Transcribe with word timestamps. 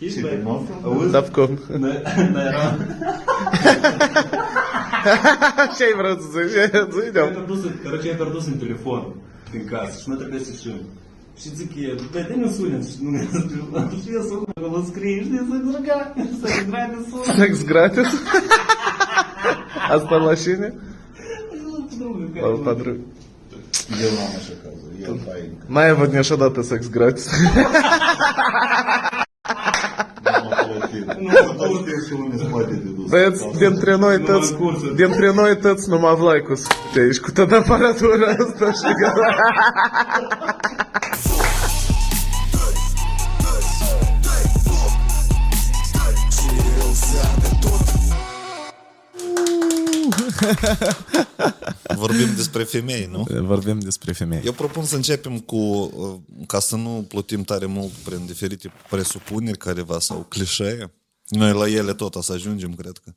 Седимов. 0.00 0.62
Тапком. 1.12 1.58
Şey 5.78 5.94
просто 5.94 6.38
duydum. 6.92 7.28
Короче, 7.84 8.08
я 8.08 8.14
пердусин 8.14 8.58
телефон. 8.58 9.14
Пинкас. 9.52 10.04
Смотри, 10.04 10.36
если 10.36 10.52
все. 10.54 10.70
Ще 11.40 11.50
такі, 11.50 11.96
та 12.12 12.24
ти 12.24 12.36
не 12.36 12.48
сунеш, 12.52 12.86
ну 13.00 13.10
не 13.10 13.26
сунеш, 13.32 14.06
я 14.06 14.22
суну, 14.22 14.46
коли 14.56 14.86
скрієш, 14.86 15.26
ти 15.26 15.32
секс 15.32 15.74
рога, 15.76 16.06
секс 16.42 16.62
гратис 16.66 17.10
сунеш. 17.10 17.36
Секс 17.36 17.62
гратис? 17.62 18.08
А 19.88 20.00
стала 20.00 20.24
лощине? 20.24 20.72
Подруга. 21.90 22.56
Подруга. 22.64 22.98
Діла 23.88 24.10
наша 24.34 24.52
казує, 24.64 25.00
я 25.00 25.06
паїнка. 25.32 25.64
Має 25.68 25.92
водня 25.92 26.22
шадати 26.22 26.64
секс 26.64 26.86
гратис. 26.86 27.30
Băieți, 33.08 33.44
dintre 33.58 33.96
noi 33.96 34.16
Numai 34.18 34.40
toți, 34.40 34.54
cursuri. 34.54 34.96
dintre 34.96 35.32
noi 35.34 35.56
toți 35.56 35.88
numai 35.88 36.14
Vlaicu 36.14 36.52
te 36.92 37.00
aici 37.00 37.18
cu 37.18 37.30
toată 37.30 37.56
aparatura 37.56 38.26
asta 38.26 38.72
și 38.72 38.94
gata. 39.00 39.36
Vorbim 51.96 52.34
despre 52.36 52.62
femei, 52.62 53.08
nu? 53.10 53.26
Vorbim 53.40 53.78
despre 53.78 54.12
femei. 54.12 54.42
Eu 54.44 54.52
propun 54.52 54.84
să 54.84 54.96
începem 54.96 55.38
cu, 55.38 55.56
uh, 55.56 56.14
ca 56.46 56.60
să 56.60 56.76
nu 56.76 57.04
plutim 57.08 57.42
tare 57.42 57.66
mult 57.66 57.90
prin 57.90 58.26
diferite 58.26 58.72
presupuneri 58.90 59.58
careva 59.58 59.98
sau 60.00 60.26
clișee. 60.28 60.92
Noi 61.28 61.52
la 61.52 61.68
ele 61.68 61.94
tot 61.94 62.14
o 62.14 62.20
să 62.20 62.32
ajungem, 62.32 62.74
cred 62.74 62.98
că. 63.04 63.12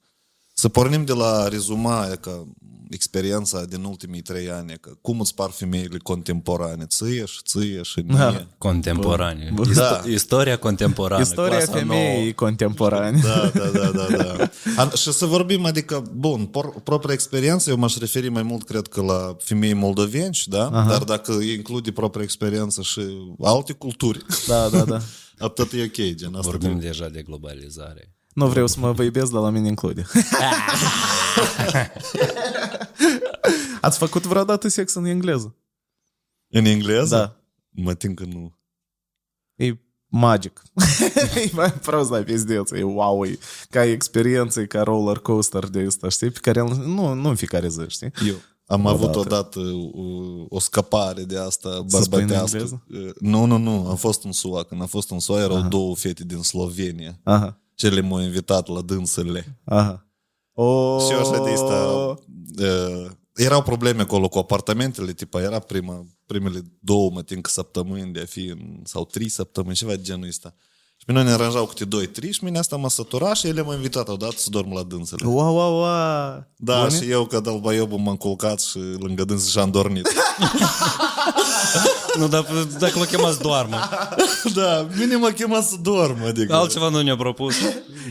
Să 0.62 0.70
pornim 0.70 1.06
de 1.06 1.14
la 1.14 1.48
rezuma 1.48 2.08
e 2.12 2.16
ca 2.16 2.48
experiența 2.90 3.66
din 3.66 3.84
ultimii 3.84 4.22
trei 4.22 4.50
ani, 4.52 4.78
că 4.82 4.92
cum 5.02 5.20
îți 5.20 5.36
par 5.36 5.50
femeile 5.50 5.98
contemporane, 6.04 6.86
ție 6.86 7.26
și 7.26 7.40
ție 7.46 7.82
și 7.82 8.00
mie. 8.00 8.48
Contemporane. 8.58 9.52
Bă, 9.54 9.64
Isto- 9.70 9.74
da. 9.74 10.02
Istoria 10.10 10.58
contemporană. 10.58 11.22
Istoria 11.22 11.58
clasa 11.58 11.72
femeii 11.72 12.20
nouă. 12.22 12.32
contemporane. 12.32 13.20
Da, 13.24 13.52
da, 13.54 13.66
da, 13.70 13.92
da, 13.92 14.08
da. 14.18 14.50
An- 14.78 14.92
și 14.96 15.12
să 15.12 15.26
vorbim, 15.26 15.66
adică, 15.66 16.04
bun, 16.16 16.46
por, 16.46 16.82
propria 16.84 17.14
experiență, 17.14 17.70
eu 17.70 17.78
m-aș 17.78 17.98
referi 17.98 18.30
mai 18.30 18.44
mult, 18.44 18.64
cred 18.66 18.88
că, 18.88 19.02
la 19.02 19.36
femei 19.40 19.74
moldoveni, 19.74 20.38
da? 20.46 20.68
Aha. 20.68 20.90
Dar 20.90 21.04
dacă 21.04 21.32
include 21.32 21.92
propria 21.92 22.24
experiență 22.24 22.82
și 22.82 23.02
alte 23.40 23.74
culturi, 23.74 24.26
Da, 24.48 24.70
da, 24.70 24.84
da. 24.84 25.00
atât 25.48 25.72
e 25.74 25.84
ok, 25.84 26.16
gen 26.16 26.36
asta. 26.36 26.50
Vorbim 26.50 26.80
deja 26.80 27.10
de 27.10 27.22
globalizare. 27.22 28.16
Nu 28.34 28.48
vreau 28.48 28.68
să 28.68 28.80
mă 28.80 28.92
văibesc, 28.92 29.32
dar 29.32 29.42
la 29.42 29.50
mine 29.50 29.68
include. 29.68 30.06
Ați 33.82 33.98
făcut 33.98 34.26
vreodată 34.26 34.68
sex 34.68 34.94
în 34.94 35.06
engleză? 35.06 35.56
În 36.48 36.66
engleză? 36.66 37.16
Da. 37.16 37.36
Mă 37.70 37.94
tin 37.94 38.14
că 38.14 38.24
nu. 38.24 38.58
E 39.56 39.78
magic. 40.08 40.62
e 41.36 41.50
mai 41.54 41.72
prost 41.72 42.10
la 42.10 42.22
pizdeț. 42.22 42.72
E 42.72 42.84
wow, 42.84 43.26
e 43.26 43.40
ca 43.70 43.84
experiență, 43.84 44.60
e 44.60 44.66
ca 44.66 44.82
roller 44.84 45.18
coaster 45.18 45.68
de 45.68 45.86
ăsta, 45.86 46.10
știi? 46.10 46.30
Pe 46.30 46.40
care 46.42 46.62
nu, 46.62 47.14
nu 47.14 47.30
în 47.30 47.36
fiecare 47.36 47.68
zi, 47.70 47.86
știi? 47.88 48.12
Eu 48.28 48.36
am 48.66 48.86
Odată. 48.86 49.04
avut 49.04 49.16
odată 49.16 49.60
o, 49.94 50.04
o 50.50 50.60
scăpare 50.60 51.24
de 51.24 51.38
asta 51.38 51.70
spui 51.70 52.00
în 52.00 52.10
bărbătească. 52.10 52.58
engleză? 52.58 52.84
Nu, 53.20 53.46
nu, 53.46 53.58
nu. 53.58 53.88
Am 53.90 53.96
fost 53.96 54.24
în 54.24 54.32
SUA. 54.32 54.64
Când 54.64 54.82
am 54.82 54.88
fost 54.88 55.12
în 55.12 55.20
SUA 55.20 55.42
erau 55.42 55.62
două 55.62 55.96
fete 55.96 56.24
din 56.24 56.42
Slovenia. 56.42 57.20
Aha, 57.24 57.61
Cele 57.82 58.02
m-au 58.02 58.22
invitat 58.22 58.68
la 58.68 58.82
dânsele. 58.82 59.60
aha. 59.64 60.06
O... 60.54 61.00
Și 61.00 61.12
eu 61.12 61.20
așa 61.20 61.44
de 61.44 61.50
asta... 61.50 62.16
Uh, 62.60 63.12
erau 63.36 63.62
probleme 63.62 64.02
acolo 64.02 64.28
cu 64.28 64.38
apartamentele, 64.38 65.14
tipa, 65.14 65.42
era 65.42 65.60
prima, 65.60 66.06
primele 66.26 66.62
două, 66.80 67.10
mă 67.10 67.22
tin 67.22 67.42
că 67.42 67.50
săptămâni 67.50 68.14
de 68.14 68.20
a 68.20 68.26
fi 68.26 68.46
în, 68.46 68.82
sau 68.84 69.06
trei 69.06 69.30
săptămâni, 69.30 69.76
ceva 69.76 69.96
de 69.96 70.02
genul 70.02 70.28
ăsta. 70.28 70.54
Și 70.58 70.71
pe 71.12 71.18
noi 71.18 71.26
ne 71.26 71.34
aranjau 71.34 71.66
câte 71.66 71.86
doi, 71.86 72.08
trei 72.08 72.32
și 72.32 72.44
mine 72.44 72.58
asta 72.58 72.76
m-a 72.76 72.88
săturat 72.88 73.36
și 73.36 73.48
ele 73.48 73.62
m-au 73.62 73.74
invitat 73.74 74.08
odată 74.08 74.36
să 74.38 74.50
dorm 74.50 74.74
la 74.74 74.84
dânsele. 74.84 75.26
Wow, 75.26 75.56
wow, 75.56 75.74
wow. 75.74 76.46
Da, 76.56 76.84
Bune? 76.84 77.00
și 77.00 77.10
eu, 77.10 77.26
că 77.26 77.40
dal 77.40 77.60
baiobul 77.60 77.98
m-am 77.98 78.16
culcat 78.16 78.62
și 78.62 78.80
lângă 79.00 79.24
dâns 79.24 79.50
și 79.50 79.60
am 79.60 79.72
dormit. 79.72 80.08
Nu, 82.18 82.28
dar 82.28 82.46
dacă 82.80 83.00
l-o 83.00 83.04
chemați 83.04 83.42
doarmă. 83.42 83.78
da, 84.56 84.88
mine 84.98 85.16
m-a 85.16 85.32
chemat 85.32 85.64
să 85.64 85.76
dorm, 85.82 86.24
adică. 86.24 86.54
Altceva 86.54 86.90
nu 86.90 87.02
ne-a 87.02 87.16
propus. 87.16 87.56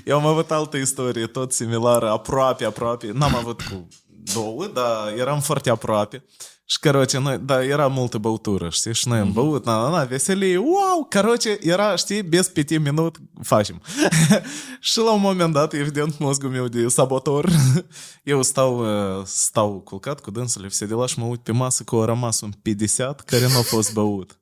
Eu 0.05 0.19
am 0.19 0.27
avut 0.27 0.51
altă 0.51 0.77
istorie, 0.77 1.27
tot 1.27 1.53
similară, 1.53 2.11
aproape, 2.11 2.65
aproape. 2.65 3.11
N-am 3.15 3.35
avut 3.35 3.61
cu 3.61 3.89
două, 4.35 4.67
dar 4.75 5.15
eram 5.19 5.41
foarte 5.41 5.71
aproape. 5.71 6.25
Și, 6.70 6.80
короче, 6.80 7.20
noi, 7.20 7.38
da, 7.38 7.64
era 7.64 7.88
multă 7.88 8.18
băutură, 8.18 8.70
știi? 8.70 8.94
Și 8.94 9.08
noi 9.08 9.20
am 9.20 9.32
băut, 9.32 9.66
na, 9.66 9.82
na, 9.82 9.90
na, 9.90 10.04
veselie, 10.04 10.58
wow! 10.58 11.08
Короче, 11.10 11.58
era, 11.62 11.96
știi, 11.96 12.22
без 12.22 12.48
peti 12.48 12.78
minut 12.78 13.18
facem. 13.44 13.82
și 14.80 14.98
la 14.98 15.12
un 15.12 15.22
moment 15.22 15.54
dat, 15.54 15.74
evident, 15.74 16.20
mozgul 16.20 16.50
meu 16.50 16.68
de 16.68 16.88
sabotor, 16.88 17.50
eu 18.24 18.44
stau, 18.44 18.80
uh, 19.20 19.26
stau 19.26 19.80
culcat 19.80 20.20
cu 20.20 20.32
dânsele, 20.32 20.68
все 20.68 20.86
дела, 20.86 21.06
și 21.08 21.20
mă 21.20 21.26
uit 21.26 21.40
pe 21.40 21.52
masă 21.52 21.84
că 21.84 21.96
a 21.96 22.06
rămas 22.06 22.42
un 22.42 22.52
50 22.64 23.08
care 23.26 23.48
nu 23.48 23.58
a 23.58 23.62
fost 23.62 23.94
băut. 23.94 24.38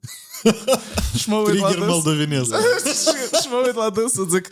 și 1.20 1.30
mă 1.30 1.36
uit 1.36 1.60
la 1.60 1.68
Trigger 1.68 1.78
dâns- 1.86 1.92
moldovenesc. 1.92 2.50
și, 2.86 3.40
și 3.42 3.48
mă 3.50 3.62
uit 3.66 3.76
la 3.76 3.90
dânsul, 3.90 4.28
zic, 4.30 4.48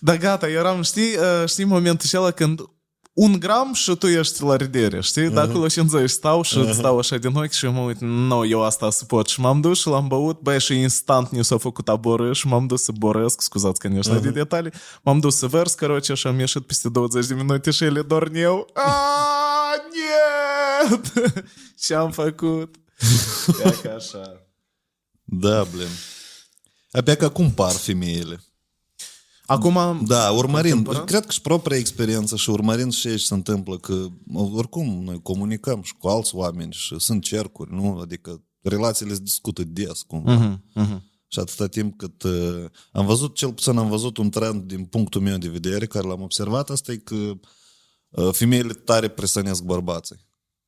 da 0.00 0.16
gata, 0.16 0.48
eram, 0.48 0.82
știi, 0.82 1.16
uh, 1.16 1.48
știi 1.48 1.64
momentul 1.64 2.06
acela 2.06 2.30
când 2.30 2.60
un 3.18 3.38
gram 3.38 3.72
și 3.72 3.96
tu 3.96 4.06
ești 4.06 4.42
la 4.42 4.56
ridere, 4.56 5.00
știi? 5.00 5.28
Uh-huh. 5.28 5.32
De 5.32 5.40
acolo 5.40 5.66
50 5.66 6.10
stau 6.10 6.42
și 6.42 6.64
uh-huh. 6.64 6.72
stau 6.72 6.98
așa 6.98 7.16
din 7.16 7.36
ochi 7.36 7.50
și 7.50 7.64
eu 7.64 7.72
mă 7.72 7.80
uit, 7.80 8.00
nu, 8.00 8.46
eu 8.46 8.64
asta 8.64 8.90
să 8.90 9.04
pot. 9.04 9.28
Și 9.28 9.40
m-am 9.40 9.60
dus 9.60 9.78
și 9.78 9.88
l-am 9.88 10.06
băut, 10.06 10.40
băi, 10.40 10.60
și 10.60 10.80
instant 10.80 11.30
nu 11.30 11.42
s-a 11.42 11.58
făcut 11.58 11.88
aboră 11.88 12.32
și 12.32 12.46
m-am 12.46 12.66
dus 12.66 12.82
să 12.82 12.92
boresc, 12.92 13.40
scuzați 13.40 13.80
că 13.80 13.88
nu 13.88 14.02
știu 14.02 14.18
uh-huh. 14.18 14.22
de 14.22 14.30
detalii, 14.30 14.72
m-am 15.02 15.18
dus 15.18 15.36
să 15.36 15.46
vers, 15.46 15.74
короче, 15.74 16.14
și 16.14 16.26
am 16.26 16.38
ieșit 16.38 16.66
peste 16.66 16.88
20 16.88 17.26
de 17.26 17.34
minute 17.34 17.70
și 17.70 17.84
ele 17.84 18.02
dorneau. 18.02 18.70
Aaaa, 18.72 19.74
niet! 20.90 21.12
Ce 21.84 21.94
am 21.94 22.10
făcut? 22.10 22.74
Ia 23.64 23.70
că 23.70 23.94
așa. 23.96 24.46
Da, 25.24 25.64
blin. 25.64 25.88
Abia 26.90 27.16
că 27.16 27.28
cum 27.28 27.50
par 27.50 27.72
femeile. 27.72 28.40
Acum, 29.45 30.05
Da, 30.05 30.31
urmărind, 30.31 30.73
Contemporan? 30.73 31.05
cred 31.05 31.25
că 31.25 31.31
și 31.31 31.41
propria 31.41 31.77
experiență 31.77 32.35
și 32.35 32.49
urmărind 32.49 32.93
ce 32.93 33.17
se 33.17 33.33
întâmplă, 33.33 33.77
că 33.77 34.07
oricum 34.33 35.03
noi 35.03 35.21
comunicăm 35.21 35.81
și 35.81 35.93
cu 35.97 36.07
alți 36.07 36.35
oameni 36.35 36.73
și 36.73 36.99
sunt 36.99 37.23
cercuri, 37.23 37.73
nu? 37.73 37.97
Adică 38.01 38.43
relațiile 38.61 39.13
se 39.13 39.19
discută 39.23 39.63
des 39.63 40.01
cumva. 40.01 40.37
uh-huh, 40.37 40.83
uh-huh. 40.83 40.99
Și 41.27 41.39
atâta 41.39 41.67
timp 41.67 41.97
cât 41.97 42.23
uh, 42.23 42.65
am 42.91 43.05
văzut, 43.05 43.35
cel 43.35 43.53
puțin 43.53 43.77
am 43.77 43.89
văzut 43.89 44.17
un 44.17 44.29
trend 44.29 44.63
din 44.63 44.85
punctul 44.85 45.21
meu 45.21 45.37
de 45.37 45.47
vedere, 45.47 45.85
care 45.85 46.07
l-am 46.07 46.21
observat, 46.21 46.69
asta 46.69 46.91
e 46.91 46.95
că 46.95 47.15
uh, 48.09 48.29
femeile 48.31 48.73
tare 48.73 49.07
presănesc 49.07 49.63
bărbații. 49.63 50.25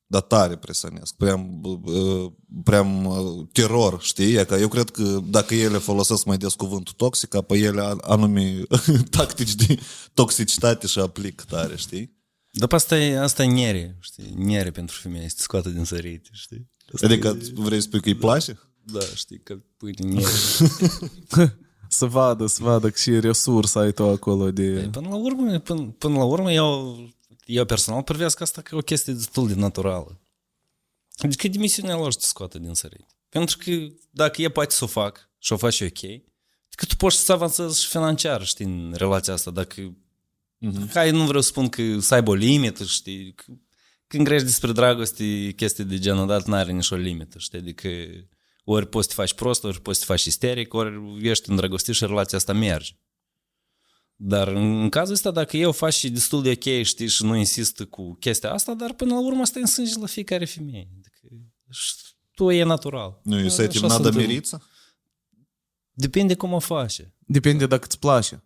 Dar 0.08 0.20
tare 0.20 0.56
presănesc. 0.56 1.14
Prea, 1.14 1.48
uh, 1.62 2.32
prea 2.64 2.82
uh, 2.82 3.46
teror, 3.52 3.98
știi? 4.02 4.34
E 4.34 4.44
Că 4.44 4.54
eu 4.54 4.68
cred 4.68 4.90
că 4.90 5.20
dacă 5.24 5.54
ele 5.54 5.78
folosesc 5.78 6.24
mai 6.24 6.36
des 6.36 6.54
cuvântul 6.54 6.94
toxic, 6.96 7.28
ca 7.28 7.40
pe 7.40 7.56
ele 7.58 7.80
a- 7.80 7.96
anume 8.00 8.62
tactici 9.10 9.54
de 9.54 9.78
toxicitate 10.14 10.86
și 10.86 10.98
aplic 10.98 11.40
tare, 11.42 11.76
știi? 11.76 12.14
Dar 12.50 12.72
asta 12.72 12.98
e, 12.98 13.18
asta 13.18 13.42
e 13.42 13.46
niere, 13.46 13.96
știi? 14.00 14.32
Niere 14.36 14.70
pentru 14.70 14.96
femeie, 15.00 15.28
să 15.28 15.34
te 15.36 15.42
scoată 15.42 15.68
din 15.68 15.84
sărite, 15.84 16.28
știi? 16.32 16.70
Asta 16.94 17.06
Adică 17.06 17.36
e, 17.40 17.50
vrei 17.54 17.78
să 17.80 17.86
spui 17.86 18.00
că 18.00 18.08
îi 18.08 18.14
place? 18.14 18.58
da, 18.92 19.00
știi, 19.14 19.40
că 19.42 19.56
pui 19.76 19.92
din 19.92 20.08
niere. 20.08 20.30
Să 21.88 22.06
vadă, 22.06 22.46
să 22.46 22.62
vadă 22.62 22.90
că 22.90 22.98
și 22.98 23.20
resursa 23.20 23.80
ai 23.80 23.92
tu 23.92 24.02
acolo 24.08 24.50
de... 24.50 24.88
Până 24.92 25.08
la 25.08 25.14
urmă, 25.14 25.58
până, 25.58 25.94
până 25.98 26.16
la 26.16 26.24
urmă, 26.24 26.52
eu, 26.52 26.96
eu 27.46 27.64
personal 27.64 28.02
privesc 28.02 28.40
asta 28.40 28.62
ca 28.62 28.76
o 28.76 28.80
chestie 28.80 29.12
destul 29.12 29.48
de 29.48 29.54
naturală. 29.54 30.20
Adică 31.16 31.48
demisiunea 31.48 31.96
lor 31.96 32.12
să 32.12 32.18
te 32.18 32.24
scoată 32.24 32.58
din 32.58 32.74
sărite. 32.74 33.14
Pentru 33.28 33.56
că 33.58 33.70
dacă 34.10 34.42
e 34.42 34.48
poate 34.48 34.74
să 34.74 34.84
o 34.84 34.86
fac 34.86 35.30
și 35.38 35.52
o 35.52 35.56
faci 35.56 35.80
ok, 35.80 36.00
că 36.70 36.84
tu 36.84 36.96
poți 36.96 37.16
să 37.16 37.32
avansezi 37.32 37.82
și 37.82 37.88
financiar, 37.88 38.44
știi, 38.44 38.64
în 38.64 38.94
relația 38.96 39.32
asta. 39.32 39.50
Dacă, 39.50 39.96
mm-hmm. 40.66 40.92
hai, 40.92 41.10
nu 41.10 41.24
vreau 41.24 41.40
să 41.40 41.48
spun 41.48 41.68
că 41.68 41.98
să 42.00 42.14
aibă 42.14 42.30
o 42.30 42.34
limită, 42.34 42.84
știi, 42.84 43.34
că 43.34 43.44
când 44.06 44.24
grești 44.24 44.46
despre 44.46 44.72
dragoste, 44.72 45.52
chestii 45.56 45.84
de 45.84 45.98
genul 45.98 46.26
dat 46.26 46.46
n-are 46.46 46.72
nicio 46.72 46.96
limită, 46.96 47.38
știi? 47.38 47.58
Adică 47.58 47.88
ori 48.64 48.88
poți 48.88 49.08
să 49.08 49.14
te 49.14 49.20
faci 49.20 49.34
prost, 49.34 49.64
ori 49.64 49.80
poți 49.80 49.98
să 49.98 50.04
te 50.04 50.12
faci 50.12 50.24
isteric, 50.24 50.74
ori 50.74 51.18
ești 51.28 51.50
îndrăgostit 51.50 51.94
și 51.94 52.06
relația 52.06 52.38
asta 52.38 52.52
merge. 52.52 52.92
Dar 54.18 54.48
în 54.48 54.88
cazul 54.88 55.14
ăsta, 55.14 55.30
dacă 55.30 55.56
eu 55.56 55.72
fac 55.72 55.90
și 55.90 56.10
destul 56.10 56.42
de 56.42 56.50
ok, 56.50 56.82
știi, 56.82 57.08
și 57.08 57.24
nu 57.24 57.36
insist 57.36 57.82
cu 57.82 58.14
chestia 58.14 58.52
asta, 58.52 58.74
dar 58.74 58.92
până 58.92 59.14
la 59.14 59.20
urmă 59.20 59.40
asta 59.40 59.58
e 59.58 59.62
în 59.62 59.66
sânge 59.66 59.98
la 59.98 60.06
fiecare 60.06 60.44
femeie. 60.44 60.88
Adică, 60.98 61.18
tu 62.34 62.50
e 62.50 62.62
natural. 62.62 63.20
Nu, 63.22 63.38
e 63.38 63.48
să 63.48 63.66
te 63.66 63.80
nada 63.80 64.10
miriță? 64.10 64.62
Depinde 65.92 66.34
cum 66.34 66.52
o 66.52 66.58
faci 66.58 67.00
Depinde 67.18 67.66
dacă 67.66 67.84
îți 67.86 67.98
place. 67.98 68.44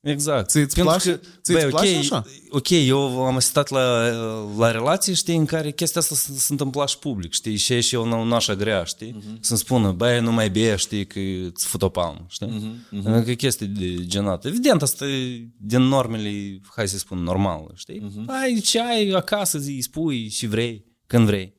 Exact. 0.00 0.48
Ți-ți 0.48 0.74
Pentru 0.74 0.82
place? 0.82 1.10
că, 1.10 1.16
Ți-ți 1.42 1.52
băi, 1.52 1.70
place 1.70 1.94
ok, 1.94 1.98
așa? 1.98 2.24
Ok, 2.48 2.70
eu 2.70 3.24
am 3.24 3.36
asistat 3.36 3.68
la, 3.68 4.08
la 4.56 4.70
relații, 4.70 5.14
știi, 5.14 5.36
în 5.36 5.44
care 5.44 5.70
chestia 5.70 6.00
asta 6.00 6.14
se, 6.14 6.32
se 6.32 6.46
întâmpla 6.52 6.86
și 6.86 6.98
public, 6.98 7.32
știi, 7.32 7.56
și 7.56 7.80
și 7.80 7.94
eu 7.94 8.04
nu, 8.04 8.22
nu 8.22 8.34
așa 8.34 8.54
grea, 8.54 8.84
știi, 8.84 9.16
uh-huh. 9.18 9.40
să-mi 9.40 9.58
spună, 9.58 9.92
băi, 9.92 10.20
nu 10.20 10.32
mai 10.32 10.50
bea, 10.50 10.76
știi, 10.76 11.06
că 11.06 11.18
îți 11.52 11.66
fut 11.66 11.82
o 11.82 11.88
palmă, 11.88 12.26
știi? 12.28 12.48
Uh-huh. 12.48 12.98
Uh-huh. 12.98 13.24
Că 13.24 13.32
chestii 13.32 13.66
de 13.66 14.06
genat. 14.06 14.44
Evident, 14.44 14.82
asta 14.82 15.06
e 15.06 15.48
din 15.56 15.82
normele, 15.82 16.60
hai 16.74 16.88
să 16.88 16.98
spun, 16.98 17.22
normale, 17.22 17.72
știi? 17.74 18.00
Uh-huh. 18.00 18.26
Ai 18.26 18.60
ce 18.60 18.80
ai 18.80 19.08
acasă, 19.08 19.58
zi, 19.58 19.78
spui 19.82 20.28
și 20.28 20.46
vrei, 20.46 20.84
când 21.06 21.26
vrei. 21.26 21.56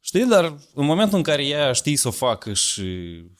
Știi, 0.00 0.26
dar 0.26 0.44
în 0.74 0.84
momentul 0.84 1.16
în 1.16 1.22
care 1.22 1.46
ea 1.46 1.72
știi 1.72 1.96
să 1.96 2.08
o 2.08 2.10
facă 2.10 2.52
și, 2.52 2.82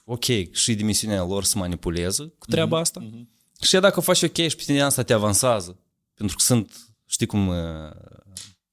ok, 0.05 0.25
și 0.53 0.75
dimensiunea 0.75 1.25
lor 1.25 1.45
să 1.45 1.59
manipuleze 1.59 2.33
cu 2.39 2.47
treaba 2.47 2.79
asta, 2.79 3.01
mm-hmm. 3.01 3.34
Și 3.65 3.75
ea 3.75 3.81
dacă 3.81 3.99
o 3.99 4.03
faci 4.03 4.23
ok 4.23 4.37
și 4.37 4.57
pe 4.57 4.63
tine 4.65 4.81
asta 4.83 5.03
te 5.03 5.13
avansează, 5.13 5.79
pentru 6.15 6.37
că 6.37 6.43
sunt, 6.43 6.73
știi 7.07 7.27
cum 7.27 7.49
uh, 7.49 7.57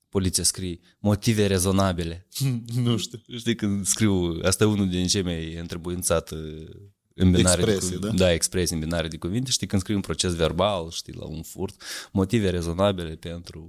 poliția 0.10 0.44
scrie, 0.44 0.80
motive 1.00 1.46
rezonabile. 1.48 2.28
nu 2.84 2.98
știu. 2.98 3.20
Știi 3.38 3.56
când 3.56 3.86
scriu, 3.86 4.40
asta 4.44 4.64
e 4.64 4.68
unul 4.68 4.90
din 4.90 5.08
cei 5.08 5.22
mai 5.22 5.56
întrebuințat 5.56 6.32
uh, 6.32 6.40
în 7.16 7.32
binare 7.32 7.62
Expresii, 7.62 7.98
de, 8.00 8.08
da? 8.08 8.14
da, 8.14 8.32
expresii 8.34 8.76
în 8.76 8.82
binare 8.82 9.08
de 9.08 9.18
cuvinte, 9.18 9.52
știi 9.52 9.68
când 9.68 9.82
scrii 9.82 9.96
un 9.96 10.02
proces 10.02 10.36
verbal, 10.36 10.90
știi, 10.90 11.14
la 11.14 11.26
un 11.26 11.42
furt, 11.44 11.82
motive 12.12 12.50
rezonabile 12.50 13.16
pentru... 13.16 13.60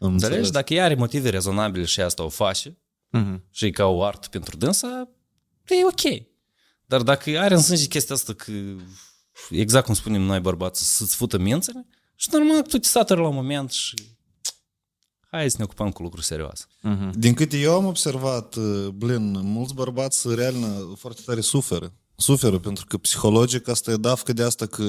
Am 0.00 0.12
Înțelegi? 0.12 0.24
înțeles. 0.36 0.50
Dacă 0.50 0.74
ea 0.74 0.84
are 0.84 0.94
motive 0.94 1.28
rezonabile 1.28 1.84
și 1.84 2.00
asta 2.00 2.22
o 2.24 2.28
face, 2.28 2.78
Mhm. 3.10 3.44
și 3.50 3.64
e 3.64 3.70
ca 3.70 3.84
o 3.84 4.04
artă 4.04 4.28
pentru 4.30 4.56
dânsa, 4.56 5.08
e 5.66 5.84
ok. 5.84 6.22
Dar 6.86 7.02
dacă 7.02 7.38
are 7.38 7.54
în 7.54 7.60
sânge 7.60 7.86
chestia 7.86 8.14
asta 8.14 8.32
că, 8.32 8.52
exact 9.50 9.84
cum 9.84 9.94
spunem 9.94 10.22
noi 10.22 10.40
bărbați, 10.40 10.96
să-ți 10.96 11.16
fută 11.16 11.38
mințele 11.38 11.86
și 12.14 12.28
normal 12.32 12.62
tu 12.62 12.78
te 12.78 12.88
saturi 12.88 13.20
la 13.20 13.28
un 13.28 13.34
moment 13.34 13.70
și 13.70 13.94
hai 15.30 15.50
să 15.50 15.56
ne 15.58 15.64
ocupăm 15.64 15.90
cu 15.90 16.02
lucruri 16.02 16.26
serioase. 16.26 16.64
Uh-huh. 16.64 17.10
Din 17.12 17.34
câte 17.34 17.58
eu 17.58 17.74
am 17.74 17.84
observat, 17.84 18.54
uh, 18.54 18.88
blin, 18.88 19.40
mulți 19.40 19.74
bărbați 19.74 20.34
real 20.34 20.54
foarte 20.96 21.20
tare 21.24 21.40
suferă. 21.40 21.92
Suferă 22.16 22.58
pentru 22.58 22.84
că 22.86 22.96
psihologic 22.96 23.68
asta 23.68 23.90
e 23.90 23.96
dafcă 23.96 24.32
de 24.32 24.42
asta 24.42 24.66
că 24.66 24.84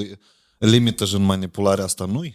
limită 0.58 1.04
în 1.12 1.22
manipularea 1.22 1.84
asta 1.84 2.04
nu. 2.04 2.34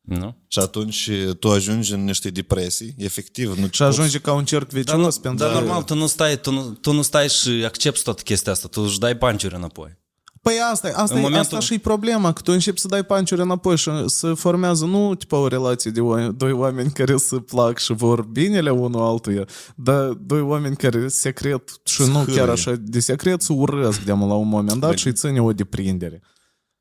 Nu. 0.00 0.36
Și 0.48 0.58
atunci 0.58 1.06
uh, 1.06 1.36
tu 1.36 1.50
ajungi 1.50 1.92
în 1.92 2.04
niște 2.04 2.30
depresii, 2.30 2.94
efectiv. 2.98 3.58
Nu 3.58 3.68
și 3.70 3.82
ajungi 3.82 4.20
ca 4.20 4.32
un 4.32 4.44
cerc 4.44 4.68
vicios. 4.68 4.84
Dar, 4.84 5.04
nu, 5.04 5.20
pentru 5.22 5.46
dar 5.46 5.54
normal, 5.54 5.82
tu 5.82 5.94
nu, 5.94 6.06
stai, 6.06 6.40
tu, 6.40 6.50
nu, 6.50 6.70
tu 6.70 6.92
nu 6.92 7.02
stai 7.02 7.28
și 7.28 7.48
accepti 7.48 8.02
toată 8.02 8.22
chestia 8.22 8.52
asta, 8.52 8.68
tu 8.68 8.80
își 8.80 8.98
dai 8.98 9.16
panciuri 9.16 9.54
înapoi. 9.54 10.00
Păi 10.42 10.54
asta, 10.72 10.88
asta, 10.88 11.14
în 11.14 11.20
e, 11.20 11.22
momentul... 11.22 11.40
asta 11.40 11.58
și 11.58 11.78
problema, 11.78 12.32
că 12.32 12.40
tu 12.40 12.52
începi 12.52 12.78
să 12.80 12.88
dai 12.88 13.04
panciuri 13.04 13.40
înapoi 13.40 13.76
și 13.76 13.90
să 14.06 14.34
formează 14.34 14.84
nu 14.84 15.14
tipa 15.14 15.36
o 15.36 15.48
relație 15.48 15.90
de 15.90 16.00
o, 16.00 16.32
doi 16.32 16.52
oameni 16.52 16.90
care 16.90 17.16
se 17.16 17.36
plac 17.36 17.78
și 17.78 17.92
vor 17.92 18.22
binele 18.22 18.70
unul 18.70 19.02
altuia, 19.02 19.44
dar 19.74 20.08
doi 20.08 20.40
oameni 20.40 20.76
care 20.76 21.08
secret 21.08 21.80
și 21.84 22.02
nu 22.02 22.24
chiar 22.34 22.48
așa 22.48 22.74
de 22.78 23.00
secret 23.00 23.42
se 23.42 23.52
urăsc 23.52 24.00
de 24.00 24.12
la 24.12 24.34
un 24.34 24.48
moment 24.48 24.80
dat 24.80 24.98
și 24.98 25.06
îi 25.06 25.12
ține 25.12 25.42
o 25.42 25.52
deprindere. 25.52 26.22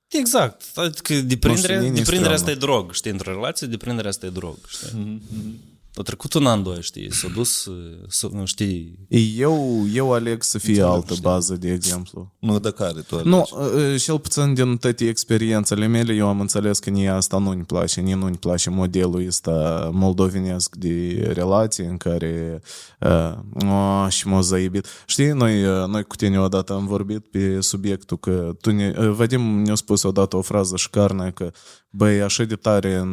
Exact, 0.07 0.61
adică 0.75 1.13
deprinderea, 1.13 1.81
deprinderea 1.81 2.35
asta 2.35 2.51
e 2.51 2.55
drog, 2.55 2.93
știi, 2.93 3.11
într-o 3.11 3.31
relație 3.31 3.67
deprinderea 3.67 4.09
asta 4.09 4.25
e 4.25 4.29
drog, 4.29 4.57
știi? 4.67 4.89
Mm-hmm. 4.89 5.70
A 5.95 6.01
trecut 6.01 6.33
un 6.33 6.45
an, 6.45 6.63
doi, 6.63 6.81
știi, 6.81 7.13
s-a 7.13 7.27
dus, 7.35 7.69
s-a, 8.07 8.29
nu 8.31 8.45
știi, 8.45 8.99
Eu, 9.38 9.85
eu 9.93 10.13
aleg 10.13 10.43
să 10.43 10.57
fie 10.57 10.81
altă 10.81 11.13
bază, 11.21 11.55
de 11.55 11.71
exemplu. 11.71 12.33
Nu, 12.39 12.59
de 12.59 12.71
care 12.71 13.01
tu 13.01 13.15
alegi? 13.15 13.29
Nu, 13.29 13.47
uh, 13.51 14.01
cel 14.01 14.19
puțin 14.19 14.53
din 14.53 14.77
toate 14.77 15.07
experiențele 15.07 15.88
mele, 15.88 16.13
eu 16.13 16.27
am 16.27 16.39
înțeles 16.39 16.79
că 16.79 16.89
nie 16.89 17.09
asta 17.09 17.38
nu-mi 17.38 17.63
place, 17.63 18.01
nie 18.01 18.15
nu-mi 18.15 18.38
place 18.38 18.69
modelul 18.69 19.25
ăsta 19.27 19.89
moldovenesc 19.93 20.75
de 20.75 21.29
relații 21.33 21.85
în 21.85 21.97
care 21.97 22.61
uh, 22.99 23.33
oh, 23.65 24.05
și 24.09 24.27
m-a 24.27 24.41
zaibit. 24.41 24.85
Știi, 25.05 25.29
noi, 25.29 25.65
uh, 25.65 25.87
noi 25.87 26.03
cu 26.03 26.15
tine 26.15 26.39
odată 26.39 26.73
am 26.73 26.85
vorbit 26.85 27.27
pe 27.27 27.61
subiectul 27.61 28.17
că 28.17 28.55
tu 28.61 28.71
ne, 28.71 28.94
uh, 28.99 29.09
Vadim 29.09 29.41
ne-a 29.41 29.75
spus 29.75 30.03
odată 30.03 30.35
o 30.35 30.41
frază 30.41 30.75
șcarnă 30.75 31.31
că 31.31 31.51
băi, 31.93 32.21
așa 32.21 32.43
de 32.43 32.55
tare 32.55 33.03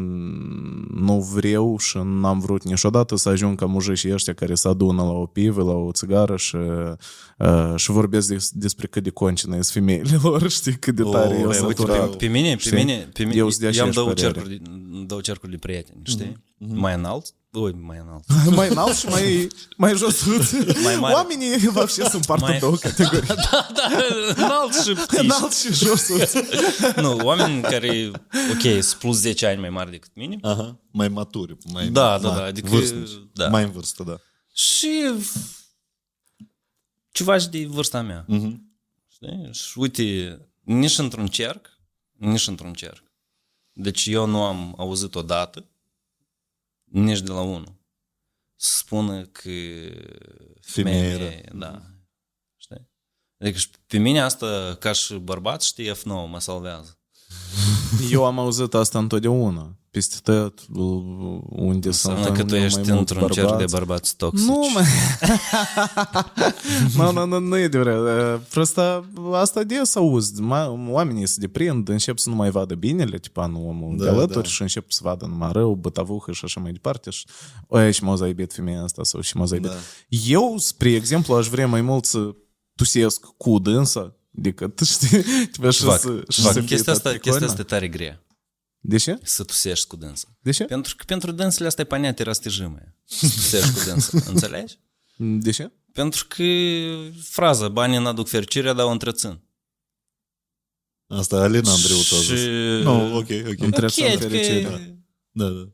nu 0.94 1.28
vreau 1.34 1.78
și 1.78 1.98
n-am 2.04 2.38
vrut 2.40 2.64
niciodată 2.64 3.16
să 3.16 3.28
ajung 3.28 3.58
ca 3.58 3.66
mujicii 3.66 4.12
ăștia 4.12 4.32
care 4.34 4.54
se 4.54 4.68
adună 4.68 5.02
la 5.02 5.10
o 5.10 5.26
pivă, 5.26 5.62
la 5.62 5.72
o 5.72 5.92
țigară 5.92 6.36
și, 6.36 6.56
uh, 7.38 7.74
și 7.76 7.90
vorbesc 7.90 8.28
des, 8.28 8.50
despre 8.52 8.86
cât 8.86 9.02
de 9.02 9.10
concină 9.10 9.52
sunt 9.52 9.66
femeile 9.66 10.18
lor, 10.22 10.50
știi, 10.50 10.72
cât 10.78 10.94
de 10.94 11.02
tare 11.02 11.34
Oh, 11.34 11.40
eu 11.40 11.46
băi, 11.46 11.54
sunt 11.54 11.68
Uite, 11.68 11.80
saturat. 11.80 12.10
pe, 12.10 12.16
pe 12.16 12.26
mine, 12.26 12.50
pe 12.54 12.58
Știi? 12.60 12.76
mine, 12.76 13.08
pe 13.12 13.22
mine 13.22 13.36
Eu 13.36 13.44
eu, 13.44 13.50
sunt 13.50 13.60
de 13.72 13.76
eu 13.76 13.82
am 13.82 13.88
aceeași 13.88 13.94
două 13.96 14.08
părere. 14.08 14.32
cercuri, 14.32 14.62
două 15.06 15.20
cercuri 15.20 15.50
de 15.50 15.56
prieteni, 15.58 16.00
știi? 16.04 16.36
Mai 16.58 16.94
înalt, 16.94 17.34
ui, 17.51 17.71
mai 17.71 17.97
înalt. 18.01 18.55
Mai 18.55 18.69
înalt 18.69 18.95
și 18.97 19.05
mai, 19.05 19.47
mai 19.77 19.95
jos. 19.95 20.23
Mai 20.83 20.95
mare. 20.95 21.13
Oamenii 21.13 21.57
voобще 21.57 22.01
sunt 22.01 22.13
împart 22.13 22.41
în 22.41 22.47
Mai- 22.47 22.59
două 22.59 22.75
categorii. 22.75 23.27
da, 23.27 23.67
da, 23.73 23.89
înalt 24.35 24.73
și 24.73 24.93
ptiș. 24.93 25.19
Înalt 25.19 25.53
și 25.53 25.73
jos. 25.73 26.09
Nu, 26.95 27.17
oameni 27.23 27.61
care, 27.61 28.11
ok, 28.51 28.83
sunt 28.83 28.99
plus 28.99 29.17
10 29.17 29.45
ani 29.47 29.59
mai 29.59 29.69
mari 29.69 29.91
decât 29.91 30.15
mine 30.15 30.37
Aha, 30.41 30.79
mai 30.91 31.07
maturi. 31.07 31.57
Mai 31.71 31.87
Da, 31.89 32.17
da, 32.17 32.27
mari, 32.27 32.39
da, 32.39 32.45
adică- 32.45 32.69
vârstnici. 32.69 33.09
da. 33.33 33.47
Mai 33.47 33.63
în 33.63 33.71
vârstă, 33.71 34.03
da. 34.03 34.17
și 34.53 35.13
ceva 37.11 37.37
și 37.37 37.47
de 37.47 37.65
vârsta 37.65 38.01
mea. 38.01 38.23
Mhm. 38.27 38.71
Știi? 39.13 39.49
Și 39.51 39.77
uite, 39.79 40.39
nici 40.61 40.97
într-un 40.97 41.27
cerc, 41.27 41.69
nici 42.11 42.47
într-un 42.47 42.73
cerc. 42.73 43.03
Deci 43.73 44.05
eu 44.05 44.25
nu 44.25 44.43
am 44.43 44.73
auzit 44.77 45.15
odată, 45.15 45.65
nici 46.88 47.20
de 47.20 47.32
la 47.32 47.40
unul, 47.40 47.76
să 48.56 48.76
spună 48.76 49.24
că 49.24 49.50
Femeie 50.60 51.12
femeia 51.12 51.30
e, 51.30 51.50
da. 51.54 51.82
Știi? 52.56 52.90
Adică 53.38 53.58
și 53.58 53.70
pe 53.86 53.98
mine 53.98 54.20
asta, 54.20 54.76
ca 54.80 54.92
și 54.92 55.14
bărbat, 55.14 55.62
știi, 55.62 55.92
F9 55.94 56.04
mă 56.04 56.40
salvează. 56.40 56.98
Eu 58.10 58.24
am 58.24 58.38
auzit 58.38 58.74
asta 58.74 58.98
întotdeauna 58.98 59.77
peste 59.90 60.16
tot 60.22 60.66
unde 61.48 61.86
Înseamnă 61.86 62.24
sunt 62.24 62.36
că 62.36 62.44
tu 62.44 62.54
ești 62.54 62.90
într-un 62.90 63.20
bărbați. 63.20 63.40
cer 63.40 63.56
de 63.56 63.64
bărbați 63.70 64.16
toxici. 64.16 64.46
Nu, 64.46 64.70
mă. 64.74 64.82
nu, 66.96 67.12
nu, 67.12 67.26
nu, 67.26 67.38
nu 67.38 67.58
e 67.58 67.68
de 67.68 67.78
vrea. 67.78 67.94
Ă, 67.94 68.40
prosta, 68.50 69.04
asta 69.32 69.62
des 69.62 69.94
auzi. 69.94 70.42
Oamenii 70.88 71.26
se 71.26 71.36
deprind, 71.40 71.88
încep 71.88 72.18
să 72.18 72.28
nu 72.28 72.34
mai 72.34 72.50
vadă 72.50 72.74
binele, 72.74 73.18
tipa, 73.18 73.46
nu 73.46 73.68
omul 73.68 73.96
da, 73.96 74.04
gălături 74.04 74.42
da. 74.42 74.48
și 74.48 74.62
încep 74.62 74.90
să 74.90 75.00
vadă 75.02 75.26
numai 75.26 75.52
rău, 75.52 75.74
bătavuhă 75.74 76.32
și 76.32 76.44
așa 76.44 76.60
mai 76.60 76.72
departe. 76.72 77.10
Și, 77.10 77.26
o, 77.66 77.90
și 77.90 78.04
m-a 78.04 78.14
zaibit 78.14 78.52
femeia 78.52 78.82
asta 78.82 79.02
sau 79.02 79.20
și 79.20 79.36
m-a 79.36 79.44
zaibit. 79.44 79.70
Da. 79.70 79.76
Eu, 80.26 80.54
spre 80.58 80.90
exemplu, 80.90 81.34
aș 81.34 81.48
vrea 81.48 81.66
mai 81.66 81.80
mult 81.80 82.04
să 82.04 82.34
tusesc 82.74 83.26
cu 83.36 83.58
dânsa 83.58 84.12
adică 84.38 84.66
decât, 84.66 84.86
știi, 84.86 85.22
tipa, 85.52 85.70
și 85.70 85.80
să, 85.80 86.24
și 86.28 86.42
să 86.42 86.60
chestia, 86.60 86.92
asta, 86.92 87.10
chestia 87.10 87.46
asta 87.46 87.60
e 87.60 87.64
tare 87.64 87.88
grea. 87.88 88.22
De 88.80 88.96
ce? 88.96 89.18
Să 89.22 89.44
tusești 89.44 89.86
cu 89.86 89.96
dânsa. 89.96 90.28
De 90.40 90.50
ce? 90.50 90.64
Pentru 90.64 90.96
că 90.96 91.04
pentru 91.06 91.32
dânsele 91.32 91.66
astea 91.66 91.84
e 91.84 91.86
panea 91.86 92.14
răstijimă. 92.18 92.78
Să 93.04 93.72
cu 93.74 93.84
dânsa. 93.84 94.18
Înțelegi? 94.32 94.78
De 95.16 95.50
ce? 95.50 95.72
Pentru 95.92 96.26
că 96.28 96.44
fraza, 97.22 97.68
banii 97.68 97.98
n-aduc 97.98 98.28
fericirea, 98.28 98.72
dar 98.72 98.86
o 98.86 98.90
întrețin. 98.90 99.40
Asta 101.06 101.36
Alina 101.36 101.70
Andreu 101.70 101.96
și... 101.96 102.14
a 102.14 102.18
zis. 102.18 102.44
No, 102.84 103.16
ok, 103.16 103.28
ok. 103.48 103.58
Întrețin 103.58 104.04
okay, 104.04 104.14
adică- 104.14 104.30
fericirea. 104.30 104.70
Că... 104.70 104.80
Da, 105.30 105.48
da. 105.48 105.68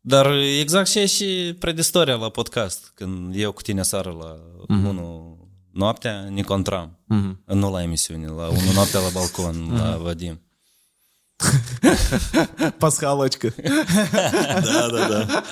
Dar 0.00 0.32
exact 0.36 0.88
și 0.88 1.06
și 1.06 1.56
preistoria 1.58 2.14
la 2.14 2.28
podcast, 2.28 2.92
când 2.94 3.34
eu 3.36 3.52
cu 3.52 3.62
tine 3.62 3.82
seara 3.82 4.10
la 4.10 4.36
mm-hmm. 4.36 4.88
unul 4.88 5.38
noaptea 5.72 6.28
ne 6.28 6.42
contram, 6.42 6.98
mm-hmm. 7.14 7.54
nu 7.54 7.70
la 7.70 7.82
emisiune, 7.82 8.26
la 8.26 8.48
unul 8.48 8.72
noaptea 8.74 9.00
la 9.00 9.08
balcon, 9.08 9.54
mm-hmm. 9.54 9.78
la 9.78 9.90
mhm. 9.90 10.02
Vadim. 10.02 10.40
Pascalочcă. 12.78 13.54
Da, 14.62 14.88
da, 14.90 15.08
da. 15.08 15.42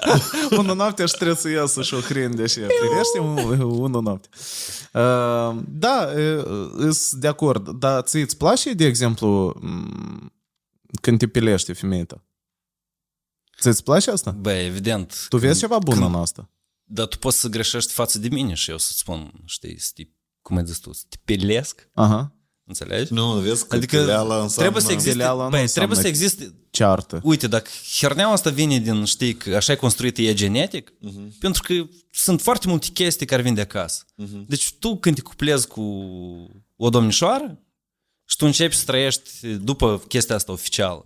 Unul 0.50 0.76
noaptea 0.76 1.06
și 1.06 1.14
trebuie 1.14 1.36
să 1.36 1.48
iasă 1.48 1.82
și 1.82 1.94
o 1.94 2.00
hrin 2.00 2.36
de 2.36 2.42
așa. 2.42 2.60
Privește 2.60 3.18
unul 3.64 4.02
noapte. 4.02 4.28
Da, 5.68 6.08
sunt 6.90 7.20
de 7.20 7.28
acord. 7.28 7.68
Dar 7.68 8.02
ți 8.02 8.16
îți 8.16 8.36
place, 8.36 8.72
de 8.72 8.84
exemplu, 8.84 9.60
când 11.00 11.18
te 11.18 11.26
pilește 11.26 11.72
femeia 11.72 12.04
ta? 12.04 12.24
Ți 13.60 13.82
place 13.82 14.10
asta? 14.10 14.30
Bă, 14.30 14.52
evident. 14.52 15.26
Tu 15.28 15.38
vezi 15.38 15.58
ceva 15.58 15.78
bun 15.78 16.02
în 16.02 16.14
asta? 16.14 16.50
Dar 16.84 17.06
tu 17.06 17.18
poți 17.18 17.38
să 17.38 17.48
greșești 17.48 17.92
față 17.92 18.18
de 18.18 18.28
mine 18.28 18.54
și 18.54 18.70
eu 18.70 18.78
să-ți 18.78 18.98
spun, 18.98 19.32
știi, 19.44 20.16
cum 20.42 20.56
ai 20.56 20.66
zis 20.66 20.78
tu, 20.78 20.90
te 21.08 21.16
pilesc. 21.24 21.88
Aha 21.92 22.32
înțelegi? 22.68 23.12
Nu, 23.12 23.32
vezi 23.32 23.66
că 23.66 23.76
Adică 23.76 23.98
pileala 23.98 24.42
înseamnă... 24.42 24.52
trebuie 24.56 24.82
să 24.82 24.92
existe, 24.92 25.10
Pileala 25.18 25.44
nu 25.44 25.48
băi, 25.48 25.60
înseamnă 25.60 25.94
trebuie 25.94 26.12
să 26.12 26.24
existe, 26.24 26.54
Ceartă. 26.70 27.20
uite, 27.22 27.46
dacă 27.46 27.70
herneaua 27.98 28.32
asta 28.32 28.50
vine 28.50 28.78
din, 28.78 29.04
știi, 29.04 29.34
că 29.34 29.56
așa 29.56 29.72
e 29.72 29.76
construită 29.76 30.22
e 30.22 30.34
genetic, 30.34 30.90
uh-huh. 30.90 31.38
pentru 31.38 31.62
că 31.62 31.74
sunt 32.12 32.40
foarte 32.40 32.68
multe 32.68 32.88
chestii 32.92 33.26
care 33.26 33.42
vin 33.42 33.54
de 33.54 33.60
acasă. 33.60 34.04
Uh-huh. 34.04 34.46
Deci 34.46 34.72
tu 34.72 34.96
când 34.96 35.14
te 35.14 35.20
cuplezi 35.20 35.66
cu 35.66 35.82
o 36.76 36.88
domnișoară 36.88 37.58
și 38.24 38.36
tu 38.36 38.46
începi 38.46 38.76
să 38.76 38.84
trăiești 38.84 39.30
după 39.46 40.02
chestia 40.08 40.34
asta 40.34 40.52
oficială. 40.52 41.04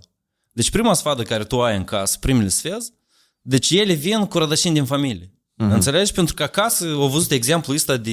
Deci 0.53 0.71
prima 0.71 0.95
sfadă 0.95 1.23
care 1.23 1.45
tu 1.45 1.63
ai 1.63 1.77
în 1.77 1.85
casă, 1.85 2.17
primele 2.21 2.49
sfezi, 2.49 2.93
deci 3.41 3.71
ele 3.71 3.93
vin 3.93 4.27
cu 4.27 4.39
rădășini 4.39 4.75
din 4.75 4.85
familie. 4.85 5.32
Uh-huh. 5.67 5.75
Înțelegi? 5.75 6.13
Pentru 6.13 6.35
că 6.35 6.43
acasă 6.43 6.87
au 6.95 7.09
văzut 7.09 7.31
exemplul 7.31 7.77
ăsta 7.77 7.97
de 7.97 8.11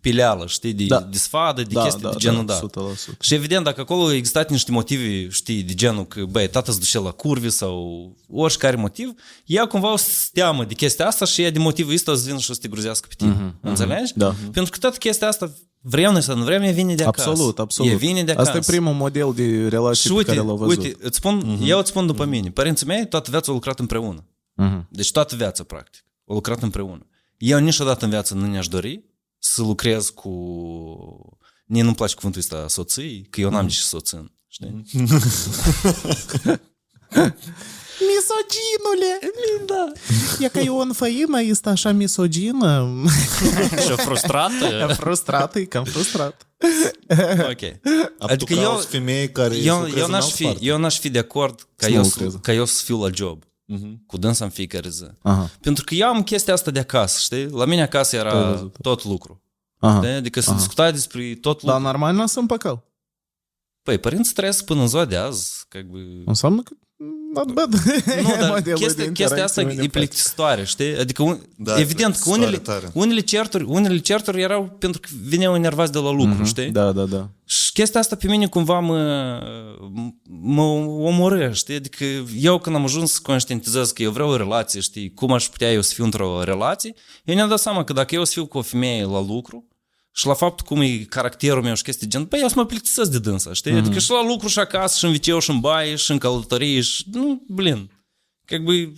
pileală, 0.00 0.46
știi, 0.46 0.72
de, 0.72 0.84
Da. 0.84 1.00
de 1.00 1.18
sfadă, 1.18 1.62
de 1.62 1.68
Da, 1.72 1.82
chestii 1.82 2.02
da, 2.02 2.10
de 2.10 2.16
genul 2.18 2.46
da, 2.46 2.60
dat. 2.74 2.84
100%. 3.14 3.16
Și 3.20 3.34
evident, 3.34 3.64
dacă 3.64 3.80
acolo 3.80 4.12
existat 4.12 4.50
niște 4.50 4.70
motive, 4.70 5.28
știi, 5.28 5.62
de 5.62 5.74
genul 5.74 6.06
că, 6.06 6.24
băi, 6.24 6.48
tata 6.48 6.72
se 6.72 6.78
duce 6.78 6.98
la 6.98 7.10
curvi 7.10 7.50
sau 7.50 8.16
oricare 8.28 8.76
motiv, 8.76 9.12
ea 9.44 9.66
cumva 9.66 9.92
o 9.92 9.96
să 9.96 10.10
se 10.10 10.28
teamă 10.32 10.64
de 10.64 10.74
chestia 10.74 11.06
asta 11.06 11.24
și 11.24 11.42
ea 11.42 11.50
de 11.50 11.58
motivul 11.58 11.92
ăsta 11.92 12.10
o 12.10 12.14
să 12.14 12.22
vină 12.26 12.38
și 12.38 12.50
o 12.50 12.54
să 12.54 12.60
te 12.62 12.68
gruzească 12.68 13.06
pe 13.08 13.14
tine. 13.16 13.34
Mm-hmm. 13.36 13.60
Înțelegi? 13.60 14.12
Da. 14.14 14.34
Pentru 14.52 14.72
că 14.72 14.78
toată 14.78 14.96
chestia 14.96 15.28
asta, 15.28 15.52
vrem 15.80 16.12
noi 16.12 16.22
sau 16.22 16.36
nu 16.36 16.44
vrem, 16.44 16.62
ea 16.62 16.72
vine 16.72 16.94
de 16.94 17.04
acasă. 17.04 17.28
Absolut, 17.28 17.58
absolut. 17.58 17.92
E 17.92 17.94
vine 17.94 18.22
de 18.24 18.32
acasă. 18.32 18.50
Asta 18.50 18.70
e 18.70 18.76
primul 18.76 18.94
model 18.94 19.32
de 19.34 19.68
relație 19.68 20.02
Și 20.02 20.08
pe 20.08 20.14
uite, 20.14 20.34
care 20.34 20.46
l-au 20.46 20.56
văzut. 20.56 20.84
uite 20.84 20.96
îți 21.00 21.16
spun, 21.16 21.42
uh-huh. 21.42 21.66
eu 21.68 21.78
îți 21.78 21.88
spun 21.88 22.06
după 22.06 22.24
uh-huh. 22.24 22.28
mine. 22.28 22.50
Părinții 22.50 22.86
mei 22.86 23.06
toată 23.08 23.30
viața 23.30 23.46
au 23.48 23.54
lucrat 23.54 23.78
împreună. 23.78 24.24
Mhm. 24.54 24.86
Deci 24.90 25.10
toată 25.10 25.36
viața, 25.36 25.62
practic. 25.62 26.04
Au 26.26 26.34
lucrat 26.34 26.62
împreună. 26.62 27.06
Eu 27.36 27.58
niciodată 27.58 28.04
în 28.04 28.10
viață 28.10 28.34
nu 28.34 28.46
ne-aș 28.46 28.68
dori 28.68 29.04
să 29.38 29.62
lucrez 29.62 30.08
cu... 30.08 30.30
Mie 31.66 31.82
nu-mi 31.82 31.94
place 31.94 32.14
cuvântul 32.14 32.40
ăsta 32.40 32.68
soții, 32.68 33.26
că 33.30 33.40
eu 33.40 33.50
n-am 33.50 33.66
de 33.66 33.72
ce 33.72 33.80
să 33.80 33.96
o 33.96 34.00
țin. 34.00 34.32
Știi? 34.48 34.82
Misoginule! 38.08 39.18
Da. 39.66 39.92
E 40.44 40.48
că 40.48 40.60
Ion 40.60 40.92
Făimă 40.92 41.42
este 41.42 41.68
așa 41.68 41.92
misogină. 41.92 42.88
Și 43.86 43.92
frustrată. 43.96 44.94
frustrat, 44.98 45.54
e 45.56 45.64
cam 45.64 45.84
frustrat. 45.84 46.46
ok. 47.50 47.80
Adică 48.18 48.52
eu... 48.52 48.76
femei 48.76 49.32
care 49.32 49.56
eu, 49.56 49.76
lucrează 49.78 49.98
eu, 49.98 50.04
în 50.04 50.10
n-aș 50.10 50.24
alt 50.24 50.32
fi, 50.32 50.44
parte. 50.44 50.64
eu 50.64 50.78
n-aș 50.78 50.98
fi 50.98 51.10
de 51.10 51.18
acord 51.18 51.68
ca 51.76 51.86
Să 51.86 51.88
nu 51.88 51.94
eu, 51.96 52.02
lucreze. 52.02 52.30
să, 52.30 52.36
ca 52.36 52.52
eu 52.52 52.64
să 52.64 52.82
fiu 52.84 53.02
la 53.02 53.10
job. 53.14 53.42
Mhm. 53.71 54.05
Cu 54.05 54.17
dânsa 54.17 54.45
în 54.45 54.51
fiecare 54.51 54.89
zi. 54.89 55.03
Aha. 55.21 55.49
Pentru 55.61 55.83
că 55.83 55.93
eu 55.93 56.07
am 56.07 56.23
chestia 56.23 56.53
asta 56.53 56.71
de 56.71 56.79
acasă, 56.79 57.19
știi? 57.19 57.49
La 57.49 57.65
mine 57.65 57.81
acasă 57.81 58.17
Te-ai 58.17 58.21
era 58.35 58.49
văzut. 58.51 58.77
tot 58.81 59.03
lucru. 59.03 59.41
Aha. 59.79 59.97
Știi? 60.01 60.09
Adică 60.15 60.39
se 60.39 60.53
discuta 60.53 60.91
despre 60.91 61.35
tot 61.41 61.61
Dar 61.63 61.75
lucru. 61.75 61.89
normal 61.91 62.15
nu 62.15 62.25
sunt 62.27 62.47
păcăl. 62.47 62.83
Păi, 63.83 63.97
părinții 63.97 64.33
trăiesc 64.33 64.65
până 64.65 64.81
în 64.81 64.87
ziua 64.87 65.05
de 65.05 65.15
azi. 65.15 65.65
Как 65.67 65.83
бы... 65.83 66.23
Înseamnă 66.25 66.61
că 66.61 66.71
not 67.32 67.52
bad. 67.52 67.72
Nu, 68.22 68.36
dar 68.40 68.48
Modelul 68.48 68.62
de 68.78 68.84
chestia, 68.84 69.12
chestia 69.12 69.44
asta 69.44 69.60
interacțiune 69.60 69.72
e 69.72 69.74
ne 69.74 69.74
place. 69.74 69.88
plictisitoare, 69.98 70.64
știi? 70.64 70.98
Adică, 70.98 71.22
un, 71.22 71.38
Da, 71.56 71.78
evident 71.80 72.16
că 72.16 72.28
unele, 72.30 72.46
plictisitoare 72.46 72.80
tare. 72.80 72.92
unele, 72.94 73.20
certuri, 73.20 73.64
unele 73.66 73.98
certuri 73.98 74.40
erau 74.42 74.76
pentru 74.78 75.00
că 75.00 75.08
veneau 75.28 75.54
enervați 75.54 75.92
de 75.92 75.98
la 75.98 76.10
lucru, 76.10 76.44
știi? 76.44 76.70
Da, 76.70 76.92
da, 76.92 77.04
da. 77.04 77.28
Și 77.44 77.72
chestia 77.72 78.00
asta 78.00 78.16
pe 78.16 78.26
mine 78.28 78.46
cumva 78.46 78.78
mă, 78.80 78.98
mă 80.40 80.62
omoră, 81.08 81.50
știi? 81.52 81.74
Adică 81.74 82.04
eu 82.40 82.58
când 82.58 82.76
am 82.76 82.84
ajuns 82.84 83.12
să 83.12 83.18
conștientizez 83.22 83.90
că 83.90 84.02
eu 84.02 84.10
vreau 84.10 84.28
o 84.30 84.36
relație, 84.36 84.80
știi, 84.80 85.12
cum 85.14 85.32
aș 85.32 85.44
putea 85.48 85.72
eu 85.72 85.80
să 85.80 85.94
fiu 85.94 86.04
într-o 86.04 86.42
relație, 86.44 86.94
eu 87.24 87.34
ne-am 87.34 87.48
dat 87.48 87.58
seama 87.58 87.84
că 87.84 87.92
dacă 87.92 88.14
eu 88.14 88.24
să 88.24 88.32
fiu 88.32 88.46
cu 88.46 88.58
o 88.58 88.62
femeie 88.62 89.04
la 89.04 89.20
lucru 89.28 89.64
și 90.12 90.26
la 90.26 90.34
faptul 90.34 90.66
cum 90.66 90.80
e 90.80 90.96
caracterul 90.96 91.62
meu 91.62 91.74
și 91.74 91.82
chestii 91.82 92.08
gen, 92.08 92.24
băi, 92.24 92.40
eu 92.40 92.48
să 92.48 92.54
mă 92.56 92.66
plictisesc 92.66 93.10
de 93.10 93.18
dânsa, 93.18 93.52
știi? 93.52 93.72
Mm-hmm. 93.72 93.76
Adică 93.76 93.94
mhm. 93.94 94.04
și 94.04 94.10
la 94.10 94.24
lucru 94.26 94.48
și 94.48 94.58
acasă, 94.58 94.98
și 94.98 95.04
în 95.04 95.10
viceu, 95.10 95.38
și 95.38 95.50
în 95.50 95.60
baie, 95.60 95.96
și 95.96 96.10
în 96.10 96.18
călătorie, 96.18 96.80
și, 96.80 97.04
nu, 97.12 97.44
blin. 97.48 97.90
Că, 98.44 98.58
băi, 98.58 98.92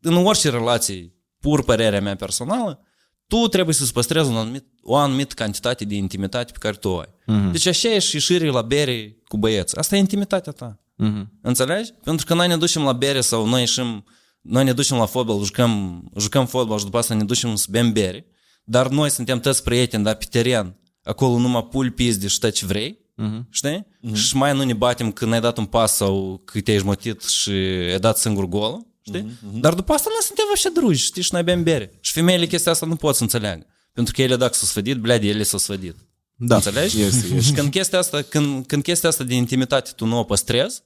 în 0.00 0.14
orice 0.14 0.50
relație, 0.50 1.14
pur 1.40 1.64
părerea 1.64 2.00
mea 2.00 2.16
personală, 2.16 2.84
tu 3.26 3.48
trebuie 3.48 3.74
să-ți 3.74 3.92
păstrezi 3.92 4.28
un 4.28 4.36
anumit, 4.36 4.64
o 4.82 4.96
anumită 4.96 5.34
cantitate 5.34 5.84
de 5.84 5.94
intimitate 5.94 6.52
pe 6.52 6.58
care 6.58 6.76
tu 6.76 6.88
o 6.88 6.98
ai. 6.98 7.08
Mm-hmm. 7.08 7.52
Deci 7.52 7.66
așa 7.66 7.88
e 7.88 7.98
și 7.98 8.14
ieșirii 8.14 8.50
la 8.50 8.62
bere 8.62 9.16
cu 9.26 9.36
băieți. 9.36 9.78
Asta 9.78 9.96
e 9.96 9.98
intimitatea 9.98 10.52
ta. 10.52 10.80
Mm-hmm. 11.04 11.26
Înțelegi? 11.42 11.92
Pentru 12.04 12.26
că 12.26 12.34
noi 12.34 12.48
ne 12.48 12.56
ducem 12.56 12.82
la 12.82 12.92
bere 12.92 13.20
sau 13.20 13.46
noi 13.46 13.60
ieșim, 13.60 14.04
noi 14.40 14.64
ne 14.64 14.72
ducem 14.72 14.96
la 14.96 15.06
fotbal, 15.06 15.44
jucăm, 15.44 16.02
jucăm 16.18 16.46
fotbal 16.46 16.78
și 16.78 16.84
după 16.84 16.98
asta 16.98 17.14
ne 17.14 17.24
ducem 17.24 17.54
să 17.54 17.66
bem 17.70 17.92
bere 17.92 18.26
dar 18.70 18.88
noi 18.88 19.10
suntem 19.10 19.40
toți 19.40 19.62
prieteni, 19.62 20.04
dar 20.04 20.14
pe 20.14 20.24
teren, 20.30 20.76
acolo 21.02 21.38
numai 21.38 21.66
pul 21.70 21.90
pizde 21.90 22.26
și 22.26 22.38
tot 22.38 22.52
ce 22.52 22.66
vrei, 22.66 22.98
Mhm. 23.16 23.46
știi? 23.50 23.86
Și 24.14 24.36
mai 24.36 24.54
nu 24.56 24.64
ne 24.64 24.72
batem 24.72 25.12
când 25.12 25.32
ai 25.32 25.40
dat 25.40 25.58
un 25.58 25.64
pas 25.66 25.94
sau 25.96 26.42
că 26.44 26.60
te-ai 26.60 26.78
jmotit 26.78 27.22
și 27.22 27.50
ai 27.90 27.98
dat 28.00 28.18
singur 28.18 28.44
gol, 28.44 28.86
știi? 29.00 29.38
Dar 29.60 29.74
după 29.74 29.92
asta 29.92 30.08
noi 30.10 30.22
suntem 30.22 30.44
așa 30.54 30.68
drugi, 30.68 31.02
știi? 31.04 31.22
Și 31.22 31.28
noi 31.32 31.42
bem 31.42 31.62
bere. 31.62 31.98
Și 32.00 32.12
femeile 32.12 32.46
chestia 32.46 32.72
asta 32.72 32.86
nu 32.86 32.96
pot 32.96 33.14
să 33.14 33.22
înțeleagă. 33.22 33.66
Pentru 33.92 34.12
că 34.14 34.22
ele 34.22 34.36
dacă 34.36 34.54
s-au 34.54 34.66
sfădit, 34.66 34.96
blede, 34.96 35.26
ele 35.26 35.42
s-au 35.42 35.58
sfădit. 35.58 35.96
Da. 36.34 36.54
Înțelegi? 36.54 37.00
Este, 37.02 37.26
este. 37.26 37.40
Și 37.40 37.52
când 37.52 37.70
chestia 37.70 37.98
asta, 37.98 38.22
când, 38.22 38.66
când 38.66 38.82
chestia 38.82 39.08
asta 39.08 39.24
de 39.24 39.34
intimitate 39.34 39.90
tu 39.96 40.04
nu 40.06 40.18
o 40.18 40.24
păstrezi, 40.24 40.82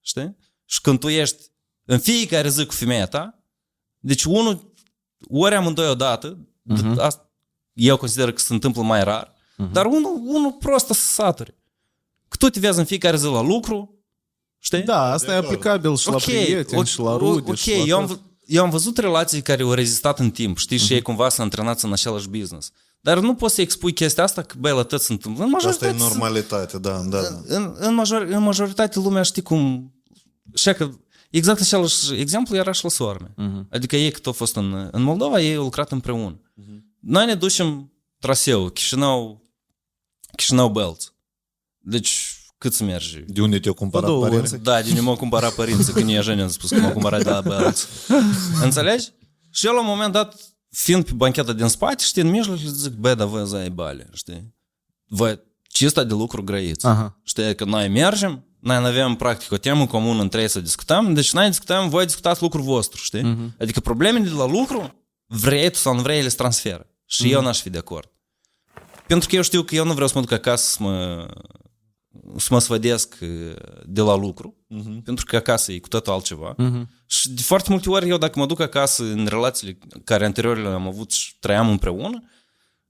știi? 0.00 0.36
Și 0.64 0.80
când 0.80 0.98
tu 0.98 1.08
ești 1.08 1.36
în 1.84 1.98
fiecare 1.98 2.48
zi 2.48 2.66
cu 2.66 2.72
femeia 2.74 3.06
ta, 3.06 3.44
deci 3.98 4.24
unul, 4.24 4.72
ori 5.28 5.54
amândoi 5.54 5.88
odată, 5.88 6.38
uh-huh. 6.74 6.96
asta, 6.98 7.30
eu 7.72 7.96
consider 7.96 8.32
că 8.32 8.38
se 8.38 8.52
întâmplă 8.52 8.82
mai 8.82 9.04
rar, 9.04 9.32
uh-huh. 9.32 9.72
dar 9.72 9.86
unul, 9.86 10.20
unul 10.24 10.52
prost 10.52 10.86
să 10.86 10.92
saturi. 10.92 11.54
Că 12.28 12.36
tu 12.36 12.48
te 12.48 12.60
vezi 12.60 12.78
în 12.78 12.84
fiecare 12.84 13.16
zi 13.16 13.24
la 13.24 13.42
lucru, 13.42 13.94
știi? 14.58 14.82
Da, 14.82 15.12
asta 15.12 15.32
e 15.32 15.36
aplicabil 15.36 15.96
și 15.96 16.08
la 16.08 16.16
prieteni, 16.16 16.86
și 16.86 17.00
la 17.00 17.16
rude, 17.16 17.50
ok, 17.50 17.56
și 17.56 17.70
la 17.70 17.76
eu 17.76 17.98
am, 17.98 18.06
tot. 18.06 18.16
vă- 18.16 18.22
eu 18.46 18.62
am 18.62 18.70
văzut 18.70 18.98
relații 18.98 19.42
care 19.42 19.62
au 19.62 19.72
rezistat 19.72 20.18
în 20.18 20.30
timp, 20.30 20.58
știi, 20.58 20.78
și 20.78 20.92
ei 20.92 21.02
cumva 21.02 21.28
s-au 21.28 21.44
antrenat 21.44 21.80
în 21.80 21.92
același 21.92 22.28
business. 22.28 22.72
Dar 23.00 23.18
nu 23.18 23.34
poți 23.34 23.54
să 23.54 23.60
expui 23.60 23.92
chestia 23.92 24.22
asta 24.22 24.42
că, 24.42 24.54
băi, 24.58 24.74
la 24.74 24.82
tot 24.82 25.00
se 25.00 25.12
întâmplă. 25.12 25.44
În 25.44 25.54
Asta 25.54 25.66
e 25.68 25.70
majoritate 25.70 25.98
sunt- 25.98 26.10
normalitate, 26.10 26.78
da, 26.78 27.02
da, 27.08 27.20
da. 27.20 27.56
în, 27.56 27.74
în, 27.78 27.94
major, 27.94 28.22
în 28.22 28.42
majoritate 28.42 28.98
lumea 28.98 29.22
știi 29.22 29.42
cum... 29.42 29.92
Și 30.54 30.72
că 30.72 30.90
Exact 31.30 31.60
același 31.60 32.14
exemplu 32.14 32.56
era 32.56 32.72
și 32.72 32.82
la 32.82 32.90
soarme. 32.90 33.28
Uh-huh. 33.28 33.34
Mhm. 33.36 33.66
Adică 33.70 33.96
ei 33.96 34.10
cât 34.10 34.26
au 34.26 34.32
fost 34.32 34.56
în, 34.56 34.88
în 34.92 35.02
Moldova, 35.02 35.40
ei 35.40 35.54
au 35.54 35.62
lucrat 35.62 35.92
împreună. 35.92 36.40
Uh-huh. 36.40 36.80
Noi 37.00 37.26
ne 37.26 37.34
ducem 37.34 37.92
traseul 38.18 38.70
Chișinău, 38.70 39.42
Chișinău 40.36 40.68
Belt. 40.68 41.14
Deci 41.78 42.34
cât 42.58 42.72
să 42.72 42.84
mergi? 42.84 43.18
De 43.26 43.40
unde 43.40 43.58
te-au 43.58 43.74
cumpărat 43.74 44.08
două, 44.08 44.28
părinții? 44.28 44.58
Da, 44.58 44.82
de 44.82 44.88
unde 44.88 45.00
m-au 45.00 45.16
cumpărat 45.16 45.54
părinții, 45.54 45.92
când 45.92 46.08
e 46.08 46.20
Jenny 46.20 46.42
am 46.42 46.48
spus 46.48 46.70
că 46.70 46.78
m-au 46.78 46.92
cumpărat 46.92 47.22
de 47.22 47.30
la 47.30 47.40
Belt. 47.40 47.88
Înțelegi? 48.64 49.08
Și 49.50 49.66
el 49.66 49.72
la 49.72 49.80
un 49.80 49.86
moment 49.86 50.12
dat, 50.12 50.34
fiind 50.70 51.04
pe 51.04 51.12
bancheta 51.12 51.52
din 51.52 51.68
spate, 51.68 52.04
știi, 52.04 52.22
în 52.22 52.28
mijloc, 52.28 52.56
zic, 52.56 52.92
bă, 52.92 53.14
dar 53.14 53.26
voi 53.26 53.46
zai 53.46 53.70
bale, 53.70 54.08
știi? 54.12 54.54
Voi, 55.06 55.40
ce 55.62 55.88
de 55.88 56.02
lucru 56.02 56.42
grăiți? 56.42 56.86
Aha. 56.86 57.20
Știi, 57.22 57.54
că 57.54 57.64
noi 57.64 57.88
mergem, 57.88 58.44
noi 58.60 58.76
avem 58.76 59.14
practic 59.14 59.52
o 59.52 59.56
temă 59.56 59.86
comună 59.86 60.22
între 60.22 60.40
ei 60.40 60.48
să 60.48 60.60
discutăm, 60.60 61.14
deci 61.14 61.32
noi 61.32 61.48
discutăm, 61.48 61.88
voi 61.88 62.04
discutați 62.04 62.42
lucrul 62.42 62.62
vostru, 62.62 63.00
știi? 63.02 63.20
Uh-huh. 63.20 63.56
Adică 63.60 63.80
problemele 63.80 64.24
de 64.24 64.34
la 64.34 64.46
lucru, 64.46 64.94
vrei 65.26 65.70
tu 65.70 65.76
sau 65.76 65.94
nu 65.94 66.02
vrei, 66.02 66.18
ele 66.18 66.28
se 66.28 66.36
transferă. 66.36 66.86
Și 67.04 67.28
uh-huh. 67.28 67.32
eu 67.32 67.42
n-aș 67.42 67.60
fi 67.60 67.70
de 67.70 67.78
acord. 67.78 68.10
Pentru 69.06 69.28
că 69.28 69.36
eu 69.36 69.42
știu 69.42 69.62
că 69.62 69.74
eu 69.74 69.84
nu 69.84 69.92
vreau 69.92 70.08
să 70.08 70.14
mă 70.14 70.20
duc 70.20 70.32
acasă 70.32 70.70
să 70.70 70.82
mă, 70.82 71.26
să 72.36 72.48
mă 72.50 72.58
sfădesc 72.58 73.18
uh, 73.20 73.54
de 73.86 74.00
la 74.00 74.14
lucru, 74.14 74.56
uh-huh. 74.74 75.04
pentru 75.04 75.24
că 75.24 75.36
acasă 75.36 75.72
e 75.72 75.78
cu 75.78 75.88
totul 75.88 76.12
altceva. 76.12 76.54
Uh-huh. 76.54 76.86
Și 77.06 77.30
de 77.30 77.42
foarte 77.42 77.70
multe 77.70 77.90
ori 77.90 78.08
eu 78.08 78.18
dacă 78.18 78.38
mă 78.38 78.46
duc 78.46 78.60
acasă 78.60 79.02
în 79.02 79.26
relațiile 79.26 79.78
care 80.04 80.24
anterior 80.24 80.58
le-am 80.58 80.86
avut 80.86 81.10
și 81.10 81.38
trăiam 81.38 81.68
împreună 81.68 82.22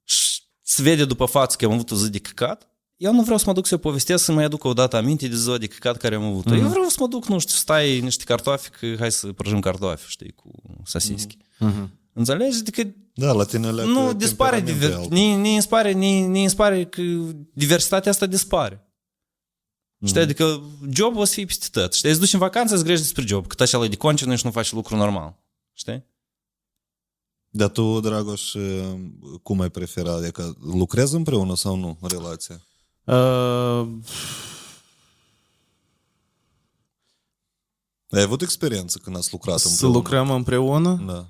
și 0.05 0.43
se 0.63 0.83
vede 0.83 1.05
după 1.05 1.25
față 1.25 1.57
că 1.57 1.65
am 1.65 1.73
avut 1.73 1.91
o 1.91 1.97
zi 1.97 2.11
de 2.11 2.19
căcat, 2.19 2.70
eu 3.01 3.13
nu 3.13 3.23
vreau 3.23 3.39
să 3.39 3.45
mă 3.47 3.53
duc 3.53 3.67
să 3.67 3.77
povestesc 3.77 4.25
să 4.25 4.33
mai 4.33 4.45
aduc 4.45 4.65
o 4.65 4.73
dată 4.73 4.97
aminte 4.97 5.29
de 5.29 5.37
ziua 5.37 5.59
de 5.59 5.67
căcat 5.67 5.97
care 5.97 6.15
am 6.15 6.23
avut-o. 6.23 6.55
Eu 6.55 6.69
vreau 6.69 6.89
să 6.89 6.97
mă 7.01 7.07
duc, 7.07 7.27
nu 7.27 7.39
știu, 7.39 7.55
stai 7.55 8.01
niște 8.01 8.25
cartofi, 8.25 8.71
că 8.71 8.95
hai 8.99 9.13
să 9.13 9.33
prăjim 9.33 9.61
cartofi, 9.61 10.11
știi, 10.11 10.33
cu 10.33 10.51
sasischi. 10.85 11.37
Înțelegi? 12.13 12.59
Adică 12.59 12.95
Da, 13.15 13.33
la 13.33 13.45
tine 13.45 13.71
le 13.71 13.85
nu 13.85 14.13
dispare, 14.13 14.61
diver... 14.61 14.97
ni, 14.97 15.35
ni 15.35 15.55
inspare, 15.55 15.93
ni, 15.93 16.27
ni 16.27 16.43
inspare 16.43 16.85
că 16.87 17.03
diversitatea 17.53 18.11
asta 18.11 18.27
dispare. 18.27 18.85
Știi, 20.05 20.21
adică 20.21 20.63
jobul 20.93 21.21
o 21.21 21.25
să 21.25 21.33
fie 21.35 21.45
peste 21.45 21.67
tot. 21.71 21.93
Știi, 21.93 22.11
îți 22.11 22.19
duci 22.19 22.33
în 22.33 22.39
vacanță, 22.39 22.75
îți 22.75 22.85
grești 22.85 23.03
despre 23.03 23.25
job, 23.27 23.47
cât 23.47 23.61
așa 23.61 23.85
e 23.85 23.89
de 23.89 23.97
concină 23.97 24.35
și 24.35 24.45
nu 24.45 24.51
faci 24.51 24.73
lucru 24.73 24.97
normal. 24.97 25.39
Știi? 25.73 26.05
Dar 27.49 27.69
tu, 27.69 28.01
Dragoș, 28.01 28.55
cum 29.43 29.61
ai 29.61 29.71
prefera? 29.71 30.13
Adică 30.13 30.57
lucrezi 30.61 31.15
împreună 31.15 31.57
sau 31.57 31.77
nu 31.77 31.99
în 32.01 32.09
relația? 32.09 32.65
Uh, 33.11 33.89
Ai 38.11 38.23
avut 38.23 38.43
experiență 38.43 38.99
când 39.03 39.17
ați 39.17 39.29
lucrat 39.33 39.59
Să 39.59 39.69
împreună? 39.69 39.97
lucrăm 39.97 40.31
împreună? 40.31 41.03
Da. 41.07 41.27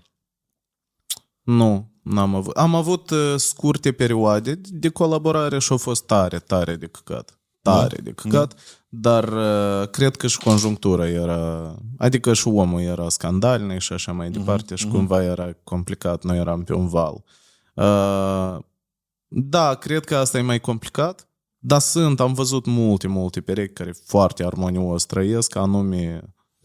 Nu, 1.42 1.90
n-am 2.02 2.34
avut. 2.34 2.56
Am 2.56 2.74
avut 2.74 3.10
uh, 3.10 3.34
scurte 3.36 3.92
perioade 3.92 4.54
de 4.54 4.88
colaborare 4.88 5.58
și 5.58 5.72
au 5.72 5.78
fost 5.78 6.04
tare, 6.06 6.38
tare 6.38 6.76
de 6.76 6.86
căcat. 6.86 7.38
Tare 7.62 7.96
de 8.02 8.12
căcat, 8.12 8.54
dar 8.88 9.24
uh, 9.28 9.88
cred 9.88 10.16
că 10.16 10.26
și 10.26 10.38
conjunctura 10.38 11.08
era, 11.08 11.74
adică 11.98 12.32
și 12.34 12.48
omul 12.48 12.80
era 12.80 13.08
scandalnic 13.08 13.80
și 13.80 13.92
așa 13.92 14.12
mai 14.12 14.30
departe 14.30 14.74
și 14.74 14.88
cumva 14.88 15.22
era 15.22 15.52
complicat, 15.64 16.24
noi 16.24 16.38
eram 16.38 16.64
pe 16.64 16.72
un 16.74 16.88
val. 16.88 17.24
Uh, 17.74 18.58
da, 19.26 19.74
cred 19.74 20.04
că 20.04 20.16
asta 20.16 20.38
e 20.38 20.42
mai 20.42 20.60
complicat, 20.60 21.28
dar 21.62 21.80
sunt, 21.80 22.20
am 22.20 22.32
văzut 22.32 22.66
multe, 22.66 23.06
multe 23.08 23.40
perechi 23.40 23.72
care 23.72 23.94
foarte 24.06 24.44
armonios 24.44 25.04
trăiesc, 25.04 25.56
anume 25.56 26.20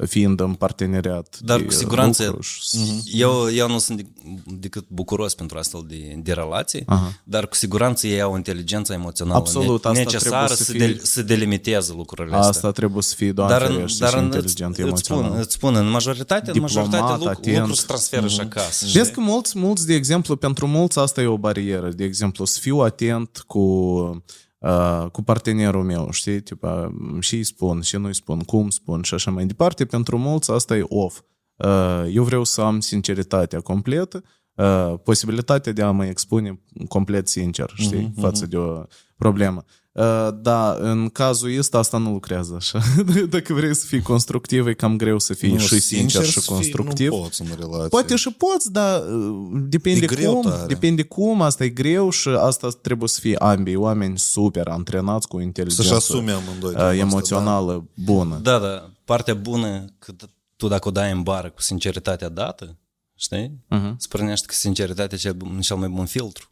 fiind 0.07 0.39
în 0.39 0.53
parteneriat 0.53 1.37
Dar 1.41 1.59
de 1.59 1.65
cu 1.65 1.71
siguranță 1.71 2.25
lucru 2.25 2.41
și- 2.41 3.01
eu, 3.13 3.51
eu 3.53 3.67
nu 3.67 3.77
sunt 3.77 4.01
dec- 4.01 4.43
decât 4.59 4.85
bucuros 4.89 5.33
pentru 5.35 5.57
astfel 5.57 5.83
de, 5.87 6.19
de 6.23 6.33
relații, 6.33 6.83
Aha. 6.85 7.11
dar 7.23 7.47
cu 7.47 7.55
siguranță 7.55 8.07
ei 8.07 8.21
au 8.21 8.35
inteligența 8.35 8.93
emoțională 8.93 9.37
Absolut, 9.37 9.83
ne- 9.83 9.89
asta 9.89 10.01
necesară 10.03 10.45
trebuie 10.45 10.57
să 10.57 10.63
să, 10.63 10.71
fie- 10.71 10.87
de, 10.87 10.99
să 11.03 11.21
delimiteze 11.21 11.93
lucrurile 11.95 12.35
astea. 12.35 12.49
Asta 12.49 12.71
trebuie 12.71 13.01
să 13.03 13.15
fie, 13.15 13.31
Doamne 13.31 13.53
Dar, 13.57 13.65
în, 13.69 13.75
ferește, 13.75 13.99
dar 14.03 14.09
și 14.11 14.17
în, 14.17 14.23
inteligent 14.23 14.71
îți, 14.77 14.81
îți, 14.91 15.03
spun, 15.03 15.17
emoțional. 15.17 15.41
îți 15.43 15.53
spun, 15.53 15.75
în 15.75 15.89
majoritatea, 15.89 16.51
în 16.53 16.59
Diplomat, 16.59 16.75
majoritatea 16.75 17.15
lucru, 17.15 17.29
atent. 17.29 17.57
lucruri 17.57 17.79
se 17.79 17.85
transferă 17.85 18.27
și 18.27 18.39
acasă. 18.39 18.85
Vezi 18.93 19.11
că 19.11 19.19
mulți, 19.19 19.59
mulți, 19.59 19.85
de 19.85 19.93
exemplu, 19.93 20.35
pentru 20.35 20.67
mulți 20.67 20.99
asta 20.99 21.21
e 21.21 21.25
o 21.25 21.37
barieră. 21.37 21.89
De 21.89 22.03
exemplu, 22.03 22.45
să 22.45 22.59
fiu 22.61 22.77
atent 22.79 23.43
cu, 23.47 24.23
uh, 24.65 25.09
cu 25.11 25.21
partenerul 25.21 25.83
meu, 25.83 26.11
știi? 26.11 26.41
Tipa, 26.41 26.93
și 27.19 27.35
îi 27.35 27.43
spun, 27.43 27.81
și 27.81 27.97
nu 27.97 28.05
îi 28.05 28.15
spun, 28.15 28.39
cum 28.39 28.69
spun 28.69 29.01
și 29.01 29.13
așa 29.13 29.31
mai 29.31 29.45
departe. 29.45 29.85
Pentru 29.85 30.17
mulți 30.17 30.51
asta 30.51 30.77
e 30.77 30.83
off. 30.87 31.21
Uh, 31.55 32.03
eu 32.11 32.23
vreau 32.23 32.43
să 32.43 32.61
am 32.61 32.79
sinceritatea 32.79 33.59
completă, 33.59 34.23
uh, 34.55 34.93
posibilitatea 35.03 35.71
de 35.71 35.81
a 35.81 35.91
mă 35.91 36.05
expune 36.05 36.61
complet 36.87 37.27
sincer, 37.27 37.71
știi, 37.75 38.11
uh-huh, 38.11 38.21
față 38.21 38.45
de 38.45 38.57
o 38.57 38.83
problemă. 39.17 39.63
Uh, 39.95 40.29
da, 40.41 40.77
în 40.79 41.09
cazul 41.09 41.57
ăsta 41.57 41.77
asta 41.77 41.97
nu 41.97 42.11
lucrează 42.11 42.53
așa. 42.57 42.79
Dacă 43.29 43.53
vrei 43.53 43.75
să 43.75 43.85
fii 43.85 44.01
constructiv, 44.01 44.67
e 44.67 44.73
cam 44.73 44.97
greu 44.97 45.19
să 45.19 45.33
fii 45.33 45.51
Nu, 45.51 45.57
și 45.57 45.79
sincer 45.79 46.25
și 46.25 46.31
să 46.31 46.39
fii, 46.39 46.53
constructiv. 46.53 47.09
Nu 47.11 47.17
poți 47.17 47.41
în 47.41 47.47
relație. 47.59 47.87
Poate 47.87 48.15
și 48.15 48.29
poți, 48.31 48.71
dar 48.71 49.01
uh, 49.01 49.49
depinde 49.53 50.03
E 50.03 50.07
greu 50.07 50.33
cum, 50.33 50.51
tare. 50.51 50.65
depinde 50.65 51.03
cum, 51.03 51.41
asta 51.41 51.63
e 51.63 51.69
greu 51.69 52.09
și 52.09 52.29
asta 52.29 52.69
trebuie 52.81 53.07
să 53.09 53.19
fie 53.19 53.35
ambii 53.35 53.75
oameni 53.75 54.17
super 54.19 54.67
antrenați 54.67 55.27
cu 55.27 55.39
inteligență 55.39 55.81
Să-și 55.81 55.93
asume 55.95 56.31
amândoi. 56.31 56.69
uh, 56.69 56.75
treaba 56.75 56.91
asta, 56.91 57.01
emoțională 57.05 57.87
bună. 57.93 58.39
Da, 58.41 58.59
da, 58.59 58.89
partea 59.05 59.33
bună, 59.33 59.85
că 59.99 60.13
tu 60.55 60.67
dacă 60.67 60.87
o 60.87 60.91
dai 60.91 61.11
în 61.11 61.21
bară 61.23 61.49
cu 61.49 61.61
sinceritatea 61.61 62.29
dată, 62.29 62.77
știi? 63.15 63.65
Uh-huh. 63.75 63.95
Spunește 63.97 64.45
că 64.47 64.53
sinceritatea 64.53 65.17
e 65.17 65.21
cel, 65.21 65.33
bun- 65.33 65.59
cel 65.59 65.75
mai 65.77 65.87
bun 65.87 66.05
filtru. 66.05 66.49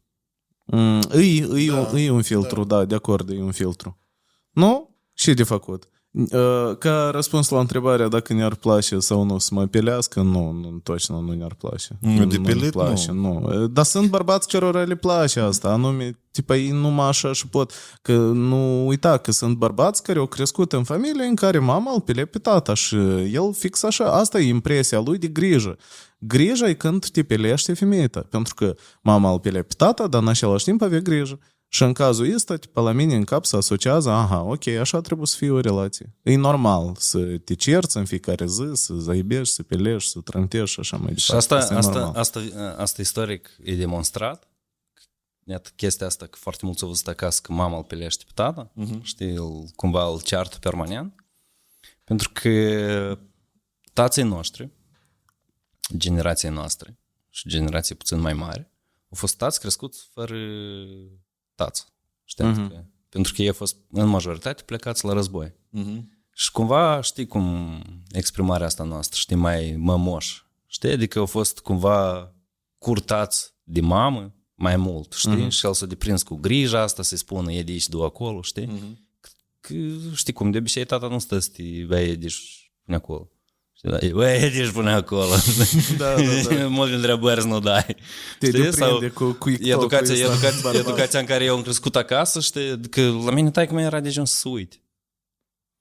Mm, 0.66 1.02
îi, 1.10 1.40
îi, 1.40 1.68
da, 1.68 1.90
îi 1.92 2.10
un 2.10 2.22
filtru, 2.22 2.64
da. 2.64 2.78
da, 2.78 2.86
de 2.86 2.96
acord, 2.96 3.30
e 3.30 3.42
un 3.42 3.52
filtru. 3.52 4.00
Nu? 4.52 4.98
Și 5.14 5.34
de 5.34 5.44
făcut? 5.44 5.90
Uh, 6.13 6.77
Ca 6.79 7.11
răspuns 7.13 7.49
la 7.49 7.59
întrebarea 7.59 8.09
dacă 8.09 8.33
ne-ar 8.33 8.55
place 8.55 8.99
sau 8.99 9.23
nu 9.23 9.39
să 9.39 9.51
mă 9.55 9.67
pilească, 9.67 10.21
nu, 10.21 10.53
nu 10.53 10.81
точно 10.83 11.21
nu 11.21 11.33
ne-ar 11.33 11.55
place. 11.55 11.99
Nu, 12.01 12.25
de 12.25 12.37
ne 12.37 12.53
pilit, 12.53 12.71
place, 12.71 13.13
nu. 13.13 13.39
nu. 13.39 13.67
Dar 13.67 13.85
sunt 13.85 14.11
bărbați 14.11 14.49
cărora 14.49 14.83
le 14.83 14.97
place 14.97 15.41
asta, 15.41 15.69
anume, 15.69 16.19
tipa 16.31 16.57
ei 16.57 16.71
numai 16.71 17.09
așa 17.09 17.33
și 17.33 17.49
pot. 17.49 17.73
Că 18.03 18.13
nu 18.17 18.87
uita 18.87 19.17
că 19.17 19.33
sunt 19.33 19.57
bărbați 19.57 20.03
care 20.03 20.19
au 20.19 20.27
crescut 20.27 20.73
în 20.73 20.85
familie 20.85 21.25
în 21.25 21.35
care 21.35 21.59
mama 21.59 21.93
îl 21.93 22.01
pile 22.01 22.25
pe 22.25 22.39
tata 22.39 22.75
și 22.75 22.97
el 23.33 23.53
fix 23.53 23.83
așa, 23.83 24.13
asta 24.13 24.39
e 24.39 24.49
impresia 24.49 25.01
lui 25.01 25.19
de 25.19 25.27
grijă. 25.27 25.77
Grija 26.19 26.69
e 26.69 26.75
când 26.75 27.09
te 27.09 27.23
pilește 27.23 27.75
femeia 27.75 28.09
ta, 28.09 28.21
pentru 28.31 28.55
că 28.55 28.75
mama 29.03 29.31
îl 29.31 29.41
pile 29.41 29.63
pe 29.63 29.75
tata, 29.77 30.07
dar 30.07 30.23
în 30.23 30.29
același 30.29 30.65
timp 30.65 30.83
avea 30.83 30.99
grijă. 30.99 31.39
Și 31.74 31.84
în 31.84 31.94
cazul 31.94 32.34
ăsta, 32.34 32.56
tipa, 32.56 32.82
la 32.82 32.92
mine 32.92 33.16
în 33.16 33.24
cap 33.24 33.46
se 33.46 33.56
asociază, 33.56 34.10
aha, 34.10 34.42
ok, 34.42 34.68
așa 34.68 35.02
trebuie 35.02 35.28
să 35.28 35.36
fie 35.38 35.50
o 35.50 35.60
relație. 35.60 36.16
E 36.22 36.36
normal 36.36 36.96
să 36.98 37.38
te 37.38 37.54
cerți 37.54 37.98
în 37.98 38.06
fiecare 38.06 38.46
zi, 38.46 38.70
să 38.74 38.94
zaibești, 38.94 39.54
să 39.54 39.64
pilești, 39.64 40.10
să 40.10 40.20
trântești 40.20 40.74
și 40.74 40.80
așa 40.80 40.98
mai 40.98 41.16
Și 41.16 41.28
departe. 41.28 41.54
asta, 41.54 41.74
e 41.74 41.78
asta, 41.78 41.92
normal. 41.92 42.16
asta, 42.16 42.40
asta 42.78 43.02
istoric 43.02 43.58
e 43.64 43.76
demonstrat. 43.76 44.48
Iată 45.46 45.70
chestia 45.76 46.08
asta 46.08 46.26
că 46.26 46.38
foarte 46.40 46.66
mulți 46.66 46.84
au 46.84 46.90
văzut 46.90 47.08
acasă 47.08 47.40
că 47.44 47.54
mama 47.54 47.78
îl 47.78 47.84
pilește 47.84 48.24
pe 48.26 48.32
tata, 48.34 48.72
uh-huh. 48.72 49.02
știi, 49.02 49.34
îl, 49.34 49.66
cumva 49.76 50.08
îl 50.08 50.22
ceartă 50.22 50.58
permanent. 50.60 51.26
Pentru 52.04 52.30
că 52.34 53.20
tații 53.94 54.24
noștri, 54.24 54.70
generației 55.98 56.52
noastre 56.52 57.00
și 57.30 57.50
generații 57.50 57.96
puțin 57.96 58.20
mai 58.20 58.34
mari, 58.34 58.72
au 59.10 59.18
fost 59.18 59.38
tați 59.38 59.60
crescuți 59.60 60.10
fără 60.12 60.36
tață. 61.56 61.86
Știi? 62.24 62.46
Mhm. 62.46 62.68
Că, 62.68 62.84
pentru 63.10 63.34
că 63.34 63.42
ei 63.42 63.48
au 63.48 63.54
fost 63.54 63.78
în 63.92 64.08
majoritate 64.08 64.64
plecați 64.64 65.06
la 65.06 65.14
război. 65.14 65.54
Mhm. 65.70 66.12
Și 66.36 66.52
cumva, 66.52 67.02
știi 67.02 67.28
cum 67.28 67.80
exprimarea 68.12 68.66
asta 68.66 68.84
noastră, 68.84 69.20
știi, 69.20 69.36
mai 69.36 69.76
mămoș. 69.78 70.44
Știi? 70.66 70.92
Adică 70.92 71.20
au 71.20 71.26
fost 71.26 71.60
cumva 71.60 72.34
curtați 72.78 73.54
de 73.64 73.82
mamă 73.82 74.34
mai 74.56 74.76
mult, 74.76 75.14
știi? 75.14 75.50
Și 75.50 75.66
el 75.66 75.74
s-a 75.74 75.86
deprins 75.86 76.24
cu 76.24 76.36
grija 76.36 76.82
asta, 76.82 77.04
să-i 77.04 77.18
spună, 77.18 77.52
e 77.52 77.64
de 77.64 77.72
aici, 77.72 77.88
de 77.88 77.98
acolo, 78.04 78.42
știi? 78.42 78.66
Că, 79.60 79.74
știi 80.16 80.34
cum, 80.34 80.52
de 80.52 80.58
obicei 80.58 80.86
tata 80.86 81.08
nu 81.08 81.20
stă 81.20 81.40
să 81.40 81.50
te 81.50 81.64
veiedici 81.64 82.72
până 82.84 82.98
acolo. 82.98 83.30
Știi, 83.96 84.10
da, 84.10 84.18
veiedici 84.18 84.70
până 84.72 84.92
acolo. 84.92 85.30
Da, 85.98 86.16
da, 86.16 86.56
da. 86.56 86.68
Multe 86.78 86.96
întrebări 86.96 87.48
nu 87.48 87.60
dai. 87.60 87.96
Te 88.40 88.48
Știi? 88.48 88.62
deprinde 88.62 89.08
cu, 89.08 89.32
cu 89.32 89.50
Educația, 89.50 90.14
ăsta 90.14 90.26
educația, 90.26 90.60
bărbat. 90.62 90.82
educația 90.86 91.20
în 91.20 91.26
care 91.26 91.44
eu 91.44 91.56
am 91.56 91.62
crescut 91.62 91.96
acasă, 91.96 92.40
știi, 92.40 92.80
că 92.90 93.02
la 93.26 93.32
mine 93.32 93.52
taică 93.52 93.74
mai 93.74 93.84
era 93.84 94.00
de 94.00 94.10
gen 94.10 94.26
să 94.26 94.50
uite. 94.50 94.76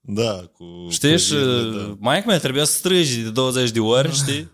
Da, 0.01 0.51
cu... 0.53 0.65
Știi? 0.91 1.11
cu 1.11 1.17
Și 1.17 1.25
zilele, 1.27 1.77
da. 1.77 1.97
mai 1.99 2.23
mea 2.27 2.39
trebuia 2.39 2.65
să 2.65 2.73
strigi 2.73 3.21
de 3.21 3.31
20 3.31 3.71
de 3.71 3.81
ori, 3.81 4.13
știi? 4.15 4.51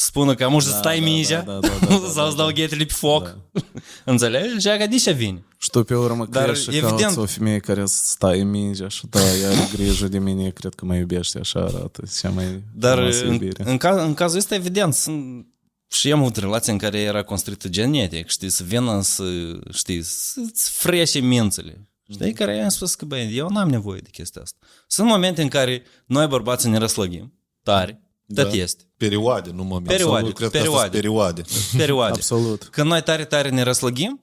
Să 0.00 0.06
spună 0.06 0.34
că 0.34 0.44
am 0.44 0.58
să 0.58 0.68
stai 0.78 0.98
da, 0.98 1.04
mingea 1.04 1.42
da, 1.42 1.52
da, 1.52 1.68
da, 1.68 1.86
da, 1.86 2.08
sau 2.14 2.30
să 2.30 2.36
dau 2.36 2.50
ghetele 2.52 2.84
pe 2.84 2.92
foc. 2.92 3.36
Înțelegi? 4.04 4.58
Și 4.58 4.68
aia 4.68 4.86
de 4.86 4.96
ce 4.96 5.12
vine? 5.12 5.42
Și 5.58 5.70
tu 5.70 5.84
pe 5.84 5.94
urmă 5.94 6.26
Dar, 6.26 6.44
crești 6.44 6.62
și 6.70 6.76
evident- 6.76 7.00
cauți 7.00 7.18
o 7.18 7.26
femeie 7.26 7.58
care 7.58 7.82
stai 7.86 8.40
în 8.40 8.50
mingea 8.50 8.88
și 8.88 9.06
da, 9.06 9.36
ea 9.36 9.48
are 9.48 9.68
grijă 9.72 10.08
de 10.08 10.18
mine, 10.18 10.50
cred 10.50 10.74
că 10.74 10.84
mă 10.84 10.94
iubește, 10.96 11.38
așa 11.38 11.60
arată, 11.60 12.02
cea 12.20 12.28
mai 12.30 12.62
Dar 12.74 12.92
frumoasă 12.94 13.24
în, 13.24 13.32
iubire. 13.32 13.70
în, 13.70 13.76
caz, 13.76 14.02
în 14.02 14.14
cazul 14.14 14.38
ăsta, 14.38 14.54
evident, 14.54 14.94
sunt 14.94 15.46
și 15.90 16.08
eu 16.08 16.16
am 16.16 16.20
avut 16.20 16.36
relații 16.36 16.72
în 16.72 16.78
care 16.78 16.98
era 17.00 17.22
construită 17.22 17.68
genetic, 17.68 18.28
știi, 18.28 18.50
să 18.50 18.62
vină 18.64 19.00
să, 19.02 19.24
știi, 19.72 20.02
să-ți 20.02 20.70
frește 20.70 21.18
mințele. 21.18 21.88
Știi, 22.12 22.32
care 22.32 22.56
i-am 22.56 22.68
spus 22.68 22.94
că, 22.94 23.04
băi, 23.04 23.36
eu 23.36 23.48
n-am 23.48 23.68
nevoie 23.68 24.00
de 24.00 24.08
chestia 24.12 24.42
asta. 24.42 24.58
Sunt 24.86 25.08
momente 25.08 25.42
în 25.42 25.48
care 25.48 25.82
noi 26.06 26.26
bărbații 26.26 26.70
ne 26.70 26.78
răslăgim, 26.78 27.32
tare, 27.62 28.02
Da. 28.29 28.43
tot 28.43 28.53
este. 28.53 28.83
Perioade, 28.97 29.49
nu 29.51 29.63
moment. 29.63 29.87
Perioade, 29.87 30.25
Sau, 30.25 30.33
cred 30.33 30.49
că 30.51 30.57
perioade. 30.57 30.77
asta 30.79 30.89
perioade. 30.89 31.41
Perioade. 31.77 32.11
Absolut. 32.13 32.63
Când 32.63 32.87
noi 32.89 33.01
tare, 33.03 33.25
tare 33.25 33.49
ne 33.49 33.61
răslăgim 33.61 34.19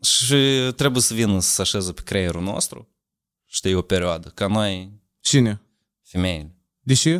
și 0.00 0.72
trebuie 0.76 1.02
să 1.02 1.14
vină 1.14 1.40
să 1.40 1.48
se 1.54 1.60
așeze 1.60 1.92
pe 1.92 2.00
creierul 2.04 2.42
nostru, 2.42 2.88
știi, 3.46 3.74
o 3.74 3.82
perioadă, 3.82 4.32
ca 4.34 4.46
noi, 4.46 5.00
Cine? 5.20 5.60
femeile. 6.02 6.54
Deși? 6.80 7.18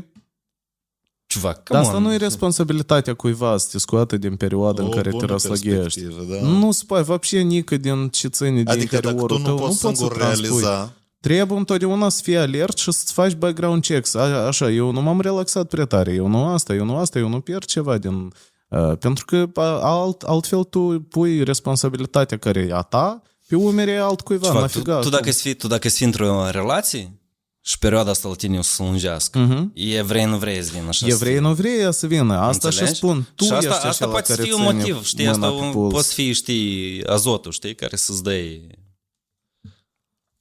Ceva, 1.26 1.48
Dar 1.52 1.62
come 1.62 1.78
asta 1.80 1.96
on. 1.96 2.02
nu 2.02 2.12
e 2.12 2.16
responsabilitatea 2.16 3.14
cuiva 3.14 3.56
să 3.56 3.68
te 3.70 3.78
scoată 3.78 4.16
din 4.16 4.36
perioada 4.36 4.82
în 4.82 4.88
O 4.88 4.90
care 4.90 5.10
te 5.10 5.16
bună 5.16 5.26
răslăghești. 5.26 6.00
perspectivă, 6.00 6.34
Da. 6.34 6.40
Nu 6.48 6.70
se 6.72 6.82
poate, 6.86 7.04
вообще 7.04 7.40
nică 7.40 7.76
din 7.76 8.08
ce 8.08 8.28
ține 8.28 8.50
din 8.50 8.68
Adică 8.68 8.94
dacă 9.00 9.06
tu 9.06 9.10
interiorul 9.10 9.38
nu 9.38 9.44
tău, 9.44 9.56
poți 9.56 9.82
nu 9.82 9.88
poți 9.88 9.98
să 9.98 10.04
singur 10.04 10.16
transpui. 10.16 10.48
realiza, 10.48 10.96
Trebuie 11.27 11.57
întotdeauna 11.57 12.09
să 12.09 12.21
fii 12.23 12.37
alert 12.37 12.77
și 12.77 12.91
să-ți 12.91 13.13
faci 13.13 13.33
background 13.33 13.81
checks. 13.85 14.13
A, 14.13 14.21
așa, 14.45 14.69
eu 14.71 14.91
nu 14.91 15.01
m-am 15.01 15.21
relaxat 15.21 15.67
prea 15.67 15.85
tare, 15.85 16.13
eu 16.13 16.27
nu 16.27 16.45
asta, 16.45 16.73
eu 16.73 16.85
nu 16.85 16.95
asta, 16.97 17.19
eu 17.19 17.27
nu 17.27 17.39
pierd 17.39 17.65
ceva 17.65 17.97
din... 17.97 18.31
Uh, 18.69 18.97
pentru 18.99 19.25
că 19.25 19.49
a, 19.53 19.61
alt, 20.01 20.21
altfel 20.21 20.63
tu 20.63 21.05
pui 21.09 21.43
responsabilitatea 21.43 22.37
care 22.37 22.59
e 22.69 22.73
a 22.73 22.81
ta 22.81 23.21
pe 23.47 23.55
umerii 23.55 23.97
altcuiva, 23.97 24.45
Ceva, 24.45 24.55
tu, 24.57 24.61
nafiga. 24.61 24.99
tu, 24.99 25.09
dacă 25.09 25.31
fii, 25.31 25.53
tu 25.53 25.67
dacă 25.67 25.89
fii 25.89 26.05
într-o 26.05 26.49
relație 26.49 27.19
și 27.61 27.77
perioada 27.79 28.09
asta 28.11 28.27
la 28.27 28.33
tine 28.33 28.57
o 28.57 28.61
să 28.61 28.83
lungească, 28.83 29.39
Mhm. 29.39 29.71
e 29.73 30.01
vrei, 30.01 30.25
nu 30.25 30.37
vrei 30.37 30.63
să 30.63 30.71
vină 30.73 30.87
așa. 30.87 31.07
Evrei 31.07 31.39
nu 31.39 31.53
vrei 31.53 31.93
să 31.93 32.07
vină, 32.07 32.33
asta 32.37 32.67
Înțelegi? 32.67 32.91
și 32.91 32.97
spun. 32.97 33.27
Tu 33.35 33.43
și 33.43 33.51
asta, 33.51 33.65
ești 33.65 33.75
asta 33.77 33.87
acela 33.87 34.09
poate 34.09 34.25
să 34.25 34.35
care 34.35 34.47
fie 34.47 34.53
un 34.57 34.61
ține 34.67 34.73
motiv, 34.77 35.05
știi, 35.05 35.27
asta 35.27 35.47
mâna 35.47 35.59
pe 35.59 35.65
un, 35.65 35.71
puls. 35.71 35.93
poți 35.93 36.13
fi, 36.13 36.33
știi, 36.33 37.03
azotul, 37.05 37.51
știi, 37.51 37.75
care 37.75 37.95
să-ți 37.95 38.23
dă 38.23 38.31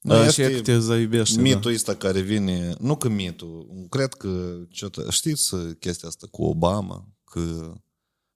Nu, 0.07 0.13
Da, 0.13 0.25
este 0.25 0.49
și 0.49 0.55
că 0.55 0.61
te 0.61 0.79
zaibește. 0.79 1.41
mitul 1.41 1.73
ăsta 1.73 1.95
care 1.95 2.19
vine, 2.19 2.75
nu 2.79 2.95
că 2.95 3.09
mitul, 3.09 3.67
cred 3.89 4.13
că, 4.13 4.57
ce-o- 4.69 5.09
știți 5.09 5.55
chestia 5.79 6.07
asta 6.07 6.27
cu 6.31 6.43
Obama, 6.43 7.07
că 7.31 7.39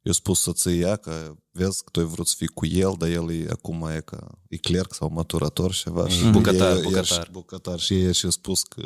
eu 0.01 0.12
spus 0.12 0.39
soției 0.39 0.79
ea 0.79 0.95
că 0.95 1.36
vezi 1.51 1.84
că 1.84 1.89
tu 1.91 1.99
ai 1.99 2.05
vrut 2.05 2.27
să 2.27 2.34
fii 2.38 2.47
cu 2.47 2.65
el, 2.65 2.93
dar 2.97 3.10
el 3.10 3.31
e 3.31 3.45
acum 3.51 3.88
e 3.95 4.01
ca 4.05 4.27
e 4.49 4.57
clerc 4.57 4.93
sau 4.93 5.10
maturator 5.13 5.71
și 5.73 5.84
ceva. 5.84 6.07
Și 6.10 6.25
bucătar, 6.25 6.75
e- 6.75 6.79
e- 6.79 6.81
bucătar. 6.81 7.03
și 7.23 7.31
bucătar. 7.31 7.79
Și 7.79 7.93
ei 7.93 8.13
și-a 8.13 8.29
spus 8.29 8.63
că 8.63 8.81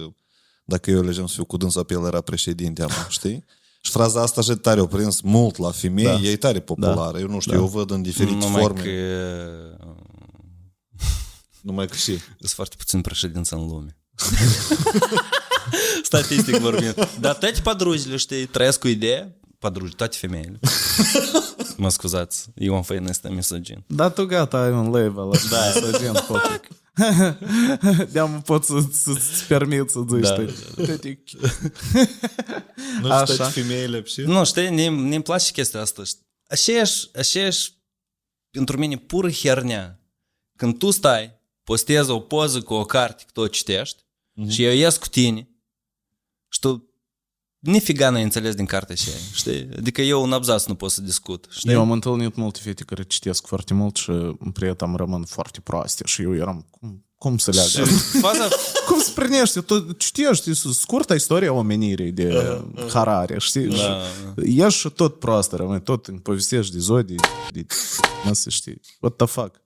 dacă 0.66 0.92
eu 0.92 1.02
legem 1.02 1.28
să 1.28 1.34
fiu 1.34 1.46
cu 1.46 1.58
dânsa 1.58 1.84
pe 1.84 1.94
el 1.94 2.06
era 2.06 2.22
președinte, 2.22 2.82
am, 2.84 2.90
știi? 3.10 3.44
Și 3.82 3.92
fraza 3.92 4.22
asta 4.22 4.40
așa 4.40 4.56
tare 4.56 4.82
o 4.82 4.86
prins 4.86 5.22
mult 5.22 5.58
la 5.58 5.72
femei, 5.72 6.04
Da. 6.04 6.12
da. 6.18 6.28
e 6.28 6.36
tare 6.36 6.60
populară. 6.60 7.20
Eu 7.20 7.28
nu 7.28 7.40
știu, 7.40 7.52
da. 7.52 7.58
eu 7.58 7.64
o 7.64 7.68
văd 7.68 7.92
în 7.92 8.02
diferite 8.02 8.46
Numai 8.46 8.62
forme. 8.62 8.82
că 8.82 8.90
Numai 11.66 11.88
că 11.88 11.96
și. 11.96 12.20
sunt 12.40 12.52
foarte 12.52 12.76
puțin 12.78 13.02
președinți 13.02 13.54
în 13.54 13.60
lume. 13.68 13.98
Statistic 16.04 16.56
vorbind. 16.56 17.10
Dar 17.20 17.36
toate 17.36 17.62
padrujile, 17.62 18.16
știi, 18.16 18.46
trăiesc 18.46 18.80
cu 18.80 18.88
idee, 18.88 19.40
padruji, 19.60 19.96
toate 19.96 20.18
femeile. 20.20 20.60
mă 21.78 21.90
scuzați, 21.90 22.46
eu 22.56 22.76
am 22.76 22.84
făină 22.84 23.10
ăsta 23.10 23.30
misogin. 23.30 23.84
Da, 23.88 24.10
tu 24.10 24.26
gata, 24.26 24.58
ai 24.58 24.72
un 24.72 24.90
label 24.90 25.40
da. 25.50 25.58
misogin, 25.74 26.12
potic. 26.28 26.68
De-am 28.14 28.42
pot 28.42 28.64
să, 28.64 28.74
să-ți 28.92 29.44
permit 29.48 29.90
să 29.90 30.00
zici. 30.10 30.22
Da, 30.22 30.36
Da, 30.86 30.94
Nu 33.02 33.12
Așa. 33.12 33.24
știu, 33.24 33.36
toate 33.36 33.62
femeile 33.62 34.04
și... 34.04 34.22
Nu, 34.22 34.46
știi, 34.46 34.70
ne- 34.70 34.90
ne-mi 34.90 35.24
place 35.24 35.52
chestia 35.52 35.82
asta. 35.82 36.04
știi? 36.04 36.22
Aceeași, 36.48 37.08
aceeași, 37.16 37.74
pentru 38.52 38.78
mine, 38.78 38.98
pură 38.98 39.30
hernea. 39.32 40.00
Când 40.58 40.78
tu 40.78 40.92
stai, 40.92 41.35
postezi 41.66 42.10
o 42.10 42.20
poză 42.20 42.62
cu 42.62 42.74
o 42.74 42.86
carte 42.86 43.24
că 43.26 43.30
tu 43.34 43.42
o 43.42 43.48
citești 43.48 44.04
Mhm. 44.38 44.50
și 44.50 44.64
eu 44.64 44.72
ies 44.74 44.98
cu 44.98 45.08
tine 45.08 45.50
și 46.50 46.60
tu 46.60 46.90
nifiga 47.60 48.10
n-ai 48.10 48.24
înțeles 48.24 48.56
din 48.56 48.66
cartea 48.66 48.96
și 48.96 49.10
știi? 49.34 49.70
Adică 49.78 50.02
eu 50.02 50.24
un 50.24 50.34
abzaț 50.34 50.66
nu 50.66 50.76
pot 50.76 50.92
să 50.92 51.02
discut, 51.02 51.48
știi? 51.50 51.72
Eu 51.72 51.80
am 51.80 51.92
întâlnit 51.92 52.36
multe 52.36 52.60
fete 52.64 52.84
care 52.84 53.04
citesc 53.04 53.48
foarte 53.48 53.74
mult 53.74 53.96
și 53.96 54.12
prieteni 54.54 54.90
îmi 54.90 54.98
rămân 54.98 55.24
foarte 55.26 55.60
proaste 55.60 56.04
și 56.06 56.22
eu 56.22 56.36
eram, 56.36 56.68
cum, 56.70 57.06
cum 57.16 57.38
să 57.38 57.52
leagă? 57.52 57.70
Și 57.70 57.96
faza, 58.28 58.48
cum 58.88 59.00
să 59.02 59.12
prinești? 59.16 59.62
Tu 59.62 59.92
citești 59.92 60.54
scurta 60.74 61.16
istoria 61.16 61.54
omenirii 61.54 62.12
de 62.12 62.34
Harare, 62.94 63.40
știi? 63.40 63.68
Da. 63.68 64.02
Și 64.44 64.62
Ești 64.62 64.80
și 64.80 64.90
tot 64.90 65.20
proastă, 65.20 65.56
rămâi, 65.56 65.82
tot 65.82 66.08
îmi 66.08 66.20
povestești 66.20 66.74
de 66.74 66.80
zodii, 66.80 67.20
de... 67.52 67.66
Nu 68.26 68.34
să 68.34 68.50
știi, 68.50 68.82
what 69.00 69.16
the 69.16 69.26
fuck? 69.26 69.62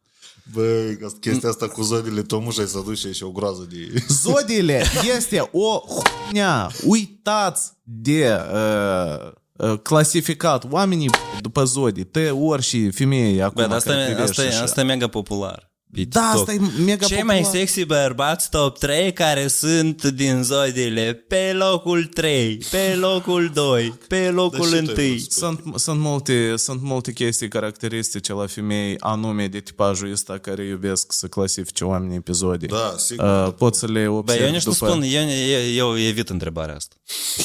Bă, 0.54 0.98
chestia 1.20 1.50
asta 1.50 1.68
cu 1.68 1.82
zodile, 1.82 2.22
tu 2.22 2.40
mușai 2.40 2.66
să 2.66 2.82
duce 2.86 3.12
și 3.12 3.24
o 3.24 3.32
groază 3.32 3.68
de... 3.70 4.04
Zodiile 4.08 4.84
este 5.18 5.50
o 5.52 5.82
hunia. 6.28 6.72
Uitați 6.86 7.72
de 7.84 8.40
uh, 8.54 9.32
uh, 9.54 9.80
clasificat 9.80 10.72
oamenii 10.72 11.10
după 11.42 11.64
zodii, 11.64 12.04
te 12.04 12.30
ori 12.30 12.62
și 12.62 12.92
femei 12.92 13.42
acum 13.42 13.62
bă, 13.62 13.68
dar 13.68 13.78
asta, 13.78 13.92
care 13.92 14.02
e, 14.02 14.06
privești 14.06 14.30
asta, 14.30 14.44
e, 14.44 14.48
așa. 14.48 14.64
asta 14.64 14.82
e 14.82 14.84
mega 14.84 15.08
popular. 15.08 15.68
Pe 15.93 16.04
Da, 16.04 16.19
TikTok. 16.19 16.39
asta 16.39 16.54
e 16.54 16.84
mega 16.84 17.06
Cei 17.06 17.17
popular. 17.17 17.23
mai 17.41 17.43
sexy 17.52 17.86
bărbați 17.86 18.49
top 18.49 18.78
3 18.78 19.13
care 19.13 19.47
sunt 19.47 20.04
din 20.06 20.43
zodiile 20.43 21.13
pe 21.28 21.54
locul 21.54 22.06
3, 22.06 22.58
pe 22.71 22.95
locul 22.95 23.52
2, 23.54 23.93
pe 24.08 24.30
locul 24.30 24.69
Da, 24.69 24.75
și 24.78 24.84
tu 24.86 24.93
ai 24.99 25.06
1. 25.08 25.13
văzut. 25.13 25.32
Sunt, 25.32 25.62
sunt, 25.75 25.99
multe, 25.99 26.56
sunt 26.56 26.82
multe 26.82 27.12
chestii 27.12 27.47
caracteristice 27.47 28.34
la 28.34 28.45
femei 28.47 28.95
anume 28.99 29.47
de 29.47 29.60
tipajul 29.60 30.12
ăsta 30.12 30.38
care 30.38 30.63
iubesc 30.63 31.12
să 31.12 31.28
clasifice 31.28 31.84
oamenii 31.84 32.19
pe 32.21 32.32
zodii. 32.32 32.67
Da, 32.67 32.93
sigur. 32.97 33.25
Uh, 33.47 33.54
pot 33.58 33.75
să 33.75 33.86
le 33.88 34.06
Bă, 34.06 34.10
observi 34.12 34.43
eu 34.43 34.52
nici 34.52 34.65
nu 34.65 34.71
după... 34.71 34.86
spun, 34.89 35.02
eu, 35.02 35.23
eu, 35.30 35.75
eu 35.75 35.99
evit 35.99 36.30
întrebarea 36.30 36.75
asta. 36.75 36.95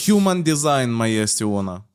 Human 0.06 0.42
design 0.42 0.90
mai 0.90 1.12
este 1.12 1.44
una. 1.44 1.88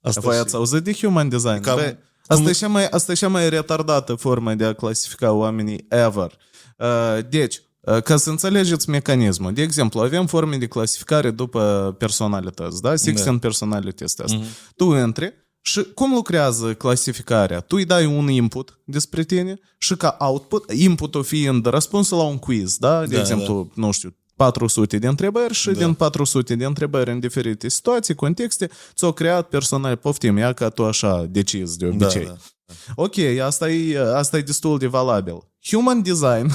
Asta 0.00 0.20
Voi 0.20 0.34
și- 0.34 0.40
ați 0.40 0.54
auzit 0.54 0.82
de 0.82 0.92
human 0.92 1.28
design? 1.28 1.60
Cam- 1.60 1.74
Bă, 1.74 1.96
asta, 2.28 2.48
e 2.48 2.52
cea 2.52 2.68
mai, 2.68 2.86
asta 2.86 3.12
e 3.12 3.14
cea 3.14 3.28
mai 3.28 3.48
retardată 3.48 4.14
formă 4.14 4.54
de 4.54 4.64
a 4.64 4.72
clasifica 4.72 5.32
oamenii 5.32 5.86
ever. 5.88 6.38
Uh, 6.78 7.18
deci, 7.30 7.62
uh, 7.80 8.02
ca 8.02 8.16
să 8.16 8.30
înțelegeți 8.30 8.90
mecanismul, 8.90 9.52
de 9.52 9.62
exemplu, 9.62 10.00
avem 10.00 10.26
forme 10.26 10.56
de 10.56 10.66
clasificare 10.66 11.30
după 11.30 11.94
personalități, 11.98 12.82
da? 12.82 12.96
Sixteen 12.96 13.38
personality 13.38 14.04
este 14.04 14.22
asta. 14.22 14.36
Tu 14.76 14.84
intri 14.84 15.34
și 15.60 15.82
cum 15.94 16.12
lucrează 16.12 16.74
clasificarea? 16.74 17.60
Tu 17.60 17.76
îi 17.76 17.84
dai 17.84 18.06
un 18.06 18.28
input 18.28 18.78
despre 18.84 19.22
tine 19.22 19.58
și 19.78 19.96
ca 19.96 20.16
output, 20.18 20.72
inputul 20.72 21.24
fiind 21.24 21.66
răspunsul 21.66 22.16
la 22.16 22.24
un 22.24 22.38
quiz, 22.38 22.76
da? 22.76 23.06
De 23.06 23.14
Da, 23.14 23.20
exemplu, 23.20 23.70
nu 23.74 23.90
știu, 23.90 24.14
400 24.37 24.97
de 24.97 25.07
întrebări 25.07 25.53
și 25.53 25.71
da. 25.71 25.79
din 25.79 25.93
400 25.93 26.55
de 26.55 26.65
întrebări 26.65 27.11
în 27.11 27.19
diferite 27.19 27.69
situații, 27.69 28.15
contexte, 28.15 28.69
ți-au 28.93 29.13
creat 29.13 29.47
personal, 29.47 29.95
poftim, 29.95 30.37
ia 30.37 30.53
ca 30.53 30.69
tu 30.69 30.85
așa 30.85 31.25
decizi 31.29 31.77
de 31.77 31.85
obicei. 31.85 32.25
da. 32.25 32.35
Ok, 32.95 33.17
asta 33.43 33.69
e, 33.69 34.15
asta 34.15 34.37
e 34.37 34.41
destul 34.41 34.77
de 34.77 34.87
valabil. 34.87 35.37
Human 35.65 36.01
design. 36.01 36.51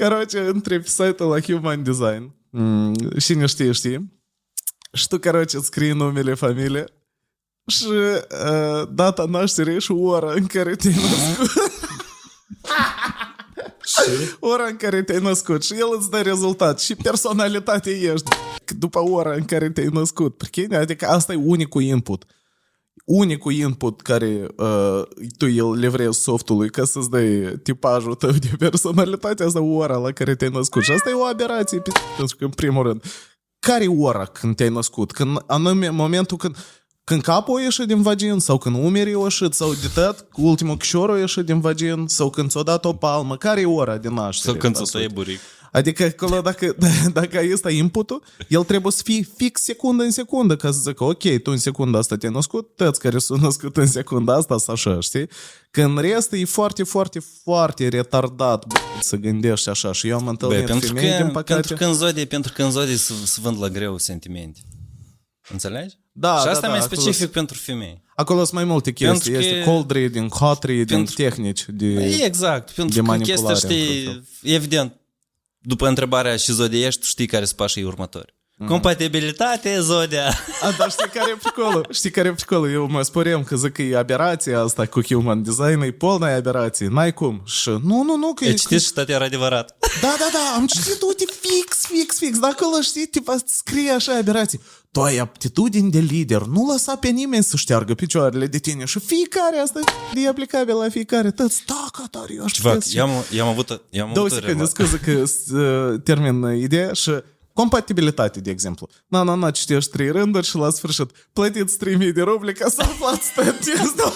Короче, 0.00 0.38
întrebi 0.40 0.88
site-ul 0.88 1.30
la 1.30 1.40
Human 1.40 1.82
Design. 1.82 2.34
Mm, 2.50 2.94
cine 2.94 3.46
știe, 3.46 3.72
știe. 3.72 4.12
Și 4.92 5.08
tu, 5.08 5.18
короче, 5.18 5.56
îți 5.56 5.66
scrii 5.66 5.92
numele, 5.92 6.34
familie 6.34 6.84
și 7.66 7.86
uh, 7.86 8.88
data 8.92 9.24
nașterii 9.24 9.80
și 9.80 9.92
ora 9.92 10.32
în 10.32 10.46
care 10.46 10.74
te-ai 10.74 10.94
născut. 10.94 11.83
ora 14.39 14.65
în 14.65 14.75
care 14.75 15.03
te-ai 15.03 15.19
născut 15.19 15.63
și 15.63 15.73
el 15.73 15.87
îți 15.97 16.09
dă 16.09 16.21
rezultat 16.21 16.79
și 16.79 16.95
personalitatea 16.95 17.91
ești 17.91 18.29
după 18.77 18.99
ora 18.99 19.33
în 19.33 19.45
care 19.45 19.69
te-ai 19.69 19.89
născut. 19.91 20.37
Prechine? 20.37 20.77
Adică 20.77 21.05
asta 21.07 21.33
e 21.33 21.41
unicul 21.43 21.81
input. 21.81 22.25
Unicul 23.05 23.51
input 23.51 24.01
care 24.01 24.47
uh, 24.57 25.01
tu 25.37 25.45
îl 25.57 25.77
livrezi 25.77 26.21
softului 26.21 26.69
ca 26.69 26.83
să-ți 26.85 27.09
dai 27.09 27.53
tipajul 27.63 28.13
tău 28.15 28.31
de 28.31 28.49
personalitate, 28.57 29.43
asta 29.43 29.59
e 29.59 29.61
ora 29.61 29.97
la 29.97 30.11
care 30.11 30.35
te-ai 30.35 30.51
născut. 30.53 30.83
Și 30.83 30.91
asta 30.91 31.09
e 31.09 31.13
o 31.13 31.23
aberație, 31.23 31.79
pe- 31.79 31.91
pentru 32.17 32.35
că, 32.35 32.43
în 32.43 32.49
primul 32.49 32.83
rând, 32.83 33.03
care 33.59 33.83
e 33.83 33.87
ora 33.97 34.25
când 34.25 34.55
te-ai 34.55 34.69
născut? 34.69 35.11
Când, 35.11 35.37
anume 35.47 35.89
momentul 35.89 36.37
când 36.37 36.55
când 37.05 37.21
capul 37.21 37.57
a 37.59 37.61
ieșit 37.61 37.87
din 37.87 38.01
vagin 38.01 38.39
sau 38.39 38.57
când 38.57 38.75
umerii 38.75 39.13
au 39.13 39.23
ieșit 39.23 39.53
sau 39.53 39.73
de 39.73 39.87
tot, 39.93 40.27
ultimul 40.35 40.77
chișor 40.77 41.09
a 41.11 41.17
ieșit 41.17 41.45
din 41.45 41.59
vagin 41.59 42.05
sau 42.07 42.29
când 42.29 42.49
ți-a 42.49 42.61
dat 42.63 42.85
o 42.85 42.93
palmă, 42.93 43.37
care 43.37 43.61
e 43.61 43.65
ora 43.65 43.97
de 43.97 44.09
naștere? 44.09 44.51
Sau 44.51 44.53
când 44.55 44.77
la 44.77 44.83
să 44.83 44.91
tăie 44.91 45.03
sfârșit? 45.03 45.13
buric. 45.13 45.39
Adică 45.71 46.03
acolo 46.03 46.41
dacă, 46.41 46.75
dacă 47.19 47.41
este 47.41 47.71
inputul, 47.71 48.23
el 48.47 48.63
trebuie 48.63 48.91
să 48.91 49.01
fie 49.03 49.27
fix 49.35 49.61
secundă 49.61 50.03
în 50.03 50.11
secundă 50.11 50.55
ca 50.55 50.71
să 50.71 50.79
zică, 50.83 51.03
ok, 51.03 51.23
tu 51.43 51.51
în 51.51 51.57
secunda 51.57 51.97
asta 51.97 52.17
te-ai 52.17 52.31
născut, 52.31 52.75
toți 52.75 52.99
care 52.99 53.17
s-au 53.17 53.37
născut 53.37 53.77
în 53.77 53.87
secunda 53.87 54.33
asta 54.33 54.57
sau 54.57 54.73
așa, 54.73 54.99
știi? 54.99 55.27
Că 55.71 55.81
în 55.81 55.97
rest 55.97 56.31
e 56.31 56.45
foarte, 56.45 56.83
foarte, 56.83 57.19
foarte 57.43 57.87
retardat 57.87 58.65
bă, 58.65 58.75
să 59.01 59.15
gândești 59.15 59.69
așa 59.69 59.91
și 59.91 60.07
eu 60.07 60.17
am 60.17 60.23
Băi, 60.23 60.31
întâlnit 60.31 60.65
pentru 60.65 60.87
femei, 60.87 61.17
că, 61.17 61.23
din 61.23 61.31
păcate. 61.31 61.53
pentru 61.53 61.75
că 61.75 61.85
în 61.85 61.93
zodii, 61.93 62.25
pentru 62.25 62.53
că 62.53 62.63
în 62.63 62.71
zodii 62.71 62.97
se, 62.97 63.13
se 63.23 63.39
vând 63.41 63.61
la 63.61 63.69
greu 63.69 63.97
sentimente. 63.97 64.59
Înțelegi? 65.51 65.95
Da, 66.17 66.37
și 66.37 66.43
da, 66.43 66.49
asta 66.49 66.61
da, 66.61 66.67
e 66.67 66.69
mai 66.69 66.79
acolo 66.79 66.93
specific 66.93 67.19
sunt- 67.19 67.31
pentru 67.31 67.57
femei. 67.57 68.03
Acolo 68.15 68.39
sunt 68.39 68.51
mai 68.53 68.63
multe 68.63 68.91
chestii, 68.91 69.31
Pentru 69.31 69.47
este 69.49 69.63
că- 69.63 69.69
cold 69.69 69.91
reading, 69.91 70.31
hot 70.31 70.63
reading, 70.63 70.89
Pentru- 70.89 71.15
tehnici 71.15 71.65
de... 71.67 72.05
Exact, 72.23 72.71
pentru 72.71 72.95
de 72.95 72.99
că 73.01 73.05
manipulare, 73.05 73.53
chestia, 73.53 73.69
într-un 73.69 74.23
știi, 74.41 74.53
evident, 74.55 74.99
după 75.59 75.87
întrebarea 75.87 76.35
și 76.35 76.51
zodia 76.51 76.85
ești, 76.87 76.99
tu 76.99 77.05
știi 77.05 77.25
care 77.25 77.45
sunt 77.45 77.57
pașii 77.57 77.83
următori. 77.83 78.34
Mhm. 78.57 78.67
Compatibilitate, 78.69 79.79
zodia. 79.79 80.27
A, 80.61 80.71
dar 80.77 80.91
știi 80.91 81.09
care 81.13 81.31
e 81.31 81.37
pricolul? 81.41 81.87
Știi 81.91 82.11
care 82.11 82.27
e 82.27 82.31
pricolul? 82.31 82.71
Eu 82.71 82.87
mă 82.87 83.01
sporem 83.01 83.43
că 83.43 83.55
zic 83.55 83.71
că 83.71 83.81
e 83.81 83.97
aberația 83.97 84.59
asta 84.61 84.85
cu 84.85 85.01
human 85.03 85.43
design, 85.43 85.81
e 85.81 85.91
polna 85.91 86.35
aberație, 86.35 86.87
n-ai 86.87 87.13
cum. 87.13 87.41
Și 87.45 87.69
nu, 87.69 88.03
nu, 88.03 88.15
nu, 88.15 88.33
că 88.33 88.45
E 88.45 88.49
e... 88.49 88.53
citit 88.53 88.81
și 88.81 88.93
tot 88.93 89.09
era 89.09 89.25
adevărat. 89.25 89.75
Da, 90.01 90.15
da, 90.19 90.29
da, 90.33 90.53
am 90.55 90.65
citit, 90.67 91.01
uite, 91.07 91.25
fix, 91.41 91.85
fix, 91.85 92.17
fix, 92.17 92.39
dar 92.39 92.51
acolo, 92.59 92.81
știi, 92.81 93.05
tipa, 93.07 93.35
scrie 93.45 93.91
așa 93.91 94.17
aberații. 94.17 94.61
Tu 94.91 95.01
ai 95.01 95.17
aptitudini 95.17 95.91
de 95.91 95.99
lider, 95.99 96.41
nu 96.41 96.67
lăsa 96.71 96.95
pe 96.95 97.07
nimeni 97.07 97.43
să 97.43 97.55
șteargă 97.57 97.93
picioarele 97.93 98.47
de 98.47 98.57
tine 98.57 98.85
și 98.85 98.99
fiecare 98.99 99.57
asta 99.57 99.79
e 100.13 100.27
aplicabil 100.27 100.75
la 100.75 100.89
fiecare. 100.89 101.31
Tăți, 101.31 101.63
da, 101.67 101.85
că 101.91 102.01
tare, 102.11 102.33
eu 102.37 102.43
aș 102.43 102.51
Ceva, 102.51 102.69
putea 102.69 102.87
să- 102.89 102.97
eu 102.97 103.03
am, 103.05 103.11
eu 103.31 103.43
am 103.43 103.49
avut, 103.49 103.81
eu 103.89 104.05
am 104.05 104.13
Două 104.13 104.25
avut 104.25 104.37
o 104.37 104.41
secunde, 104.41 104.63
rela- 104.63 104.69
scuză 104.69 104.97
că 104.97 105.11
uh, 105.57 106.01
termin 106.03 106.43
ideea 106.61 106.93
și 106.93 107.11
compatibilitate, 107.59 108.39
de 108.39 108.49
exemplu. 108.49 108.89
Na, 109.07 109.23
na, 109.23 109.33
na, 109.35 109.51
citești 109.51 109.91
trei 109.91 110.11
rânduri 110.11 110.45
și 110.45 110.55
la 110.55 110.69
sfârșit 110.69 111.11
plătiți 111.33 111.77
3000 111.77 112.11
de 112.11 112.21
ruble 112.21 112.51
ca 112.51 112.69
să 112.69 112.81
aflați 112.81 113.33
tot 113.35 113.59
testul. 113.59 114.13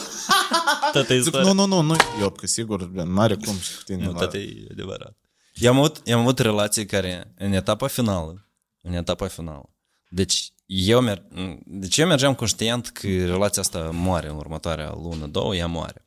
Toată 0.91 1.13
Zic, 1.17 1.23
istoria. 1.25 1.53
nu, 1.53 1.65
nu, 1.65 1.65
nu, 1.65 1.81
nu, 1.81 1.95
eu, 2.21 2.29
că 2.29 2.47
sigur, 2.47 2.89
nu 2.89 3.19
are 3.21 3.35
cum 3.35 3.57
și 3.57 3.75
cu 3.75 3.81
tine. 3.83 4.03
Nu, 4.05 4.11
la- 4.11 4.17
toate 4.17 4.37
e 4.37 4.67
adevărat. 4.71 5.17
Eu 5.53 5.71
am 5.71 5.77
avut, 5.77 6.01
eu 6.05 6.15
am 6.15 6.21
avut 6.21 6.39
relații 6.39 6.85
care, 6.85 7.33
în 7.37 7.51
etapa 7.51 7.87
finală, 7.87 8.49
în 8.81 8.93
etapa 8.93 9.27
finală, 9.27 9.69
deci 10.09 10.53
eu, 10.65 11.01
mer- 11.01 11.23
deci 11.65 11.97
eu 11.97 12.07
mergeam 12.07 12.35
conștient 12.35 12.87
că 12.89 13.07
relația 13.07 13.61
asta 13.61 13.89
moare 13.93 14.29
în 14.29 14.35
următoarea 14.35 14.91
lună, 14.93 15.27
două, 15.27 15.55
ea 15.55 15.67
moare. 15.67 16.05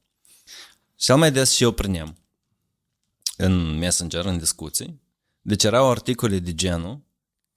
Cel 0.97 1.17
mai 1.17 1.33
des 1.33 1.53
și 1.55 1.63
eu 1.63 1.71
prineam 1.71 2.17
în 3.37 3.79
Messenger, 3.79 4.25
în 4.25 4.39
discuții, 4.39 5.01
deci 5.41 5.65
erau 5.65 5.91
articole 5.91 6.39
de 6.39 6.55
genul 6.55 7.01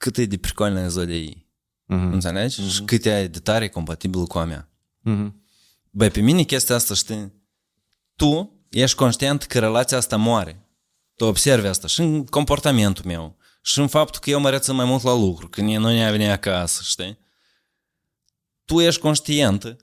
cât 0.06 0.18
e 0.18 0.26
de 0.26 0.38
pricolnă 0.38 0.80
e 0.80 0.88
zodia 0.88 1.16
ei. 1.16 1.48
Mhm. 1.86 2.12
Înțelegi? 2.12 2.70
Și 2.70 2.82
cât 2.82 3.06
e 3.06 3.28
de 3.28 3.40
tare 3.40 3.70
compatibil 3.70 4.26
cu 4.26 4.38
a 4.38 4.44
mea. 4.44 4.70
Mhm. 5.00 5.44
Băi, 5.90 6.10
pe 6.10 6.20
mine 6.20 6.44
chestia 6.44 6.76
asta, 6.76 6.94
știi, 6.94 7.34
tu 8.16 8.60
ești 8.70 8.96
conștient 8.96 9.44
că 9.44 9.60
relația 9.60 9.98
asta 9.98 10.16
moare. 10.18 10.60
tu 11.16 11.26
observi 11.26 11.68
asta 11.68 11.88
și 11.88 12.02
în 12.02 12.26
comportamentul 12.26 13.06
meu, 13.06 13.38
și 13.62 13.80
în 13.80 13.88
faptul 13.88 14.20
că 14.20 14.30
eu 14.30 14.40
mă 14.40 14.50
rețin 14.50 14.76
mai 14.76 14.86
mult 14.86 15.04
la 15.04 15.14
lucru, 15.14 15.50
că 15.50 15.62
nu 15.62 15.92
ne-a 15.92 16.12
venit 16.12 16.30
acasă, 16.30 16.82
știi? 16.84 17.18
Tu 18.66 18.82
ești 18.82 19.02
conștientă, 19.02 19.78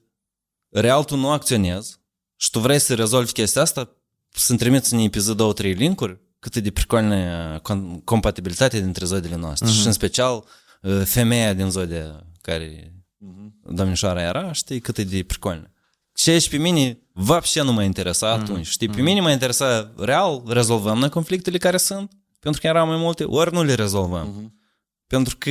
real 0.69 1.05
tu 1.05 1.17
nu 1.17 1.31
acționezi 1.31 2.01
și 2.37 2.51
tu 2.51 2.59
vrei 2.59 2.79
să 2.79 2.95
rezolvi 2.95 3.33
chestia 3.33 3.63
asta, 3.63 3.97
să-mi 4.31 4.59
trimiți 4.59 4.93
în 4.95 4.99
episod 4.99 5.37
două, 5.37 5.53
trei 5.53 5.73
linkuri, 5.73 6.21
cât 6.42 6.56
e 6.56 6.60
de 6.60 6.72
pricolne 6.72 7.62
compatibilitatea 8.04 8.80
dintre 8.80 9.06
zodiile 9.06 9.36
noastre. 9.36 9.68
Uh-huh. 9.68 9.74
Și 9.74 9.86
în 9.86 9.92
special 9.92 10.46
uh, 10.82 11.02
femeia 11.06 11.54
din 11.54 11.70
zodia 11.70 12.26
care 12.42 12.94
uh-huh. 12.94 13.74
domnișoara 13.74 14.22
era, 14.22 14.52
știi, 14.52 14.80
cât 14.80 14.98
e 14.98 15.04
de 15.04 15.24
pricolne. 15.24 15.72
Ce 16.14 16.40
și 16.40 16.50
pe 16.50 16.58
mine 16.58 17.00
вообще 17.12 17.62
nu 17.62 17.74
mă 17.74 17.84
interesa 17.84 18.36
uh-huh. 18.36 18.42
atunci, 18.42 18.68
știi? 18.68 18.88
Pe 18.88 18.94
uh-huh. 18.94 19.04
mine 19.04 19.22
mă 19.22 19.32
interesa 19.32 19.94
real, 19.98 20.44
rezolvăm 20.48 20.98
noi 20.98 21.10
conflictele 21.10 21.58
care 21.58 21.78
sunt, 21.78 22.12
pentru 22.40 22.62
că 22.62 22.68
erau 22.68 22.88
mai 22.88 22.98
multe, 22.98 23.24
ori 23.24 23.54
nu 23.54 23.64
le 23.64 23.74
rezolvăm. 23.74 24.28
Uh-huh. 24.28 24.66
Pentru 25.08 25.38
că 25.38 25.50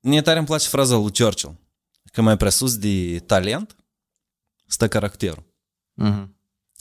mie 0.00 0.22
tare 0.22 0.38
îmi 0.38 0.46
place 0.46 0.68
fraza 0.68 0.96
lui 0.96 1.12
Churchill, 1.12 1.56
că 2.12 2.22
mai 2.22 2.36
presus 2.36 2.76
de 2.76 3.18
talent 3.18 3.76
stă 4.66 4.88
caracterul. 4.88 5.44
Uh-huh. 6.02 6.28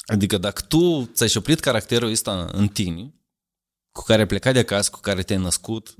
Adică 0.08 0.38
dacă 0.38 0.62
tu 0.62 1.10
ți-ai 1.12 1.28
șoplit 1.28 1.60
caracterul 1.60 2.10
ăsta 2.10 2.48
în 2.52 2.68
tine, 2.68 3.14
cu 3.92 4.02
care 4.02 4.20
ai 4.20 4.26
plecat 4.26 4.52
de 4.52 4.58
acasă, 4.58 4.90
cu 4.90 5.00
care 5.00 5.22
te-ai 5.22 5.38
născut, 5.38 5.94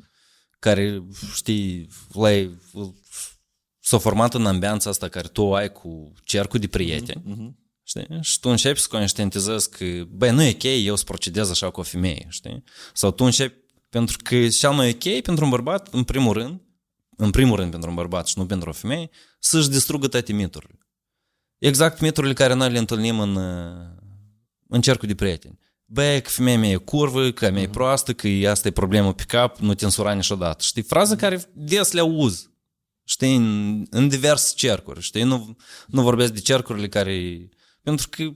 care, 0.59 1.03
știi, 1.35 1.89
l-ai, 2.13 2.59
s-a 3.81 3.99
format 3.99 4.35
în 4.35 4.47
ambianța 4.47 4.91
asta 4.91 5.09
care 5.09 5.29
tu 5.29 5.55
ai 5.55 5.73
cu 5.73 6.13
cercul 6.25 6.61
de 6.61 6.67
prieteni, 6.67 7.23
uh-huh. 7.23 7.69
știi? 7.83 8.19
Și 8.21 8.41
tu 8.41 8.49
începi 8.49 8.81
să 8.81 8.87
conștientizezi 8.91 9.71
că, 9.71 9.85
băi, 10.09 10.31
nu 10.31 10.43
e 10.43 10.51
ok 10.51 10.63
eu 10.63 10.97
să 10.97 11.05
procedez 11.05 11.51
așa 11.51 11.71
cu 11.71 11.81
o 11.81 11.83
femeie, 11.83 12.27
știi? 12.29 12.65
Sau 12.93 13.11
tu 13.11 13.25
începi, 13.25 13.57
pentru 13.89 14.17
că 14.23 14.49
cel 14.49 14.71
mai 14.71 14.89
ok 14.91 15.23
pentru 15.23 15.45
un 15.45 15.51
bărbat, 15.51 15.89
în 15.95 16.05
primul 16.05 16.33
rând, 16.33 16.61
în 17.17 17.31
primul 17.31 17.57
rând 17.57 17.71
pentru 17.71 17.89
un 17.89 17.95
bărbat 17.95 18.27
și 18.27 18.39
nu 18.39 18.47
pentru 18.47 18.69
o 18.69 18.73
femeie, 18.73 19.11
să-și 19.39 19.69
distrugă 19.69 20.09
toate 20.09 20.33
miturile. 20.33 20.79
Exact 21.59 22.01
miturile 22.01 22.33
care 22.33 22.55
noi 22.55 22.71
le 22.71 22.79
întâlnim 22.79 23.21
în, 23.21 23.39
în 24.69 24.81
cercul 24.81 25.09
de 25.09 25.15
prieteni. 25.15 25.59
Băi, 25.85 26.23
că 26.23 26.29
femeia 26.29 26.59
mea 26.59 26.69
e 26.69 26.77
curvă, 26.77 27.31
că 27.31 27.51
mea 27.51 27.63
e 27.63 27.69
proastă, 27.69 28.15
că 28.15 28.29
asta 28.49 28.69
e 28.69 28.71
problemă 28.71 29.15
pe 29.15 29.23
cap, 29.23 29.59
nu 29.59 29.75
te 29.75 29.85
însura 29.85 30.13
niciodată. 30.13 30.63
Știi? 30.63 30.83
Fraze 30.83 31.17
care 31.17 31.51
des 31.53 31.93
le 31.93 32.01
auz. 32.01 32.51
Știi? 33.05 33.37
În, 33.37 33.87
în 33.91 34.09
diverse 34.09 34.55
cercuri. 34.55 35.01
Știi? 35.01 35.23
Nu, 35.23 35.57
nu 35.87 36.03
vorbesc 36.03 36.33
de 36.33 36.41
cercurile 36.41 36.89
care... 36.89 37.49
Pentru 37.83 38.09
că 38.09 38.33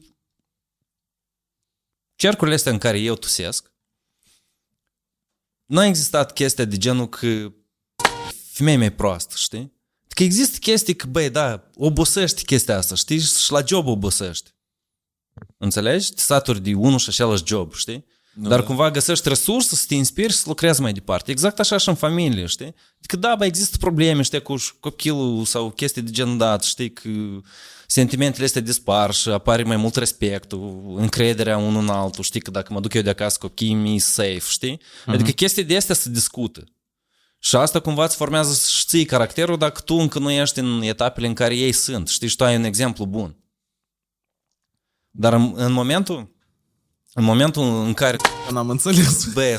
cercurile 2.14 2.54
astea 2.54 2.72
în 2.72 2.78
care 2.78 2.98
eu 2.98 3.14
tusesc, 3.14 3.72
nu 5.64 5.78
a 5.78 5.86
existat 5.86 6.32
chestia 6.32 6.64
de 6.64 6.76
genul 6.76 7.08
că 7.08 7.52
femeia 8.52 8.78
mea 8.78 8.86
e 8.86 8.90
proastă, 8.90 9.34
știi? 9.36 9.72
Că 10.08 10.22
există 10.22 10.58
chestii 10.58 10.96
că, 10.96 11.06
băi, 11.06 11.30
da, 11.30 11.70
obosești 11.74 12.44
chestia 12.44 12.76
asta, 12.76 12.94
știi? 12.94 13.20
Și 13.20 13.52
la 13.52 13.64
job 13.66 13.86
obosești. 13.86 14.50
Înțelegi? 15.58 16.12
Te 16.12 16.20
saturi 16.20 16.62
de 16.62 16.74
unul 16.74 16.98
și 16.98 17.08
același 17.08 17.42
job, 17.46 17.74
știi? 17.74 18.04
Nu, 18.34 18.48
Dar 18.48 18.60
da. 18.60 18.66
cumva 18.66 18.90
găsești 18.90 19.28
resurse 19.28 19.74
să 19.74 19.84
te 19.88 19.94
inspiri 19.94 20.32
și 20.32 20.38
să 20.38 20.44
lucrezi 20.46 20.80
mai 20.80 20.92
departe. 20.92 21.30
Exact 21.30 21.60
așa 21.60 21.76
și 21.76 21.88
în 21.88 21.94
familie, 21.94 22.46
știi? 22.46 22.74
Că 23.06 23.16
da, 23.16 23.34
bă, 23.34 23.44
există 23.44 23.76
probleme, 23.76 24.22
știi, 24.22 24.42
cu 24.42 24.54
copilul 24.80 25.44
sau 25.44 25.70
chestii 25.70 26.02
de 26.02 26.10
gen 26.10 26.36
dat, 26.36 26.62
știi, 26.64 26.92
că 26.92 27.08
sentimentele 27.86 28.44
astea 28.44 28.60
dispar 28.60 29.14
și 29.14 29.28
apare 29.28 29.62
mai 29.62 29.76
mult 29.76 29.96
respectul, 29.96 30.94
încrederea 30.96 31.56
unul 31.56 31.82
în 31.82 31.88
altul, 31.88 32.24
știi, 32.24 32.40
că 32.40 32.50
dacă 32.50 32.72
mă 32.72 32.80
duc 32.80 32.94
eu 32.94 33.02
de 33.02 33.10
acasă 33.10 33.36
copiii 33.40 33.74
mi 33.74 33.98
safe, 33.98 34.42
știi? 34.48 34.76
Uh-huh. 34.76 35.06
Adică 35.06 35.30
chestii 35.30 35.64
de 35.64 35.76
astea 35.76 35.94
se 35.94 36.10
discută. 36.10 36.64
Și 37.38 37.56
asta 37.56 37.80
cumva 37.80 38.04
îți 38.04 38.16
formează 38.16 38.68
și 38.68 38.84
ții 38.86 39.04
caracterul 39.04 39.58
dacă 39.58 39.80
tu 39.80 39.94
încă 39.94 40.18
nu 40.18 40.30
ești 40.30 40.58
în 40.58 40.82
etapele 40.82 41.26
în 41.26 41.34
care 41.34 41.56
ei 41.56 41.72
sunt. 41.72 42.08
Știi, 42.08 42.28
și 42.28 42.36
tu 42.36 42.44
ai 42.44 42.56
un 42.56 42.64
exemplu 42.64 43.06
bun. 43.06 43.41
Dar 45.12 45.32
în, 45.32 45.52
în 45.56 45.72
momentul 45.72 46.32
în 47.14 47.24
momentul 47.24 47.62
în 47.84 47.94
care... 47.94 48.16
N-am 48.50 48.70
înțeles. 48.70 49.24
Băi, 49.32 49.56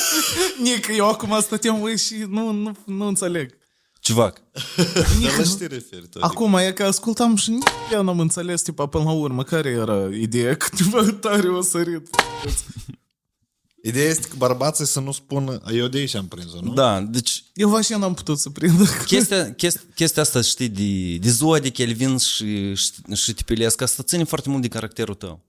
Nic, 0.62 0.86
eu 0.96 1.08
acum 1.08 1.40
stăteam 1.40 1.78
voi 1.78 1.98
și 1.98 2.14
nu, 2.28 2.50
nu, 2.50 2.76
nu 2.84 3.06
înțeleg. 3.06 3.54
Ce 4.00 4.12
fac? 4.12 4.40
Dar 5.22 5.36
la 5.36 5.42
ce 5.42 5.54
te 5.58 5.66
referi 5.66 6.08
tu? 6.08 6.18
Acum 6.20 6.54
e 6.54 6.72
că 6.72 6.84
ascultam 6.84 7.36
și 7.36 7.50
nici 7.50 7.62
eu 7.92 8.02
n-am 8.02 8.20
înțeles, 8.20 8.62
tipa, 8.62 8.86
până 8.86 9.04
la 9.04 9.12
urmă, 9.12 9.42
care 9.42 9.68
era 9.68 10.08
ideea? 10.12 10.56
Câteva 10.56 11.04
tare 11.20 11.48
o 11.48 11.60
sărit. 11.62 12.08
Ideea 13.82 14.08
este 14.08 14.28
că 14.28 14.34
bărbații 14.36 14.86
să 14.86 15.00
nu 15.00 15.12
spună, 15.12 15.60
eu 15.72 15.86
de 15.86 15.98
aici 15.98 16.14
am 16.14 16.26
prins-o, 16.26 16.60
nu? 16.60 16.72
Da, 16.72 17.00
deci... 17.00 17.44
Eu 17.54 17.68
vă 17.68 17.80
și 17.80 17.92
n-am 17.92 18.14
putut 18.14 18.38
să 18.38 18.50
prind. 18.50 18.88
Chestia, 19.06 19.52
chestia, 19.52 19.80
chestia 19.94 20.22
asta, 20.22 20.40
știi, 20.40 20.68
de, 20.68 21.16
de 21.16 21.30
zodic, 21.30 21.78
el 21.78 21.92
vin 21.92 22.18
și, 22.18 22.74
și, 22.74 22.92
și 23.14 23.32
te 23.32 23.42
pilesc, 23.44 23.80
asta 23.80 24.02
ține 24.02 24.24
foarte 24.24 24.48
mult 24.48 24.62
de 24.62 24.68
caracterul 24.68 25.14
tău. 25.14 25.40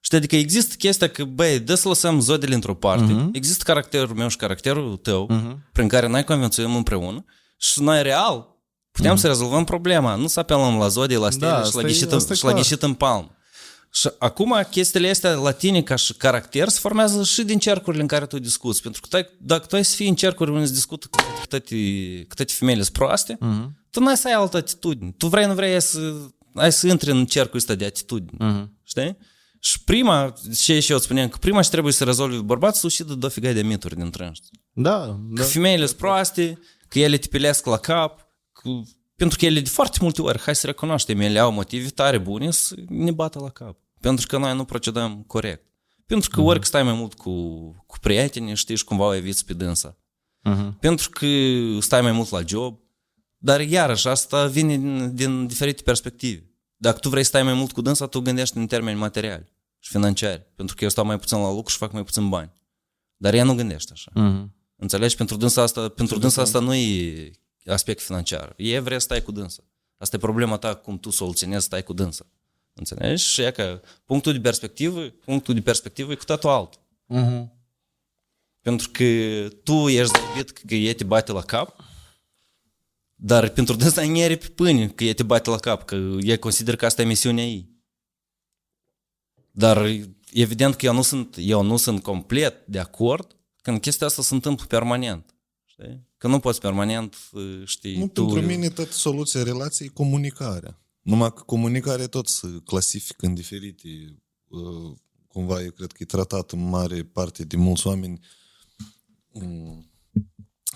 Știi, 0.00 0.16
adică 0.16 0.36
există 0.36 0.74
chestia 0.78 1.08
că, 1.08 1.24
băi, 1.24 1.58
dă 1.58 1.74
să 1.74 1.88
lăsăm 1.88 2.20
zodele 2.20 2.54
într-o 2.54 2.74
parte, 2.74 3.12
uh-huh. 3.12 3.28
există 3.32 3.64
caracterul 3.66 4.14
meu 4.14 4.28
și 4.28 4.36
caracterul 4.36 4.96
tău, 4.96 5.28
uh-huh. 5.30 5.72
prin 5.72 5.88
care 5.88 6.06
noi 6.06 6.24
convențuim 6.24 6.74
împreună 6.74 7.24
și 7.56 7.82
noi 7.82 8.02
real 8.02 8.46
putem 8.90 9.14
uh-huh. 9.14 9.20
să 9.20 9.26
rezolvăm 9.26 9.64
problema, 9.64 10.14
nu 10.14 10.26
să 10.26 10.40
apelăm 10.40 10.78
la 10.78 10.88
zodii, 10.88 11.16
la 11.16 11.30
stele 11.30 11.50
da, 11.50 11.62
și, 11.62 11.74
la 11.74 11.82
ghișit, 11.82 12.12
în, 12.12 12.34
și 12.34 12.44
la 12.44 12.52
ghișit 12.52 12.82
în 12.82 12.94
palm. 12.94 13.30
Și 13.92 14.10
acum 14.18 14.66
chestiile 14.70 15.10
astea 15.10 15.34
la 15.34 15.52
tine 15.52 15.82
ca 15.82 15.94
și 15.94 16.14
caracter 16.14 16.68
se 16.68 16.78
formează 16.80 17.24
și 17.24 17.42
din 17.42 17.58
cercurile 17.58 18.02
în 18.02 18.08
care 18.08 18.26
tu 18.26 18.38
discuți. 18.38 18.82
Pentru 18.82 19.00
că 19.00 19.20
tu, 19.20 19.28
dacă 19.40 19.66
tu 19.66 19.76
ai 19.76 19.84
să 19.84 19.94
fii 19.94 20.08
în 20.08 20.14
cercuri 20.14 20.50
unde 20.50 20.66
se 20.66 20.72
discută 20.72 21.06
că 21.10 21.22
toate, 21.48 21.74
că 22.28 22.34
toate 22.34 22.52
femeile 22.52 22.82
sunt 22.82 22.96
proaste, 22.96 23.34
uh-huh. 23.34 23.70
tu 23.90 24.00
nu 24.00 24.08
ai 24.08 24.16
să 24.16 24.28
ai 24.28 24.34
altă 24.34 24.56
atitudine. 24.56 25.14
Tu 25.16 25.26
vrei, 25.26 25.46
nu 25.46 25.54
vrei 25.54 25.80
să, 25.80 26.14
ai 26.54 26.72
să 26.72 26.86
intri 26.86 27.10
în 27.10 27.26
cercul 27.26 27.58
ăsta 27.58 27.74
de 27.74 27.84
atitudine. 27.84 28.52
Uh-huh. 28.52 28.68
Știi? 28.82 29.16
Și 29.62 29.82
prima, 29.84 30.34
ce 30.56 30.80
și 30.80 30.92
eu 30.92 30.98
spuneam, 30.98 31.28
că 31.28 31.36
prima 31.40 31.62
ce 31.62 31.70
trebuie 31.70 31.92
să 31.92 32.04
rezolvi 32.04 32.42
bărbatul, 32.42 32.90
și 32.90 33.04
de 33.04 33.14
dofiga 33.14 33.52
de 33.52 33.62
mituri 33.62 33.96
din 33.96 34.10
trânși. 34.10 34.40
Da, 34.72 35.06
da. 35.06 35.18
Că 35.34 35.42
femeile 35.42 35.86
sunt 35.86 35.98
proaste, 35.98 36.58
că 36.88 36.98
ele 36.98 37.16
te 37.16 37.26
pilesc 37.26 37.66
la 37.66 37.76
cap, 37.76 38.28
că, 38.52 38.68
pentru 39.20 39.38
că 39.38 39.44
ele 39.46 39.60
de 39.60 39.68
foarte 39.68 39.98
multe 40.00 40.22
ori, 40.22 40.40
hai 40.40 40.54
să 40.54 40.66
recunoaștem, 40.66 41.20
ele 41.20 41.38
au 41.38 41.52
motive 41.52 41.88
tare 41.88 42.18
bune 42.18 42.50
să 42.50 42.74
ne 42.88 43.10
bată 43.10 43.38
la 43.38 43.48
cap. 43.48 43.78
Pentru 44.00 44.26
că 44.26 44.38
noi 44.38 44.54
nu 44.54 44.64
procedăm 44.64 45.22
corect. 45.22 45.64
Pentru 46.06 46.30
că 46.30 46.40
uh-huh. 46.40 46.44
ori 46.44 46.58
că 46.58 46.64
stai 46.64 46.82
mai 46.82 46.92
mult 46.92 47.14
cu, 47.14 47.30
cu 47.86 47.98
prieteni, 48.00 48.54
știi, 48.54 48.76
și 48.76 48.84
cumva 48.84 49.04
o 49.04 49.14
eviți 49.14 49.44
pe 49.44 49.52
dânsa. 49.52 49.96
Uh-huh. 50.48 50.78
Pentru 50.78 51.10
că 51.10 51.26
stai 51.80 52.00
mai 52.00 52.12
mult 52.12 52.30
la 52.30 52.40
job, 52.46 52.78
dar 53.36 53.60
iarăși 53.60 54.08
asta 54.08 54.46
vine 54.46 54.76
din, 54.76 55.14
din 55.14 55.46
diferite 55.46 55.82
perspective. 55.82 56.50
Dacă 56.76 56.98
tu 56.98 57.08
vrei 57.08 57.22
să 57.22 57.28
stai 57.28 57.42
mai 57.42 57.54
mult 57.54 57.72
cu 57.72 57.80
dânsa, 57.80 58.06
tu 58.06 58.20
gândești 58.20 58.56
în 58.56 58.66
termeni 58.66 58.98
materiali 58.98 59.52
și 59.78 59.90
financiari. 59.90 60.46
Pentru 60.56 60.74
că 60.76 60.84
eu 60.84 60.90
stau 60.90 61.04
mai 61.04 61.18
puțin 61.18 61.38
la 61.38 61.52
lucru 61.52 61.70
și 61.70 61.78
fac 61.78 61.92
mai 61.92 62.04
puțin 62.04 62.28
bani. 62.28 62.52
Dar 63.16 63.34
ea 63.34 63.44
nu 63.44 63.54
gândește 63.54 63.92
așa. 63.92 64.10
Uh-huh. 64.10 64.48
Înțelegi? 64.76 65.16
Pentru 65.16 65.36
dânsa 65.36 65.62
asta, 65.62 65.88
pentru 65.88 66.18
dânsa 66.18 66.42
asta 66.42 66.58
nu 66.58 66.74
e 66.74 67.30
aspect 67.66 68.00
financiar. 68.00 68.54
E 68.56 68.78
vrea 68.78 68.98
să 68.98 69.04
stai 69.04 69.22
cu 69.22 69.32
dânsa. 69.32 69.62
Asta 69.96 70.16
e 70.16 70.18
problema 70.18 70.56
ta, 70.56 70.74
cum 70.74 70.98
tu 70.98 71.10
soluționezi 71.10 71.64
stai 71.64 71.82
cu 71.82 71.92
dânsa. 71.92 72.26
Înțelegi? 72.72 73.24
Și 73.24 73.42
e 73.42 73.50
că 73.50 73.82
punctul 74.04 74.32
de 74.32 74.40
perspectivă, 74.40 75.08
punctul 75.08 75.54
de 75.54 75.60
perspectivă 75.60 76.12
e 76.12 76.14
cu 76.14 76.24
totul 76.24 76.50
alt. 76.50 76.80
Uh-huh. 77.14 77.48
Pentru 78.60 78.90
că 78.90 79.04
tu 79.62 79.88
ești 79.88 80.18
zăbit 80.18 80.50
că 80.50 80.74
e 80.74 80.94
te 80.94 81.04
bate 81.04 81.32
la 81.32 81.42
cap, 81.42 81.84
dar 83.14 83.48
pentru 83.48 83.74
dânsa 83.74 84.04
nu 84.04 84.22
are 84.22 84.36
pe 84.36 84.48
pâine 84.48 84.88
că 84.88 85.04
e 85.04 85.14
te 85.14 85.22
bate 85.22 85.50
la 85.50 85.58
cap, 85.58 85.84
că 85.84 85.94
e 86.20 86.36
consider 86.36 86.76
că 86.76 86.86
asta 86.86 87.02
e 87.02 87.04
misiunea 87.04 87.44
ei. 87.44 87.68
Dar 89.50 89.86
evident 90.32 90.74
că 90.74 90.86
eu 90.86 90.92
nu 90.92 91.02
sunt, 91.02 91.34
eu 91.38 91.62
nu 91.62 91.76
sunt 91.76 92.02
complet 92.02 92.66
de 92.66 92.78
acord 92.78 93.36
când 93.62 93.80
chestia 93.80 94.06
asta 94.06 94.22
se 94.22 94.34
întâmplă 94.34 94.66
permanent. 94.66 95.34
Știi? 95.80 96.06
Că 96.16 96.28
nu 96.28 96.38
poți 96.38 96.60
permanent, 96.60 97.16
știi, 97.64 97.98
nu, 97.98 98.08
tu... 98.08 98.24
Pentru 98.24 98.46
mine 98.46 98.68
tot 98.68 98.90
soluția 98.90 99.42
relației 99.42 99.88
e 99.88 99.92
comunicarea. 99.94 100.80
Numai 101.00 101.32
că 101.32 101.42
comunicarea 101.42 102.06
tot 102.06 102.28
se 102.28 102.46
clasifică 102.64 103.26
în 103.26 103.34
diferite, 103.34 103.88
uh, 104.48 104.96
cumva 105.26 105.62
eu 105.62 105.70
cred 105.70 105.92
că 105.92 105.98
e 106.02 106.04
tratat 106.04 106.50
în 106.50 106.68
mare 106.68 107.02
parte 107.02 107.44
de 107.44 107.56
mulți 107.56 107.86
oameni 107.86 108.20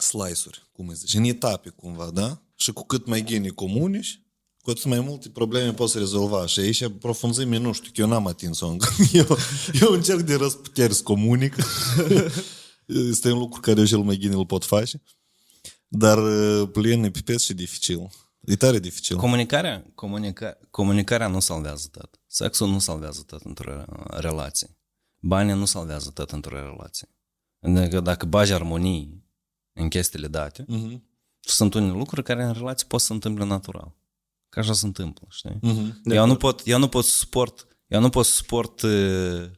slice-uri, 0.01 0.69
cum 0.73 0.89
îi 0.89 0.95
zice, 0.95 1.19
în 1.19 1.25
etape 1.25 1.69
cumva, 1.69 2.11
da? 2.11 2.43
Și 2.55 2.73
cu 2.73 2.85
cât 2.87 3.07
mai 3.07 3.25
geni 3.25 3.51
comunici, 3.51 4.23
cu 4.61 4.71
atât 4.71 4.85
mai 4.85 5.01
multe 5.01 5.29
probleme 5.29 5.73
poți 5.73 5.99
rezolva. 5.99 6.47
Și 6.47 6.61
aici 6.61 6.89
profunzime, 7.01 7.57
nu 7.57 7.73
știu, 7.73 7.91
că 7.95 8.01
eu 8.01 8.07
n-am 8.07 8.27
atins-o 8.27 8.67
încă. 8.67 8.89
Eu, 9.13 9.37
eu 9.81 9.93
încerc 9.93 10.21
de 10.21 10.35
răsputeri 10.35 10.95
să 10.95 11.03
comunic. 11.03 11.57
este 12.87 13.31
un 13.31 13.39
lucru 13.39 13.61
care 13.61 13.81
eu 13.81 13.87
cel 13.87 13.99
mai 13.99 14.17
gine 14.17 14.35
îl 14.35 14.47
pot 14.47 14.65
face. 14.65 15.03
Dar 15.89 16.19
uh, 16.19 16.69
plin 16.73 17.05
e 17.05 17.11
pipet 17.11 17.41
și 17.41 17.55
dificil. 17.55 18.11
E 18.41 18.57
tare 18.57 18.79
dificil. 18.79 19.17
Comunicarea, 19.17 19.85
comunica, 19.95 20.59
comunicarea 20.71 21.27
nu 21.29 21.41
salvează 21.41 21.89
tot. 21.93 22.21
Sexul 22.27 22.69
nu 22.69 22.79
salvează 22.79 23.23
tot 23.27 23.43
într-o 23.43 23.85
relație. 24.07 24.77
banii 25.21 25.55
nu 25.55 25.65
salvează 25.65 26.11
tot 26.11 26.31
într-o 26.31 26.57
relație. 26.57 27.09
Adică 27.61 28.01
dacă 28.01 28.27
bagi 28.27 28.53
armonii 28.53 29.25
în 29.73 29.89
chestiile 29.89 30.27
date, 30.27 30.65
Mhm. 30.69 31.03
sunt 31.41 31.75
unele 31.75 31.93
lucruri 31.93 32.23
care 32.23 32.43
în 32.45 32.53
relație 32.53 32.87
pot 32.89 33.01
să 33.01 33.07
se 33.07 33.13
întâmple 33.13 33.45
natural. 33.45 33.95
Că 34.49 34.59
așa 34.59 34.73
se 34.73 34.87
întâmplă, 34.87 35.27
știi? 35.31 35.59
Mhm. 35.61 36.01
Eu 36.05 36.27
nu 36.27 36.35
pot, 36.37 36.63
eu 36.67 36.79
nu 36.79 36.89
pot 36.89 37.05
să 37.05 37.17
suport, 37.17 37.67
eu 37.87 38.01
nu 38.01 38.09
pot 38.09 38.25
să 38.27 38.33
suport 38.33 38.83
uh, 38.83 38.91
uh, 38.91 39.51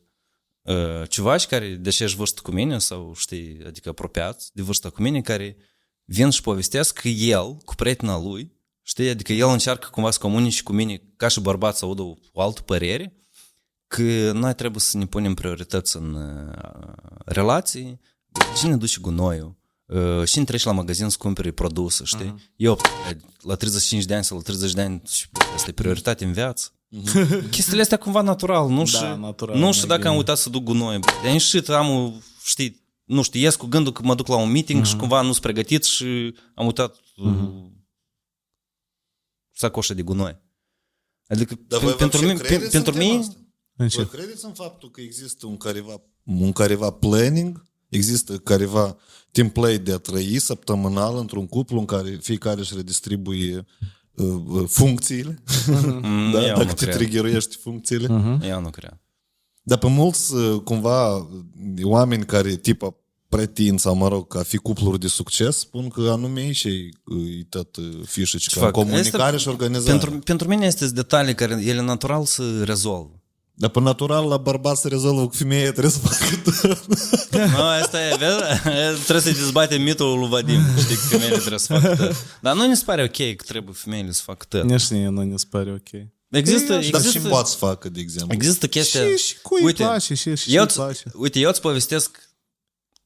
ciuvași 1.09 1.47
care, 1.47 1.69
deși 1.69 2.03
ești 2.03 2.17
vârstă 2.17 2.41
cu 2.43 2.51
mine 2.51 2.79
sau 2.79 3.15
știi, 3.17 3.63
adică 3.67 3.89
apropiați 3.89 4.51
de 4.55 4.63
vârsta 4.63 4.91
cu 4.91 5.03
mine, 5.03 5.21
care 5.21 5.57
vin 6.05 6.31
și 6.31 6.41
povestesc 6.41 6.99
că 6.99 7.09
el, 7.09 7.57
cu 7.65 7.75
prietena 7.75 8.19
lui, 8.19 8.53
știi, 8.83 9.09
adică 9.09 9.33
el 9.33 9.49
încearcă 9.49 9.89
cumva 9.91 10.11
să 10.11 10.19
comunice 10.19 10.63
cu 10.63 10.73
mine 10.73 11.03
ca 11.17 11.29
și 11.29 11.41
bărbat 11.41 11.77
să 11.77 11.85
audă 11.85 12.03
o, 12.03 12.15
o 12.33 12.41
altă 12.41 12.61
părere, 12.61 13.17
că 13.87 14.33
noi 14.33 14.55
trebuie 14.55 14.81
să 14.81 14.97
ne 14.97 15.07
punem 15.07 15.35
priorități 15.35 15.97
în 15.97 16.15
uh, 16.15 16.93
relații, 17.25 18.01
cine 18.57 18.77
duce 18.77 18.99
gunoiul, 19.01 19.57
uh, 19.87 20.25
și 20.25 20.45
treci 20.45 20.65
la 20.65 20.73
magazin 20.73 21.09
să 21.09 21.17
cumperi 21.19 21.53
produse, 21.53 22.05
știi? 22.05 22.35
Uh-huh. 22.35 22.55
Eu, 22.57 22.79
la 23.41 23.55
35 23.55 24.05
de 24.05 24.15
ani 24.15 24.25
sau 24.25 24.37
la 24.37 24.43
30 24.43 24.73
de 24.73 24.81
ani, 24.81 25.03
și, 25.07 25.27
bă, 25.33 25.41
asta 25.55 25.71
e 25.71 25.73
prioritate 25.73 26.25
în 26.25 26.33
viață. 26.33 26.71
Chestiile 27.51 27.81
astea 27.81 27.97
cumva 27.97 28.21
natural, 28.21 28.69
nu 28.69 28.85
știu, 28.85 29.01
da, 29.01 29.15
natural, 29.15 29.59
nu 29.59 29.73
știu 29.73 29.87
dacă 29.87 30.09
am 30.09 30.17
uitat 30.17 30.39
să 30.39 30.51
duc 30.51 30.63
gunoi, 30.63 30.99
bă. 30.99 31.07
Am 31.25 31.33
ieșit, 31.33 31.69
am, 31.69 32.23
știi, 32.45 32.85
nu 33.05 33.23
știu, 33.23 33.41
ies 33.41 33.57
cu 33.57 33.67
gândul 33.67 33.93
că 33.93 34.03
mă 34.03 34.15
duc 34.15 34.27
la 34.27 34.37
un 34.37 34.51
meeting 34.51 34.83
uh-huh. 34.83 34.89
și 34.89 34.97
cumva 34.97 35.21
nu 35.21 35.31
sunt 35.31 35.43
pregătit 35.43 35.85
și 35.85 36.35
am 36.55 36.67
uitat 36.67 36.97
uh-huh. 36.97 37.71
sacoșa 39.53 39.95
de 39.95 40.03
gunoi. 40.03 40.45
Adică 41.27 41.59
Dar 41.69 41.81
pe, 41.81 41.91
pentru, 41.91 42.21
mine, 42.21 42.35
pe, 42.35 42.69
pentru 42.73 42.97
mine... 42.97 43.25
Voi 43.75 44.07
credeți 44.07 44.45
în 44.45 44.53
faptul 44.53 44.91
că 44.91 45.01
există 45.01 45.47
un 45.47 45.57
careva, 45.57 46.03
un 46.25 46.53
careva 46.53 46.91
planning? 46.91 47.65
Există 47.89 48.39
careva 48.39 48.97
template 49.31 49.77
de 49.77 49.93
a 49.93 49.99
trăi 49.99 50.39
săptămânal 50.39 51.17
într-un 51.17 51.47
cuplu 51.47 51.79
în 51.79 51.85
care 51.85 52.11
fiecare 52.11 52.61
își 52.61 52.75
redistribuie 52.75 53.67
funcțiile, 54.67 55.43
mm, 56.03 56.31
da? 56.33 56.47
eu 56.47 56.55
dacă 56.55 56.65
nu 56.65 56.73
te 56.73 56.85
cred. 56.85 56.97
triggeruiești 56.97 57.57
funcțiile. 57.57 58.39
Eu 58.43 58.61
nu 58.61 58.71
cred. 58.71 58.99
Dar 59.63 59.79
pe 59.79 59.87
mulți, 59.87 60.35
uh, 60.35 60.61
cumva, 60.65 61.29
oameni 61.83 62.25
care, 62.25 62.57
tipa, 62.57 62.95
pretind 63.29 63.81
sau, 63.81 63.95
mă 63.95 64.09
rog, 64.09 64.37
a 64.37 64.43
fi 64.43 64.57
cupluri 64.57 65.01
de 65.01 65.07
succes, 65.07 65.59
spun 65.59 65.89
că 65.89 66.01
anume 66.01 66.41
ei 66.41 66.53
și 66.53 66.69
e 67.39 67.45
tot 67.49 67.77
uh, 67.77 67.85
fișici, 68.05 68.49
ca 68.49 68.61
în 68.61 68.63
fac? 68.67 68.73
comunicare 68.73 69.27
Este- 69.27 69.37
și 69.37 69.49
organizare. 69.49 69.99
Pentru, 69.99 70.19
pentru 70.19 70.49
mine 70.49 70.67
este 70.67 70.89
detalii 70.89 71.35
care 71.35 71.63
ele 71.65 71.81
natural 71.81 72.25
să 72.25 72.65
rezolvă. 72.65 73.16
Dar 73.59 73.71
pe 73.71 73.81
natural, 73.81 74.29
la 74.29 74.37
bărbat 74.37 74.77
se 74.77 74.89
rezolvă 74.89 75.27
cu 75.29 75.35
femeie, 75.35 75.71
trebuie 75.71 75.91
să 75.91 75.99
facă 75.99 76.37
tot. 76.45 76.87
Nu, 77.57 77.63
asta 77.63 78.07
e, 78.07 78.17
vezi? 78.17 78.61
Trebuie 79.03 79.21
să 79.33 79.41
dezbatem 79.41 79.83
mitul 79.83 80.19
lui 80.19 80.29
Vadim. 80.29 80.61
Știi 80.79 80.95
că 80.97 81.01
femeile 81.01 81.37
trebuie 81.37 81.59
să 81.59 81.79
facă 81.79 81.97
tot. 81.97 82.17
Dar 82.41 82.55
nu 82.55 82.67
ne 82.67 82.75
se 82.75 82.83
pare 82.85 83.03
ok 83.03 83.37
că 83.37 83.45
trebuie 83.47 83.75
femeile 83.79 84.11
să 84.13 84.23
facă 84.25 84.47
tot. 84.49 84.63
Nici 84.63 84.91
mie 84.91 85.09
nu 85.09 85.23
ne 85.23 85.35
pare 85.51 85.71
ok. 85.73 86.03
Există, 86.31 86.73
Dar 86.73 86.83
și 86.83 86.93
există, 86.95 87.29
poate 87.29 87.49
să 87.49 87.57
facă, 87.57 87.89
de 87.89 88.01
exemplu. 88.01 88.35
există 88.35 88.67
chestia... 88.67 89.01
Și, 89.07 89.17
și 89.17 89.41
cui 89.43 89.63
îi 89.65 89.73
place, 89.73 90.15
și, 90.15 90.37
și 90.37 90.55
eu, 90.55 90.63
îi 90.63 90.69
place. 90.69 91.03
uite, 91.15 91.39
eu 91.39 91.49
îți 91.49 91.61
povestesc 91.61 92.29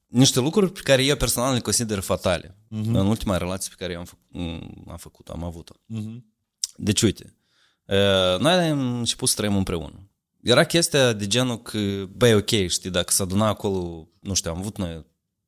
niște 0.07 0.39
lucruri 0.39 0.71
pe 0.71 0.79
care 0.83 1.03
eu 1.03 1.15
personal 1.15 1.53
le 1.53 1.59
consider 1.59 1.99
fatale 1.99 2.55
Mhm. 2.67 2.95
în 2.95 3.05
ultima 3.05 3.37
relație 3.37 3.69
pe 3.69 3.83
care 3.83 3.93
eu 3.93 3.99
am, 3.99 4.05
fă, 4.05 4.13
am 4.91 4.97
făcut-o, 4.97 5.31
am 5.31 5.43
avut-o. 5.43 5.73
Mhm. 5.85 6.25
Deci, 6.75 7.01
uite, 7.01 7.35
uh, 7.85 8.39
noi 8.39 8.53
am 8.53 8.97
început 8.97 9.29
să 9.29 9.35
trăim 9.35 9.55
împreună. 9.55 10.10
Era 10.43 10.63
chestia 10.63 11.13
de 11.13 11.27
genul 11.27 11.61
că, 11.61 12.05
băi, 12.15 12.33
ok, 12.33 12.49
știi, 12.67 12.89
dacă 12.89 13.11
s-a 13.11 13.23
aduna 13.23 13.47
acolo, 13.47 14.07
nu 14.19 14.33
știu, 14.33 14.51
am 14.51 14.57
avut 14.57 14.77
noi 14.77 15.05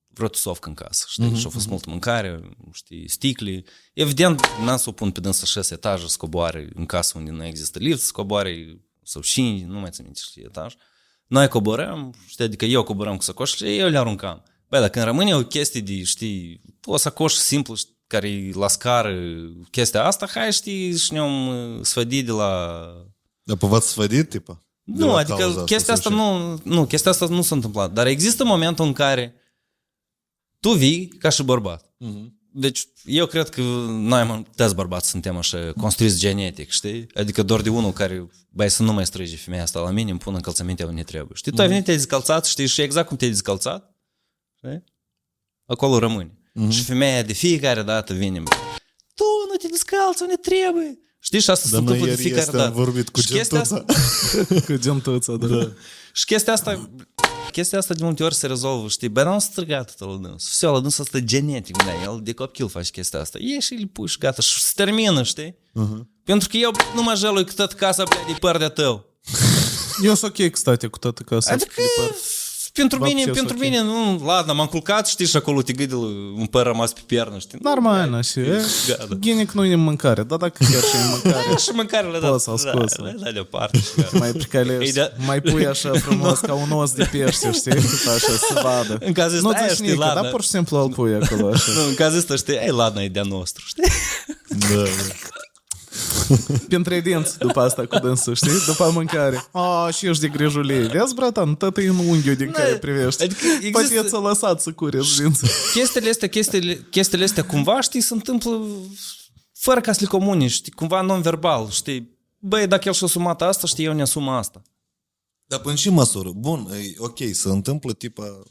vreo 0.07 0.27
tusovcă 0.27 0.69
în 0.69 0.75
casă, 0.75 1.05
știi, 1.09 1.25
Mhm, 1.25 1.35
și 1.35 1.45
a 1.47 1.49
fost 1.49 1.67
multă 1.67 1.89
mâncare, 1.89 2.57
știi, 2.71 3.09
sticli. 3.09 3.63
Evident, 3.93 4.41
n-am 4.63 4.77
să 4.77 4.89
o 4.89 4.91
pun 4.91 5.11
pe 5.11 5.19
dânsă 5.19 5.45
șase 5.45 5.73
etaje, 5.73 6.07
să 6.07 6.15
coboare 6.17 6.69
în 6.73 6.85
casă 6.85 7.17
unde 7.17 7.31
nu 7.31 7.45
există 7.45 7.79
lift, 7.79 8.01
să 8.01 8.11
coboare 8.13 8.81
sau 9.03 9.21
și, 9.21 9.63
nu 9.67 9.79
mai 9.79 9.89
țin 9.89 10.03
minte, 10.03 10.19
știi, 10.23 10.43
etaj. 10.43 10.73
Noi 11.27 11.47
coborăm, 11.47 12.13
știi, 12.27 12.43
adică 12.43 12.65
eu 12.65 12.83
coborăm 12.83 13.17
cu 13.17 13.23
sacoșele, 13.23 13.69
eu 13.73 13.87
le 13.89 13.97
aruncam. 13.97 14.43
Băi, 14.69 14.79
dacă 14.79 14.91
când 14.91 15.05
rămâne 15.05 15.35
o 15.35 15.43
chestie 15.43 15.81
de, 15.81 16.03
știi, 16.03 16.61
o 16.85 16.97
sacoșă 16.97 17.39
simplă, 17.41 17.75
știi, 17.75 17.97
care 18.07 18.29
e 18.29 18.51
la 18.53 18.67
scară, 18.67 19.15
chestia 19.71 20.03
asta, 20.03 20.27
hai, 20.33 20.51
știi, 20.51 20.97
și 20.97 21.13
ne-am 21.13 21.47
uh, 21.47 21.79
sfădit 21.81 22.25
de 22.25 22.31
la... 22.31 22.81
Dar 23.43 23.57
pe 23.57 23.67
v-ați 23.67 23.89
sfădit, 23.89 24.29
tipa? 24.29 24.65
De 24.83 25.03
Nu, 25.03 25.07
la 25.11 25.17
adică 25.17 25.37
cauza 25.37 25.63
chestia 25.63 25.93
asta 25.93 26.09
sau 26.09 26.17
ce? 26.17 26.63
nu, 26.63 26.75
nu, 26.75 26.85
chestia 26.85 27.11
asta 27.11 27.27
nu 27.27 27.41
s-a 27.41 27.55
întâmplat. 27.55 27.93
Dar 27.93 28.07
există 28.07 28.43
momentul 28.43 28.85
în 28.85 28.93
care 28.93 29.35
tu 30.59 30.69
vii 30.71 31.07
ca 31.07 31.29
și 31.29 31.43
bărbat. 31.43 31.93
Mhm. 31.97 32.41
Deci 32.55 32.87
eu 33.05 33.25
cred 33.25 33.49
că 33.49 33.61
noi 33.87 34.19
am 34.19 34.47
toți 34.55 34.75
bărbați 34.75 35.09
suntem 35.09 35.37
așa 35.37 35.73
construiți 35.77 36.19
genetic, 36.19 36.69
știi? 36.69 37.07
Adică 37.13 37.43
doar 37.43 37.61
de 37.61 37.69
unul 37.69 37.91
care, 37.91 38.29
băi, 38.49 38.69
să 38.69 38.83
nu 38.83 38.93
mai 38.93 39.05
strige 39.05 39.35
femeia 39.35 39.61
asta 39.63 39.79
la 39.79 39.89
mine, 39.89 40.09
îmi 40.09 40.19
pun 40.19 40.33
încălțăminte 40.33 40.83
unde 40.83 41.03
trebuie. 41.03 41.35
Știi, 41.35 41.51
tu 41.51 41.61
ai 41.61 41.67
venit, 41.67 41.83
te-ai 41.83 41.97
dezcălțat, 41.97 42.45
știi, 42.45 42.67
și 42.67 42.81
exact 42.81 43.07
cum 43.07 43.17
te-ai 43.17 43.29
dezcălțat, 43.29 43.95
știi? 44.57 44.83
Acolo 45.65 45.97
rămâni. 45.99 46.39
Și 46.69 46.83
femeia 46.83 47.21
de 47.21 47.33
fiecare 47.33 47.81
dată 47.81 48.13
vine, 48.13 48.39
bă, 48.39 48.49
tu 49.15 49.23
nu 49.51 49.55
te 49.57 49.67
descalți 49.67 50.21
unde 50.21 50.35
trebuie. 50.35 50.99
Știi, 51.22 51.40
și 51.40 51.50
asta 51.50 51.68
se 51.68 51.74
Dar 51.74 51.80
noi 51.82 51.92
întâmplă 51.92 52.14
de 52.16 52.22
ieri 52.22 52.22
fiecare 52.22 52.46
este 52.46 52.56
dată. 52.56 52.68
am 52.78 52.84
vorbit 52.84 53.08
cu 53.08 53.20
Și 53.20 53.26
chestia 53.32 53.60
asta- 53.60 53.84
gentuța. 54.34 54.60
Cu 54.66 54.76
gentuța, 54.76 55.32
da. 55.36 55.70
Și 56.12 56.24
chestia 56.24 56.52
asta, 56.52 56.90
chestia 57.52 57.78
asta 57.78 57.94
de 57.94 58.04
multe 58.04 58.22
ori 58.24 58.34
se 58.34 58.46
rezolvă, 58.46 58.88
știi? 58.88 59.08
Bă, 59.08 59.22
n-am 59.22 59.38
strigat 59.38 59.80
atât 59.80 60.00
la 60.08 60.18
dâns. 60.22 60.48
Все, 60.48 60.66
la 60.66 60.80
dâns 60.80 60.98
asta 60.98 61.18
genetic, 61.18 61.76
da, 61.76 62.02
el 62.02 62.20
de 62.22 62.32
copil 62.32 62.68
face 62.68 62.90
chestia 62.90 63.20
asta. 63.20 63.38
E 63.38 63.60
și 63.60 63.72
îl 63.72 63.86
pui 63.92 64.08
și 64.08 64.18
gata, 64.18 64.42
și 64.42 64.60
se 64.60 64.72
termină, 64.74 65.22
știi? 65.22 65.56
Pentru 66.24 66.48
că 66.48 66.56
eu 66.56 66.70
nu 66.94 67.02
mă 67.02 67.14
jelui 67.16 67.44
că 67.44 67.52
tot 67.52 67.72
casa, 67.72 68.02
bля, 68.02 68.18
de 68.26 68.36
păr 68.40 68.56
de 68.58 68.68
tău. 68.68 69.06
Eu 70.02 70.14
sunt 70.14 70.38
ok, 70.38 70.50
kстати, 70.50 70.86
cu 70.86 70.98
toată 70.98 71.22
casa. 71.22 71.52
Adică, 71.52 71.82
pentru 72.72 72.98
Вообще 72.98 73.14
mine, 73.16 73.32
sunt 73.32 73.46
pentru 73.46 73.56
ok. 73.56 73.62
mine, 73.62 73.82
nu, 73.82 74.24
ladă, 74.26 74.52
m-am 74.52 74.66
culcat, 74.66 75.08
știi, 75.08 75.26
și 75.26 75.36
acolo 75.36 75.62
te 75.62 75.72
gâdi 75.72 75.94
un 76.36 76.46
păr 76.50 76.62
rămas 76.66 76.92
pe 76.92 77.00
piernă, 77.06 77.38
știi? 77.38 77.58
Normal, 77.62 78.22
și 78.22 78.40
Gata. 78.88 79.06
Genic 79.20 79.50
nu 79.52 79.64
e 79.64 79.74
mâncare, 79.74 80.22
dar 80.22 80.38
dacă 80.38 80.56
chiar 80.58 80.82
și 80.82 80.96
e 80.96 81.08
mâncare, 81.10 81.56
Și 81.58 81.70
mâncare 81.72 82.06
le 82.10 82.18
Poți 82.18 82.46
da, 82.46 82.54
să-l 82.56 82.60
da, 82.64 82.70
scoți. 82.70 83.00
le 83.00 83.16
da 83.22 83.30
deoparte 83.30 83.78
și 83.78 83.86
gata. 83.96 84.18
mai 84.18 84.30
pricalești, 84.32 84.84
Ei, 84.84 84.92
da. 84.92 85.10
mai 85.26 85.40
pui 85.40 85.66
așa 85.66 85.90
frumos 85.92 86.38
ca 86.38 86.54
un 86.54 86.70
os 86.70 86.92
de 86.92 87.08
pește, 87.12 87.52
știi, 87.52 87.70
Cât 87.72 88.06
așa 88.06 88.32
să 88.48 88.60
vadă. 88.62 88.98
În 89.00 89.12
cazul 89.12 89.36
ăsta, 89.36 89.48
Nu 89.48 89.54
aia, 89.56 89.68
ți 89.68 89.74
știi, 89.74 89.86
nică, 89.86 89.98
ladă. 90.04 90.20
dar 90.20 90.30
pur 90.30 90.42
și 90.42 90.48
simplu 90.48 90.82
îl 90.82 90.88
pui 90.92 91.14
acolo 91.14 91.48
așa. 91.48 91.72
Nu, 91.74 91.86
în 91.88 91.94
cazul 91.94 92.18
ăsta, 92.18 92.36
știi, 92.36 92.54
ei, 92.54 92.70
ladă, 92.70 93.00
e 93.02 93.08
de-a 93.08 93.22
nostru, 93.22 93.64
știi? 93.66 93.84
Da, 94.48 94.82
da. 96.47 96.55
Pentru 96.69 96.99
dinți 96.99 97.37
după 97.37 97.59
asta 97.59 97.85
cu 97.85 97.97
dânsul, 97.99 98.35
știi? 98.35 98.65
După 98.65 98.91
mâncare. 98.93 99.47
A, 99.51 99.89
și 99.89 100.07
ești 100.07 100.21
de 100.21 100.27
grijulei. 100.27 100.87
Vezi, 100.87 101.13
bratan, 101.13 101.55
tot 101.55 101.77
e 101.77 101.87
în 101.87 101.97
unghiul 101.97 102.35
din 102.35 102.51
care 102.51 102.75
privești. 102.77 103.23
Adică 103.23 103.39
Poate 103.71 103.85
există- 103.87 104.07
ți-a 104.07 104.17
lăsat 104.19 104.61
să 104.61 104.71
cureți 104.71 105.17
dinții. 105.17 105.47
chestiile 105.73 106.09
astea, 106.09 106.27
chestiile, 106.29 106.87
chestiile 106.89 107.23
astea 107.23 107.45
cumva, 107.45 107.81
știi, 107.81 108.01
se 108.01 108.13
întâmplă 108.13 108.61
fără 109.53 109.81
ca 109.81 109.91
să 109.91 109.99
le 110.01 110.07
comunici, 110.07 110.51
știi, 110.51 110.71
cumva 110.71 111.01
non-verbal, 111.01 111.69
știi, 111.69 112.17
băi, 112.39 112.67
dacă 112.67 112.87
el 112.87 112.93
și-a 112.93 113.07
asumat 113.07 113.41
asta, 113.41 113.67
știi, 113.67 113.85
eu 113.85 113.93
ne-asum 113.93 114.29
asta. 114.29 114.61
Dar 115.45 115.59
până 115.59 115.75
și 115.75 115.89
măsură. 115.89 116.29
Bun, 116.35 116.67
e 116.71 116.93
ok, 116.97 117.17
se 117.31 117.49
întâmplă 117.49 117.93
tipa 117.93 118.43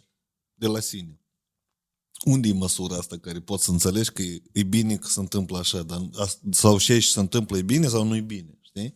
de 0.54 0.66
la 0.66 0.80
sine. 0.80 1.20
Unde 2.24 2.48
e 2.48 2.52
măsura 2.52 2.96
asta 2.96 3.16
care 3.16 3.38
poți 3.40 3.64
să 3.64 3.70
înțelegi 3.70 4.10
că 4.10 4.22
e, 4.22 4.42
e 4.52 4.62
bine 4.62 4.96
că 4.96 5.08
se 5.08 5.20
întâmplă 5.20 5.58
așa, 5.58 5.82
dar, 5.82 5.98
as- 6.18 6.38
sau 6.50 6.78
ce 6.78 6.98
și 6.98 7.10
se 7.12 7.20
întâmplă 7.20 7.56
e 7.56 7.62
bine 7.62 7.86
sau 7.86 8.04
nu 8.04 8.16
e 8.16 8.20
bine, 8.20 8.58
știi? 8.60 8.94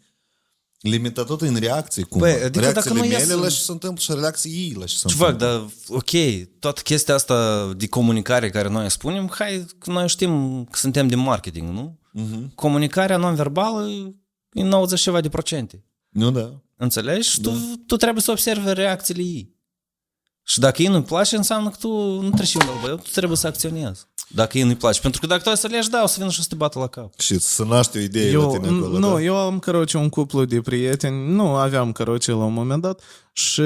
Limita 0.80 1.24
tot 1.24 1.40
în 1.40 1.56
reacție, 1.56 2.02
cum. 2.02 2.20
Băi, 2.20 2.30
adică 2.32 2.44
Reacțiile 2.60 2.72
dacă 2.72 2.88
nu 2.92 3.00
mele 3.00 3.12
ies 3.20 3.28
în- 3.30 3.40
la 3.40 3.48
ce 3.48 3.56
se 3.60 3.72
întâmplă 3.72 4.02
și 4.02 4.12
reacții 4.20 4.50
ei 4.52 4.72
la 4.78 4.84
ce 4.84 4.96
se 4.96 5.08
Ceva, 5.08 5.28
întâmplă. 5.28 5.56
dar 5.56 5.96
ok, 5.96 6.10
toată 6.58 6.80
chestia 6.80 7.14
asta 7.14 7.72
de 7.76 7.86
comunicare 7.86 8.50
care 8.50 8.68
noi 8.68 8.90
spunem, 8.90 9.30
hai, 9.34 9.66
că 9.78 9.90
noi 9.90 10.08
știm 10.08 10.64
că 10.64 10.78
suntem 10.78 11.08
din 11.08 11.18
marketing, 11.18 11.68
nu? 11.68 11.98
Mhm. 12.12 12.54
Comunicarea 12.54 13.16
non-verbală 13.16 13.88
e 14.52 14.62
90 14.62 15.00
ceva 15.00 15.20
de 15.20 15.28
procente. 15.28 15.84
Nu, 16.08 16.30
da. 16.30 16.60
Înțelegi? 16.76 17.28
Și 17.28 17.40
tu, 17.40 17.50
tu 17.86 17.96
trebuie 17.96 18.22
să 18.22 18.30
observi 18.30 18.72
reacțiile 18.72 19.22
ei. 19.22 19.55
Și 20.48 20.58
dacă 20.58 20.82
ei 20.82 20.88
nu-i 20.88 21.02
place, 21.02 21.36
înseamnă 21.36 21.68
că 21.68 21.76
tu 21.80 22.20
nu 22.20 22.30
treci 22.30 22.54
un 22.54 22.62
băiat, 22.82 23.02
tu 23.02 23.10
trebuie 23.12 23.36
să 23.36 23.46
acționezi. 23.46 24.06
Dacă 24.28 24.58
ei 24.58 24.64
nu-i 24.64 24.76
place. 24.76 25.00
Pentru 25.00 25.20
că 25.20 25.26
dacă 25.26 25.42
tu 25.42 25.48
ai 25.48 25.56
să 25.56 25.66
le 25.66 25.80
da, 25.90 26.02
o 26.02 26.06
să 26.06 26.14
vină 26.18 26.30
și 26.30 26.38
o 26.38 26.42
să 26.42 26.48
te 26.48 26.54
bată 26.54 26.78
la 26.78 26.86
cap. 26.86 27.20
Și 27.20 27.38
să 27.38 27.64
naște 27.64 27.98
o 27.98 28.00
idee 28.00 28.30
eu, 28.30 28.40
la 28.40 28.46
tine 28.46 28.66
acolo, 28.66 28.98
Nu, 28.98 29.14
da? 29.14 29.22
eu 29.22 29.36
am, 29.36 29.58
căroce, 29.58 29.96
un 29.96 30.08
cuplu 30.08 30.44
de 30.44 30.60
prieteni. 30.60 31.34
Nu, 31.34 31.46
aveam, 31.46 31.92
căroce, 31.92 32.30
la 32.30 32.44
un 32.44 32.52
moment 32.52 32.82
dat. 32.82 33.00
Și 33.38 33.62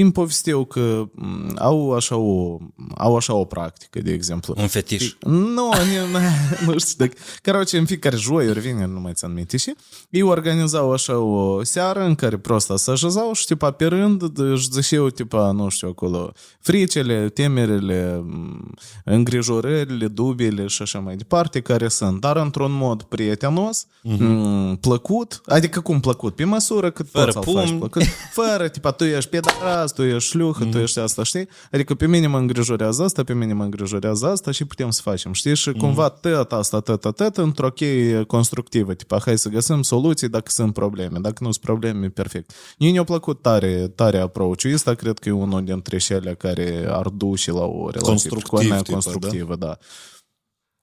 îmi 0.00 0.12
povesteau 0.12 0.64
că 0.64 1.04
mm, 1.12 1.56
au 1.58 1.92
așa 1.92 2.16
o, 2.16 2.58
au 2.96 3.16
așa 3.16 3.34
o 3.34 3.44
practică, 3.44 4.00
de 4.00 4.12
exemplu. 4.12 4.54
Un 4.56 4.66
fetiș. 4.66 5.14
Nu, 5.20 5.70
nu, 5.70 6.18
nu 6.66 6.78
știu. 6.78 6.94
Dacă, 6.96 7.12
caroce, 7.42 7.78
în 7.78 7.86
fiecare 7.86 8.16
joi, 8.16 8.48
ori 8.48 8.60
vine, 8.60 8.86
nu 8.86 9.00
mai 9.00 9.12
ți 9.12 9.24
aminte 9.24 9.56
și 9.56 9.74
ei 10.10 10.22
organizau 10.22 10.92
așa 10.92 11.18
o 11.18 11.64
seară 11.64 12.04
în 12.04 12.14
care 12.14 12.38
prosta 12.38 12.76
se 12.76 12.90
așezau 12.90 13.32
și, 13.32 13.46
tipa, 13.46 13.70
pe 13.70 13.84
rând 13.84 14.38
își 14.38 14.68
zășeau, 14.70 15.08
tipa, 15.08 15.50
nu 15.50 15.68
știu, 15.68 15.88
acolo, 15.88 16.32
fricele, 16.60 17.28
temerile, 17.28 18.20
mm, 18.24 18.74
îngrijorările, 19.04 20.08
dubile 20.08 20.66
și 20.66 20.82
așa 20.82 20.98
mai 20.98 21.16
departe, 21.16 21.60
care 21.60 21.88
sunt, 21.88 22.20
dar 22.20 22.36
într-un 22.36 22.72
mod 22.72 23.02
prietenos, 23.02 23.86
uh-huh. 23.86 24.80
plăcut, 24.80 25.40
adică 25.46 25.80
cum 25.80 26.00
plăcut, 26.00 26.34
pe 26.34 26.44
măsură 26.44 26.90
cât 26.90 27.08
fără 27.10 27.32
poți 27.32 27.50
să 27.50 27.56
faci 27.56 27.78
plăcut, 27.78 28.02
fără, 28.32 28.68
tipa, 28.68 28.90
tu 29.02 29.08
ești 29.08 29.30
pedaras, 29.30 29.92
tu 29.92 30.02
ești 30.02 30.28
șluhă, 30.28 30.64
tu 30.64 30.78
ești 30.78 30.98
asta, 30.98 31.22
știi? 31.22 31.48
Adică 31.72 31.94
pe 31.94 32.06
mine 32.06 32.26
mă 32.26 32.38
îngrijorează 32.38 33.02
asta, 33.02 33.24
pe 33.24 33.34
mine 33.34 33.52
mă 33.52 33.64
îngrijorează 33.64 34.26
asta 34.26 34.50
și 34.50 34.64
putem 34.64 34.90
să 34.90 35.00
facem, 35.02 35.32
știi? 35.32 35.56
Și 35.56 35.72
cumva 35.72 36.08
tot 36.08 36.52
asta, 36.52 36.80
tot, 36.80 37.00
tot, 37.00 37.16
tot, 37.16 37.36
într-o 37.36 37.70
cheie 37.70 38.22
constructivă, 38.22 38.94
tipa, 38.94 39.20
hai 39.24 39.38
să 39.38 39.48
găsim 39.48 39.82
soluții 39.82 40.28
dacă 40.28 40.50
sunt 40.50 40.72
probleme, 40.72 41.18
dacă 41.18 41.36
nu 41.44 41.50
sunt 41.50 41.64
probleme, 41.64 42.08
perfect. 42.08 42.52
Mie 42.78 42.90
mi-a 42.90 43.04
plăcut 43.04 43.42
tare, 43.42 43.92
tare 43.94 44.18
approach-ul 44.18 44.72
ăsta, 44.72 44.94
cred 44.94 45.18
că 45.18 45.28
e 45.28 45.32
unul 45.32 45.64
dintre 45.64 45.98
cele 45.98 46.34
care 46.34 46.86
ar 46.88 47.08
duce 47.08 47.52
la 47.52 47.64
o 47.64 47.90
relație 47.90 48.08
Constructiv, 48.08 48.48
pricolnă, 48.48 48.82
tipa, 48.82 48.92
constructivă, 48.92 49.56
da. 49.56 49.78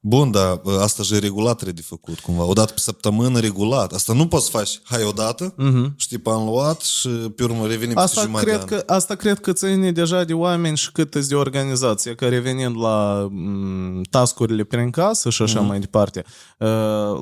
Bun, 0.07 0.31
dar 0.31 0.61
bă, 0.65 0.79
asta 0.83 1.03
și 1.03 1.19
regulat 1.19 1.55
trebuie 1.55 1.75
de 1.75 1.83
făcut 1.83 2.19
cumva. 2.19 2.45
O 2.45 2.53
dată 2.53 2.73
pe 2.73 2.79
săptămână 2.81 3.39
regulat. 3.39 3.93
Asta 3.93 4.13
nu 4.13 4.27
poți 4.29 4.45
să 4.45 4.51
faci, 4.51 4.81
hai 4.85 5.05
odată, 5.05 5.55
uh-huh. 5.55 5.97
știi, 5.97 6.19
pe 6.19 6.31
am 6.31 6.45
luat 6.45 6.81
și 6.81 7.09
pe 7.09 7.43
urmă 7.43 7.67
revenim 7.67 7.95
peste 7.95 8.01
Asta 8.01 8.21
jumătate 8.21 8.51
de 8.51 8.57
cred, 8.57 8.73
an. 8.73 8.85
că, 8.87 8.93
asta 8.93 9.15
cred 9.15 9.41
că 9.41 9.53
ține 9.53 9.93
deja 9.93 10.25
de 10.25 10.33
oameni 10.33 10.77
și 10.77 10.93
cât 10.93 11.27
de 11.27 11.35
organizație, 11.35 12.15
că 12.15 12.29
revenind 12.29 12.77
la 12.81 13.29
m, 13.31 14.01
tascurile 14.11 14.65
prin 14.65 14.91
casă 14.91 15.31
și 15.31 15.43
așa 15.43 15.61
mm. 15.61 15.67
mai 15.67 15.81
departe. 15.81 16.25
Uh, 16.59 16.69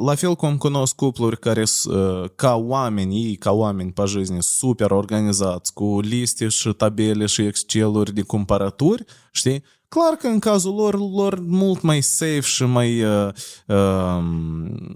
La 0.05 0.14
fel 0.14 0.34
cum 0.34 0.57
cunosc 0.57 0.95
cupluri 0.95 1.38
care 1.38 1.64
s- 1.64 1.84
uh, 1.84 2.28
ca 2.34 2.55
oameni, 2.55 3.24
ei 3.24 3.36
ca 3.36 3.51
oameni 3.51 3.93
pe 3.93 4.03
жизни, 4.07 4.43
super 4.43 4.90
organizați, 4.90 5.72
cu 5.72 6.01
liste 6.01 6.49
și 6.49 6.68
tabele 6.68 7.26
și 7.26 7.43
Excel-uri 7.43 8.14
de 8.14 8.22
cumpărături, 8.22 9.05
știi? 9.32 9.62
Clar 9.89 10.13
că 10.13 10.27
în 10.27 10.39
cazul 10.39 10.75
lor, 10.75 10.99
lor 10.99 11.39
mult 11.39 11.81
mai 11.81 12.01
safe 12.01 12.41
și 12.41 12.63
mai 12.63 13.03
uh, 13.03 13.29
uh, 13.67 14.23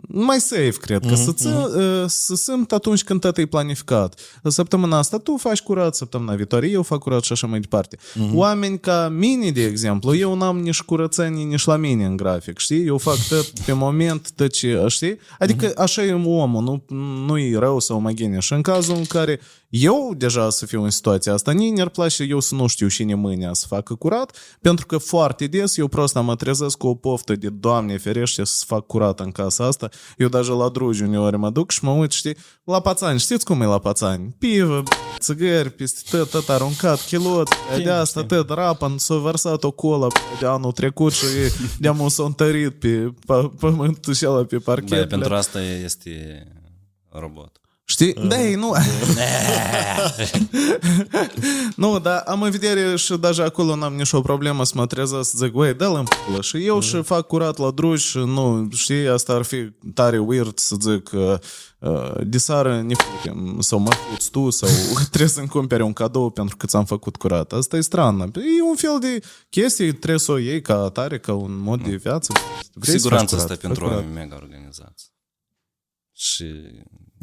mai 0.07 0.39
safe, 0.39 0.71
cred 0.79 1.05
că, 1.05 1.15
să, 1.15 1.31
ți, 1.31 1.47
uh, 1.47 2.03
să 2.07 2.35
simt 2.35 2.71
atunci 2.71 3.03
când 3.03 3.19
tot 3.19 3.37
e 3.37 3.45
planificat. 3.45 4.19
Săptămâna 4.43 4.97
asta 4.97 5.17
tu 5.17 5.37
faci 5.37 5.61
curat, 5.61 5.95
săptămâna 5.95 6.35
viitoare 6.35 6.69
eu 6.69 6.81
fac 6.81 6.99
curat 6.99 7.23
și 7.23 7.31
așa 7.31 7.47
mai 7.47 7.59
departe. 7.59 7.97
Oameni 8.33 8.79
ca 8.79 9.09
mine, 9.09 9.49
de 9.49 9.63
exemplu, 9.63 10.15
eu 10.15 10.35
n-am 10.35 10.59
nici 10.59 10.81
curățenie 10.81 11.43
nici 11.43 11.65
la 11.65 11.75
mine 11.75 12.05
în 12.05 12.15
grafic, 12.15 12.57
știi? 12.57 12.85
Eu 12.85 12.97
fac 12.97 13.27
tot 13.29 13.49
pe 13.65 13.73
moment, 13.73 14.31
tot 14.31 14.51
ce, 14.51 14.85
știi? 14.87 15.17
Adică 15.39 15.71
așa 15.77 16.03
e 16.03 16.13
omul, 16.13 16.63
nu, 16.63 16.83
nu 17.25 17.37
e 17.37 17.57
rău 17.57 17.79
sau 17.79 17.97
omogene. 17.97 18.39
Și 18.39 18.53
în 18.53 18.61
cazul 18.61 18.95
în 18.95 19.05
care 19.05 19.39
eu 19.72 20.13
deja 20.17 20.49
să 20.49 20.65
fiu 20.65 20.84
în 20.84 20.89
situația 20.89 21.34
asta, 21.34 21.51
nici 21.51 21.74
ne-ar 21.76 21.89
place 21.89 22.24
eu 22.24 22.39
să 22.39 22.55
nu 22.55 22.67
știu 22.67 22.88
cine 22.88 23.13
mâine 23.13 23.49
să 23.53 23.65
facă 23.67 23.95
curat, 23.95 24.38
pentru 24.61 24.86
că 24.86 24.97
foarte 24.97 25.47
des 25.47 25.78
eu 25.78 25.88
prost 25.88 26.13
mă 26.15 26.36
trezesc 26.36 26.78
cu 26.78 26.88
o 26.88 26.95
poftă 26.95 27.36
de 27.36 27.49
Doamne 27.49 27.97
ferește 27.97 28.43
să 28.43 28.63
fac 28.67 28.86
curat 28.86 29.19
în 29.19 29.32
casa 29.32 29.65
asta. 29.65 29.89
Eu 30.17 30.28
deja 30.28 30.53
la 30.53 30.69
drugi 30.69 31.03
uneori 31.03 31.38
mă 31.38 31.49
duc 31.49 31.72
și 31.72 31.84
mă 31.84 31.91
uit, 31.91 32.11
știi, 32.11 32.36
la 32.63 32.80
pațani, 32.80 33.19
știți 33.19 33.45
cum 33.45 33.61
e 33.61 33.65
la 33.65 33.80
pațani? 33.80 34.36
Pivă, 34.39 34.84
țigări, 35.19 35.69
peste 35.69 36.17
tot, 36.17 36.30
tot 36.30 36.49
aruncat, 36.49 37.01
chilot, 37.05 37.47
de 37.84 37.89
asta, 37.89 38.24
tot, 38.24 38.49
rapan, 38.49 38.97
s-a 38.97 39.15
vărsat 39.15 39.63
o 39.63 39.72
colă 39.72 40.07
de 40.39 40.45
anul 40.45 40.72
trecut 40.72 41.11
și 41.13 41.26
de-am 41.80 42.07
s-a 42.07 42.24
întărit 42.24 42.80
pe 42.80 43.13
pe- 43.26 43.51
pământul 43.59 44.13
și 44.13 44.28
ăla 44.28 44.43
pe 44.43 44.57
parchet. 44.57 44.89
Da, 44.89 44.95
bля. 44.95 45.07
pentru 45.07 45.34
asta 45.34 45.61
este 45.61 46.47
robot. 47.09 47.61
Știi? 47.91 48.13
Da, 48.13 48.41
ei, 48.41 48.55
nu... 48.55 48.73
nu, 51.75 51.99
dar 51.99 52.23
am 52.25 52.41
în 52.41 52.51
vedere 52.51 52.95
și 52.95 53.17
deja 53.17 53.43
acolo 53.43 53.75
n-am 53.75 53.93
nicio 53.93 54.21
problemă 54.21 54.65
să 54.65 54.73
mă 54.75 54.85
trezesc 54.85 55.29
să 55.29 55.37
zic, 55.37 55.51
băi, 55.51 55.73
dă-l 55.73 55.95
în 55.95 56.03
pulă. 56.03 56.41
Și 56.41 56.65
eu 56.65 56.79
și 56.79 57.01
fac 57.01 57.27
curat 57.27 57.57
la 57.57 57.71
druși 57.71 58.09
și 58.09 58.17
nu, 58.17 58.67
știi, 58.73 59.07
asta 59.07 59.33
ar 59.33 59.41
fi 59.41 59.57
tare 59.93 60.17
weird 60.17 60.57
să 60.57 60.75
zic 60.79 61.09
uh, 61.13 61.33
uh, 61.79 62.13
de 62.23 62.37
seară 62.37 62.81
ne 62.81 62.93
futem 62.93 63.57
sau 63.59 63.79
mă 63.79 63.91
fuți 63.93 64.31
tu 64.31 64.49
sau 64.49 64.69
trebuie 65.11 65.29
să-mi 65.29 65.47
cumpere 65.47 65.83
un 65.83 65.93
cadou 65.93 66.29
pentru 66.29 66.57
că 66.57 66.65
ți-am 66.65 66.85
făcut 66.85 67.15
curat. 67.15 67.51
Asta 67.51 67.77
e 67.77 67.81
strană. 67.81 68.23
E 68.35 68.61
un 68.69 68.75
fel 68.75 68.97
de 68.99 69.19
chestie, 69.49 69.93
trebuie 69.93 70.19
să 70.19 70.31
o 70.31 70.37
iei 70.37 70.61
ca 70.61 70.83
atare, 70.83 71.19
ca 71.19 71.33
un 71.33 71.57
mod 71.57 71.83
de 71.83 71.95
viață. 71.95 72.31
Cu 72.33 72.39
Vrei 72.73 72.93
să 72.93 72.99
siguranță 72.99 73.35
faci 73.35 73.43
asta 73.43 73.53
e 73.53 73.55
curat, 73.55 73.59
pentru 73.59 73.83
fă 73.83 73.89
curat. 73.89 74.03
oameni 74.03 74.19
mega 74.19 74.35
organizați. 74.35 75.11
Și 76.13 76.45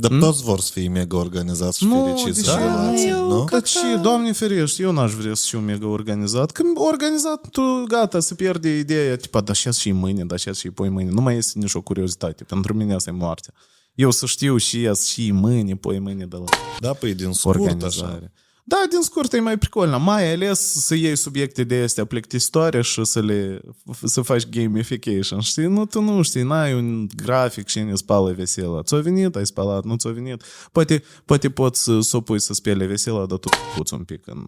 Dar 0.00 0.10
toți 0.18 0.42
vor 0.42 0.60
să 0.60 0.70
fie 0.72 0.88
mega 0.88 1.16
organizați 1.16 1.78
și 1.78 1.84
Nu, 1.84 2.04
fericiți 2.04 2.42
deși 2.42 2.56
în 2.56 2.62
relații, 2.62 3.10
nu? 3.10 3.44
Că 3.44 3.60
și, 3.64 3.98
doamne 4.02 4.32
ferește, 4.32 4.82
eu 4.82 4.92
n-aș 4.92 5.12
vrea 5.12 5.34
să 5.34 5.46
fiu 5.48 5.58
mega 5.58 5.86
organizat. 5.86 6.50
Când 6.50 6.76
organizat, 6.76 7.48
tu 7.50 7.84
gata, 7.88 8.20
se 8.20 8.34
pierde 8.34 8.78
ideea, 8.78 9.16
tipa, 9.16 9.40
da 9.40 9.52
și 9.52 9.72
și 9.72 9.92
mâine, 9.92 10.24
da 10.24 10.36
și 10.36 10.52
și 10.52 10.70
poi 10.70 10.88
mâine. 10.88 11.10
Nu 11.10 11.20
mai 11.20 11.36
este 11.36 11.58
nicio 11.58 11.80
curiozitate. 11.80 12.44
Pentru 12.44 12.74
mine 12.74 12.94
asta 12.94 13.10
e 13.10 13.12
moartea. 13.12 13.54
Eu 13.94 14.10
să 14.10 14.26
știu 14.26 14.56
și 14.56 14.86
azi 14.88 15.10
și 15.10 15.30
mâine, 15.30 15.74
poi 15.74 15.98
mâine 15.98 16.26
de 16.26 16.36
la 16.36 16.44
Da, 16.80 16.92
păi 16.92 17.14
din 17.14 17.32
scurt 17.32 17.82
așa. 17.82 18.30
Organizare. 18.68 18.86
Da, 18.86 18.86
din 18.90 19.02
scurt 19.02 19.32
e 19.32 19.40
mai 19.40 19.58
pricolnă. 19.58 19.96
Mai 19.96 20.32
ales 20.32 20.72
să 20.72 20.94
iei 20.94 21.16
subiecte 21.16 21.64
de 21.64 21.74
astea 21.74 22.04
plictisitoare 22.04 22.82
și 22.82 23.04
să 23.04 23.20
le 23.20 23.60
să 24.04 24.20
faci 24.20 24.48
gamification. 24.48 25.40
Știi? 25.40 25.64
Nu, 25.64 25.86
tu 25.86 26.00
nu 26.00 26.22
știi, 26.22 26.42
n-ai 26.42 26.74
un 26.74 27.06
grafic 27.16 27.68
și 27.68 27.80
ne 27.80 27.94
spală 27.94 28.32
vesela. 28.32 28.82
Ți-a 28.82 28.98
venit, 28.98 29.36
ai 29.36 29.46
spalat, 29.46 29.84
nu 29.84 29.96
ți-a 29.96 30.10
venit. 30.10 30.42
Poate, 30.72 31.02
poate 31.24 31.50
poți 31.50 31.82
să 31.82 32.00
s-o 32.00 32.20
pui 32.20 32.40
să 32.40 32.54
spele 32.54 32.86
vesela, 32.86 33.26
dar 33.26 33.38
tu 33.38 33.48
puți 33.76 33.94
un 33.94 34.04
pic 34.04 34.26
în, 34.26 34.46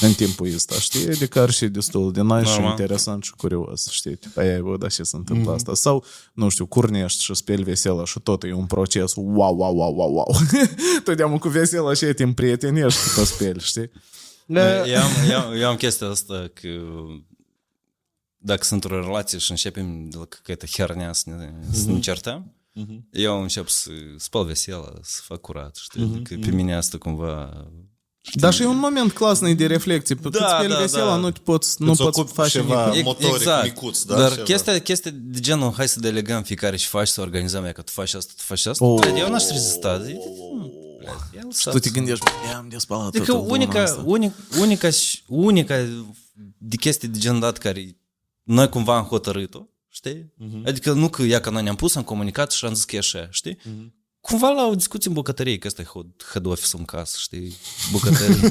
în 0.00 0.12
timpul 0.12 0.48
ăsta, 0.54 0.74
știi? 0.74 1.06
Adică 1.08 1.40
ar 1.40 1.50
și 1.50 1.66
destul 1.66 2.12
de 2.12 2.22
nice 2.22 2.44
și 2.44 2.50
Normal. 2.50 2.70
interesant 2.70 3.24
și 3.24 3.32
curios, 3.36 3.88
știi? 3.90 4.16
Tipa, 4.16 4.40
aia, 4.40 4.60
bă, 4.62 4.76
da, 4.78 4.86
ce 4.86 5.02
se 5.02 5.16
întâmplă 5.16 5.52
asta. 5.52 5.74
Sau, 5.74 6.04
nu 6.32 6.48
știu, 6.48 6.66
curnești 6.66 7.22
și 7.22 7.34
speli 7.34 7.62
vesela 7.62 8.04
și 8.04 8.20
tot 8.20 8.42
e 8.42 8.52
un 8.52 8.66
proces 8.66 9.12
wow, 9.16 9.56
wow, 9.56 9.74
wow, 9.74 9.94
wow, 9.94 10.12
wow. 10.12 10.36
Totdeauna 11.04 11.38
cu 11.38 11.48
vesela 11.48 11.94
și 11.94 12.04
te 12.04 12.22
împrietenești 12.22 13.00
cu 13.14 13.24
speli, 13.24 13.59
știi? 13.62 13.90
Da. 14.46 14.86
Eu 14.86 15.02
am, 15.02 15.10
eu, 15.30 15.40
am, 15.40 15.52
eu 15.52 15.68
am 15.68 15.76
chestia 15.76 16.08
asta 16.08 16.50
că 16.54 16.68
dacă 18.36 18.64
sunt 18.64 18.84
într-o 18.84 19.00
relație 19.00 19.38
și 19.38 19.50
începem 19.50 20.08
de 20.08 20.16
la 20.16 20.24
căcătă 20.24 20.66
hernea 20.66 21.12
să 21.12 21.30
ne, 21.30 21.46
mm-hmm. 21.46 21.72
să 21.72 21.86
ne 21.86 21.92
mhm. 21.92 22.00
certăm, 22.00 22.54
mm-hmm. 22.80 23.00
eu 23.10 23.40
încep 23.42 23.68
să 23.68 23.90
spăl 24.16 24.44
vesela, 24.44 24.92
să 25.02 25.20
fac 25.24 25.40
curat, 25.40 25.76
știi? 25.76 26.06
Mm-hmm. 26.06 26.22
Că 26.22 26.34
pe 26.40 26.50
mine 26.50 26.74
asta 26.74 26.98
cumva 26.98 27.66
Știi? 28.22 28.40
Dar 28.40 28.52
și 28.52 28.62
e 28.62 28.66
un 28.66 28.78
moment 28.78 29.12
clasnic 29.12 29.56
de 29.56 29.66
reflecție. 29.66 30.14
da. 30.14 30.28
da, 30.28 30.38
cât 30.38 30.46
speli 30.48 30.72
da, 30.72 30.78
vesela, 30.78 31.10
da. 31.10 31.16
nu 31.16 31.32
poți, 31.44 31.82
nu 31.82 31.94
poți 31.94 32.32
face 32.32 32.50
ceva 32.50 32.88
nimic. 32.88 33.04
motoric 33.04 33.34
exact. 33.34 33.64
micuț. 33.64 34.02
Da, 34.02 34.16
Dar 34.16 34.30
ceva. 34.30 34.42
chestia, 34.42 34.78
chestia 34.78 35.10
de 35.14 35.38
genul, 35.40 35.72
hai 35.72 35.88
să 35.88 36.00
delegăm 36.00 36.42
fiecare 36.42 36.76
și 36.76 36.86
faci, 36.86 37.08
să 37.08 37.20
organizăm, 37.20 37.64
ea, 37.64 37.72
că 37.72 37.82
tu 37.82 37.92
faci 37.92 38.14
asta, 38.14 38.32
tu 38.36 38.42
faci 38.42 38.66
asta. 38.66 38.84
Oh. 38.84 39.06
Eu 39.16 39.30
n-aș 39.30 39.46
rezista. 39.46 40.02
Oh, 40.04 40.14
oh, 40.16 40.36
oh 40.38 40.49
ia 41.34 41.40
Și 41.40 41.46
lăsați." 41.46 41.70
tu 41.76 41.78
te 41.78 41.90
gândești, 41.90 42.24
"Bă, 42.24 42.54
am 42.56 42.68
de 42.68 42.78
spălat 42.78 43.06
Adică 43.06 43.24
totul 43.24 43.40
luna 43.40 43.52
unica, 43.54 43.82
asta." 43.82 44.02
unica, 44.06 44.34
unica, 44.58 44.90
și- 44.90 45.22
unica 45.26 45.86
de 46.58 46.76
chestii 46.76 47.08
de 47.08 47.18
gen 47.18 47.40
dat 47.40 47.58
care 47.58 47.96
noi 48.42 48.68
cumva 48.68 48.96
am 48.96 49.04
hotărât-o, 49.04 49.62
știi? 49.88 50.14
Uh-huh. 50.14 50.64
Adică 50.66 50.92
nu 50.92 51.08
că 51.08 51.22
ea 51.22 51.40
că 51.40 51.50
noi 51.50 51.62
ne-am 51.62 51.76
pus, 51.76 51.94
am 51.94 52.02
comunicat 52.02 52.50
și 52.52 52.64
am 52.64 52.74
zis 52.74 52.84
că 52.84 52.94
e 52.94 52.98
așa, 52.98 53.28
știi? 53.30 53.54
Uh-huh. 53.56 53.98
Cumva 54.20 54.48
la 54.48 54.66
o 54.66 54.74
discuție 54.74 55.08
în 55.08 55.14
bucătărie, 55.16 55.58
că 55.58 55.66
ăsta 55.66 55.82
e 55.82 55.84
head- 55.84 56.30
head 56.32 56.46
office 56.46 56.76
în 56.76 56.84
casă, 56.84 57.16
știi? 57.20 57.56
Bucătărie. 57.92 58.48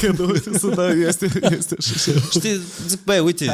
Că 0.00 0.12
nu, 0.18 0.34
să 0.58 0.68
da, 0.74 0.88
este, 0.92 1.24
este 1.50 1.76
și 1.80 1.92
așa. 1.94 2.20
știi, 2.30 2.60
zic, 2.86 3.04
băi, 3.04 3.18
uite, 3.18 3.52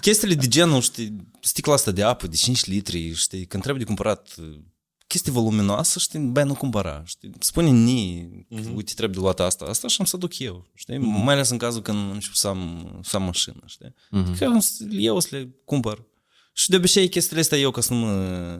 chestiile 0.00 0.34
de 0.34 0.48
genul, 0.48 0.80
știi, 0.80 1.16
sticla 1.40 1.72
asta 1.72 1.90
de 1.90 2.02
apă 2.02 2.26
de 2.26 2.36
5 2.36 2.64
litri, 2.64 3.12
știi, 3.14 3.46
când 3.46 3.62
trebuie 3.62 3.82
de 3.84 3.88
cumpărat 3.94 4.34
uh, 5.14 5.20
chestii 5.20 5.32
voluminoasă, 5.32 5.98
știi, 5.98 6.18
băi, 6.18 6.44
nu 6.44 6.54
cumpăra, 6.54 7.02
știi, 7.04 7.30
spune 7.38 7.70
ni, 7.70 8.28
uh-huh. 8.50 8.74
uite, 8.74 8.92
trebuie 8.94 9.16
de 9.18 9.22
luat 9.22 9.40
asta, 9.40 9.64
asta 9.64 9.88
și 9.88 9.96
am 9.98 10.06
să 10.06 10.16
duc 10.16 10.38
eu, 10.38 10.70
știi, 10.74 10.96
uh-huh. 10.96 11.24
mai 11.24 11.34
ales 11.34 11.50
în 11.50 11.58
cazul 11.58 11.82
când 11.82 11.98
am 11.98 12.10
început 12.10 12.36
să 12.36 12.48
am, 12.48 12.98
să 13.02 13.16
am 13.16 13.22
mașină, 13.22 13.62
știi, 13.66 13.88
uh-huh. 13.88 14.38
că 14.38 14.44
am 14.44 14.60
să- 14.60 14.84
eu 14.90 15.16
o 15.16 15.20
să 15.20 15.28
le 15.30 15.54
cumpăr. 15.64 16.04
Și 16.52 16.70
de 16.70 16.76
obicei 16.76 17.08
chestiile 17.08 17.40
astea 17.40 17.58
eu, 17.58 17.70
ca 17.70 17.80
să 17.80 17.94
nu 17.94 17.98
mă 17.98 18.58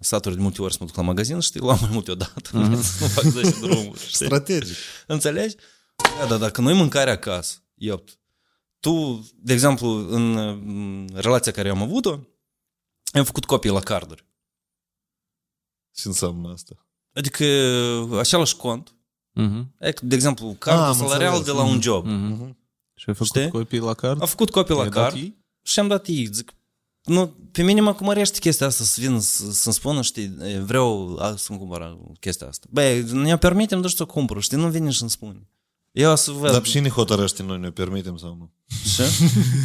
satur 0.00 0.34
de 0.34 0.40
multe 0.40 0.62
ori 0.62 0.72
să 0.72 0.78
mă 0.80 0.86
duc 0.86 0.96
la 0.96 1.02
magazin, 1.02 1.40
știi, 1.40 1.60
luam 1.60 1.78
mai 1.80 1.90
multe 1.92 2.10
odată, 2.10 2.50
uh-huh. 2.50 2.80
să 2.80 2.96
nu 3.00 3.06
fac 3.06 3.24
10 3.24 3.58
drumuri, 3.60 4.00
știi? 4.00 4.26
Strategic. 4.26 4.76
Înțelegi? 5.06 5.54
Da, 6.18 6.26
dar 6.26 6.38
dacă 6.38 6.60
noi 6.60 6.74
mâncare 6.74 7.10
acasă, 7.10 7.56
eu, 7.74 8.04
tu, 8.80 9.26
de 9.36 9.52
exemplu, 9.52 9.88
în 9.88 10.32
mm, 10.64 11.08
relația 11.12 11.52
care 11.52 11.68
am 11.68 11.82
avut-o, 11.82 12.20
am 13.12 13.24
făcut 13.24 13.44
copii 13.44 13.70
la 13.70 13.80
carduri. 13.80 14.24
Ce 15.94 16.08
înseamnă 16.08 16.52
asta? 16.52 16.86
Adică 17.12 17.44
același 18.18 18.56
cont, 18.56 18.94
Mhm. 19.32 19.74
e, 19.80 19.92
de 20.02 20.14
exemplu, 20.14 20.48
Ah, 20.48 20.56
cardul 20.58 20.84
am 20.84 20.94
salarial 20.94 21.36
înțeles. 21.36 21.46
de 21.56 21.62
la 21.62 21.68
un 21.68 21.80
job. 21.80 22.06
Mhm. 22.06 22.56
Și 22.94 23.04
ai 23.08 23.14
făcut 23.14 23.36
Știi? 23.36 23.48
copii 23.50 23.78
la 23.78 23.94
card? 23.94 24.22
A 24.22 24.24
făcut 24.26 24.50
copii 24.50 24.74
la 24.74 24.80
I-ai 24.80 24.90
dat 24.90 25.02
card 25.02 25.16
ei? 25.16 25.36
și 25.62 25.78
am 25.80 25.88
dat 25.88 26.06
ei. 26.06 26.28
Zic, 26.32 26.52
nu, 27.02 27.34
pe 27.52 27.62
mine 27.62 27.80
mă 27.80 27.94
cumărește 27.94 28.38
chestia 28.38 28.66
asta 28.66 28.84
să 28.84 29.00
vin 29.00 29.20
să, 29.20 29.52
să-mi 29.52 29.74
spună, 29.74 30.02
știi, 30.02 30.36
e, 30.40 30.58
vreau 30.58 31.16
a, 31.20 31.36
să-mi 31.36 31.58
cumpăr 31.58 31.98
chestia 32.20 32.46
asta. 32.48 32.66
Băi, 32.70 33.02
ne 33.12 33.38
permitem 33.38 33.80
doar 33.80 33.92
să 33.92 34.02
o 34.02 34.06
cumpăr, 34.06 34.42
știi, 34.42 34.56
nu 34.56 34.68
vine 34.70 34.90
și-mi 34.90 35.10
spune. 35.10 35.48
Eu 35.92 36.10
o 36.12 36.14
să 36.14 36.30
văd. 36.30 36.50
Dar 36.50 36.62
cine 36.62 36.88
hotărăște 36.88 37.42
noi 37.42 37.58
ne 37.58 37.70
permitem 37.70 38.16
sau 38.16 38.36
nu? 38.36 38.52
Ce? 38.96 39.04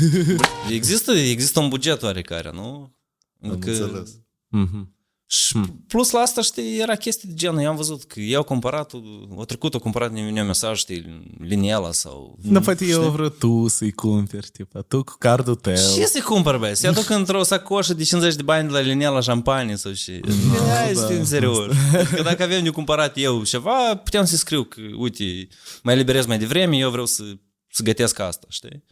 există, 0.74 1.12
există 1.12 1.60
un 1.60 1.70
buget 1.70 2.02
oarecare, 2.04 2.52
nu? 2.52 2.96
Am 3.44 3.52
Adică- 3.52 3.70
înțeles. 3.70 4.10
Mhm. 4.48 4.94
Și 5.32 5.60
plus 5.88 6.12
la 6.12 6.20
asta, 6.20 6.42
știi, 6.42 6.80
era 6.80 6.96
chestii 6.96 7.28
de 7.28 7.34
genul. 7.34 7.62
Eu 7.62 7.70
am 7.70 7.76
văzut 7.76 8.04
că 8.04 8.20
eu 8.20 8.44
cumpărat, 8.44 8.92
o 9.36 9.46
trecut, 9.46 9.74
o 9.74 9.80
cumpărat 9.80 10.12
din 10.12 10.38
un 10.38 10.46
mesaj, 10.46 10.78
știi, 10.78 11.26
liniela 11.40 11.92
sau... 11.92 12.38
Da, 12.42 12.60
poate 12.60 12.86
eu 12.86 13.10
vreau 13.10 13.30
tu 13.30 13.68
să-i 13.68 13.92
cumperi, 13.92 14.48
tipa, 14.48 14.82
tu 14.82 15.04
cu 15.04 15.16
cardul 15.20 15.56
tău. 15.56 15.74
Ce 15.74 16.06
să-i 16.06 16.22
cumpăr, 16.22 16.58
băi? 16.58 16.76
Să-i 16.76 16.90
aduc 16.90 17.10
într-o 17.20 17.44
sacoșă 17.44 17.94
de 17.94 18.04
50 18.04 18.36
de 18.36 18.42
bani 18.42 18.68
de 18.68 18.74
la 18.74 18.80
liniela 18.80 19.20
șampanie 19.20 19.76
sau 19.76 19.94
și... 19.94 20.20
Hai 20.68 20.96
să 20.96 21.06
fim 21.06 21.26
serios. 21.26 21.76
Că 22.16 22.22
dacă 22.22 22.44
avem 22.44 22.64
de 22.64 22.70
cumpărat 22.70 23.18
eu 23.18 23.44
ceva, 23.44 23.96
puteam 23.96 24.26
să 24.26 24.36
scriu 24.36 24.64
că, 24.64 24.82
uite, 24.98 25.48
mai 25.84 25.96
liberez 25.96 26.26
mai 26.26 26.40
devreme, 26.40 26.78
eu 26.78 26.90
vreau 26.90 27.06
să, 27.06 27.24
să 27.72 27.84
gătesc 27.84 28.20
asta, 28.20 28.48
știi? 28.50 28.84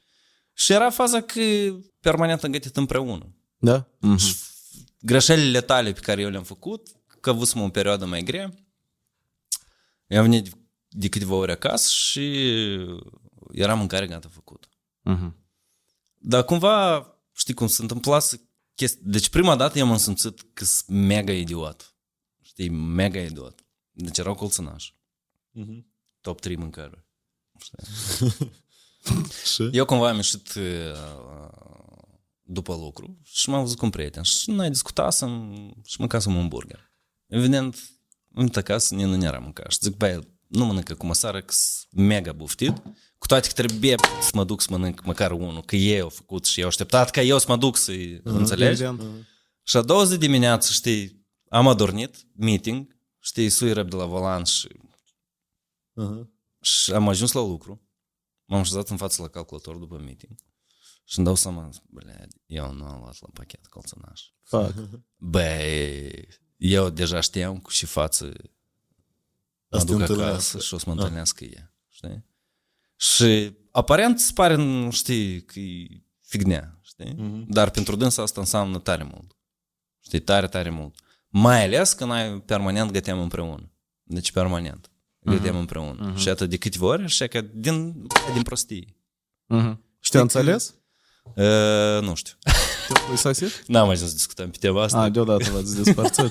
Și 0.53 0.71
era 0.71 0.89
faza 0.89 1.21
că 1.21 1.41
permanent 1.99 2.43
am 2.43 2.51
gătit 2.51 2.77
împreună. 2.77 3.35
Da? 3.57 3.87
Mhm. 3.99 4.35
Greșelile 5.07 5.61
tale 5.61 5.91
pe 5.91 5.99
care 5.99 6.21
eu 6.21 6.29
le-am 6.29 6.43
făcut, 6.43 6.87
că 7.21 7.29
avusem 7.29 7.61
o 7.61 7.69
perioadă 7.69 8.05
mai 8.05 8.23
grea, 8.23 8.53
eu 10.07 10.17
am 10.17 10.29
venit 10.29 10.43
de, 10.43 10.57
de 10.87 11.09
câteva 11.09 11.35
ori 11.35 11.51
acasă 11.51 11.89
și 11.89 12.23
era 13.51 13.73
mâncare 13.73 14.07
gata 14.07 14.27
făcută. 14.31 14.67
Mhm. 15.01 15.35
Dar 16.13 16.43
cumva, 16.43 17.07
știi 17.35 17.53
cum 17.53 17.67
se 17.67 17.81
întâmpla 17.81 18.19
să 18.19 18.39
chesti... 18.75 18.99
Deci 19.01 19.29
prima 19.29 19.55
dată 19.55 19.77
eu 19.77 19.85
m-am 19.85 19.97
simțit 19.97 20.45
că 20.53 20.65
sunt 20.65 20.97
mega 20.97 21.33
idiot. 21.33 21.95
Știi, 22.41 22.69
mega 22.69 23.19
idiot. 23.19 23.65
Deci 23.91 24.17
erau 24.17 24.35
colțănași. 24.35 24.95
Top 26.21 26.39
3 26.39 26.55
mâncare. 26.55 27.05
Știi? 27.59 27.77
Și? 29.53 29.69
Eu 29.71 29.85
cumva 29.85 30.09
am 30.09 30.15
ieșit 30.15 30.53
uh, 30.53 31.86
după 32.47 32.73
lucru 32.73 33.19
și 33.23 33.49
m-am 33.49 33.61
văzut 33.61 33.77
cu 33.77 33.85
un 33.85 33.91
prieten 33.91 34.23
și 34.23 34.51
noi 34.51 34.69
discutasem 34.69 35.53
și 35.85 35.95
mâncasem 35.99 36.35
un 36.35 36.47
burger. 36.47 36.91
Evident, 37.25 37.75
am 37.75 38.41
venit 38.41 38.57
acasă, 38.57 38.95
nici 38.95 39.05
nu 39.05 39.23
era 39.23 39.39
mâncat. 39.39 39.71
Și 39.71 39.77
zic, 39.81 39.95
băi, 39.95 40.37
nu 40.47 40.65
mănâncă 40.65 40.95
cu 40.95 41.05
măsară, 41.05 41.41
că 41.41 41.53
sunt 41.53 42.05
mega 42.05 42.31
buftit. 42.31 42.77
Cu 43.17 43.27
toate 43.27 43.47
că 43.47 43.53
trebuie 43.53 43.95
să 44.21 44.31
mă 44.33 44.43
duc 44.43 44.61
să 44.61 44.67
mănânc 44.69 45.03
măcar 45.03 45.31
unul, 45.31 45.63
că 45.63 45.75
ei 45.75 45.99
au 45.99 46.09
făcut 46.09 46.45
și 46.45 46.59
eu 46.59 46.67
așteptat 46.67 47.11
ca 47.11 47.21
eu 47.21 47.37
să 47.37 47.45
mă 47.47 47.57
duc 47.57 47.77
să-i 47.77 48.21
înțelegi. 48.23 48.83
Evident. 48.83 49.27
Și 49.63 49.77
a 49.77 49.81
doua 49.81 50.03
zi 50.03 50.17
dimineață, 50.17 50.71
știi, 50.71 51.27
am 51.49 51.67
adormit, 51.67 52.27
meeting, 52.35 53.01
știi, 53.19 53.49
sui 53.49 53.73
răb 53.73 53.89
de 53.89 53.95
la 53.95 54.05
volan 54.05 54.43
și, 54.43 54.67
Aha. 55.93 56.29
și 56.61 56.91
am 56.91 57.07
ajuns 57.07 57.31
la 57.31 57.41
lucru. 57.41 57.81
M-am 58.45 58.59
așezat 58.59 58.89
în 58.89 58.97
față 58.97 59.21
la 59.21 59.27
calculator 59.27 59.75
după 59.75 59.97
meeting 59.97 60.35
și 61.09 61.17
îmi 61.17 61.25
dau 61.25 61.35
seama, 61.35 61.69
bă, 61.89 62.01
eu 62.45 62.73
nu 62.73 62.85
am 62.85 62.99
luat 62.99 63.17
la 63.21 63.27
pachet 63.33 63.67
colțănaș. 63.67 64.21
Fac. 64.43 64.73
Băi, 65.33 66.27
eu 66.57 66.89
deja 66.89 67.19
știam 67.19 67.57
cu 67.59 67.69
și 67.69 67.85
față 67.85 68.25
mă 69.69 69.77
Asta 69.77 69.91
duc 69.91 69.97
te 69.97 70.03
acasă 70.03 70.13
întâlnească. 70.13 70.59
și 70.59 70.73
o 70.73 70.77
să 70.77 70.83
mă 70.87 70.93
întâlnească 70.93 71.43
ea. 71.43 71.73
Știi? 71.89 72.25
Și 72.95 73.57
aparent 73.71 74.15
îți 74.17 74.33
pare, 74.33 74.55
nu 74.55 74.91
știi, 74.91 75.41
că 75.41 75.59
e 75.59 76.03
fignia, 76.21 76.79
știi? 76.81 77.45
Dar 77.47 77.69
pentru 77.69 77.95
dânsa 77.95 78.21
asta 78.21 78.39
înseamnă 78.39 78.79
tare 78.79 79.03
mult. 79.03 79.37
Știi, 79.99 80.19
tare, 80.19 80.47
tare 80.47 80.69
mult. 80.69 80.95
Mai 81.27 81.63
ales 81.63 81.93
că 81.93 82.05
noi 82.05 82.41
permanent 82.41 82.91
găteam 82.91 83.19
împreună. 83.19 83.71
Deci 84.03 84.31
permanent. 84.31 84.91
Găteam 85.19 85.57
împreună. 85.57 86.17
Și 86.17 86.29
atât 86.29 86.49
de 86.49 86.57
câteva 86.57 86.85
ori, 86.85 87.07
și 87.07 87.27
că 87.27 87.41
din, 87.41 88.07
din 88.33 88.41
prostii. 88.43 88.97
Mhm. 89.45 89.83
Și 89.99 90.11
te-a 90.11 90.21
înțeles? 90.21 90.75
Uh, 91.35 92.01
nu 92.07 92.15
știu. 92.15 92.33
Te-ai 93.05 93.17
sosit? 93.17 93.63
N-am 93.67 93.89
ajuns 93.89 94.09
să 94.09 94.15
discutăm 94.15 94.49
pe 94.49 94.57
tema 94.59 94.83
asta. 94.83 94.97
A, 94.97 95.09
deodată 95.09 95.49
v-ați 95.53 95.75
despărțit. 95.83 96.25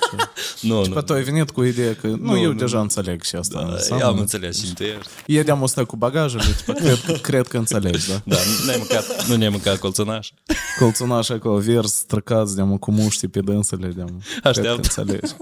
și- 0.58 0.66
nu, 0.66 0.82
Și 0.82 0.88
nu. 0.88 0.94
pe 0.94 1.00
tu 1.00 1.12
ai 1.12 1.22
venit 1.22 1.50
cu 1.50 1.62
ideea 1.62 1.94
că, 1.94 2.06
nu, 2.06 2.16
Nu, 2.16 2.38
eu 2.38 2.52
nu. 2.52 2.58
deja 2.58 2.80
înțeleg 2.80 3.22
și 3.22 3.36
asta. 3.36 3.62
Da, 3.62 3.72
înseamnă. 3.72 4.04
eu 4.04 4.10
am 4.10 4.18
înțeles 4.18 4.64
și 4.64 4.72
tu 4.74 4.82
ești. 4.82 5.08
Iedeam 5.26 5.62
o 5.62 5.84
cu 5.86 5.96
bagajele, 5.96 6.42
tipa, 6.56 6.72
cred, 6.72 7.20
cred 7.20 7.46
că 7.46 7.56
înțelegi, 7.58 8.08
da? 8.08 8.22
Da, 8.24 8.36
nu 8.58 8.64
ne-ai 8.64 8.76
mâncat, 8.78 9.26
nu 9.26 9.36
ne-ai 9.36 9.50
mâncat 9.50 9.78
colțănaș. 9.78 10.30
Colțunaș 10.78 11.28
acolo, 11.28 11.58
vers, 11.58 11.92
străcați, 11.92 12.56
de 12.56 12.62
cu 12.80 12.90
muștii 12.90 13.28
pe 13.28 13.40
dânsele, 13.40 13.86
de 13.88 14.04
cred 14.04 14.40
că 14.42 14.48
Așteaptă. 14.48 15.00
înțelegi. 15.02 15.32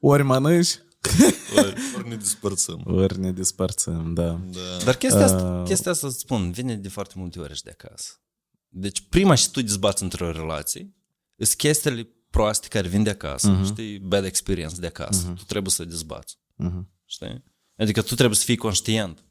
Ori 0.00 0.22
mănânci, 0.22 0.78
Ori, 1.56 1.74
ori 1.96 2.08
ne 2.08 2.16
dispărțăm. 2.16 2.82
ori 2.86 3.20
ne 3.20 3.32
dispărțim, 3.32 4.10
da. 4.14 4.22
Da. 4.50 4.60
Dar 4.84 4.94
chestia 4.96 5.24
asta, 5.24 5.62
chestia 5.66 5.90
asta, 5.90 6.06
îți 6.06 6.18
spun, 6.18 6.50
vine 6.50 6.74
de 6.74 6.88
foarte 6.88 7.14
multe 7.16 7.38
ori 7.40 7.54
și 7.54 7.62
de 7.62 7.76
acasă. 7.80 8.08
Deci 8.76 9.02
prima 9.08 9.34
și 9.34 9.50
tu 9.50 9.62
dezbați 9.62 10.02
între 10.02 10.24
o 10.24 10.30
relație, 10.30 10.94
sunt 11.36 11.54
chestiile 11.54 12.08
proaste 12.30 12.68
care 12.68 12.88
vin 12.88 13.02
de 13.02 13.10
acasă, 13.10 13.60
uh-huh. 13.60 13.64
știi, 13.64 13.98
bad 13.98 14.24
experience 14.24 14.80
de 14.80 14.86
acasă. 14.86 15.32
Uh-huh. 15.32 15.36
Tu 15.36 15.44
trebuie 15.44 15.70
să 15.70 15.84
dezbați. 15.84 16.38
Mhm. 16.54 16.88
Știi? 17.04 17.44
Adică 17.76 18.02
tu 18.02 18.14
trebuie 18.14 18.36
să 18.36 18.44
fii 18.44 18.56
conștient 18.56 19.24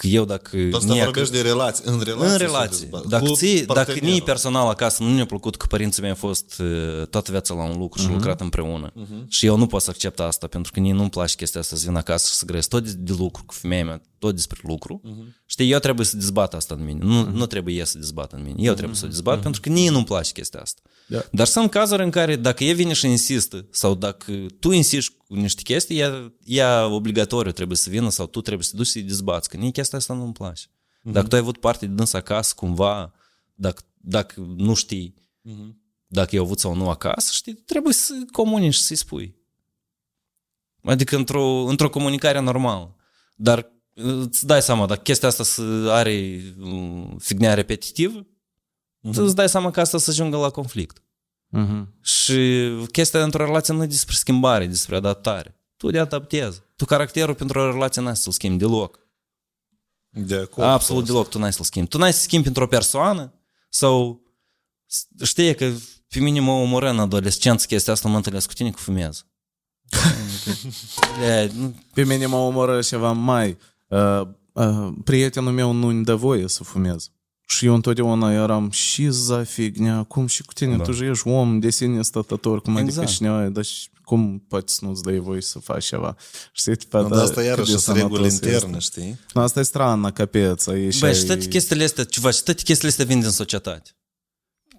că 0.00 0.06
eu 0.06 0.24
dacă... 0.24 0.56
Asta 0.72 0.92
mie- 0.92 1.04
vorbești 1.04 1.32
de 1.32 1.40
relații. 1.40 1.84
În 1.86 2.00
relații. 2.00 2.24
în 2.24 2.30
se 2.38 2.44
relație. 2.44 2.78
dezbat. 2.80 3.06
Dacă, 3.06 3.24
Cu 3.24 3.34
ții, 3.34 3.54
dacă 3.60 3.72
partenerul. 3.72 4.08
mie 4.08 4.20
personal 4.20 4.68
acasă 4.68 5.02
nu 5.02 5.14
ne-a 5.14 5.26
plăcut 5.26 5.56
că 5.56 5.66
părinții 5.66 6.00
mei 6.02 6.10
au 6.10 6.16
fost 6.16 6.58
uh, 6.58 7.06
toată 7.10 7.30
viața 7.30 7.54
la 7.54 7.62
un 7.62 7.78
lucru 7.78 8.02
și 8.02 8.08
lucrat 8.08 8.40
împreună 8.40 8.92
și 9.28 9.46
eu 9.46 9.56
nu 9.56 9.66
pot 9.66 9.82
să 9.82 9.90
accept 9.90 10.20
asta 10.20 10.46
pentru 10.46 10.72
că 10.72 10.80
nici 10.80 10.92
nu-mi 10.92 11.10
place 11.10 11.34
chestia 11.34 11.60
asta 11.60 11.76
să 11.76 11.82
vin 11.86 11.96
acasă 11.96 12.26
și 12.30 12.34
să 12.34 12.44
grăiesc 12.44 12.68
tot 12.68 12.84
de, 12.84 12.92
de 12.98 13.14
lucru 13.18 13.42
cu 13.46 13.54
femeia 13.54 13.84
mea, 13.84 14.02
tot 14.18 14.34
despre 14.34 14.60
lucru. 14.62 15.00
Știi, 15.46 15.70
eu 15.70 15.78
trebuie 15.78 16.06
să 16.06 16.16
dezbat 16.16 16.54
asta 16.54 16.74
în 16.78 16.84
mine. 16.84 16.98
Nu, 17.04 17.30
nu 17.30 17.46
trebuie 17.46 17.74
ea 17.74 17.84
să 17.84 17.98
dezbată 17.98 18.36
în 18.36 18.42
mine. 18.42 18.56
Eu 18.58 18.74
trebuie 18.74 18.96
să 18.96 19.04
o 19.04 19.08
dezbat 19.08 19.40
pentru 19.42 19.60
că 19.60 19.68
nici 19.68 19.90
nu-mi 19.90 20.04
place 20.04 20.32
chestia 20.32 20.60
asta. 20.60 20.80
Da. 21.06 21.24
Dar 21.32 21.46
sunt 21.46 21.70
cazuri 21.70 22.02
în 22.02 22.10
care 22.10 22.36
dacă 22.36 22.64
e 22.64 22.72
vine 22.72 22.92
și 22.92 23.06
insistă 23.06 23.66
sau 23.70 23.94
dacă 23.94 24.32
tu 24.60 24.70
insisti 24.70 25.14
cu 25.16 25.34
niște 25.34 25.62
chestii, 25.62 25.98
ea, 25.98 26.32
ea 26.44 26.86
obligatoriu 26.86 27.52
trebuie 27.52 27.76
să 27.76 27.90
vină 27.90 28.10
sau 28.10 28.26
tu 28.26 28.40
trebuie 28.40 28.64
să 28.64 28.70
te 28.70 28.76
duci 28.76 28.86
să-i 28.86 29.02
dezbați, 29.02 29.48
că 29.48 29.56
nici 29.56 29.72
chestia 29.72 29.98
asta 29.98 30.14
nu-mi 30.14 30.32
place. 30.32 30.64
Dacă 31.02 31.26
tu 31.26 31.34
ai 31.34 31.40
avut 31.40 31.58
parte 31.58 31.86
de 31.86 31.92
dâns 31.92 32.12
acasă, 32.12 32.52
cumva, 32.56 33.12
dacă, 33.54 33.82
dacă 33.94 34.34
nu 34.56 34.74
știi 34.74 35.14
dacă 36.06 36.36
e 36.36 36.38
avut 36.38 36.58
sau 36.58 36.74
nu 36.74 36.88
acasă, 36.88 37.28
știi, 37.32 37.54
trebuie 37.54 37.92
să 37.92 38.12
comunici 38.32 38.74
și 38.74 38.80
să-i 38.80 38.96
spui. 38.96 39.36
Adică 40.82 41.16
într-o, 41.16 41.64
într-o 41.64 41.90
comunicare 41.90 42.40
normală. 42.40 42.96
Dar 43.34 43.70
îți 43.94 44.46
dai 44.46 44.62
seama, 44.62 44.86
dacă 44.86 45.00
chestia 45.00 45.28
asta 45.28 45.44
să 45.44 45.62
are 45.90 46.40
um, 46.60 47.16
fignia 47.18 47.54
repetitivă, 47.54 48.26
mm-hmm. 49.08 49.24
îți 49.24 49.34
dai 49.34 49.48
seama 49.48 49.70
că 49.70 49.80
asta 49.80 49.98
să 49.98 50.10
ajungă 50.10 50.36
la 50.36 50.50
conflict. 50.50 51.02
Mhm. 51.48 51.94
Și 52.02 52.70
chestia 52.92 53.22
într-o 53.22 53.44
relație 53.44 53.74
nu 53.74 53.82
e 53.82 53.86
despre 53.86 54.14
schimbare, 54.14 54.64
e 54.64 54.66
despre 54.66 54.96
adaptare. 54.96 55.60
Tu 55.76 55.90
te 55.90 55.98
adaptezi. 55.98 56.62
Tu 56.76 56.84
caracterul 56.84 57.34
pentru 57.34 57.58
o 57.58 57.70
relație 57.70 58.02
n-ai 58.02 58.16
să-l 58.16 58.32
schimbi 58.32 58.58
deloc. 58.58 58.98
De 60.08 60.34
acord. 60.34 60.66
Absolut 60.68 61.04
deloc 61.06 61.28
tu 61.28 61.38
n-ai 61.38 61.52
să-l 61.52 61.64
schimbi. 61.64 61.88
Tu 61.88 61.98
n-ai 61.98 62.12
să 62.12 62.20
schimbi 62.20 62.44
pentru 62.44 62.62
o 62.62 62.66
persoană 62.66 63.32
sau 63.68 64.22
știi 65.22 65.54
că 65.54 65.72
pe 66.08 66.18
mine 66.18 66.40
mă 66.40 66.50
omoră 66.50 66.88
în 66.88 66.98
adolescență 66.98 67.66
chestia 67.66 67.92
asta, 67.92 68.08
mă 68.08 68.16
întâlnesc 68.16 68.46
cu 68.46 68.52
tine 68.52 68.70
cu 68.70 68.78
fumez. 68.78 69.26
Bля, 71.18 71.46
nu- 71.60 71.74
Pe 71.94 72.04
mine 72.04 72.26
mă 72.26 72.36
omoră 72.36 72.80
ceva 72.82 73.12
mai. 73.12 73.58
Uh, 73.88 74.20
uh, 74.52 74.92
prietenul 75.04 75.52
meu 75.52 75.72
nu-mi 75.72 76.04
dă 76.04 76.14
voie 76.14 76.48
să 76.48 76.64
fumez. 76.64 77.10
Și 77.48 77.66
eu 77.66 77.74
întotdeauna 77.74 78.32
eram 78.32 78.70
și 78.70 79.08
za 79.10 79.44
fignia, 79.44 80.02
cum 80.02 80.26
și 80.26 80.42
cu 80.42 80.52
tine, 80.52 80.76
Da. 80.76 80.82
tu 80.82 80.92
și 80.92 81.02
ești 81.04 81.28
om 81.28 81.58
de 81.60 81.70
sine 81.70 82.02
stătător, 82.02 82.60
cum 82.62 82.72
adică 82.76 82.88
Exact. 82.90 83.08
cineva, 83.16 83.48
dar 83.48 83.64
și 83.64 83.88
cum 84.04 84.38
poți 84.48 84.74
să 84.74 84.84
nu-ți 84.84 85.02
dai 85.02 85.18
voie 85.18 85.40
să 85.40 85.58
faci 85.58 85.84
ceva? 85.84 86.16
Știi, 86.52 86.76
tipa, 86.76 87.02
Dar 87.02 87.22
asta 87.22 87.42
iarăși 87.42 87.64
cât 87.70 87.74
de 87.74 87.80
sunt 87.82 87.96
reguli 87.96 88.30
sănătos 88.30 88.34
interne, 88.52 88.76
este. 88.76 89.00
știi? 89.00 89.18
Nu, 89.34 89.40
asta 89.40 89.60
e 89.60 89.62
strană, 89.62 90.12
capeț, 90.12 90.66
aici 90.66 90.98
Băi, 90.98 91.08
ai- 91.08 91.14
și 91.14 91.24
toate 91.24 91.46
chestiile 91.48 91.84
astea, 91.84 92.04
ceva, 92.04 92.30
și 92.30 92.42
toate 92.42 92.62
chestiile 92.62 92.90
astea 92.90 93.04
vin 93.04 93.20
din 93.20 93.30
societate. 93.30 93.90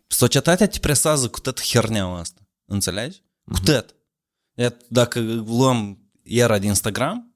Societatea 0.08 0.68
te 0.68 0.80
presează 0.80 1.28
cu 1.28 1.40
tot 1.40 1.62
herneaua 1.62 2.20
asta. 2.20 2.42
Înțelegi? 2.66 3.22
Cu 3.52 3.60
tot. 3.60 3.96
Iată, 4.54 4.86
dacă 4.88 5.20
luăm 5.46 5.98
era 6.24 6.60
de 6.60 6.66
Instagram, 6.66 7.34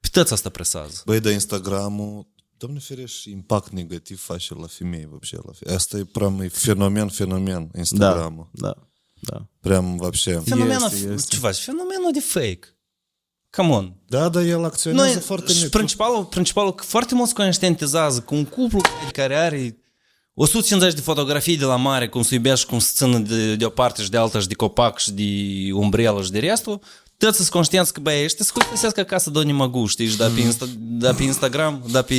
pe 0.00 0.08
toți 0.12 0.32
asta 0.32 0.48
presează. 0.48 1.02
Băi, 1.04 1.20
dar 1.20 1.32
Instagramul 1.32 2.26
Doamne 2.61 2.79
ferește, 2.79 3.17
și 3.19 3.31
impact 3.31 3.71
negativ 3.71 4.19
face 4.23 4.53
la 4.53 4.67
femei, 4.67 5.07
вообще, 5.09 5.35
la 5.45 5.51
femei. 5.53 5.75
Asta 5.75 5.97
e 5.97 6.03
prea 6.03 6.33
e 6.43 6.47
fenomen, 6.47 7.07
fenomen, 7.07 7.69
Da, 7.71 7.79
Instagram-ul. 7.79 8.49
da, 8.51 8.73
da. 9.19 9.45
Prям, 9.61 9.97
вообще. 9.97 10.39
Fenomenul, 10.45 10.89
Este, 10.91 11.07
este. 11.13 11.35
ce 11.35 11.39
faci? 11.39 11.57
Fenomenul 11.57 12.11
de 12.13 12.19
fake. 12.19 12.59
Come 13.49 13.69
on. 13.73 13.93
Da, 14.07 14.29
da, 14.29 14.41
el 14.43 14.63
acționează 14.63 15.11
Noi, 15.13 15.21
foarte 15.21 15.51
și 15.53 15.61
net. 15.61 15.69
principalul, 15.71 16.25
principalul, 16.25 16.73
că 16.75 16.83
foarte 16.83 17.15
mulți 17.15 17.33
conștientizează 17.33 18.19
că 18.21 18.35
un 18.35 18.45
cuplu 18.45 18.81
care 19.11 19.35
are 19.35 19.77
150 20.33 20.93
de 20.93 21.01
fotografii 21.01 21.57
de 21.57 21.65
la 21.65 21.75
mare, 21.75 22.09
cum 22.09 22.21
se 22.21 22.33
iubește, 22.35 22.65
cum 22.65 22.79
se 22.79 22.91
țină 22.93 23.17
de, 23.19 23.55
de 23.55 23.65
o 23.65 23.69
parte 23.69 24.01
și 24.03 24.09
de 24.09 24.17
alta 24.17 24.39
și 24.39 24.47
de 24.47 24.53
copac 24.53 24.97
și 24.99 25.11
de 25.11 25.23
umbrelă 25.73 26.23
și 26.23 26.31
de 26.31 26.39
restul, 26.39 26.81
toți 27.24 27.36
sunt 27.36 27.48
conștienți 27.48 27.92
că, 27.92 28.00
băi, 28.00 28.24
ăștia 28.24 28.44
se 28.44 28.52
găsesc 28.70 28.98
acasă 28.98 29.30
de 29.30 29.38
unii 29.38 29.52
măgu, 29.52 29.86
știi, 29.86 30.06
și 30.06 30.16
da 30.16 30.28
pe, 30.28 30.40
Insta, 30.40 30.66
da 30.78 31.12
pe 31.12 31.22
Instagram, 31.22 31.84
da 31.90 32.02
pe, 32.02 32.14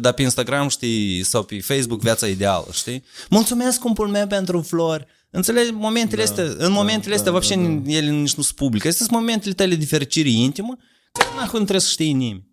da 0.00 0.12
pe 0.12 0.22
Instagram, 0.22 0.68
știi, 0.68 1.22
sau 1.22 1.42
pe 1.42 1.60
Facebook, 1.60 2.00
viața 2.00 2.26
ideală, 2.26 2.66
știi? 2.72 3.04
Mulțumesc, 3.30 3.80
cumpul 3.80 4.08
meu, 4.08 4.26
pentru 4.26 4.60
flori. 4.60 5.06
Înțelegi? 5.30 5.70
Momentele 5.70 6.24
da, 6.24 6.28
astea, 6.28 6.44
în 6.66 6.72
momentele 6.72 7.14
astea, 7.14 7.32
da, 7.32 7.38
da, 7.38 7.56
da. 7.56 7.92
ele 7.92 8.10
nici 8.10 8.34
nu 8.34 8.42
sunt 8.42 8.56
publice. 8.56 8.88
Astea 8.88 9.06
sunt 9.06 9.18
momentele 9.18 9.54
tale 9.54 9.74
de 9.74 9.84
fericire 9.84 10.28
intimă, 10.28 10.76
care 11.12 11.28
n-ai 11.36 11.44
nu 11.44 11.58
trebuie 11.58 11.80
să 11.80 11.88
știi 11.90 12.12
nimeni. 12.12 12.47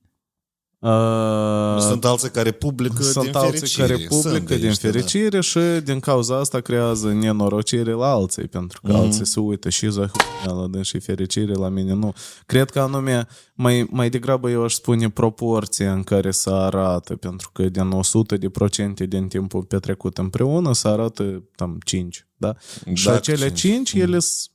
Uh, 0.85 1.81
Sunt 1.81 2.05
alții 2.05 2.29
care 2.29 2.51
publică 2.51 3.03
sunt 3.03 3.25
din 3.25 3.35
alții 3.35 3.59
fericire. 3.59 3.87
care 3.87 4.05
publică 4.07 4.29
Sunt 4.29 4.47
din 4.47 4.67
niște, 4.67 4.87
da. 4.87 4.93
fericire 4.93 5.41
și 5.41 5.59
din 5.83 5.99
cauza 5.99 6.39
asta 6.39 6.59
creează 6.59 7.13
nenorocire 7.13 7.91
la 7.91 8.11
alții, 8.11 8.47
pentru 8.47 8.81
că 8.83 8.91
mm-hmm. 8.91 8.95
alții 8.95 9.25
se 9.25 9.39
uită 9.39 9.69
și 9.69 9.89
zahuială 9.89 10.67
de 10.71 10.81
și 10.81 10.99
fericire 10.99 11.53
la 11.53 11.69
mine 11.69 11.93
nu. 11.93 12.13
Cred 12.45 12.69
că 12.69 12.79
anume, 12.79 13.27
mai, 13.53 13.87
mai 13.89 14.09
degrabă 14.09 14.49
eu 14.49 14.63
aș 14.63 14.73
spune 14.73 15.09
proporția 15.09 15.93
în 15.93 16.03
care 16.03 16.31
se 16.31 16.49
arată, 16.49 17.15
pentru 17.15 17.49
că 17.53 17.63
din 17.69 17.89
100 17.91 18.37
de 18.37 18.49
procente 18.49 19.05
din 19.05 19.27
timpul 19.27 19.63
petrecut 19.63 20.17
împreună 20.17 20.73
se 20.73 20.87
arată 20.87 21.43
tam 21.55 21.77
5, 21.85 22.27
da? 22.35 22.55
și 22.93 23.05
Dacă 23.05 23.17
acele 23.17 23.51
cinci. 23.51 23.89
5, 23.89 23.93
ele 23.93 24.19
sunt 24.19 24.49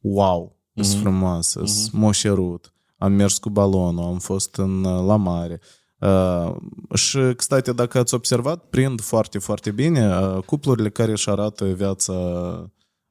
wow, 0.00 0.56
sunt 0.74 1.00
frumoase, 1.00 1.60
sunt 1.64 1.92
moșerut 1.92 2.72
am 3.00 3.12
mers 3.12 3.38
cu 3.38 3.50
balonul, 3.50 4.04
am 4.04 4.18
fost 4.18 4.54
în 4.56 4.84
uh, 4.84 5.04
la 5.06 5.16
mare. 5.16 5.60
Uh, 5.98 6.54
și, 6.94 7.18
căstate, 7.36 7.72
dacă 7.72 7.98
ați 7.98 8.14
observat, 8.14 8.64
prind 8.64 9.00
foarte, 9.00 9.38
foarte 9.38 9.70
bine 9.70 10.08
uh, 10.08 10.42
cuplurile 10.44 10.90
care 10.90 11.10
își 11.10 11.30
arată 11.30 11.64
viața 11.64 12.12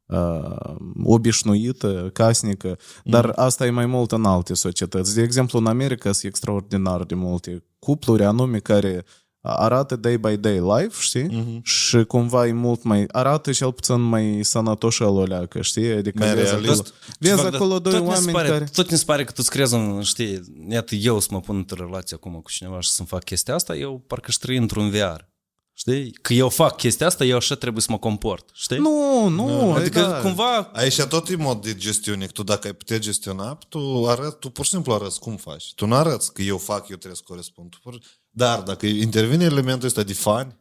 uh, 0.06 0.76
obișnuită, 1.04 2.10
casnică, 2.14 2.78
dar 3.04 3.26
mm. 3.26 3.34
asta 3.36 3.66
e 3.66 3.70
mai 3.70 3.86
mult 3.86 4.12
în 4.12 4.26
alte 4.26 4.54
societăți. 4.54 5.16
De 5.16 5.22
exemplu, 5.22 5.60
în 5.60 5.66
America 5.66 6.12
sunt 6.12 6.32
extraordinar 6.32 7.04
de 7.04 7.16
multe 7.16 7.64
cupluri, 7.80 8.24
anume 8.24 8.60
care 8.60 9.06
arată 9.42 9.96
day 9.96 10.18
by 10.18 10.38
day 10.38 10.60
life, 10.60 10.96
știi? 11.00 11.28
Uh-huh. 11.30 11.62
Și 11.64 12.04
cumva 12.04 12.48
e 12.48 12.52
mult 12.52 12.84
mai... 12.84 13.06
Arată 13.12 13.52
cel 13.52 13.74
puțin 13.74 14.02
mai 14.02 14.40
sănătoșel 14.44 15.08
o 15.08 15.24
leacă, 15.24 15.62
știi? 15.62 15.92
Adică 15.92 16.18
Mai 16.20 16.36
vezi 16.36 16.50
realist. 16.50 16.72
acolo, 16.72 16.94
vezi 17.20 17.36
Ceva, 17.36 17.44
dar 17.50 17.54
acolo 17.54 17.80
doi 17.80 17.94
tot 17.94 18.02
mi 18.02 18.08
se 18.08 18.14
oameni 18.14 18.32
pare, 18.32 18.48
care... 18.48 18.70
Tot 18.74 18.92
mi 18.92 18.98
se 18.98 19.04
pare 19.06 19.24
că 19.24 19.32
tu 19.32 19.42
crezi 19.42 19.74
în, 19.74 20.02
știi, 20.02 20.42
iată 20.70 20.96
eu 20.96 21.20
să 21.20 21.28
mă 21.32 21.40
pun 21.40 21.56
într-o 21.56 21.86
relație 21.86 22.16
acum 22.16 22.34
cu 22.34 22.52
cineva 22.52 22.80
și 22.80 22.90
să-mi 22.90 23.08
fac 23.08 23.24
chestia 23.24 23.54
asta, 23.56 23.76
eu 23.76 24.04
parcă 24.08 24.26
își 24.28 24.40
trăi 24.40 24.58
într-un 24.58 24.90
VR. 24.90 25.28
Știi? 25.74 26.12
Că 26.12 26.34
eu 26.34 26.50
fac 26.50 26.78
chestia 26.78 27.06
asta, 27.06 27.24
eu 27.26 27.36
așa 27.36 27.56
trebuie 27.56 27.82
să 27.82 27.92
mă 27.92 27.98
comport. 27.98 28.50
Știi? 28.54 28.78
Nu, 28.78 29.28
nu, 29.28 29.74
Adică 29.74 30.00
da. 30.02 30.20
cumva 30.20 30.70
Aici 30.74 31.02
tot 31.02 31.30
e 31.30 31.36
mod 31.36 31.62
de 31.62 31.76
gestiune. 31.76 32.26
că 32.26 32.32
Tu 32.32 32.44
dacă 32.44 32.68
ai 32.68 32.74
putea 32.74 33.00
gestiona, 33.00 33.58
tu, 33.70 34.06
arăt, 34.08 34.40
tu 34.40 34.50
pur 34.50 34.66
și 34.66 34.72
simplu 34.72 34.94
arăți 34.94 35.20
cum 35.20 35.36
faci. 35.36 35.74
Tu 35.74 35.86
nu 35.86 35.96
arăți 35.96 36.34
că 36.34 36.42
eu 36.42 36.58
fac, 36.58 36.80
eu 36.80 36.96
trebuie 36.96 37.16
să 37.16 37.22
corespund. 37.26 37.70
Tu 37.70 37.78
pur... 37.84 38.00
Dar 38.30 38.62
dacă 38.62 38.86
intervine 38.86 39.44
elementul 39.44 39.88
ăsta 39.88 40.04
de 40.04 40.14
fani, 40.14 40.58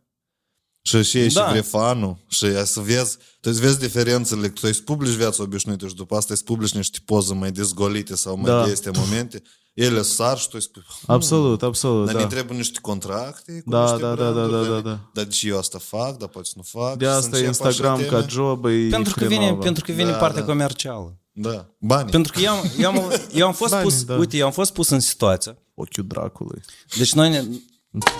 și 0.83 1.03
și 1.03 1.19
ești 1.19 1.35
Da. 1.39 1.45
da. 1.45 1.51
vrei 1.51 1.63
fanul 1.63 2.25
și 2.29 2.45
ai 2.45 2.67
să 2.67 2.81
vezi, 2.81 3.17
tu 3.17 3.51
îți 3.51 3.61
vezi 3.61 3.79
diferențele, 3.79 4.49
tu 4.49 4.61
îți 4.63 4.83
publici 4.83 5.13
viața 5.15 5.43
obișnuită 5.43 5.89
și 5.89 5.95
după 5.95 6.17
asta 6.17 6.33
îți 6.33 6.45
publici 6.45 6.75
niște 6.75 6.99
poze 7.05 7.35
mai 7.35 7.53
dezgolite 7.53 8.17
sau 8.17 8.37
mai 8.37 8.45
Da. 8.45 8.59
da. 8.59 8.65
de 8.65 8.71
este 8.71 8.91
momente, 8.95 9.43
ele 9.85 10.03
sar 10.03 10.39
și 10.39 10.45
tu 10.45 10.51
îi 10.55 10.63
spui, 10.63 10.83
Absolut, 11.07 11.63
absolut, 11.63 12.05
dar 12.07 12.15
da. 12.15 12.21
ne 12.21 12.27
trebuie 12.27 12.57
niște 12.57 12.79
contracte 12.83 13.61
cu 13.65 13.71
Da, 13.71 13.83
niște 13.83 13.97
da, 14.01 14.15
da, 14.15 14.15
da, 14.15 14.31
branduri, 14.31 14.51
da, 14.51 14.59
care- 14.69 14.81
da, 14.83 14.89
da. 14.91 15.01
Dar 15.13 15.25
de 15.25 15.31
ce 15.31 15.49
eu 15.49 15.59
asta 15.59 15.79
fac, 15.79 16.17
dar 16.17 16.29
poate 16.29 16.49
să 16.49 16.55
nu 16.57 16.63
fac. 16.63 16.97
De 16.97 17.05
și 17.05 17.11
să 17.11 17.17
asta 17.17 17.29
încep 17.37 17.47
Instagram 17.47 17.95
așa 17.95 18.05
ca 18.05 18.17
teme. 18.19 18.27
job 18.31 18.65
e 18.65 18.87
pentru 18.91 19.15
că 19.15 19.25
vine, 19.25 19.41
hrenovă. 19.43 19.63
pentru 19.63 19.85
că 19.85 19.93
vine 19.93 20.11
Da, 20.11 20.17
partea 20.17 20.41
da. 20.41 20.47
comercială. 20.47 21.17
Da, 21.33 21.67
bani. 21.79 22.11
Pentru 22.11 22.33
că 22.33 22.41
eu, 22.41 22.53
am- 22.53 22.71
eu, 22.79 22.89
am, 22.91 23.13
eu 23.41 23.47
am 23.47 23.53
fost 23.53 23.71
Bani, 23.73 23.83
pus, 23.85 24.05
da. 24.05 24.15
uite, 24.17 24.37
eu 24.37 24.47
am 24.47 24.53
fost 24.53 24.73
pus 24.73 24.89
în 24.89 25.01
situația. 25.01 25.57
Ochiul 25.75 26.07
dracului. 26.07 26.61
Deci 26.97 27.13
noi 27.13 27.31
ne, 27.31 27.45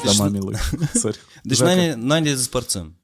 Da, 0.05 0.11
mamilui. 0.19 0.55
Sorry. 1.03 1.19
deci 1.43 1.61
noi 1.61 1.75
ne, 1.75 1.95
noi 1.95 2.21
ne 2.21 2.31
despărțim. 2.35 2.97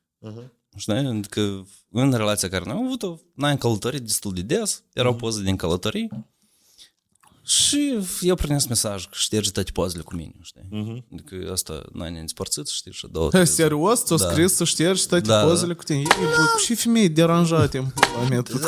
Știi? 0.77 0.93
Adică 0.95 1.67
în 1.91 2.13
relația 2.13 2.49
care 2.49 2.65
noi 2.67 2.75
am 2.75 2.85
avut-o, 2.85 3.19
noi 3.35 3.51
am 3.51 3.57
călătorit 3.57 4.03
destul 4.03 4.33
de 4.33 4.41
des, 4.41 4.83
erau 4.93 5.15
poze 5.15 5.43
din 5.43 5.57
călătorii 5.57 6.11
și 7.47 7.99
eu 8.21 8.35
primesc 8.35 8.69
mesaj 8.69 9.05
că 9.05 9.11
șterge 9.17 9.51
toate 9.51 9.71
pozele 9.71 10.03
cu 10.03 10.15
mine, 10.15 10.35
știi? 10.43 11.05
Adică 11.13 11.51
asta 11.53 11.83
noi 11.93 12.11
ne-am 12.11 12.23
despărțit, 12.23 12.67
știi, 12.69 12.93
și 12.93 13.07
două, 13.11 13.31
Hey, 13.31 13.41
trei 13.43 13.55
serios? 13.55 14.05
Ți-o 14.05 14.17
Da. 14.17 14.31
scris 14.31 14.53
să 14.55 14.65
ștergi 14.65 15.07
toate 15.07 15.27
Da, 15.27 15.41
da. 15.41 15.47
pozele 15.47 15.75
cu 15.75 15.83
tine? 15.83 15.99
Ei, 15.99 16.05
bă, 16.37 16.61
și 16.65 16.75
femei 16.75 17.09
deranjate 17.09 17.79
în 17.79 17.85
pula 17.87 18.29
mea. 18.29 18.41
Tu- 18.43 18.59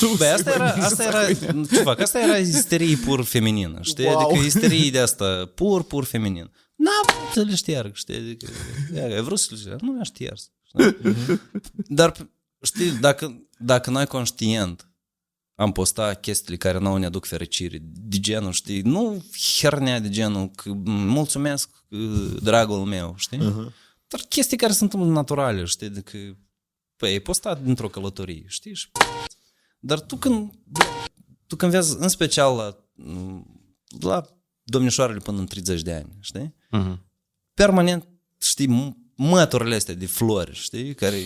tu- 0.00 0.14
Băi, 0.16 0.28
asta 0.28 0.50
era, 0.50 0.64
asta 0.72 1.04
era, 1.04 1.32
ce 1.72 1.82
fac, 1.82 2.00
asta 2.00 2.20
era 2.20 2.36
isterie 2.36 2.96
pur 2.96 3.22
feminină, 3.24 3.78
știi? 3.82 4.04
Wow. 4.04 4.18
Adică 4.30 4.44
isterie 4.44 4.90
de 4.90 4.98
asta, 4.98 5.50
pur, 5.54 5.82
pur 5.82 6.04
feminin. 6.04 6.50
N-a 6.76 7.14
să 7.32 7.40
le 7.42 7.54
șteargă, 7.54 7.90
știi? 7.94 8.16
Adică, 8.16 8.46
ia, 8.94 9.04
ai 9.04 9.22
vrut 9.22 9.38
să 9.38 9.46
le 9.50 9.56
șteargă, 9.56 9.84
nu 9.84 9.92
mi-a 9.92 10.02
șters. 10.02 10.50
știi? 10.68 10.96
Dar, 11.98 12.28
știi, 12.62 12.90
dacă, 12.90 13.42
dacă 13.58 13.90
noi 13.90 14.06
conștient 14.06 14.88
am 15.54 15.72
postat 15.72 16.20
chestiile 16.20 16.56
care 16.56 16.78
nouă 16.78 16.98
ne 16.98 17.06
aduc 17.06 17.26
fericire, 17.26 17.78
de 17.82 18.18
genul, 18.20 18.52
știi, 18.52 18.80
nu 18.80 19.24
hernea 19.58 20.00
de 20.00 20.08
genul, 20.08 20.48
că 20.50 20.72
mulțumesc, 20.86 21.70
uh, 21.88 22.36
dragul 22.42 22.84
meu, 22.84 23.14
știi? 23.16 23.38
Dar 24.08 24.20
chestii 24.28 24.56
care 24.56 24.72
sunt 24.72 24.92
naturale, 24.94 25.64
știi, 25.64 25.86
adică, 25.86 26.18
păi, 26.96 27.10
ai 27.10 27.18
postat 27.20 27.62
dintr-o 27.62 27.88
călătorie, 27.88 28.44
știi? 28.46 28.74
Și 28.74 28.90
dar 29.78 30.00
tu 30.00 30.16
când, 30.16 30.52
tu 31.46 31.56
când 31.56 31.70
vezi, 31.72 31.96
în 31.98 32.08
special 32.08 32.56
la, 32.56 32.76
la 34.00 34.26
domnișoarele 34.62 35.18
până 35.18 35.38
în 35.38 35.46
30 35.46 35.82
de 35.82 35.92
ani, 35.92 36.16
știi? 36.20 36.54
Mhm. 36.70 37.06
Permanent, 37.54 38.08
știi, 38.40 38.66
m- 38.68 38.94
măturile 39.16 39.74
astea 39.74 39.94
de 39.94 40.06
flori, 40.06 40.54
știi, 40.54 40.94
care 40.94 41.24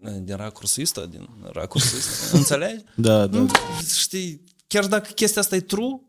din 0.00 0.36
racursul 0.36 0.82
ăsta, 0.82 1.06
din 1.06 1.28
racursul 1.52 1.98
ăsta, 1.98 2.36
înțelegi? 2.38 2.84
Da, 2.94 3.26
da. 3.26 3.38
Nu, 3.38 3.50
știi, 3.96 4.42
chiar 4.66 4.86
dacă 4.86 5.10
chestia 5.14 5.40
asta 5.40 5.56
e 5.56 5.60
true, 5.60 6.00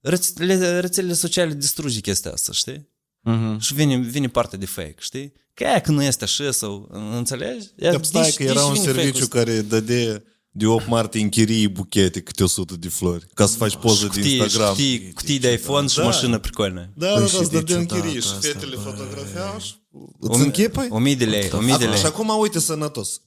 rețele, 0.00 0.80
rețelele 0.80 1.12
sociale 1.12 1.54
distruge 1.54 2.00
chestia 2.00 2.32
asta, 2.32 2.52
știi? 2.52 2.88
Mhm. 3.20 3.58
Și 3.58 3.74
vine, 3.74 3.96
vine 3.96 4.28
partea 4.28 4.58
de 4.58 4.66
fake, 4.66 4.94
știi? 4.98 5.32
Că 5.54 5.64
aia 5.64 5.80
că 5.80 5.90
nu 5.90 6.02
este 6.02 6.24
așa 6.24 6.50
sau, 6.50 6.88
înțelegi? 6.92 7.66
Ia, 7.76 7.92
Da, 7.92 8.02
stai 8.02 8.30
dici- 8.30 8.36
că 8.36 8.42
era 8.42 8.52
dici 8.52 8.62
un 8.62 8.72
vine 8.72 8.84
serviciu 8.84 9.12
fake-ul 9.18 9.28
care 9.44 9.60
dădea 9.60 10.22
de 10.54 10.66
8 10.66 10.86
martie 10.88 11.20
închirii 11.20 11.68
buchete 11.68 12.20
câte 12.20 12.42
100 12.42 12.76
de 12.76 12.88
flori 12.88 13.26
ca 13.34 13.46
să 13.46 13.56
faci 13.56 13.76
poză 13.76 14.02
de 14.02 14.08
Cutii, 14.20 14.36
Instagram. 14.38 14.68
cutii, 14.74 15.12
cutii 15.12 15.38
de 15.38 15.52
iPhone 15.52 15.86
și 15.86 15.96
Da. 15.96 16.02
mașină 16.04 16.38
pricolnă. 16.38 16.90
Da, 16.94 17.06
da, 17.06 17.12
Păi 17.12 17.20
da, 17.20 17.26
și 17.28 17.36
îți 17.40 17.50
de 17.50 17.58
dădea 17.58 17.76
ciudat 17.78 17.96
închirii 17.96 18.20
și 18.20 18.26
asta, 18.28 18.38
fetele 18.40 18.74
băi. 18.74 18.84
fotografiau 18.84 19.58
și 19.60 19.74
O 20.20 20.32
îți 20.32 20.40
închipăi? 20.44 20.86
O 20.90 20.98
mii 20.98 21.16
de 21.16 21.24
lei, 21.24 21.50
o 21.52 21.60
mii 21.60 21.78
de 21.78 21.84
lei. 21.86 21.98
Și 21.98 22.06
acum 22.06 22.28
uite 22.40 22.58
sănătos. 22.58 23.20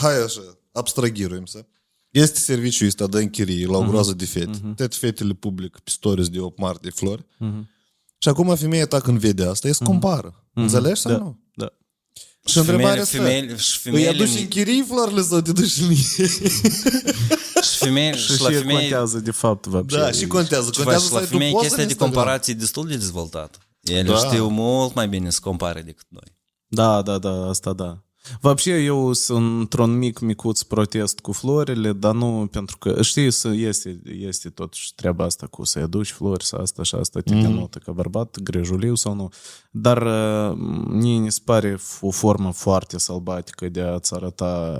Hai 0.00 0.22
așa, 0.22 0.40
abstrahiruim 0.72 1.44
să. 1.44 1.64
Este 2.10 2.38
serviciul 2.38 2.86
ăsta 2.86 3.06
de 3.06 3.18
închirie 3.18 3.66
la 3.66 3.76
o 3.76 3.82
groază 3.82 4.12
de 4.12 4.24
fete. 4.24 4.58
Toate 4.76 4.96
fetele 4.96 5.32
public 5.32 5.78
pe 5.78 5.90
stories 5.90 6.28
de 6.28 6.38
8 6.40 6.58
martie 6.58 6.90
flori. 6.90 7.26
Și 8.18 8.28
acum 8.28 8.54
femeia 8.56 8.86
ta 8.86 9.00
când 9.00 9.18
vede 9.18 9.44
asta, 9.44 9.66
ea 9.68 9.72
se 9.74 9.84
compară. 9.84 10.44
Înțelegi 10.54 11.00
sau 11.00 11.12
Da, 11.12 11.18
nu? 11.18 11.38
da. 12.43 12.51
Și 12.51 12.57
întrebarea 12.57 13.03
femeile, 13.03 13.51
asta, 13.53 13.61
și 13.63 13.79
îi 13.83 13.91
femeile, 13.91 14.09
aduci 14.09 14.39
în 14.39 14.47
chirii 14.47 14.83
florile 14.87 15.21
sau 15.21 15.41
te 15.41 15.51
duci 15.51 15.77
în 15.77 15.89
ei? 15.89 15.95
și 17.69 17.77
femeile, 17.77 18.17
Și, 18.17 18.33
și 18.33 18.41
la 18.41 18.49
și 18.49 18.55
femei, 18.55 18.75
contează 18.75 19.19
de 19.19 19.31
fapt, 19.31 19.65
вообще. 19.65 19.97
Da, 19.97 20.11
și 20.11 20.27
contează. 20.27 20.69
și 20.71 20.77
Contează 20.77 21.01
și 21.03 21.07
să 21.07 21.13
la 21.13 21.19
ai 21.19 21.25
tu 21.25 21.31
femei 21.31 21.51
poză 21.51 21.61
chestia 21.63 21.81
în 21.81 21.87
de 21.87 21.93
Instagram. 21.93 22.15
comparație 22.15 22.53
destul 22.53 22.87
de 22.87 22.95
dezvoltată. 22.95 23.57
Ele 23.81 24.01
Da. 24.09 24.17
știu 24.17 24.47
mult 24.47 24.93
mai 24.93 25.07
bine 25.07 25.29
să 25.29 25.39
compare 25.41 25.81
decât 25.81 26.05
noi. 26.09 26.35
Da, 26.67 27.01
da, 27.01 27.17
da, 27.17 27.47
asta 27.49 27.73
da. 27.73 28.03
Вообще, 28.41 28.83
eu 28.83 29.13
sunt 29.13 29.59
într-un 29.59 29.97
mic, 29.97 30.19
micuț 30.19 30.61
protest 30.61 31.19
cu 31.19 31.31
florile, 31.31 31.93
dar 31.93 32.13
nu 32.13 32.47
pentru 32.51 32.77
că, 32.77 33.01
știi, 33.01 33.31
să 33.31 33.47
este, 33.47 34.01
este 34.03 34.49
totuși 34.49 34.95
treaba 34.95 35.23
asta 35.23 35.47
cu 35.47 35.63
să-i 35.63 35.81
aduci 35.81 36.11
flori, 36.11 36.45
să 36.45 36.55
asta 36.55 36.83
și 36.83 36.95
asta, 36.95 37.19
te 37.19 37.33
denotă 37.33 37.77
ca 37.77 37.91
bărbat, 37.91 38.39
grejuliu 38.39 38.95
sau 38.95 39.13
nu. 39.13 39.29
Dar 39.71 40.01
uh, 40.01 40.57
mie 40.87 41.19
mi 41.19 41.31
se 41.31 41.39
pare 41.45 41.77
o 42.01 42.09
formă 42.09 42.51
foarte 42.51 42.97
sălbatică 42.97 43.69
de 43.69 43.81
a-ți 43.81 44.13
arăta 44.13 44.79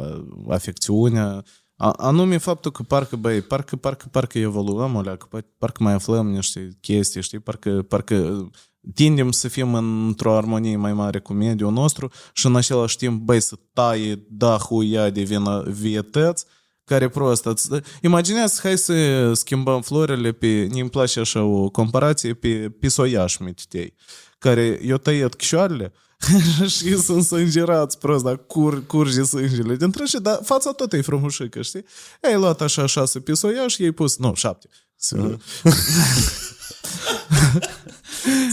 afecțiunea, 0.50 1.44
a, 1.78 1.92
anume 1.92 2.38
faptul 2.38 2.72
că 2.72 2.84
parcă, 2.84 3.16
băi, 3.16 3.42
parcă, 3.42 3.76
parcă, 3.76 4.08
parcă 4.12 4.40
evoluăm, 4.40 4.96
alea, 4.96 5.16
că 5.16 5.42
parcă 5.58 5.84
mai 5.84 5.94
aflăm 5.94 6.30
niște 6.30 6.78
chestii, 6.82 7.22
știi, 7.22 7.40
parcă, 7.40 7.82
parcă 7.82 8.50
tindem 8.95 9.31
să 9.31 9.49
fim 9.49 9.75
într-o 9.75 10.37
armonie 10.37 10.77
mai 10.77 10.93
mare 10.93 11.19
cu 11.19 11.33
mediul 11.33 11.73
nostru 11.73 12.11
și 12.33 12.47
în 12.47 12.57
același 12.57 12.97
timp, 12.97 13.21
băi, 13.23 13.41
să 13.41 13.57
taie 13.73 14.27
dahuia 14.31 15.11
de 15.11 15.23
vină, 15.23 15.63
vietăți 15.67 16.45
care 16.85 17.09
prost. 17.09 17.45
Îți- 17.45 17.69
Imaginează, 18.03 18.61
hai 18.63 18.79
să 18.79 19.33
schimbăm 19.35 19.81
florile 19.83 20.33
pe, 20.33 20.69
ne 20.73 20.81
îmi 20.81 20.91
place 20.91 21.21
așa 21.21 21.43
o 21.43 21.69
comparație, 21.71 22.35
pe 22.35 22.49
pisoiaș 22.81 23.37
mititei, 23.37 23.95
care 24.39 24.81
eu 24.85 24.97
tăiet 24.97 25.35
chișoarele 25.35 25.93
și 26.77 26.97
sunt 26.97 27.25
sângerați 27.25 27.99
prost, 27.99 28.25
dar 28.25 28.47
cur, 28.47 28.87
curge 28.87 29.23
sângele 29.23 29.77
dintre 29.77 30.05
și, 30.05 30.19
dar 30.21 30.41
fața 30.43 30.71
tot 30.73 30.93
e 30.93 31.01
frumușică, 31.01 31.63
știi? 31.63 31.85
Ai 32.23 32.35
luat 32.35 32.61
așa 32.61 32.87
șase 32.87 33.21
pisoiași 33.21 33.75
și 33.75 33.83
i-ai 33.83 33.91
pus, 33.91 34.17
nu, 34.17 34.33
șapte. 34.35 34.69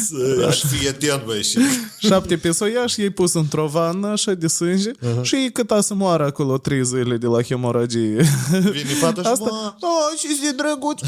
Să- 0.07 0.45
Aș 0.47 0.63
fi 0.63 0.87
atent, 0.87 1.25
băi, 1.25 1.43
și... 1.43 1.57
șapte 1.99 2.37
pisoiași, 2.37 2.99
i-ai 2.99 3.09
pus 3.09 3.33
într-o 3.33 3.67
vană 3.67 4.07
așa 4.07 4.33
de 4.33 4.47
sânge 4.47 4.91
și 5.21 5.35
ei 5.35 5.51
câta 5.51 5.81
să 5.81 5.93
moară 5.93 6.25
acolo 6.25 6.57
trei 6.57 6.85
zile 6.85 7.17
de 7.17 7.25
la 7.27 7.41
hemoragie. 7.41 8.25
Vine 8.51 8.93
fata 8.99 9.21
și... 9.21 9.27
Asta, 9.27 9.43
"Mă, 9.49 9.73
oh, 9.79 10.19
ce 10.19 10.27
zi 10.27 10.55
drăguț! 10.55 10.99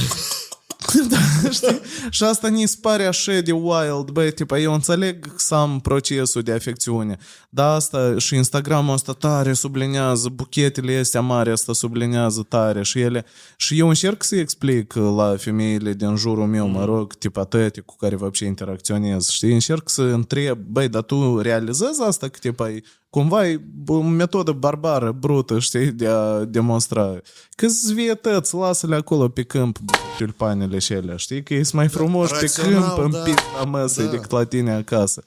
da, 1.09 1.49
știi? 1.49 1.79
Și 2.09 2.23
asta 2.23 2.47
ni 2.47 2.67
se 2.67 2.77
pare 2.81 3.05
așa 3.05 3.39
de 3.39 3.51
wild, 3.51 4.09
băi, 4.09 4.31
tipa, 4.31 4.59
eu 4.59 4.73
înțeleg 4.73 5.33
să 5.37 5.55
am 5.55 5.79
procesul 5.79 6.41
de 6.41 6.51
afecțiune, 6.51 7.17
dar 7.49 7.75
asta 7.75 8.17
și 8.17 8.35
Instagramul 8.35 8.93
ăsta 8.93 9.13
tare 9.13 9.53
sublinează, 9.53 10.29
buchetele 10.29 10.97
astea 10.97 11.21
mari 11.21 11.51
asta 11.51 11.73
sublinează 11.73 12.45
tare 12.49 12.83
și 12.83 12.99
ele, 12.99 13.25
și 13.57 13.79
eu 13.79 13.87
încerc 13.87 14.23
să 14.23 14.35
explic 14.35 14.93
la 14.93 15.35
femeile 15.37 15.93
din 15.93 16.15
jurul 16.15 16.47
meu, 16.47 16.67
mă 16.67 16.85
rog, 16.85 17.13
tipa 17.13 17.43
tăte 17.43 17.81
cu 17.81 17.95
care 17.95 18.15
văbșe 18.15 18.45
interacționez, 18.45 19.29
știi, 19.29 19.53
încerc 19.53 19.89
să 19.89 20.01
întreb, 20.01 20.59
băi, 20.59 20.87
dar 20.87 21.01
tu 21.01 21.39
realizezi 21.39 22.01
asta 22.01 22.27
că, 22.27 22.37
tipa, 22.41 22.69
e 22.69 22.83
cumva 23.09 23.47
e 23.47 23.61
o 23.87 24.01
metodă 24.01 24.51
barbară, 24.51 25.11
brută, 25.11 25.59
știi, 25.59 25.91
de 25.91 26.07
a 26.07 26.43
demonstra. 26.45 27.19
Că 27.55 27.67
zvietăți, 27.67 28.55
lasă-le 28.55 28.95
acolo 28.95 29.29
pe 29.29 29.43
câmp, 29.43 29.79
bă, 29.79 29.93
tulpanele 30.17 30.79
și 30.79 30.93
alea, 30.93 31.15
știi? 31.15 31.43
Că 31.43 31.53
ești 31.53 31.75
mai 31.75 31.87
frumos 31.87 32.29
pe 32.29 32.37
rațional, 32.41 32.93
câmp, 32.93 33.05
în 33.05 33.11
da. 33.11 33.17
pizda 33.19 33.63
măsăi 33.67 34.05
Da. 34.05 34.11
decât 34.11 34.31
la 34.31 34.43
tine 34.43 34.71
acasă. 34.73 35.23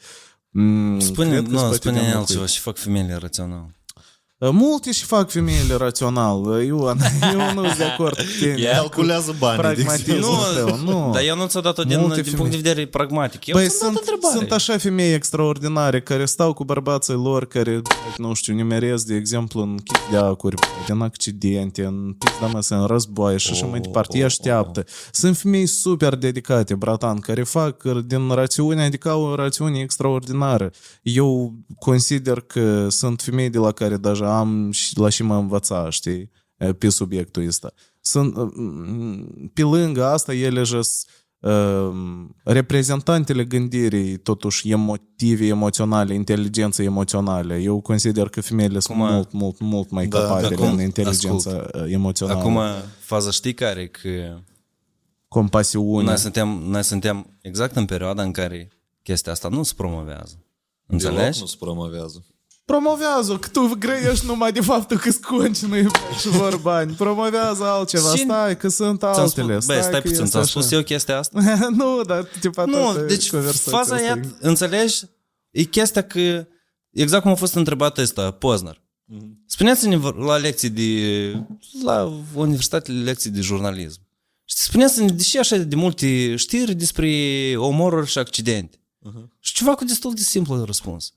Mm, 0.51 0.99
Spune, 0.99 1.28
cred 1.30 1.43
că 1.45 1.51
nu, 1.51 1.59
spate 1.59 1.74
spune 1.74 2.01
de-a 2.01 2.16
altceva 2.16 2.39
mult. 2.39 2.51
și 2.51 2.61
fac 2.61 2.76
femeile 2.78 3.14
rațional. 3.14 3.66
Multe 4.51 4.93
și 4.93 5.05
fac 5.05 5.30
femeile 5.30 5.74
rațional. 5.74 6.62
Ioan, 6.66 6.99
eu 7.32 7.38
nu 7.55 7.64
sunt 7.64 7.76
de 7.76 7.84
acord 7.84 8.16
cu 8.16 8.22
tine. 8.40 8.62
Calculează 8.64 9.34
banii, 9.38 9.57
de 9.57 9.62
Pragmatismul 9.62 10.14
exemplu. 10.51 10.76
tău, 10.76 10.78
nu. 11.07 11.11
Dar 11.12 11.22
eu 11.22 11.36
nu 11.36 11.47
ți-o 11.47 11.61
dat-o 11.61 11.82
din, 11.82 11.99
Multe 12.01 12.14
din 12.14 12.24
femei. 12.24 12.38
punct 12.38 12.51
de 12.51 12.57
vedere 12.68 12.86
pragmatic. 12.86 13.47
Eu 13.47 13.55
Păi 13.57 13.68
ți-am 13.68 13.78
dat 13.80 13.88
sunt, 13.93 13.99
întrebare. 13.99 14.38
sunt 14.38 14.53
așa 14.53 14.78
femei 14.78 15.12
extraordinare 15.14 16.01
care 16.01 16.24
stau 16.24 16.53
cu 16.53 16.64
bărbații 16.64 17.14
lor 17.14 17.47
care, 17.47 17.82
nu 18.16 18.34
știu, 18.34 18.55
nimeresc, 18.55 19.07
de 19.07 19.14
exemplu, 19.14 19.61
în 19.61 19.78
chideacuri, 19.78 20.57
în 20.88 21.03
accidente, 21.03 21.84
în 21.84 22.14
pizda 22.18 22.47
mea, 22.47 22.80
în 22.80 22.86
război 22.86 23.38
și 23.38 23.51
așa 23.53 23.66
mai 23.66 23.80
departe. 23.80 24.16
Ei 24.16 24.24
așteaptă. 24.24 24.84
Sunt 25.12 25.36
femei 25.36 25.66
super 25.66 26.14
dedicate, 26.14 26.74
bratan, 26.74 27.18
care 27.18 27.43
fac 27.43 27.82
din 28.07 28.30
rațiune, 28.30 28.82
adică 28.82 29.09
au 29.11 29.22
o 29.22 29.34
rațiune 29.34 29.78
extraordinară. 29.78 30.70
Eu 31.03 31.55
consider 31.78 32.40
că 32.40 32.86
sunt 32.90 33.20
femei 33.22 33.51
de 33.51 33.59
la 33.59 33.72
care 33.72 33.97
deja 33.97 34.30
am 34.39 34.70
și 34.70 34.99
la 34.99 35.09
și 35.09 35.22
mă 35.22 35.37
învăța, 35.37 35.91
știi, 35.91 36.30
pe 36.78 36.89
subiectul 36.89 37.47
ăsta. 37.47 37.72
Sunt, 38.01 38.35
pe 39.53 39.62
lângă 39.62 40.05
asta, 40.05 40.35
ele 40.35 40.62
just 40.62 41.11
reprezentantele 42.45 43.45
gândirii, 43.45 44.16
totuși 44.16 44.70
emotive, 44.70 45.47
emoționale, 45.47 46.14
inteligență 46.14 46.83
emoționale. 46.83 47.59
Eu 47.59 47.80
consider 47.80 48.28
că 48.28 48.41
femeile 48.41 48.78
sunt 48.78 48.99
Acum- 48.99 49.12
mult, 49.12 49.33
mult, 49.33 49.61
mult 49.61 49.91
mai 49.91 50.07
Da, 50.07 50.18
capabile 50.18 50.55
acum- 50.55 50.72
în 50.72 50.80
inteligență 50.80 51.70
emoțională. 51.87 52.39
Acum, 52.39 52.59
faza 53.01 53.30
știi 53.30 53.55
care? 53.55 53.87
Că 53.87 54.39
compasiune. 55.28 56.05
noi 56.07 56.18
suntem, 56.18 56.49
noi 56.49 56.85
suntem 56.85 57.26
exact 57.41 57.76
în 57.76 57.85
perioada 57.85 58.22
în 58.22 58.33
care 58.33 58.68
chestia 59.03 59.33
asta 59.33 59.49
nu 59.49 59.62
se 59.62 59.72
promovează. 59.76 60.45
Deloc 60.87 61.03
Înțelegi? 61.12 61.41
nu 61.41 61.47
se 61.47 61.57
promovează. 61.59 62.24
Promovează 62.73 63.37
că 63.37 63.49
tu 63.49 63.75
grăiești 63.79 64.27
numai 64.27 64.53
de 64.53 64.61
faptul 64.61 64.99
că 64.99 65.11
sconci 65.11 65.59
nu 65.59 65.77
și 66.20 66.29
vor 66.29 66.57
bani. 66.57 66.93
Promovează 66.93 67.64
altceva. 67.64 68.14
Și- 68.14 68.23
Stai 68.23 68.57
că 68.57 68.68
sunt 68.68 68.99
Ți-am 68.99 69.14
altele. 69.14 69.53
spus, 69.53 69.66
băi, 69.66 69.83
stai 69.83 69.91
că 69.91 70.01
puțin, 70.01 70.12
este 70.12 70.27
ți-am 70.27 70.43
așa. 70.43 70.51
spus 70.51 70.70
eu 70.70 70.83
chestia 70.83 71.18
asta? 71.18 71.41
nu, 71.79 72.01
dar 72.03 72.25
tipa 72.41 72.64
Nu, 72.64 72.73
toată 72.73 73.01
deci 73.01 73.31
conversația 73.31 73.79
faza 73.79 73.95
asta 73.95 74.07
e, 74.07 74.20
e- 74.25 74.35
înțelegi, 74.41 75.01
e 75.51 75.62
chestia 75.62 76.03
că, 76.03 76.47
exact 76.91 77.23
cum 77.23 77.31
a 77.31 77.35
fost 77.35 77.55
întrebat 77.55 77.99
ăsta, 77.99 78.31
Poznar. 78.31 78.83
Spuneți-ne 79.47 79.97
la 80.18 80.37
lecții 80.37 80.70
de, 80.70 80.91
la 81.83 82.12
universitatele 82.35 83.03
lecții 83.03 83.31
de 83.31 83.41
jurnalism. 83.41 84.01
Și 84.45 84.57
spuneți-ne 84.57 85.07
de 85.07 85.23
ce 85.23 85.39
așa 85.39 85.57
de 85.57 85.77
multe 85.77 86.37
știri 86.37 86.75
despre 86.75 87.09
omoruri 87.57 88.11
și 88.11 88.18
accidente. 88.18 88.81
Și 89.41 89.55
ceva 89.55 89.75
cu 89.75 89.85
destul 89.85 90.14
de 90.14 90.20
simplu 90.23 90.64
răspuns. 90.64 91.12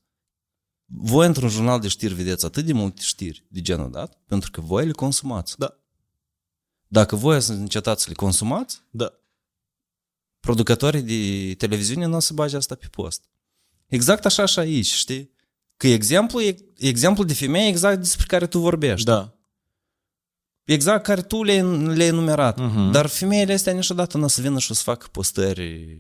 Voi 0.86 1.26
într-un 1.28 1.50
jurnal 1.50 1.80
de 1.80 1.88
știri 1.88 2.14
vedeți 2.14 2.46
atât 2.46 2.66
de 2.66 2.74
multe 2.74 3.02
știri 3.02 3.46
de 3.48 3.62
genul 3.62 3.92
dat, 3.92 4.18
pentru 4.26 4.52
că 4.52 4.62
voi 4.62 4.86
le 4.86 4.92
consumați. 4.92 5.58
Da. 5.58 5.78
Dacă 6.88 7.16
voi 7.16 7.42
să 7.42 7.54
încetați 7.54 8.02
să 8.04 8.10
le 8.10 8.16
consumați, 8.16 8.82
Da. 8.90 9.14
producătorii 10.40 11.02
de 11.02 11.54
televiziune 11.56 12.06
nu 12.06 12.16
o 12.16 12.20
să 12.20 12.34
bage 12.34 12.56
asta 12.56 12.76
pe 12.76 12.88
post. 12.92 13.24
Exact 13.88 14.26
așa 14.26 14.46
și 14.46 14.60
aici, 14.60 14.94
știi? 14.94 15.32
Că 15.78 15.88
exemplu 15.88 16.42
e 16.42 16.56
exemplu 16.78 17.24
de 17.24 17.34
femeie 17.34 17.68
exact 17.68 18.00
despre 18.00 18.26
care 18.28 18.48
tu 18.48 18.60
vorbești. 18.60 19.06
Da. 19.06 19.36
Exact 20.64 21.04
care 21.04 21.22
tu 21.22 21.44
le-ai, 21.44 21.62
le-ai 21.96 22.08
enumerat. 22.08 22.60
Mhm. 22.60 22.92
Dar 22.92 23.06
femeile 23.06 23.54
astea 23.54 23.74
niciodată 23.74 24.18
nu 24.18 24.24
o 24.24 24.28
să 24.28 24.42
vină 24.42 24.60
și 24.60 24.72
o 24.72 24.74
să 24.74 24.84
facă 24.84 25.08
postări, 25.12 25.98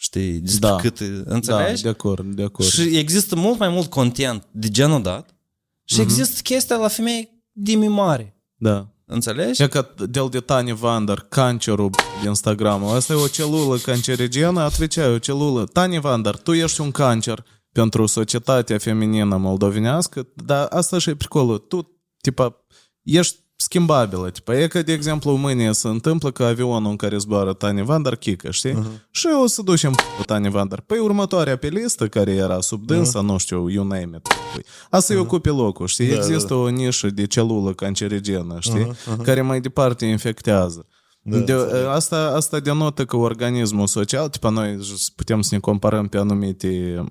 știi, 0.00 0.32
despre 0.32 0.68
da. 0.68 0.76
cât, 0.76 1.00
da, 1.00 1.34
înțelegi? 1.34 1.82
Da, 1.82 1.88
de 1.88 1.94
acord, 1.94 2.34
de 2.34 2.42
acord. 2.42 2.68
Și 2.68 2.96
există 2.96 3.36
mult 3.36 3.58
mai 3.58 3.68
mult 3.68 3.90
content 3.90 4.46
de 4.50 4.68
genul 4.68 5.02
dat 5.02 5.36
și 5.84 5.98
uh-huh. 5.98 6.02
există 6.02 6.40
chestia 6.42 6.76
la 6.76 6.88
femei 6.88 7.42
dimi 7.52 7.88
mare. 7.88 8.36
Da. 8.54 8.92
Înțelegi? 9.04 9.62
E 9.62 9.68
ca 9.68 9.94
del 10.08 10.28
de 10.30 10.40
Tani 10.40 10.72
Vander, 10.72 11.18
cancerul 11.28 11.90
de 12.22 12.28
Instagram. 12.28 12.84
Asta 12.84 13.12
e 13.12 13.16
o 13.16 13.28
celulă 13.28 13.76
cancerigenă, 13.76 14.60
atveceai 14.60 15.12
o 15.12 15.18
celulă. 15.18 15.64
Tani 15.64 16.00
Vander, 16.00 16.36
tu 16.36 16.52
ești 16.52 16.80
un 16.80 16.90
cancer 16.90 17.44
pentru 17.72 18.06
societatea 18.06 18.78
feminină 18.78 19.36
moldovenească, 19.36 20.28
dar 20.34 20.66
asta 20.70 20.98
și 20.98 21.10
e 21.10 21.14
pricolul. 21.14 21.58
Tu, 21.58 22.00
tipa, 22.20 22.66
ești 23.02 23.38
schimbabilă. 23.60 24.30
Tipa, 24.30 24.58
e 24.58 24.66
că, 24.66 24.82
de 24.82 24.92
exemplu, 24.92 25.36
mâine 25.36 25.72
se 25.72 25.88
întâmplă 25.88 26.30
că 26.30 26.44
avionul 26.44 26.90
în 26.90 26.96
care 26.96 27.18
zboară 27.18 27.52
Tani 27.52 27.82
Vander 27.82 28.16
chică, 28.16 28.50
știi? 28.50 28.72
Uh-huh. 28.72 29.10
Și 29.10 29.26
o 29.42 29.46
să 29.46 29.62
ducem 29.62 29.92
pe 29.92 30.22
Tani 30.26 30.50
Vander. 30.50 30.80
Păi 30.80 30.98
următoarea 30.98 31.56
pe 31.56 31.68
listă, 31.68 32.08
care 32.08 32.30
era 32.30 32.60
sub 32.60 32.86
dânsa, 32.86 33.20
uh-huh. 33.20 33.24
nu 33.24 33.38
știu, 33.38 33.68
you 33.68 33.86
name 33.86 34.10
it. 34.16 34.28
Păi, 34.52 34.64
Asta 34.90 35.12
uh-huh. 35.12 35.16
e 35.16 35.20
ocupe 35.20 35.48
locul, 35.48 35.86
știi? 35.86 36.08
Da, 36.08 36.14
Există 36.14 36.54
o 36.54 36.68
nișă 36.68 37.06
de 37.10 37.26
celulă 37.26 37.74
cancerigenă, 37.74 38.56
știi? 38.60 38.86
Uh-huh. 38.86 39.14
Uh-huh. 39.14 39.22
Care 39.24 39.42
mai 39.42 39.60
departe 39.60 40.04
infectează. 40.04 40.86
Da, 41.30 41.38
de, 41.38 41.52
asta, 41.88 42.32
asta 42.34 42.60
denotă 42.60 43.04
că 43.04 43.16
organismul 43.16 43.86
social, 43.86 44.28
tipa 44.28 44.48
noi 44.48 44.78
putem 45.16 45.40
să 45.40 45.54
ne 45.54 45.60
comparăm 45.60 46.08
pe 46.08 46.18
anumite... 46.18 47.04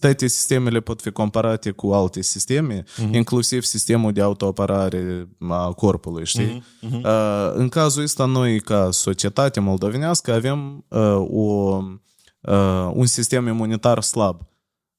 Toate 0.00 0.26
sistemele 0.26 0.80
pot 0.80 1.00
fi 1.00 1.10
comparate 1.10 1.70
cu 1.70 1.90
alte 1.90 2.22
sisteme, 2.22 2.82
uh-huh. 2.82 3.10
inclusiv 3.10 3.62
sistemul 3.62 4.12
de 4.12 4.20
autoapărare 4.20 5.28
a 5.48 5.72
corpului, 5.72 6.26
știi? 6.26 6.62
Uh-huh. 6.62 7.02
Uh, 7.04 7.52
în 7.54 7.68
cazul 7.68 8.02
ăsta, 8.02 8.24
noi, 8.24 8.60
ca 8.60 8.88
societate 8.90 9.60
moldovenească, 9.60 10.32
avem 10.32 10.84
uh, 10.88 11.26
o, 11.30 11.78
uh, 12.40 12.90
un 12.92 13.06
sistem 13.06 13.46
imunitar 13.46 14.02
slab 14.02 14.40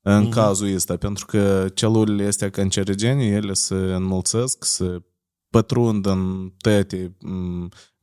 în 0.01 0.27
uh-huh. 0.27 0.33
cazul 0.33 0.75
ăsta, 0.75 0.97
pentru 0.97 1.25
că 1.25 1.65
celulele 1.73 2.27
astea 2.27 2.49
cancerigene, 2.49 3.25
ele 3.25 3.53
se 3.53 3.75
înmulțesc, 3.75 4.63
se 4.65 5.01
pătrund 5.49 6.05
în 6.05 6.51
toate 6.57 7.17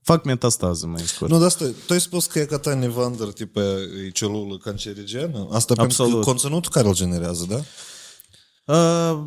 fac 0.06 0.24
metastază 0.24 0.86
mai 0.86 1.02
scurt. 1.02 1.30
Nu, 1.30 1.38
dar 1.38 1.46
asta, 1.46 1.64
tu 1.86 1.92
ai 1.92 2.00
spus 2.00 2.26
că 2.26 2.38
e 2.38 2.44
ca 2.44 2.58
Tani 2.58 2.88
Vander, 2.88 3.26
tipa, 3.26 3.60
e 4.06 4.10
celulă 4.12 4.56
cancerigenă? 4.56 5.48
Asta 5.50 5.74
Absolut. 5.76 6.10
pentru 6.10 6.18
că 6.18 6.24
conținutul 6.24 6.70
care 6.70 6.88
îl 6.88 6.94
generează, 6.94 7.46
da? 7.48 7.60
Uh, 8.74 9.18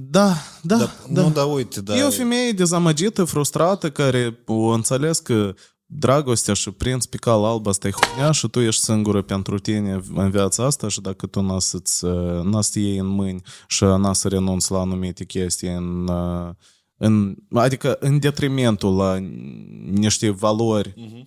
da, 0.00 0.34
da, 0.62 0.76
da, 0.76 0.92
da. 1.08 1.22
Nu, 1.22 1.30
da, 1.30 1.44
uite, 1.44 1.80
da. 1.80 1.96
E 1.96 2.02
o 2.02 2.10
femeie 2.10 2.52
dezamăgită, 2.52 3.24
frustrată, 3.24 3.90
care 3.90 4.42
o 4.46 4.68
înțeles 4.68 5.18
că 5.18 5.54
dragostea 5.86 6.54
și 6.54 6.70
prins 6.70 7.06
pe 7.06 7.16
cal 7.16 7.44
alb 7.44 7.66
asta 7.66 7.88
e 7.88 7.90
hunia 7.90 8.32
și 8.32 8.48
tu 8.48 8.60
ești 8.60 8.82
singură 8.82 9.22
pentru 9.22 9.58
tine 9.58 10.00
în 10.14 10.30
viața 10.30 10.64
asta 10.64 10.88
și 10.88 11.00
dacă 11.00 11.26
tu 11.26 11.40
n-a 11.40 11.58
să-ți, 11.58 12.04
n-a 12.42 12.60
să 12.60 12.78
iei 12.78 12.98
în 12.98 13.06
mâini 13.06 13.42
și 13.66 13.84
n-a 13.84 14.12
să 14.12 14.28
renunți 14.28 14.72
la 14.72 14.78
anumite 14.78 15.24
chestii 15.24 15.68
în, 15.68 16.10
în, 16.98 17.34
adică 17.52 17.96
în 18.00 18.18
detrimentul 18.18 18.96
la 18.96 19.16
niște 19.90 20.30
valori 20.30 20.88
uh-huh. 20.90 21.22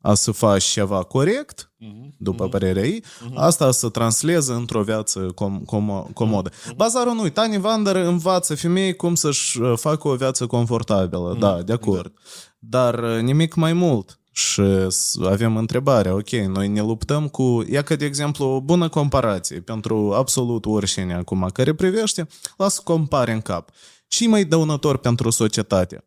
a 0.00 0.14
să 0.14 0.30
faci 0.30 0.64
ceva 0.64 1.02
corect, 1.02 1.72
după 2.18 2.48
părerea 2.48 2.84
ei, 2.84 3.04
asta 3.34 3.70
să 3.70 3.88
transleze 3.88 4.52
într-o 4.52 4.82
viață 4.82 5.26
com- 5.34 5.60
com- 5.60 6.12
comodă. 6.14 6.50
Bazarul 6.76 7.14
nu 7.14 7.28
Tani 7.28 7.58
Vander 7.58 7.96
învață 7.96 8.54
femei 8.54 8.94
cum 8.96 9.14
să-și 9.14 9.60
uh, 9.60 9.72
facă 9.76 10.08
o 10.08 10.14
viață 10.14 10.46
confortabilă, 10.46 11.36
da, 11.38 11.62
de 11.62 11.72
acord. 11.72 12.12
Dar 12.58 12.98
uh, 12.98 13.20
nimic 13.20 13.54
mai 13.54 13.72
mult. 13.72 14.16
Și 14.34 14.62
s- 14.88 15.18
avem 15.24 15.56
întrebarea, 15.56 16.14
ok, 16.14 16.30
noi 16.30 16.68
ne 16.68 16.80
luptăm 16.80 17.28
cu... 17.28 17.64
Ia 17.70 17.82
că, 17.82 17.96
de 17.96 18.04
exemplu, 18.04 18.44
o 18.44 18.60
bună 18.60 18.88
comparație 18.88 19.60
pentru 19.60 20.12
absolut 20.14 20.66
oricine 20.66 21.14
acum 21.14 21.50
care 21.52 21.74
privește, 21.74 22.26
lasă 22.56 22.80
compare 22.84 23.32
în 23.32 23.40
cap. 23.40 23.70
Și 24.12 24.26
mai 24.26 24.44
dăunător 24.44 24.96
pentru 24.96 25.30
societate. 25.30 26.04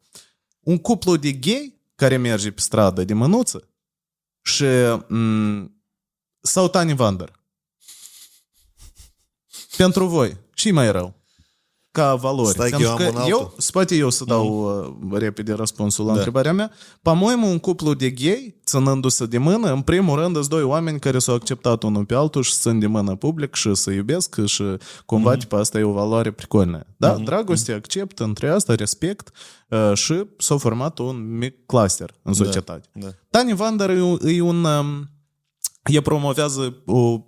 Un 0.59 0.77
cuplu 0.77 1.15
de 1.15 1.31
gay 1.31 1.81
care 1.95 2.17
merge 2.17 2.51
pe 2.51 2.61
stradă 2.61 3.03
de 3.03 3.13
mânuță 3.13 3.69
și 4.41 4.65
m- 5.09 5.69
sau 6.41 6.67
Tani 6.69 6.95
Vander. 6.95 7.39
Pentru 9.77 10.07
voi, 10.07 10.37
și 10.53 10.71
mai 10.71 10.91
rău 10.91 11.24
ca 11.95 12.15
valori. 12.15 12.49
Stai 12.49 12.69
că 12.69 12.81
eu, 12.81 12.95
că 12.95 13.23
eu 13.27 13.53
spate 13.57 13.95
eu 13.95 14.09
să 14.09 14.23
dau 14.23 14.67
mm. 15.01 15.17
repede 15.17 15.53
răspunsul 15.53 16.05
la 16.05 16.11
da. 16.11 16.17
întrebarea 16.17 16.53
mea. 16.53 16.71
Pamoimă, 17.01 17.45
un 17.45 17.59
cuplu 17.59 17.93
de 17.93 18.09
gay, 18.09 18.55
ținându-se 18.65 19.25
de 19.25 19.37
mână, 19.37 19.71
în 19.71 19.81
primul 19.81 20.19
rând 20.19 20.35
sunt 20.35 20.47
doi 20.47 20.63
oameni 20.63 20.99
care 20.99 21.19
s-au 21.19 21.35
acceptat 21.35 21.83
unul 21.83 22.05
pe 22.05 22.15
altul 22.15 22.41
și 22.41 22.53
sunt 22.53 22.79
de 22.79 22.87
mână 22.87 23.15
public 23.15 23.53
și 23.53 23.75
se 23.75 23.93
iubesc 23.93 24.45
și 24.45 24.63
cumva 25.05 25.31
mm. 25.31 25.37
tipa 25.37 25.59
asta 25.59 25.79
e 25.79 25.83
o 25.83 25.91
valoare 25.91 26.31
pricolnă. 26.31 26.85
Da? 26.97 27.13
Mm. 27.13 27.23
Dragoste, 27.23 27.71
mm. 27.71 27.77
accept, 27.77 28.19
între 28.19 28.49
asta, 28.49 28.75
respect 28.75 29.31
și 29.93 30.23
s-a 30.37 30.57
format 30.57 30.97
un 30.97 31.37
mic 31.37 31.65
cluster 31.65 32.13
în 32.21 32.33
societate. 32.33 32.89
Da. 32.93 33.05
Da. 33.05 33.11
Tani 33.29 33.53
Vander 33.53 33.89
e 34.23 34.41
un... 34.41 34.67
E 35.85 36.01
promovează 36.01 36.81
un 36.85 37.23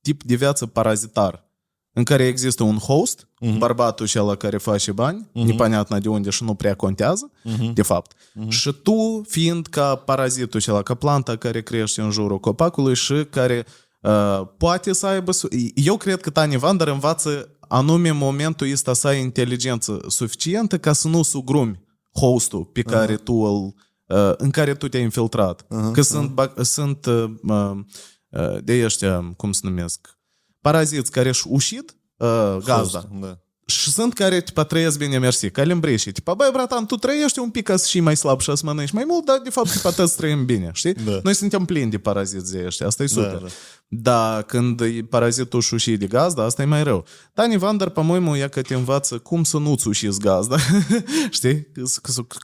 tip 0.00 0.22
de 0.22 0.34
viață 0.34 0.66
parazitar 0.66 1.44
în 1.92 2.04
care 2.04 2.26
există 2.26 2.62
un 2.62 2.76
host 2.78 3.28
uh-huh. 3.40 3.58
bărbatul 3.58 4.06
cel 4.06 4.34
care 4.34 4.56
face 4.56 4.92
bani, 4.92 5.28
uh-huh. 5.28 5.44
nepanatna 5.44 5.98
de 5.98 6.08
unde 6.08 6.30
și 6.30 6.44
nu 6.44 6.54
prea 6.54 6.74
contează, 6.74 7.30
uh-huh. 7.30 7.72
de 7.74 7.82
fapt. 7.82 8.12
Uh-huh. 8.14 8.48
Și 8.48 8.72
tu, 8.72 9.22
fiind 9.28 9.66
ca 9.66 9.94
parazitul 9.94 10.60
cel 10.60 10.82
ca 10.82 10.94
planta 10.94 11.36
care 11.36 11.62
crește 11.62 12.00
în 12.00 12.10
jurul 12.10 12.38
copacului 12.38 12.94
și 12.94 13.26
care 13.30 13.66
uh, 14.00 14.42
poate 14.56 14.92
să 14.92 15.06
aibă... 15.06 15.30
Eu 15.74 15.96
cred 15.96 16.20
că 16.20 16.30
Tani 16.30 16.56
Vander 16.56 16.88
învață 16.88 17.54
anume 17.60 18.10
momentul 18.10 18.70
ăsta 18.72 18.92
să 18.92 19.06
ai 19.06 19.20
inteligență 19.20 20.00
suficientă 20.08 20.78
ca 20.78 20.92
să 20.92 21.08
nu 21.08 21.22
sugrumi 21.22 21.80
hostul 22.14 22.64
pe 22.64 22.82
care 22.82 23.14
uh-huh. 23.14 23.24
tu 23.24 23.32
îl, 23.32 23.74
uh, 24.16 24.34
în 24.36 24.50
care 24.50 24.74
tu 24.74 24.88
te-ai 24.88 25.02
infiltrat. 25.02 25.62
Uh-huh. 25.62 25.92
Că 25.92 26.00
uh-huh. 26.00 26.04
sunt, 26.04 26.30
ba, 26.30 26.52
sunt 26.60 27.06
uh, 27.06 27.30
uh, 27.40 28.58
de 28.64 28.84
ăștia, 28.84 29.32
cum 29.36 29.52
se 29.52 29.60
numesc, 29.62 30.18
paraziți 30.60 31.10
care 31.10 31.28
își 31.28 31.44
ușit 31.48 31.94
uh, 32.20 32.56
gazda. 32.64 32.98
Host, 32.98 33.08
da. 33.20 33.38
Și 33.70 33.90
sunt 33.90 34.14
care, 34.14 34.40
tipa, 34.40 34.64
trăiesc 34.64 34.98
bine, 34.98 35.18
mersi, 35.18 35.50
Că 35.50 35.62
limbrei 35.62 35.98
și, 35.98 36.12
tipa, 36.12 36.34
băi, 36.34 36.48
bratan, 36.52 36.86
tu 36.86 36.96
trăiești 36.96 37.38
un 37.38 37.50
pic 37.50 37.76
și 37.86 38.00
mai 38.00 38.16
slab 38.16 38.40
și 38.40 38.56
să 38.56 38.62
mănânci 38.64 38.90
mai 38.90 39.04
mult, 39.06 39.24
dar, 39.24 39.40
de 39.44 39.50
fapt, 39.50 39.70
tipa, 39.70 39.90
toți 39.90 40.16
trăim 40.16 40.44
bine, 40.44 40.70
știi? 40.72 40.94
Da. 40.94 41.20
Noi 41.22 41.34
suntem 41.34 41.64
plini 41.64 41.90
de 41.90 41.98
paraziți 41.98 42.52
de 42.52 42.62
ăștia, 42.66 42.86
asta 42.86 43.02
e 43.02 43.06
da, 43.06 43.12
super. 43.12 43.32
Da, 43.32 43.38
da. 43.38 43.48
Dar 43.92 44.42
când 44.42 44.80
e 44.80 45.06
parazitul 45.08 45.60
și 45.60 45.96
de 45.96 46.06
gazda, 46.06 46.44
asta 46.44 46.62
e 46.62 46.64
mai 46.64 46.82
rău. 46.82 47.04
Dani 47.34 47.56
Vander, 47.56 47.88
pe 47.88 48.00
moimul, 48.00 48.36
ea 48.36 48.48
că 48.48 48.62
te 48.62 48.74
învață 48.74 49.18
cum 49.18 49.44
să 49.44 49.58
nu-ți 49.58 49.88
ușiți 49.88 50.20
gazda, 50.20 50.56
știi? 51.30 51.66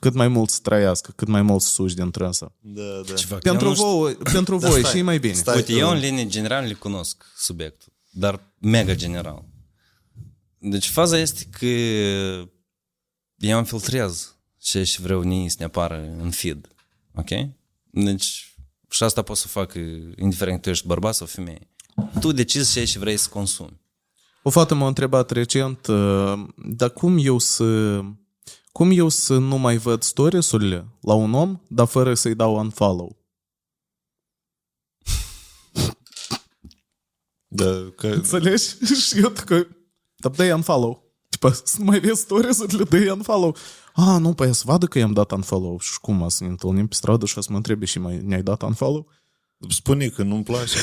Cât 0.00 0.14
mai 0.14 0.28
mult 0.28 0.50
să 0.50 0.58
trăiască, 0.62 1.12
cât 1.16 1.28
mai 1.28 1.42
mult 1.42 1.62
să 1.62 1.68
suși 1.68 1.94
din 1.94 2.10
trânsă. 2.10 2.52
Da, 2.60 2.82
da. 3.28 3.36
Pentru 3.36 3.72
voi, 3.72 4.10
știu... 4.12 4.32
pentru 4.32 4.58
da, 4.58 4.68
voi 4.68 4.80
stai, 4.80 4.92
și 4.92 5.02
mai 5.02 5.18
bine. 5.18 5.32
Stai, 5.32 5.56
Uite, 5.56 5.72
eu 5.72 5.90
în 5.90 5.98
linie 5.98 6.26
general 6.26 6.66
le 6.66 6.72
cunosc 6.72 7.24
subiectul, 7.36 7.92
dar 8.10 8.40
mega 8.58 8.94
general. 8.94 9.44
Deci 10.68 10.88
faza 10.88 11.18
este 11.18 11.44
că 11.50 11.66
eu 13.36 13.56
îmi 13.56 13.66
filtrez 13.66 14.36
ce 14.58 14.84
și 14.84 15.00
vreau 15.00 15.20
nii 15.20 15.48
să 15.48 15.56
ne 15.58 15.64
apară 15.64 16.16
în 16.18 16.30
feed. 16.30 16.68
Ok? 17.14 17.28
Deci 17.90 18.56
și 18.90 19.02
asta 19.02 19.22
pot 19.22 19.36
să 19.36 19.48
fac 19.48 19.74
indiferent 20.16 20.56
că 20.56 20.62
tu 20.62 20.70
ești 20.70 20.86
bărbat 20.86 21.14
sau 21.14 21.26
femeie. 21.26 21.68
Tu 22.20 22.32
decizi 22.32 22.72
ce 22.72 22.84
și 22.84 22.98
vrei 22.98 23.16
să 23.16 23.28
consumi. 23.28 23.80
O 24.42 24.50
fată 24.50 24.74
m-a 24.74 24.86
întrebat 24.86 25.30
recent, 25.30 25.86
uh, 25.86 26.44
dar 26.56 26.90
cum 26.90 27.18
eu 27.20 27.38
să 27.38 28.00
cum 28.72 28.90
eu 28.90 29.08
să 29.08 29.38
nu 29.38 29.56
mai 29.56 29.76
văd 29.76 30.02
stories-urile 30.02 30.86
la 31.00 31.14
un 31.14 31.34
om, 31.34 31.60
dar 31.68 31.86
fără 31.86 32.14
să-i 32.14 32.34
dau 32.34 32.56
unfollow? 32.56 33.16
Da, 37.48 37.92
că... 37.96 38.06
Înțelegi? 38.06 38.64
Și 39.06 39.18
eu 39.18 39.30
că 39.30 39.66
dar 40.25 40.31
dai 40.31 40.51
unfollow. 40.51 41.09
Tipa, 41.29 41.51
să 41.53 41.75
nu 41.77 41.83
mai 41.83 41.99
vezi 41.99 42.19
stories-urile, 42.21 42.83
dai 42.83 43.09
unfollow. 43.09 43.55
A, 43.93 44.17
nu, 44.17 44.33
păi 44.33 44.53
să 44.53 44.63
vadă 44.65 44.85
că 44.85 44.97
i-am 44.99 45.13
dat 45.13 45.31
unfollow. 45.31 45.79
Și 45.79 45.99
cum, 45.99 46.25
să 46.29 46.43
ne 46.43 46.49
întâlnim 46.49 46.87
pe 46.87 46.95
stradă 46.95 47.25
și 47.25 47.33
să 47.33 47.47
mă 47.49 47.55
întrebe 47.55 47.85
și 47.85 47.99
mai 47.99 48.21
ne-ai 48.23 48.41
dat 48.43 48.61
unfollow? 48.61 49.07
Spune 49.69 50.07
că 50.07 50.23
nu-mi 50.23 50.43
place. 50.43 50.77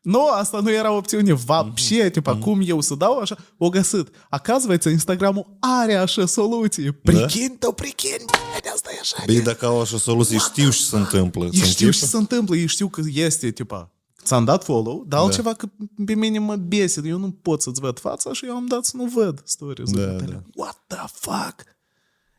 Nu, 0.00 0.26
asta 0.28 0.60
nu 0.60 0.70
era 0.72 0.92
opțiune. 0.92 1.32
Вообще, 1.32 2.02
Mhm. 2.02 2.10
tipa, 2.12 2.36
cum 2.36 2.60
eu 2.64 2.80
să 2.80 2.94
dau 2.94 3.18
așa? 3.18 3.36
O 3.58 3.68
găsit. 3.68 4.08
Оказывается, 4.30 4.90
Instagramul 4.90 5.56
are 5.60 5.94
așa 5.94 6.26
soluții. 6.26 6.92
Prichin, 6.92 7.56
da? 7.58 7.72
prichin, 7.72 8.16
de 8.62 8.68
asta 8.74 8.90
e 8.92 8.98
așa. 9.00 9.22
Bine, 9.26 9.40
dacă 9.40 9.66
au 9.66 9.80
așa 9.80 9.98
soluții, 9.98 10.38
știu 10.38 10.70
ce 10.70 10.82
se 10.82 10.96
întâmplă. 10.96 11.44
Ei 11.44 11.50
Se 11.58 11.66
știu 11.66 11.86
închipă? 11.86 12.04
ce 12.04 12.10
se 12.10 12.16
întâmplă, 12.16 12.56
ei 12.56 12.66
știu 12.66 12.88
că 12.88 13.00
este, 13.12 13.50
tipa, 13.50 13.90
ți-am 14.23 14.43
dat 14.45 14.63
follow, 14.63 15.05
dar 15.07 15.19
altceva 15.19 15.53
că 15.53 15.67
pe 16.05 16.13
mine 16.15 16.39
mă 16.39 16.55
bese, 16.55 17.01
eu 17.05 17.17
nu 17.17 17.31
pot 17.31 17.61
să-ți 17.61 17.79
văd 17.81 17.99
fața 17.99 18.33
și 18.33 18.45
eu 18.45 18.55
am 18.55 18.65
dat 18.65 18.85
să 18.85 18.91
nu 18.97 19.05
văd 19.05 19.41
stories 19.45 19.91
Da, 19.91 20.01
tale. 20.05 20.25
da. 20.25 20.41
What 20.55 20.83
the 20.87 21.05
fuck? 21.13 21.63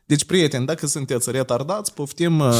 Deci, 0.05 0.23
prieteni, 0.25 0.65
dacă 0.65 0.87
sunteți 0.87 1.31
retardați, 1.31 1.93
poftim... 1.93 2.39
uh, 2.39 2.53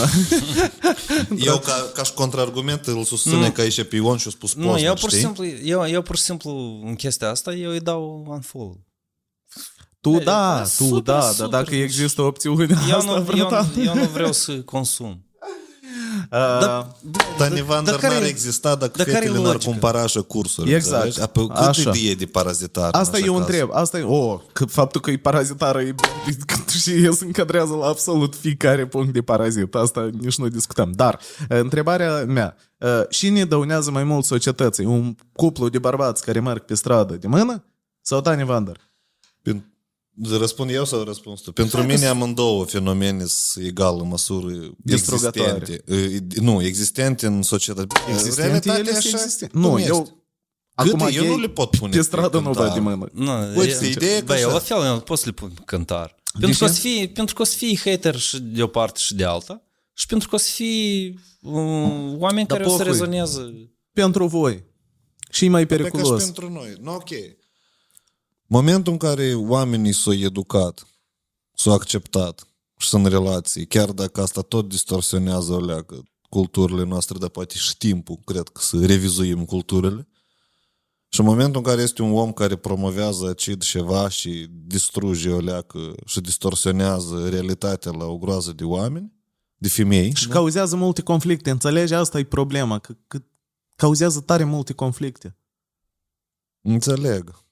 Eu, 1.38 1.58
ca, 1.60 1.92
ca 1.94 2.04
și 2.04 2.14
contraargument, 2.14 2.86
îl 2.86 3.04
susține 3.04 3.52
că 3.52 3.62
aici 3.62 3.84
pe 3.84 3.96
Ion 3.96 4.18
și-a 4.18 4.32
spus 4.32 4.54
Nu, 4.54 4.66
Posner, 4.68 4.86
eu 4.88 4.94
pur 4.94 5.10
și 5.10 5.16
știi? 5.16 5.20
simplu, 5.28 5.46
eu, 5.46 5.88
eu 5.88 6.02
pur 6.02 6.16
și 6.16 6.22
simplu 6.24 6.82
în 6.86 6.96
chestia 6.96 7.30
asta, 7.30 7.54
eu 7.54 7.72
îi 7.72 7.80
dau 7.80 8.26
unfollow. 8.28 8.80
Tu 10.02 10.10
E, 10.10 10.18
da, 10.24 10.56
da, 10.58 10.62
tu 10.64 10.68
super, 10.70 11.02
da, 11.02 11.20
dar 11.20 11.32
super. 11.32 11.48
dacă 11.50 11.76
există 11.76 12.22
opțiunea 12.22 12.78
Eu 12.90 12.98
asta, 12.98 13.12
nu, 13.12 13.18
eu, 13.18 13.24
vreodată... 13.24 13.68
nu, 13.76 13.84
eu 13.84 13.96
nu 13.96 14.04
vreau 14.14 14.32
să 14.32 14.62
consum. 14.62 15.26
Uh, 16.32 16.86
Tani 17.38 17.62
Vander 17.62 17.96
care- 17.96 18.14
n-ar 18.14 18.24
exista 18.24 18.76
dacă 18.76 18.92
dar 18.98 19.06
care 19.06 19.20
fetele 19.20 19.38
n-ar 19.38 19.52
logică? 19.54 19.70
cumpăra 19.70 20.02
așa 20.02 20.22
cursuri. 20.22 20.74
Exact. 20.74 20.94
înțelegi? 20.94 21.22
Apoi, 21.22 21.48
cât 21.48 21.58
Așa. 21.58 21.90
idee 21.94 22.14
de 22.16 22.26
parazitar 22.26 22.90
Asta 22.92 23.18
în 23.18 23.24
așa 23.24 23.26
eu 23.26 23.34
caz? 23.34 23.42
întreb. 23.48 23.70
Asta 23.74 23.98
e, 24.00 24.04
oh, 24.04 24.40
că 24.54 24.66
faptul 24.66 25.02
că 25.02 25.12
e 25.12 25.18
parazitară 25.18 25.82
e, 25.82 25.96
și 26.82 27.04
el 27.04 27.14
se 27.14 27.26
încadrează 27.26 27.74
la 27.74 27.86
absolut 27.88 28.36
fiecare 28.36 28.88
punct 28.88 29.14
de 29.14 29.22
parazit. 29.22 29.76
Asta 29.76 30.10
nici 30.20 30.38
nu 30.38 30.48
discutăm. 30.48 30.92
Dar, 30.96 31.20
uh, 31.50 31.58
întrebarea 31.60 32.24
mea, 32.26 32.56
uh, 32.78 32.90
cine 33.10 33.46
dăunează 33.46 33.92
mai 33.92 34.04
mult 34.04 34.26
societății? 34.26 34.86
Un 34.86 35.16
cuplu 35.34 35.70
de 35.70 35.80
bărbați 35.80 36.24
care 36.26 36.40
merg 36.40 36.62
pe 36.66 36.74
stradă 36.76 37.14
de 37.14 37.28
mână? 37.28 37.64
Sau 38.02 38.22
Tani 38.22 38.44
Vander? 38.44 38.78
Pen- 40.22 40.38
Răspund 40.38 40.70
eu 40.70 40.86
sau 40.86 41.04
răspuns 41.04 41.42
tu? 41.42 41.52
Pentru 41.52 41.84
mine 41.84 42.06
amândouă 42.06 42.66
fenomene 42.66 43.24
sunt 43.26 43.66
egal 43.66 44.00
în 44.02 44.08
măsură 44.08 44.74
Distrugătoare. 44.78 45.58
existente. 45.60 46.38
E, 46.38 46.42
Nu, 46.42 46.64
existente 46.64 47.26
în 47.26 47.42
societate. 47.42 47.96
Existente 48.10 48.42
Realitatea 48.42 48.80
ele 48.80 48.90
e 48.90 48.94
sunt 48.94 49.14
așa 49.14 49.24
existente. 49.24 49.54
cum 49.54 49.62
Nu, 49.62 49.78
este. 49.78 49.90
eu... 49.92 50.02
Câte? 50.02 50.18
Acum 50.76 51.00
Eu 51.00 51.22
gay 51.24 51.28
nu 51.28 51.38
le 51.40 51.50
pot 51.50 51.70
pune 51.70 51.92
Pe 51.92 51.98
pe 51.98 52.04
stradă 52.04 52.38
nu 52.38 52.44
cântar. 52.44 52.64
văd 52.66 52.74
de 52.74 52.80
mână. 52.80 53.10
Nu, 53.14 53.60
Uite, 53.60 53.86
e- 53.86 53.90
ideea 53.90 54.16
e 54.16 54.20
că 54.20 54.26
Băi, 54.26 54.40
eu 54.42 54.48
așa. 54.48 54.54
la 54.56 54.60
fel 54.60 54.86
eu 54.86 55.00
pot 55.00 55.18
să 55.18 55.24
le 55.26 55.32
pun 55.32 55.54
cântar. 55.66 56.16
Pentru 56.40 56.52
ce? 56.52 56.58
că, 56.58 56.64
o 56.66 56.68
să 56.68 56.80
fie, 56.80 57.08
pentru 57.08 57.36
că 57.36 57.42
o 57.42 57.46
să 57.46 57.56
fie 57.58 57.78
hater 57.84 58.16
și 58.20 58.40
de 58.42 58.64
o 58.64 58.68
parte 58.68 59.00
și 59.00 59.16
de 59.16 59.24
alta 59.24 59.62
și 59.94 60.06
pentru 60.06 60.30
că 60.30 60.36
o 60.36 60.38
să 60.38 60.50
fie 60.54 61.14
uh, 61.42 61.54
oameni 62.18 62.48
Dar 62.48 62.58
care 62.58 62.64
o 62.64 62.70
să 62.70 62.78
pofui. 62.78 62.92
rezonează. 62.92 63.54
Pentru 63.94 64.28
voi. 64.28 64.64
Și 65.30 65.48
mai 65.48 65.66
Pe 65.66 65.76
ca 65.78 65.84
și 65.84 65.90
periculos. 65.92 66.24
pentru 66.24 66.52
noi. 66.52 66.74
Nu, 66.82 66.94
ok. 66.94 67.10
Momentul 68.48 68.92
în 68.92 68.98
care 69.00 69.34
oamenii 69.34 69.94
s-au 69.94 70.14
educat, 70.14 70.88
s-au 71.54 71.74
acceptat 71.74 72.48
și 72.78 72.88
sunt 72.88 73.06
în 73.06 73.12
relații, 73.12 73.68
chiar 73.68 73.92
dacă 73.92 74.22
asta 74.22 74.42
tot 74.42 74.70
distorsionează 74.70 75.54
o 75.54 75.66
leacă 75.66 76.04
culturile 76.30 76.84
noastre, 76.84 77.18
dar 77.18 77.30
poate 77.30 77.58
și 77.58 77.78
timpul, 77.78 78.20
cred 78.26 78.48
că 78.48 78.62
să 78.62 78.86
revizuim 78.86 79.46
culturile. 79.46 80.08
Și 81.10 81.20
în 81.20 81.26
momentul 81.26 81.56
în 81.56 81.64
care 81.64 81.82
este 81.82 82.02
un 82.02 82.14
om 82.14 82.32
care 82.32 82.56
promovează 82.56 83.28
acid 83.28 83.64
ceva 83.64 84.10
și 84.10 84.48
distruge 84.50 85.30
o 85.30 85.40
leacă 85.40 85.96
și 86.06 86.22
distorsionează 86.22 87.30
realitatea 87.30 87.92
la 87.92 88.06
o 88.06 88.18
groază 88.18 88.52
de 88.52 88.64
oameni, 88.64 89.14
de 89.56 89.68
femei, 89.68 90.16
Și 90.16 90.28
cauzează 90.28 90.76
multe 90.76 91.02
conflicte. 91.02 91.50
Înțelegi? 91.50 91.94
Asta 91.94 92.20
e 92.20 92.24
problema. 92.24 92.80
Că, 92.80 92.96
că 93.08 93.24
cauzează 93.76 94.22
tare 94.22 94.44
multe 94.44 94.74
conflicte. 94.74 95.38
înțeleg. 96.62 97.46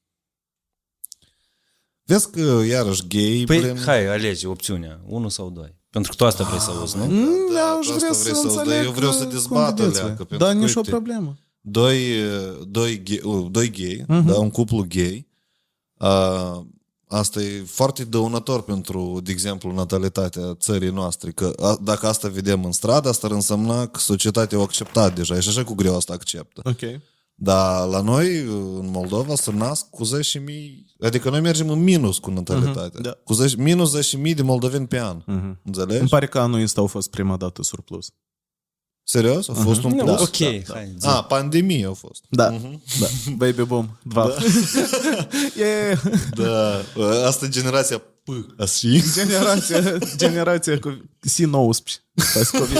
Vezi 2.11 2.29
că 2.29 2.61
iarăși 2.67 3.07
gay, 3.07 3.43
Păi, 3.45 3.59
blin, 3.59 3.77
hai, 3.85 4.07
alege 4.07 4.47
opțiunea, 4.47 4.99
unul 5.05 5.29
sau 5.29 5.49
doi. 5.49 5.75
Pentru 5.89 6.11
că 6.11 6.17
tu 6.17 6.25
asta 6.25 6.43
vrei 6.43 6.59
să 6.59 6.69
auzi, 6.79 6.97
nu? 6.97 7.03
Mm, 7.05 7.27
da, 7.53 7.61
aș 7.79 7.87
asta 7.87 7.95
vrea 7.97 8.09
vrei 8.11 8.13
să 8.13 8.23
să 8.23 8.47
auzi, 8.47 8.55
dar 8.55 8.65
înțeleg 8.65 8.85
eu 8.85 8.91
vreau 8.91 9.11
să 9.11 9.21
cum 9.23 9.29
dezbat 9.31 9.75
vedeți 9.75 9.95
alea, 9.99 10.07
voi. 10.07 10.17
că 10.17 10.23
pentru 10.23 10.47
Da, 10.47 10.53
că, 10.53 10.57
nici 10.57 10.75
o 10.75 10.79
uite, 10.79 10.89
problemă. 10.89 11.37
Doi, 11.61 11.99
doi, 12.67 13.03
gay, 13.03 13.21
uh, 13.23 13.47
doi 13.51 13.69
gay 13.71 14.03
Mhm. 14.07 14.25
da, 14.27 14.37
un 14.39 14.49
cuplu 14.49 14.85
gay. 14.89 15.27
Uh, 15.97 16.59
asta 17.07 17.41
e 17.41 17.63
foarte 17.65 18.03
dăunător 18.03 18.61
pentru, 18.63 19.19
de 19.23 19.31
exemplu, 19.31 19.71
natalitatea 19.71 20.55
țării 20.59 20.89
noastre. 20.89 21.31
Că 21.31 21.53
a, 21.61 21.77
dacă 21.83 22.07
asta 22.07 22.27
vedem 22.27 22.65
în 22.65 22.71
stradă, 22.71 23.09
asta 23.09 23.27
ar 23.27 23.33
însemna 23.33 23.87
că 23.87 23.99
societatea 23.99 24.57
o 24.59 24.61
acceptat 24.61 25.15
deja. 25.15 25.35
E 25.35 25.39
și 25.39 25.49
așa 25.49 25.63
cu 25.63 25.73
greu 25.73 25.95
asta 25.95 26.13
acceptă. 26.13 26.61
Ok. 26.65 27.01
Dar 27.43 27.87
la 27.87 28.01
noi, 28.01 28.39
în 28.39 28.89
Moldova, 28.91 29.35
se 29.35 29.51
nasc 29.51 29.89
cu 29.89 30.05
10.000... 30.05 30.11
Adică 30.99 31.29
noi 31.29 31.41
mergem 31.41 31.69
în 31.69 31.79
minus 31.83 32.17
cu 32.17 32.31
natalitatea. 32.31 32.99
da. 33.01 33.17
Cu 33.23 33.33
10, 33.33 33.55
minus 33.61 33.97
10.000 34.15 34.35
de 34.35 34.41
moldoveni 34.41 34.87
pe 34.87 34.99
an. 34.99 35.23
Înțelegi? 35.63 35.99
Îmi 35.99 36.09
pare 36.09 36.27
că 36.27 36.39
anul 36.39 36.61
ăsta 36.61 36.81
a 36.81 36.85
fost 36.85 37.09
prima 37.09 37.37
dată 37.37 37.63
surplus. 37.63 38.07
Serios? 39.03 39.49
A 39.49 39.53
fost 39.53 39.83
un 39.83 39.91
Nu, 39.95 40.03
plus? 40.03 40.19
ok, 40.21 40.35
hai, 40.67 40.93
zi. 40.99 41.07
A, 41.07 41.23
pandemie 41.23 41.85
a 41.85 41.93
fost. 41.93 42.23
Da, 42.29 42.49
da. 42.99 43.05
Baby 43.37 43.61
boom. 43.63 43.97
Dva. 44.03 44.27
Da. 44.27 44.33
yeah. 45.63 46.01
Da, 46.35 46.81
asta 47.27 47.45
e 47.45 47.49
generația 47.49 47.97
P. 47.97 48.29
Așa. 48.59 48.87
Generația, 49.13 49.97
generația 50.17 50.79
cu 50.79 51.09
C19. 51.29 52.01
Pas 52.33 52.51
COVID-19. 52.51 52.71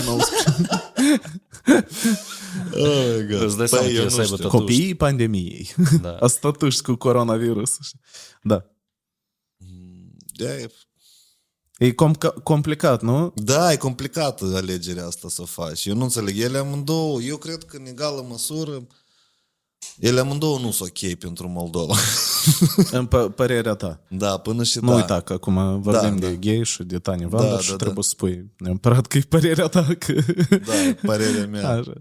Oh 2.73 3.15
my 3.17 3.27
God. 3.27 3.41
Îți 3.41 3.57
dai 3.57 3.67
seama 3.67 3.85
Păi, 3.85 3.93
că 3.93 3.99
eu 3.99 4.01
e 4.01 4.03
nu 4.03 4.09
să 4.09 4.21
aibă 4.21 4.35
știu. 4.35 4.47
tot- 4.49 4.59
Copiii 4.59 4.95
pandemiei. 4.95 5.73
Da. 6.01 6.15
Asta 6.25 6.51
tu 6.51 6.67
cu 6.83 6.95
coronavirus. 6.95 7.77
Da. 8.43 8.65
Da, 10.33 10.55
e, 10.57 10.71
E 11.77 11.89
com- 11.93 12.33
complicat, 12.43 13.01
nu? 13.01 13.33
da, 13.35 13.71
e 13.71 13.75
complicată 13.77 14.45
alegerea 14.55 15.05
asta 15.05 15.29
să 15.29 15.41
o 15.41 15.45
faci. 15.45 15.85
Eu 15.85 15.95
nu 15.95 16.03
înțeleg. 16.03 16.39
Ele 16.39 16.57
amândouă, 16.57 17.21
eu 17.21 17.37
cred 17.37 17.63
că 17.63 17.77
în 17.77 17.85
egală 17.85 18.25
măsură, 18.29 18.87
ele 19.99 20.19
amândouă 20.19 20.59
nu 20.59 20.71
sunt 20.71 20.89
ok 20.89 21.13
pentru 21.13 21.47
Moldova. 21.49 21.95
În 22.91 23.07
p- 23.07 23.35
părerea 23.35 23.73
ta. 23.73 24.01
da, 24.09 24.37
până 24.37 24.63
și 24.63 24.79
Nu 24.79 24.89
da. 24.89 24.95
uita 24.95 25.21
că 25.21 25.33
acum 25.33 25.81
vorbim 25.81 26.19
Da, 26.19 26.27
de 26.27 26.29
da. 26.33 26.33
gay 26.51 26.63
și 26.63 26.83
de 26.83 26.99
Tania 26.99 27.27
Vander 27.27 27.51
Da, 27.51 27.59
și 27.59 27.69
da, 27.69 27.75
trebuie 27.75 27.95
da. 27.95 28.01
să 28.01 28.09
spui 28.09 28.51
neapărat 28.57 29.07
că 29.07 29.17
e 29.17 29.21
părerea 29.29 29.67
ta 29.67 29.87
că... 29.99 30.13
Da, 30.65 30.83
e 30.87 30.93
părerea 30.93 31.47
mea. 31.47 31.69
Așa. 31.77 31.93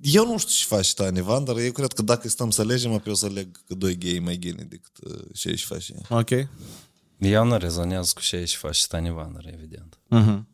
Eu 0.00 0.26
nu 0.26 0.38
știu 0.38 0.52
ce 0.54 0.64
faci 0.74 0.94
Tani 0.94 1.20
Van, 1.20 1.44
dar 1.44 1.56
eu 1.56 1.72
cred 1.72 1.92
că 1.92 2.02
dacă 2.02 2.28
stăm 2.28 2.50
să 2.50 2.60
alegem, 2.60 2.92
apoi 2.92 3.12
o 3.12 3.14
să 3.14 3.26
aleg 3.26 3.56
că 3.66 3.74
doi 3.74 3.96
gay 3.98 4.14
e 4.14 4.20
mai 4.20 4.38
gine 4.38 4.62
decât 4.68 4.92
uh, 5.04 5.24
ce 5.34 5.50
își 5.50 5.64
face. 5.66 5.94
ea. 5.94 6.18
Ok. 6.18 6.30
Eu 7.18 7.44
nu 7.44 7.56
rezonează 7.56 8.10
cu 8.14 8.20
ce 8.20 8.44
și 8.44 8.56
faci 8.56 8.86
Tani 8.86 9.10
Vanner, 9.12 9.46
evident. 9.54 9.98
Mhm. 10.08 10.48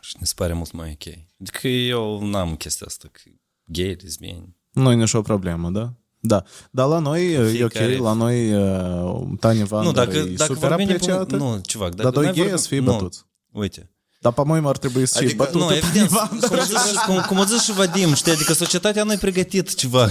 Și 0.00 0.16
ne 0.18 0.24
se 0.26 0.32
pare 0.36 0.52
mult 0.52 0.72
mai 0.72 0.98
ok. 1.00 1.14
Adică 1.40 1.68
eu 1.68 2.24
n-am 2.26 2.56
chestia 2.56 2.86
asta, 2.88 3.08
că 3.12 3.20
gay, 3.64 3.96
lesbieni. 4.02 4.56
Nu 4.70 4.90
e 4.90 4.94
nicio 4.94 5.22
problemă, 5.22 5.70
da? 5.70 5.92
Da. 6.20 6.44
Dar 6.70 6.88
la 6.88 6.98
noi 6.98 7.32
e 7.32 7.38
ok, 7.40 7.48
Fiecare- 7.50 7.96
la 7.96 8.12
noi 8.12 8.52
uh, 8.54 9.28
Tania 9.40 9.64
Vander 9.64 9.86
Nu, 9.88 9.92
dacă, 10.04 10.16
e 10.16 10.34
dacă 10.34 10.52
super 10.52 10.68
vorbim 10.68 10.86
de... 10.86 10.92
apreciată. 10.92 11.36
Nu, 11.36 11.60
civac, 11.66 11.94
dacă 11.94 12.02
dar 12.02 12.12
doi 12.12 12.24
noi 12.24 12.32
gay 12.32 12.42
vorbim- 12.42 12.56
să 12.62 12.68
fie 12.68 12.78
nu, 12.78 12.92
bătuți. 12.92 13.24
Uite. 13.50 13.90
Dar 14.20 14.32
pe 14.32 14.42
moi 14.44 14.60
ar 14.64 14.78
trebui 14.78 15.06
să 15.06 15.18
fie 15.18 15.26
Adică- 15.26 15.42
bătută 15.44 15.64
Nu, 15.64 15.74
evident, 15.74 16.08
Tania 16.08 16.26
cum 16.28 16.38
Vander. 16.38 16.58
a 16.60 16.64
zis, 16.64 16.90
și- 16.90 17.04
cum, 17.06 17.24
cum 17.28 17.40
a 17.40 17.44
zis 17.44 17.62
și 17.62 17.72
Vadim, 17.72 18.14
știi, 18.14 18.32
adică 18.32 18.52
societatea 18.52 19.04
nu 19.04 19.12
e 19.12 19.16
pregătit, 19.16 19.74
civac. 19.74 20.10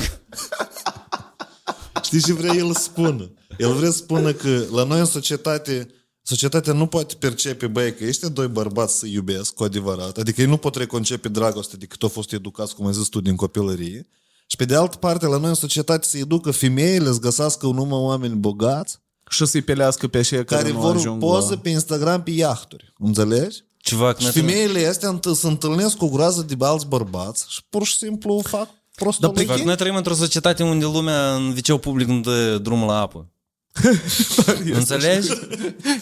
Știi 2.03 2.22
ce 2.24 2.34
vrea 2.34 2.53
el 2.53 2.74
să 2.74 2.82
spună? 2.82 3.32
El 3.57 3.74
vrea 3.74 3.89
să 3.89 3.97
spună 3.97 4.32
că 4.32 4.64
la 4.72 4.84
noi 4.84 4.99
în 4.99 5.05
societate 5.05 5.93
Societatea 6.22 6.74
nu 6.74 6.86
poate 6.86 7.16
percepe, 7.20 7.68
băi, 7.68 7.95
că 7.95 8.03
ăștia 8.07 8.28
doi 8.28 8.47
bărbați 8.47 8.97
să 8.97 9.05
iubesc 9.07 9.53
cu 9.53 9.64
adevărat. 9.64 10.18
Adică 10.18 10.41
ei 10.41 10.47
nu 10.47 10.57
pot 10.57 10.76
reconcepe 10.76 11.28
dragoste 11.28 11.78
decât 11.78 12.03
au 12.03 12.10
fost 12.10 12.32
educați, 12.32 12.76
cum 12.76 12.86
ai 12.86 12.93
zis 12.93 13.07
tu, 13.07 13.22
din 13.22 13.36
copilărie. 13.36 14.07
Și 14.47 14.55
pe 14.55 14.66
de 14.66 14.76
altă 14.76 14.97
parte, 14.97 15.26
la 15.26 15.38
noi 15.38 15.49
în 15.49 15.55
societate 15.55 16.07
se 16.07 16.18
educă 16.18 16.51
femeile 16.51 17.12
să 17.12 17.20
găsească 17.20 17.66
numai 17.66 17.99
oameni 17.99 18.36
bogați 18.36 18.99
Și 19.30 19.45
să-i 19.45 19.62
pelească 19.62 20.07
pe 20.07 20.18
aceia 20.18 20.43
care, 20.43 20.62
care 20.62 20.74
nu 20.74 20.80
vor 20.80 20.95
ajung 20.95 21.20
poză 21.20 21.53
la... 21.53 21.60
pe 21.60 21.70
Instagram 21.70 22.24
pe 22.24 22.32
iahturi. 22.32 22.93
Înțelegi? 22.97 23.64
Civac, 23.82 24.17
Și 24.17 24.23
noi 24.23 24.32
femeile 24.32 24.86
astea 24.88 25.09
înt- 25.19 25.36
se 25.36 25.47
întâlnesc 25.47 25.95
cu 25.97 26.05
o 26.05 26.09
groază 26.09 26.41
de 26.41 26.65
alți 26.65 26.86
bărbați 26.88 27.45
și 27.47 27.61
pur 27.69 27.86
și 27.86 27.95
simplu 27.97 28.41
fac 28.47 28.69
prostul. 28.95 29.27
Dar 29.34 29.43
Civac, 29.43 29.59
noi 29.59 29.75
trăim 29.75 29.95
într-o 29.95 30.13
societate 30.13 30.63
unde 30.63 30.86
lumea 30.86 31.34
în 31.36 31.53
viceu 31.53 31.77
public 31.77 32.07
nu 32.07 32.19
dă 32.19 32.57
drumul 32.57 32.88
la 32.88 32.99
apă. 32.99 33.27
Înțelegi? 34.73 35.30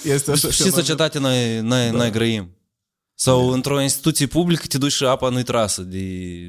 Este 0.04 0.32
așa 0.32 0.50
Și 0.50 0.70
societate 0.72 1.20
noi, 1.20 1.60
noi, 1.62 1.90
noi 1.90 2.12
grăim. 2.12 2.57
Sau 3.20 3.50
într-o 3.50 3.82
instituție 3.82 4.26
publică 4.26 4.64
te 4.68 4.78
duci 4.78 4.92
și 4.92 5.04
apa 5.04 5.30
nu-i 5.30 5.44
trasă 5.44 5.82
de 5.82 6.04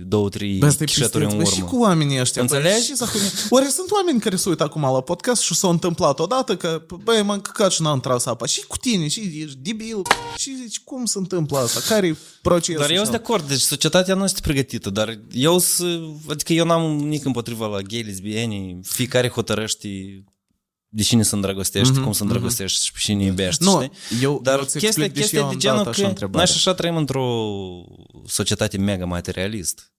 două, 0.07 0.29
trei 0.29 0.57
Bă, 0.59 0.67
asta 0.67 0.83
e 0.83 0.87
chișeturi 0.87 1.25
în 1.25 1.31
pisteț, 1.31 1.49
bă, 1.49 1.55
și 1.55 1.63
urmă. 1.63 1.77
cu 1.77 1.83
oamenii 1.83 2.21
ăștia. 2.21 2.43
bă, 2.45 2.55
Înțelegi? 2.57 2.85
și 2.85 2.95
zahune- 2.95 3.31
Oare 3.51 3.69
sunt 3.69 3.91
oameni 3.91 4.21
care 4.21 4.37
se 4.37 4.49
uită 4.49 4.63
acum 4.63 4.83
la 4.83 5.01
podcast 5.01 5.43
și 5.43 5.55
s-a 5.55 5.69
întâmplat 5.69 6.19
odată 6.19 6.57
că, 6.57 6.83
băi, 7.05 7.23
m-am 7.23 7.41
căcat 7.41 7.73
și 7.73 7.83
n-am 7.83 8.01
tras 8.01 8.27
apa. 8.27 8.47
Și 8.47 8.67
cu 8.67 8.77
tine, 8.77 9.09
și 9.09 9.21
ești 9.21 9.57
debil. 9.63 10.03
Și 10.37 10.57
zici, 10.63 10.79
cum 10.85 11.05
se 11.05 11.19
întâmplă 11.19 11.59
asta? 11.59 11.81
Care 11.95 12.07
e 12.07 12.17
procesul? 12.43 12.81
Dar 12.81 12.91
eu 12.91 12.97
sunt 12.99 13.11
de 13.11 13.17
acord, 13.17 13.49
deci 13.49 13.61
societatea 13.61 14.15
nu 14.15 14.25
este 14.25 14.41
pregătită, 14.43 14.91
dar 14.91 15.21
eu 15.33 15.59
să, 15.59 16.01
adică 16.31 16.53
eu 16.53 16.65
n-am 16.67 16.97
nimic 16.97 17.25
împotriva 17.25 17.67
la 17.67 17.81
gay, 17.81 18.03
lesbieni, 18.03 18.79
fiecare 18.83 19.29
hotărăște 19.29 19.89
de 20.89 21.03
cine 21.03 21.23
se 21.23 21.35
îndrăgostește, 21.35 21.99
mm-hmm, 22.01 22.03
cum 22.03 22.13
se 22.13 22.23
îndrăgostește 22.23 22.79
și 22.85 22.93
pe 22.93 22.99
cine 23.01 23.25
iubește, 23.25 23.65
Nu, 23.65 23.71
știi? 23.83 24.23
eu- 24.23 24.41
Dar 24.43 24.55
eu 24.55 24.61
îți 24.61 24.71
chestia, 24.79 24.89
explic 24.89 25.09
de 25.13 25.15
ce 25.15 25.21
chestia 25.21 25.39
eu 25.39 25.47
de 25.47 25.53
am 25.53 25.59
genul 25.61 25.77
dat 25.79 25.87
așa 25.87 26.03
că 26.03 26.09
întrebarea. 26.09 26.39
noi 26.45 26.47
și 26.57 26.69
așa 26.69 26.75
trăim 26.77 26.97
într-o 26.97 27.27
societate 28.27 28.79
mega 28.79 29.05
materialist. 29.05 29.93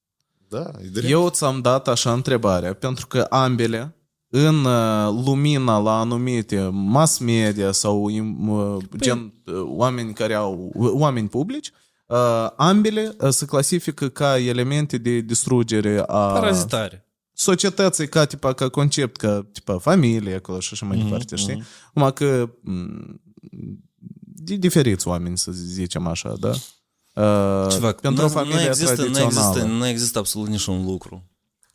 Da, 0.48 0.72
e 0.84 0.88
drept. 0.88 1.10
Eu 1.10 1.30
ți-am 1.30 1.62
dat 1.62 1.88
așa 1.88 2.14
întrebarea, 2.14 2.74
pentru 2.74 3.08
că 3.08 3.26
ambele, 3.30 3.94
în 4.30 4.66
uh, 4.66 5.10
lumina 5.26 5.78
la 5.78 6.00
anumite 6.00 6.70
mass 6.72 7.18
media 7.18 7.72
sau 7.72 8.04
uh, 8.04 8.84
gen 8.98 9.34
uh, 9.46 9.54
oameni 9.66 10.14
care 10.14 10.34
au, 10.34 10.72
oameni 10.76 11.28
publici, 11.28 11.72
uh, 12.08 12.48
ambele 12.56 13.16
uh, 13.20 13.30
se 13.30 13.46
clasifică 13.46 14.10
ca 14.10 14.38
elemente 14.40 14.98
de 14.98 15.20
distrugere 15.20 16.00
a 16.08 16.32
Parazitare. 16.32 17.04
Societății 17.40 18.10
ca, 18.10 18.26
tipa, 18.26 18.54
ca 18.54 18.70
concept, 18.70 19.18
ca 19.18 19.48
tipa, 19.54 19.78
familie 19.78 20.36
acolo 20.36 20.60
și 20.60 20.70
așa 20.72 20.86
mai 20.86 20.98
departe, 20.98 21.36
știi? 21.36 21.64
Numai 21.94 22.14
că 22.14 22.50
m, 22.62 23.22
de 24.22 24.56
diferiți 24.56 25.08
oameni, 25.08 25.38
să 25.38 25.52
zicem 25.52 26.08
așa, 26.08 26.36
da? 26.40 26.50
Uh, 26.50 27.72
Ceva, 27.72 27.92
pentru 27.92 28.22
nu, 28.22 28.28
o 28.28 28.30
familie 28.30 28.60
nu, 28.62 28.68
există, 28.68 28.92
nu, 28.92 28.96
tradițională. 28.96 29.50
există, 29.50 29.64
nu 29.64 29.88
există 29.88 30.20
absolut 30.20 30.48
niciun 30.48 30.86
lucru 30.86 31.30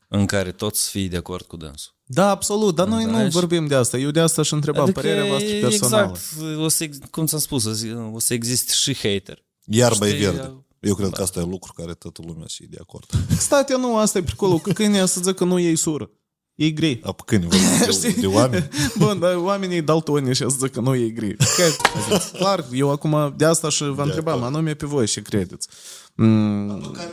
în 0.09 0.27
care 0.27 0.53
toți 0.53 0.83
să 0.83 0.91
fie 0.91 1.09
de 1.09 1.17
acord 1.17 1.45
cu 1.47 1.57
dânsul. 1.57 1.95
Da, 2.05 2.31
absolut, 2.31 2.75
dar 2.75 2.87
noi 2.87 3.03
nu 3.05 3.11
Înțelegi? 3.11 3.35
vorbim 3.35 3.67
de 3.67 3.75
asta. 3.75 3.99
Eu 3.99 4.11
de 4.11 4.21
asta 4.21 4.43
și 4.43 4.55
întrebam 4.55 4.83
adică 4.83 5.01
părerea 5.01 5.25
voastră 5.27 5.59
personală. 5.61 6.11
exact, 6.11 6.59
o 6.59 6.69
să, 6.69 6.85
ex- 6.85 6.99
cum 7.11 7.27
ți-am 7.27 7.41
spus, 7.41 7.65
o 7.65 7.73
să, 7.73 7.87
o 8.13 8.19
să 8.19 8.35
existe 8.35 8.73
și 8.75 8.97
hater. 8.97 9.45
Iarba 9.65 10.07
e 10.07 10.11
Știi, 10.11 10.25
verde. 10.25 10.64
Eu 10.87 10.95
cred 10.95 11.09
da. 11.09 11.17
că 11.17 11.23
asta 11.23 11.41
e 11.41 11.43
lucru 11.43 11.73
care 11.77 11.95
toată 11.95 12.23
lumea 12.27 12.47
și 12.47 12.67
de 12.67 12.79
acord. 12.81 13.11
State, 13.39 13.77
nu, 13.77 13.97
asta 13.97 14.19
e 14.19 14.23
pricolul. 14.23 14.59
Că 14.59 14.73
câinea 14.73 15.07
să 15.07 15.21
zică 15.23 15.45
nu 15.45 15.59
e 15.59 15.75
sură. 15.75 16.11
E 16.55 16.71
grei. 16.71 17.01
A, 17.05 17.13
pe 17.13 17.23
câine 17.27 17.47
de, 17.47 18.17
de 18.21 18.27
oameni? 18.27 18.69
Bun, 18.99 19.19
dar 19.19 19.37
oamenii 19.37 19.83
daltoni 19.83 20.35
și 20.35 20.43
asta 20.43 20.69
că 20.69 20.81
nu 20.81 20.95
e 20.95 21.09
grei. 21.09 21.37
Că, 21.37 21.63
clar, 22.39 22.65
eu 22.73 22.91
acum 22.91 23.35
de 23.37 23.45
asta 23.45 23.69
și 23.69 23.85
vă 23.85 24.03
întrebam, 24.03 24.43
anume 24.43 24.75
pe 24.75 24.87
voi 24.87 25.07
și 25.07 25.21
credeți. 25.21 25.69
Mm. 26.15 26.91
Care, 26.93 27.11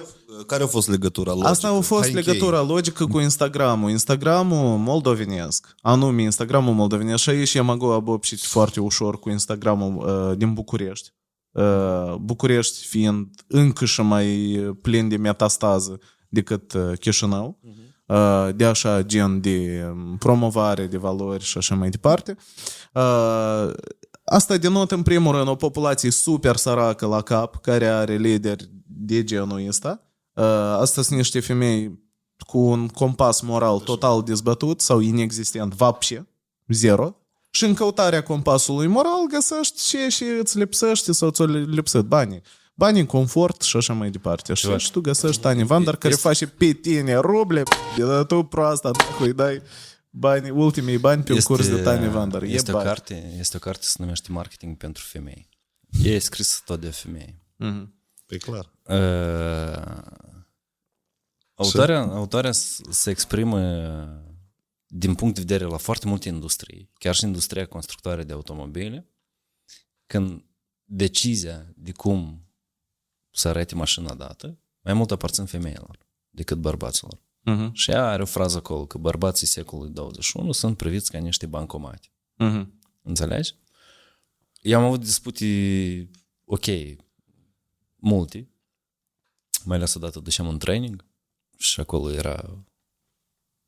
care 0.48 0.64
a 0.64 0.68
fost 0.68 0.90
legătura 0.90 1.32
logică? 1.32 1.50
Asta 1.50 1.68
a 1.68 1.82
fost 1.82 2.02
Hai 2.02 2.12
legătura 2.12 2.58
chei. 2.58 2.68
logică 2.68 3.06
cu 3.06 3.20
Instagramul. 3.20 3.90
Instagramul 3.90 4.78
moldovenesc, 4.78 5.76
anume 5.82 6.22
Instagramul 6.22 6.74
moldovenesc, 6.74 7.22
și 7.22 7.30
aici 7.30 7.56
am 7.56 7.70
ago 7.70 8.20
foarte 8.42 8.80
ușor 8.80 9.20
cu 9.20 9.30
Instagramul 9.30 10.30
uh, 10.30 10.38
din 10.38 10.54
București. 10.54 11.14
Uh, 11.52 12.16
București 12.16 12.86
fiind 12.88 13.28
încă 13.48 13.86
și 13.86 14.02
mai 14.02 14.60
plin 14.82 15.10
de 15.10 15.18
metastază 15.18 16.00
decât 16.30 16.74
uh, 16.74 16.98
Chișinău. 17.00 17.60
Uh, 18.06 18.50
de 18.56 18.66
așa 18.66 19.02
gen 19.02 19.42
de 19.42 19.86
um, 19.92 20.18
promovare 20.18 20.88
de 20.88 20.98
valori 20.98 21.44
și 21.44 21.58
așa 21.58 21.76
mai 21.76 21.90
departe. 21.90 22.38
Uh, 22.94 23.74
Asta 24.24 24.58
denotă 24.58 24.96
în 24.96 25.02
primul 25.02 25.36
rând 25.36 25.48
o 25.48 25.56
populație 25.56 26.12
super 26.12 26.56
săracă 26.56 27.06
la 27.06 27.22
cap, 27.22 27.62
care 27.62 27.86
are 27.86 28.16
lideri 28.16 28.70
de 28.86 29.24
genul 29.24 29.68
ăsta. 29.68 30.02
Uh, 30.34 30.44
Asta 30.80 31.02
sunt 31.02 31.18
niște 31.18 31.40
femei 31.40 32.00
cu 32.48 32.58
un 32.58 32.88
compas 32.88 33.42
moral 33.42 33.80
total 33.80 34.24
dezbătut 34.24 34.82
sau 34.82 35.00
inexistent, 35.00 35.74
vapșe, 35.74 36.28
zero. 36.68 37.16
Și 37.52 37.64
în 37.66 37.74
căutarea 37.74 38.24
compasului 38.24 38.88
moral 38.88 39.28
găsești 39.32 39.82
ce 39.88 40.08
și 40.10 40.24
îți 40.24 40.58
lipsește 40.58 41.12
sau 41.12 41.30
ți-o 41.30 41.46
lipsit 41.46 42.02
banii. 42.02 42.42
Banii, 42.74 43.06
confort 43.06 43.62
și 43.62 43.78
așa 43.78 43.94
mai 43.94 44.10
departe. 44.12 44.54
Și, 44.54 44.78
și 44.78 44.92
tu 44.92 45.02
găsești 45.02 45.42
Tani 45.42 45.64
Vander 45.64 45.96
care 45.96 46.14
face 46.14 46.48
pe 46.48 46.72
tine 46.74 47.16
ruble, 47.16 47.64
de 47.98 48.04
dar 48.06 48.24
tu 48.24 48.44
proasta, 48.44 48.92
îi 49.20 49.34
dai 49.34 49.62
bani, 50.10 50.50
ultimii 50.50 50.98
bani 50.98 51.24
pe 51.24 51.34
un 51.34 51.40
curs 51.40 51.68
de 51.70 51.82
Tani 51.82 52.10
Vander. 52.10 52.44
E 52.44 52.48
Este 52.48 52.72
o, 52.72 52.74
bani. 52.74 52.88
carte, 52.88 53.36
este 53.40 53.58
o 53.58 53.60
carte 53.60 53.86
se 53.86 53.96
numește 54.00 54.32
Marketing 54.32 54.78
pentru 54.78 55.04
femei. 55.08 55.50
e 56.04 56.20
scris 56.20 56.62
tot 56.66 56.80
de 56.82 56.88
o 56.88 56.92
femeie. 56.92 57.42
Mhm. 57.56 57.94
E 58.28 58.38
clar. 58.38 58.72
Uh, 58.84 60.02
autoarea, 61.56 62.00
autoarea 62.02 62.52
s- 62.52 62.80
se 62.90 63.10
exprimă 63.10 63.60
din 64.94 65.16
punct 65.16 65.36
de 65.36 65.42
vedere 65.42 65.64
la 65.64 65.78
foarte 65.78 66.08
multe 66.08 66.28
industrii, 66.28 66.90
chiar 66.98 67.16
și 67.16 67.24
industria 67.24 67.66
constructoare 67.66 68.24
de 68.24 68.34
automobile, 68.34 69.10
când 70.06 70.46
decizia 70.84 71.74
de 71.76 71.92
cum 71.92 72.46
să 73.32 73.48
arate 73.48 73.76
mașina 73.76 74.14
dată, 74.14 74.60
mai 74.82 74.94
mult 74.94 75.12
aparțin 75.12 75.46
femeilor 75.46 75.98
decât 76.30 76.58
bărbaților. 76.58 77.22
Mhm. 77.42 77.74
Și 77.74 77.92
ea 77.92 78.08
are 78.08 78.22
o 78.22 78.26
frază 78.26 78.58
acolo, 78.58 78.86
că 78.86 78.98
bărbații 78.98 79.48
secolului 79.48 79.94
21 79.94 80.52
sunt 80.52 80.78
priviți 80.78 81.12
ca 81.12 81.18
niște 81.18 81.46
bancomate. 81.46 82.08
Mhm. 82.36 82.80
Înțelegi? 83.02 83.56
Eu 84.62 84.80
am 84.80 84.86
avut 84.86 85.00
dispute, 85.00 86.10
ok, 86.46 86.66
multe, 87.96 88.50
mai 89.64 89.78
ales 89.78 89.94
odată 89.94 90.20
duceam 90.20 90.48
un 90.48 90.58
training 90.58 91.06
și 91.58 91.80
acolo 91.80 92.12
era 92.12 92.66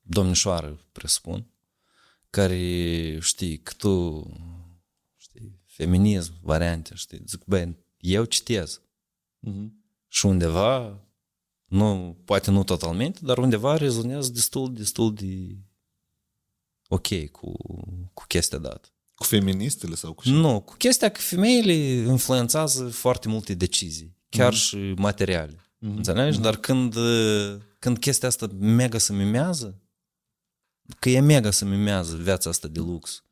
domnișoară, 0.03 0.79
presupun, 0.91 1.45
care 2.29 3.19
știi 3.21 3.57
că 3.57 3.73
tu, 3.77 4.25
știi, 5.17 5.59
feminism, 5.65 6.33
variante, 6.41 6.91
știi, 6.95 7.21
zic, 7.25 7.43
băi, 7.45 7.77
eu 7.97 8.23
citez 8.23 8.81
și 10.07 10.25
undeva, 10.25 10.99
nu, 11.65 12.17
poate 12.25 12.51
nu 12.51 12.63
totalmente, 12.63 13.19
dar 13.21 13.37
undeva 13.37 13.77
rezonez 13.77 14.29
destul, 14.29 14.73
destul 14.73 15.13
de 15.13 15.57
ok 16.87 17.29
cu, 17.31 17.51
cu 18.13 18.23
chestia 18.27 18.57
dată. 18.57 18.87
Cu 19.15 19.23
feministele 19.23 19.95
sau 19.95 20.13
cu 20.13 20.23
ce? 20.23 20.29
Nu, 20.29 20.61
cu 20.61 20.75
chestia 20.75 21.09
că 21.09 21.21
femeile 21.21 21.73
influențează 22.11 22.87
foarte 22.87 23.27
multe 23.27 23.53
decizii, 23.53 24.17
chiar 24.29 24.53
și 24.53 24.93
materiale. 24.97 25.63
Înțelegi? 25.79 26.39
Dar 26.39 26.55
când, 26.55 26.95
uh, 26.95 27.55
când 27.79 27.97
chestia 27.97 28.27
asta 28.27 28.47
mega 28.59 28.97
se 28.97 29.13
mimează, 29.13 29.82
că 30.99 31.09
e 31.09 31.19
mega 31.19 31.51
să 31.51 31.65
mimează 31.65 32.15
viața 32.15 32.49
asta 32.49 32.67
de 32.67 32.79
lux. 32.79 33.23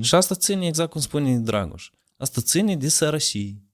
Și 0.00 0.14
asta 0.14 0.34
ține, 0.34 0.66
exact 0.66 0.90
cum 0.90 1.00
spune 1.00 1.38
Dragoș, 1.38 1.90
asta 2.16 2.40
ține 2.40 2.76
de 2.76 2.88
sărășii. 2.88 3.64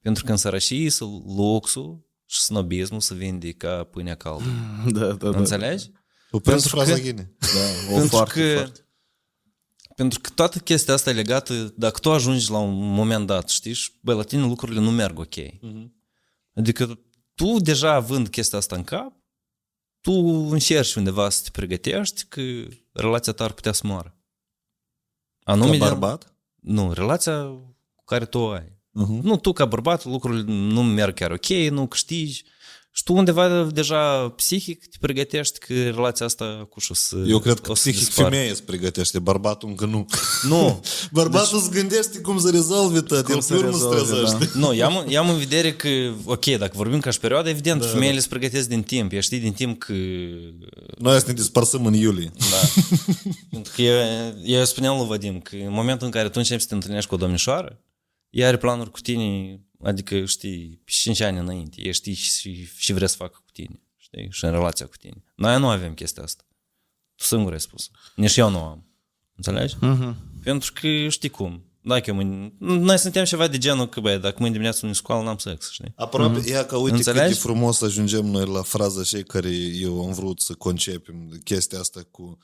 Pentru 0.00 0.24
că 0.24 0.30
în 0.30 0.36
sărășii 0.36 0.90
să 0.90 1.04
luxul 1.26 2.06
și 2.26 2.40
snobismul 2.40 3.00
se 3.00 3.14
vinde 3.14 3.52
ca 3.52 3.84
pâinea 3.84 4.14
caldă. 4.14 4.44
Da, 4.92 5.06
da, 5.12 5.30
da. 5.30 5.38
Înțelegi? 5.38 5.90
Opresc 6.30 6.60
Pentru 6.60 6.76
fraza 6.76 6.94
că- 6.94 7.00
ghine. 7.00 7.32
Da, 7.38 7.90
o 7.90 7.92
pentru 7.92 8.16
foarte, 8.16 8.40
că, 8.52 8.54
foarte. 8.58 8.80
Pentru 9.96 10.20
că 10.20 10.30
toată 10.34 10.58
chestia 10.58 10.94
asta 10.94 11.10
e 11.10 11.12
legată, 11.12 11.72
dacă 11.76 11.98
tu 11.98 12.12
ajungi 12.12 12.50
la 12.50 12.58
un 12.58 12.94
moment 12.94 13.26
dat, 13.26 13.48
știi, 13.48 13.72
și 13.72 13.90
bă, 14.00 14.14
la 14.14 14.22
tine 14.22 14.42
lucrurile 14.42 14.80
nu 14.80 14.90
merg 14.90 15.18
ok. 15.18 15.34
Adică 16.54 17.00
tu 17.34 17.58
deja 17.58 17.92
având 17.92 18.28
chestia 18.28 18.58
asta 18.58 18.76
în 18.76 18.84
cap, 18.84 19.12
tu 20.02 20.12
încerci 20.50 20.94
undeva 20.94 21.28
să 21.28 21.42
te 21.42 21.50
pregătești 21.50 22.24
că 22.28 22.42
relația 22.92 23.32
ta 23.32 23.44
ar 23.44 23.52
putea 23.52 23.72
să 23.72 23.86
moară. 23.86 24.16
Ca 25.44 25.52
Anume, 25.52 25.76
bărbat? 25.76 26.34
Nu, 26.60 26.92
relația 26.92 27.44
cu 27.94 28.04
care 28.04 28.24
tu 28.24 28.38
o 28.38 28.48
ai. 28.48 28.80
Nu, 29.22 29.36
tu 29.36 29.52
ca 29.52 29.64
bărbat, 29.64 30.04
lucrurile 30.04 30.42
nu 30.46 30.82
merg 30.82 31.14
chiar 31.14 31.30
ok, 31.30 31.48
nu 31.48 31.86
câștigi. 31.86 32.44
Și 32.94 33.02
tu 33.02 33.14
undeva 33.14 33.64
deja 33.64 34.28
psihic 34.28 34.86
te 34.86 34.96
pregătești 35.00 35.58
că 35.58 35.74
relația 35.74 36.26
asta 36.26 36.66
cu 36.70 36.80
și 36.80 36.90
o 36.90 36.94
să 36.94 37.16
Eu 37.26 37.38
cred 37.38 37.60
că 37.60 37.70
o 37.70 37.74
să 37.74 37.80
psihic 37.80 37.98
dispară. 37.98 38.28
femeie 38.28 38.54
se 38.54 38.62
pregătește, 38.66 39.18
bărbatul 39.18 39.68
încă 39.68 39.84
nu. 39.84 40.06
Nu, 40.48 40.84
Bărbatul 41.10 41.60
se 41.60 41.68
gândește 41.72 42.18
cum 42.18 42.38
să 42.38 42.50
rezolve 42.50 43.00
tot, 43.00 43.28
el 43.28 43.40
să 43.40 43.52
pe 43.52 43.58
urmă 43.58 43.78
se 43.78 43.84
rezolve, 43.84 44.20
trezește. 44.22 44.58
Nu, 44.58 44.74
eu 44.74 44.86
am, 44.86 45.04
eu 45.08 45.22
am 45.22 45.30
în 45.30 45.38
vedere 45.38 45.72
că, 45.72 45.88
ok, 46.24 46.44
dacă 46.44 46.72
vorbim 46.74 47.00
ca 47.00 47.10
și 47.10 47.18
perioadă, 47.18 47.48
evident, 47.48 47.80
da, 47.80 47.86
femeile 47.86 48.20
se 48.20 48.28
pregătesc 48.28 48.68
din 48.68 48.82
timp. 48.82 49.12
Eu 49.12 49.20
știi 49.20 49.38
din 49.38 49.52
timp 49.52 49.78
că... 49.78 49.92
Noi 50.98 51.18
să 51.18 51.24
ne 51.26 51.32
dispersăm 51.32 51.86
în 51.86 51.94
iulie. 51.94 52.32
Da. 52.50 52.82
Pentru 53.50 53.72
că 53.76 53.82
eu, 53.82 53.96
eu 54.44 54.64
spuneam 54.64 54.96
lui 54.96 55.06
Vadim 55.06 55.40
că 55.40 55.56
în 55.56 55.72
momentul 55.72 56.06
în 56.06 56.12
care 56.12 56.28
tu 56.28 56.34
începi 56.36 56.60
să 56.60 56.66
te 56.68 56.74
întâlnești 56.74 57.08
cu 57.08 57.14
o 57.14 57.18
domnișoară, 57.18 57.80
ea 58.30 58.48
are 58.48 58.56
planuri 58.56 58.90
cu 58.90 59.00
tine, 59.00 59.60
adică 59.82 60.24
știi, 60.24 60.82
5 60.84 61.20
ani 61.20 61.38
înainte, 61.38 61.82
ea 61.82 61.92
știi 61.92 62.14
și, 62.14 62.68
și 62.76 62.92
vrea 62.92 63.06
să 63.06 63.16
facă 63.16 63.40
cu 63.44 63.50
tine, 63.52 63.82
știi, 63.96 64.28
și 64.30 64.44
în 64.44 64.50
relația 64.50 64.86
cu 64.86 64.96
tine. 64.96 65.24
Noi 65.34 65.58
nu 65.58 65.68
avem 65.68 65.94
chestia 65.94 66.22
asta. 66.22 66.44
Tu 67.16 67.24
singur 67.24 67.52
ai 67.52 67.60
spus. 67.60 67.90
Nici 68.14 68.36
eu 68.36 68.50
nu 68.50 68.58
am. 68.58 68.86
Înțelegi? 69.36 69.76
Mhm. 69.80 70.16
Pentru 70.42 70.72
că 70.72 71.08
știi 71.08 71.28
cum. 71.28 71.64
Dacă 71.84 72.10
eu 72.10 72.14
mâine... 72.14 72.52
Noi 72.58 72.98
suntem 72.98 73.24
ceva 73.24 73.48
de 73.48 73.58
genul 73.58 73.88
că, 73.88 74.00
băi, 74.00 74.18
dacă 74.18 74.36
mâine 74.38 74.52
dimineață 74.52 74.78
nu 74.82 74.88
ne 74.88 74.94
scoală, 74.94 75.24
n-am 75.24 75.38
sex, 75.38 75.70
știi? 75.70 75.92
Aproape, 75.96 76.40
mm-hmm. 76.40 76.48
ia 76.48 76.64
că 76.66 76.76
uite 76.76 76.96
Înțelegi? 76.96 77.24
cât 77.24 77.34
de 77.34 77.40
frumos 77.40 77.82
ajungem 77.82 78.24
noi 78.24 78.46
la 78.46 78.62
fraza 78.62 79.02
și 79.02 79.22
care 79.22 79.50
eu 79.80 80.04
am 80.04 80.12
vrut 80.12 80.40
să 80.40 80.54
concepem 80.54 81.40
chestia 81.44 81.78
asta 81.78 82.00
cu... 82.10 82.38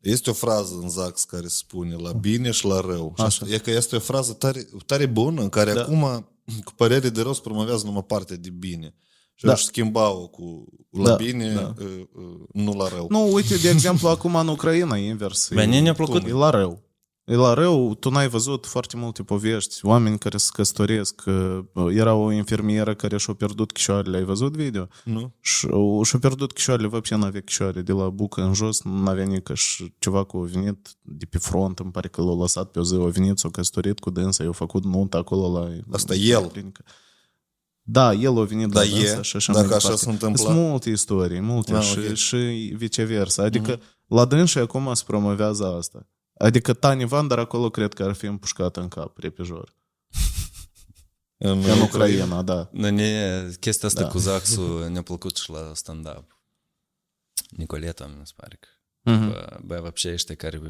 Este 0.00 0.30
o 0.30 0.32
frază 0.32 0.78
în 0.82 0.88
Zax 0.88 1.24
care 1.24 1.46
spune 1.48 1.94
la 1.94 2.12
bine 2.12 2.50
și 2.50 2.66
la 2.66 2.80
rău. 2.80 3.14
Și 3.16 3.24
asta, 3.24 3.46
e 3.48 3.58
că 3.58 3.70
este 3.70 3.96
o 3.96 3.98
frază 3.98 4.32
tare, 4.32 4.68
tare 4.86 5.06
bună 5.06 5.42
în 5.42 5.48
care 5.48 5.72
da. 5.72 5.80
acum, 5.80 6.28
cu 6.64 6.72
părere 6.76 7.08
de 7.08 7.22
rău, 7.22 7.32
se 7.32 7.40
promovează 7.42 7.86
numai 7.86 8.04
partea 8.04 8.36
de 8.36 8.50
bine. 8.50 8.94
Și 9.34 9.44
da. 9.44 9.52
aș 9.52 9.62
schimba-o 9.62 10.26
cu 10.26 10.64
la 10.90 11.08
Da, 11.08 11.14
bine, 11.14 11.54
da. 11.54 11.74
uh, 11.78 11.86
uh, 12.12 12.40
nu 12.52 12.72
la 12.72 12.88
rău. 12.88 13.06
Nu, 13.10 13.32
uite, 13.32 13.56
de 13.56 13.68
exemplu, 13.68 14.08
acum 14.08 14.34
în 14.34 14.48
Ucraina, 14.48 14.98
e 14.98 15.08
invers. 15.08 15.48
Bine, 15.48 15.76
E- 15.76 15.80
ne-a 15.80 15.94
plăcut. 15.94 16.26
E 16.26 16.32
la 16.32 16.50
rău 16.50 16.82
E 17.29 17.35
la 17.35 17.53
rău, 17.53 17.95
tu 17.95 18.09
n-ai 18.09 18.27
văzut 18.27 18.65
foarte 18.65 18.97
multe 18.97 19.23
povești, 19.23 19.85
oameni 19.85 20.17
care 20.17 20.37
se 20.37 20.49
căsătoresc. 20.53 21.15
că, 21.15 21.65
uh, 21.73 21.95
Era 21.95 22.13
o 22.13 22.31
infirmieră 22.31 22.95
care 22.95 23.17
și-a 23.17 23.33
pierdut 23.33 23.71
chișoarele, 23.71 24.17
ai 24.17 24.23
văzut 24.23 24.55
video? 24.55 24.87
Nu? 25.03 25.33
Și 25.39 25.67
și-a 26.03 26.19
pierdut 26.19 26.51
chișoarele, 26.53 26.87
вообще 26.87 27.15
n-avea 27.15 27.41
chișoare, 27.41 27.81
de 27.81 27.91
la 27.91 28.09
bucă 28.09 28.41
în 28.41 28.53
jos, 28.53 28.81
n-avea 28.83 29.25
nică 29.25 29.53
și 29.53 29.93
ceva 29.99 30.23
cu 30.23 30.37
a 30.37 30.41
venit 30.51 30.87
de 31.01 31.25
pe 31.25 31.37
front, 31.37 31.79
îmi 31.79 31.91
pare 31.91 32.07
că 32.07 32.21
l-a 32.21 32.33
lăsat 32.35 32.71
pe 32.71 32.79
o 32.79 32.83
zi, 32.83 32.95
a 32.95 33.05
venit, 33.05 33.37
s-a 33.37 33.49
căsătorit 33.49 33.99
cu 33.99 34.09
dânsa, 34.09 34.43
i-a 34.43 34.51
făcut 34.51 34.83
nuntă 34.85 35.17
acolo 35.17 35.59
la... 35.59 35.69
Asta 35.91 36.13
el. 36.15 36.47
clinică. 36.47 36.83
Da, 37.81 38.13
el 38.13 38.39
a 38.39 38.43
venit 38.43 38.67
Da, 38.67 38.79
la 38.79 38.85
e, 38.85 38.89
dânsa 38.89 39.21
și 39.21 39.35
așa 39.35 39.53
dacă 39.53 39.65
mai 39.65 39.75
așa 39.75 39.87
departe. 39.87 40.05
se 40.05 40.11
întâmplă. 40.11 40.43
Sunt 40.43 40.55
multe 40.57 40.89
istorii, 40.89 41.39
multe 41.39 41.73
Ah, 41.73 41.83
și, 41.83 41.97
ok. 42.09 42.13
și 42.13 42.35
viceversa. 42.75 43.43
Adică 43.43 43.79
la 44.07 44.25
dânsa 44.25 44.61
acum 44.61 44.93
se 44.93 45.03
promovează 45.07 45.75
asta. 45.77 46.07
Adică 46.40 46.72
Tani 46.72 47.04
Vandar 47.04 47.38
acolo 47.38 47.70
cred 47.70 47.94
că 47.94 48.02
ar 48.02 48.12
fi 48.12 48.26
împușcată 48.26 48.80
în 48.80 48.88
cap, 48.88 49.18
repejor. 49.18 49.74
În, 51.36 51.64
În 51.64 51.80
Ucraina, 51.80 52.42
da. 52.42 52.68
Ne, 52.72 53.48
chestia 53.60 53.88
asta 53.88 54.00
Da. 54.00 54.06
da. 54.06 54.12
cu 54.12 54.18
Zaxul 54.18 54.86
ne-a 54.90 55.02
plăcut 55.02 55.36
și 55.36 55.50
la 55.50 55.74
stand-up. 55.74 56.42
Nicoleta, 57.50 58.06
mi 58.06 58.26
se 58.26 58.32
pare 58.36 58.56
că 58.60 58.68
uh-huh. 59.04 59.58
bă, 59.60 59.78
băieții 59.80 60.12
ăștia 60.12 60.34
care 60.34 60.60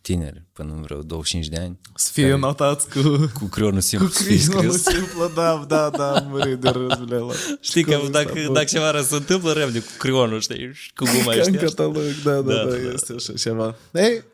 tineri, 0.00 0.44
până 0.52 0.72
în 0.72 0.82
vreo 0.82 1.02
25 1.02 1.48
de 1.48 1.60
ani. 1.60 1.80
Să 1.94 2.10
fie 2.12 2.36
notați 2.36 2.88
cu... 2.88 3.30
Cu 3.38 3.44
creionul 3.44 3.80
simplu. 3.80 4.08
Cu 4.08 4.14
creionul 4.14 4.70
simplu, 4.70 5.30
da, 5.34 5.64
da, 5.68 5.90
da, 5.90 6.14
am 6.14 6.26
murit 6.28 6.58
de 6.58 6.68
râzbele 6.68 7.22
Știi 7.60 7.84
că 7.84 8.00
dacă, 8.10 8.50
dacă 8.52 8.64
ceva 8.64 9.02
se 9.02 9.14
întâmplă, 9.14 9.52
repede 9.52 9.80
cu 9.80 9.90
creionul, 9.98 10.40
știi, 10.40 10.70
cu 10.94 11.04
guma 11.04 11.36
ăștia. 11.36 11.52
În 11.52 11.56
catalog, 11.56 11.96
da, 12.24 12.32
da, 12.32 12.40
da, 12.40 12.64
da, 12.64 12.76
este 12.94 13.12
așa 13.16 13.32
ceva. 13.32 13.74
Ei, 13.92 14.24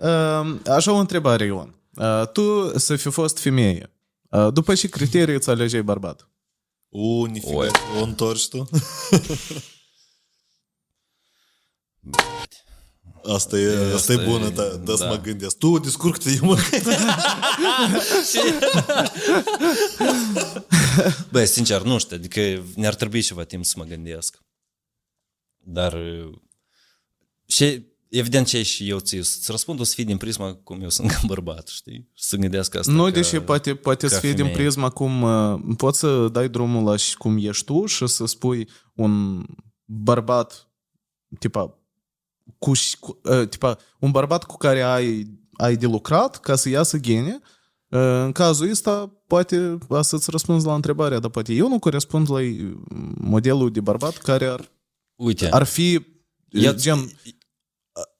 așa 0.67 0.93
o 0.93 0.97
întrebare, 0.97 1.45
Ion. 1.45 1.75
Tu 2.33 2.79
să 2.79 2.97
fi 2.97 3.11
fost 3.11 3.39
femeie, 3.39 3.91
după 4.53 4.75
ce 4.75 4.89
criterii 4.89 5.35
îți 5.35 5.51
alegeai 5.51 5.83
bărbat? 5.83 6.29
U, 6.89 7.25
nifiga, 7.25 7.71
o 8.01 8.03
întorci 8.03 8.49
tu? 8.49 8.69
Asta 13.35 13.59
e, 13.59 13.77
asta 13.77 13.95
Asta 13.95 14.13
e 14.13 14.17
e- 14.23 14.25
bună, 14.25 14.49
da, 14.49 14.63
da, 14.85 14.97
să 14.97 15.05
da. 15.05 15.09
mă 15.11 15.21
gândesc. 15.21 15.59
Tu 15.59 15.79
descurcă-te, 15.79 16.31
eu 16.43 16.45
mă 16.49 16.57
Bă, 21.31 21.45
sincer, 21.45 21.83
nu 21.83 21.99
știu, 21.99 22.17
adică 22.17 22.65
ne-ar 22.75 22.95
trebui 22.95 23.21
ceva 23.21 23.45
timp 23.45 23.65
să 23.65 23.75
mă 23.77 23.85
gândesc. 23.85 24.39
Dar 25.59 25.97
și 27.47 27.87
evident 28.09 28.47
ce 28.47 28.63
și 28.63 28.89
eu 28.89 28.99
ți 28.99 29.19
să 29.23 29.51
răspund 29.51 29.81
o 29.81 29.85
să 29.85 29.95
fie 29.95 30.05
din 30.05 30.17
prisma 30.17 30.55
cum 30.55 30.83
eu 30.83 30.89
sunt 30.89 31.11
ca 31.11 31.21
bărbat, 31.27 31.69
știi? 31.69 32.11
Să 32.15 32.37
gândesc 32.37 32.75
asta 32.75 32.93
Nu, 32.93 33.05
ca, 33.05 33.11
deși 33.11 33.39
poate, 33.41 33.75
poate 33.75 34.07
ca 34.07 34.15
să 34.15 34.21
fie 34.21 34.29
din 34.33 34.45
femeie. 34.45 34.57
prisma 34.57 34.89
cum 34.91 35.23
uh, 35.23 35.61
poți 35.77 35.99
să 35.99 36.29
dai 36.29 36.49
drumul 36.49 36.85
la 36.85 36.97
și 36.97 37.17
cum 37.17 37.37
ești 37.41 37.65
tu 37.65 37.87
și 37.87 38.07
să 38.07 38.27
spui 38.27 38.69
un 38.95 39.45
bărbat 39.85 40.69
tipa, 41.39 41.79
cu, 42.59 42.73
și- 42.73 42.97
cu 42.99 43.21
uh, 43.23 43.49
tipa 43.49 43.79
un 43.99 44.11
bărbat 44.11 44.45
cu 44.45 44.57
care 44.57 44.83
ai, 44.83 45.27
ai 45.53 45.77
de 45.77 45.87
lucrat 45.87 46.41
ca 46.41 46.57
să 46.57 46.69
iasă 46.69 46.99
gene 46.99 47.41
uh, 47.89 48.01
în 48.01 48.33
cazul 48.33 48.71
ăsta 48.71 49.13
poate 49.27 49.79
a 49.89 50.03
să-ți 50.03 50.31
răspunzi 50.31 50.67
la 50.67 50.75
întrebarea, 50.75 51.19
dar 51.19 51.31
poate 51.31 51.53
eu 51.53 51.69
nu 51.69 51.79
corespund 51.79 52.31
la 52.31 52.39
uh, 52.41 52.73
modelul 53.19 53.71
de 53.71 53.81
bărbat 53.81 54.17
care 54.17 54.47
ar, 54.47 54.71
Uite, 55.15 55.49
ar 55.51 55.63
fi 55.63 56.07
eu, 56.49 56.73
gen, 56.75 57.19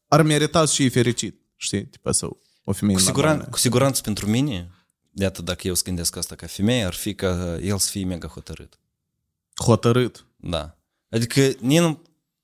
ar 0.09 0.23
merita 0.23 0.65
și 0.65 0.83
fi 0.83 0.89
fericit, 0.89 1.41
știi, 1.57 1.87
tipa 1.87 2.13
sau 2.13 2.43
o 2.65 2.73
femeie 2.73 2.99
cu, 2.99 3.05
siguran, 3.05 3.29
normală. 3.31 3.51
cu 3.51 3.59
siguranță 3.59 4.01
pentru 4.03 4.31
mine, 4.31 4.71
iată, 5.13 5.43
dacă 5.43 5.67
eu 5.67 5.75
să 5.75 5.83
gândesc 5.85 6.17
asta 6.17 6.35
ca 6.35 6.47
femeie, 6.47 6.85
ar 6.85 6.95
fi 6.95 7.15
ca 7.15 7.59
el 7.63 7.79
să 7.79 7.91
fie 7.91 8.05
mega 8.05 8.29
hotărât. 8.29 8.79
Hotărât. 9.65 10.27
Da. 10.37 10.79
Adică 11.11 11.41
nici 11.61 11.79
nu, 11.81 12.03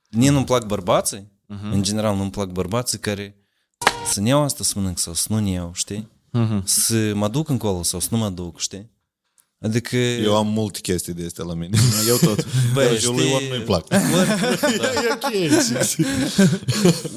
nici 0.09 0.31
nu-mi 0.31 0.45
plac 0.45 0.67
bărbații, 0.67 1.32
uh-huh. 1.53 1.73
în 1.73 1.83
general 1.83 2.17
nu-mi 2.17 2.31
plac 2.31 2.49
bărbații 2.49 2.99
care 2.99 3.37
să 4.07 4.21
ne 4.21 4.29
iau 4.29 4.43
asta 4.43 4.65
să 4.65 4.73
mănânc 4.77 4.99
sau 4.99 5.15
să 5.15 5.27
nu 5.29 5.39
ne 5.39 5.51
iau, 5.51 5.71
știi? 5.75 6.09
Uh-huh. 6.39 6.63
Să 6.65 7.13
mă 7.15 7.29
duc 7.29 7.49
încolo 7.49 7.83
sau 7.83 8.01
să 8.01 8.09
nu 8.11 8.19
mă 8.19 8.31
duc, 8.31 8.61
știi? 8.61 8.91
Adică... 9.61 9.97
Eu 9.97 10.37
am 10.37 10.47
multe 10.47 10.81
chestii 10.81 11.13
de 11.13 11.25
astea 11.25 11.45
la 11.45 11.55
mine. 11.55 11.79
Eu 12.09 12.17
tot. 12.17 12.47
Băi, 12.73 12.87
Dar 12.87 12.99
și 12.99 13.07
lui 13.07 13.31
Ion 13.31 13.43
nu-i 13.49 13.61
plac. 13.61 13.87
E 14.93 15.13
ok. 15.13 15.33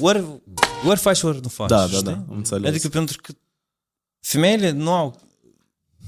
ori, 0.00 0.24
ori 0.86 0.98
faci, 0.98 1.22
ori 1.22 1.40
nu 1.42 1.48
faci. 1.48 1.68
Da, 1.68 1.76
da, 1.76 1.86
știi? 1.86 2.02
da, 2.02 2.10
am 2.10 2.34
înțeles. 2.36 2.68
Adică 2.68 2.88
pentru 2.88 3.18
că 3.22 3.32
femeile 4.20 4.70
nu 4.70 4.92
au 4.92 5.20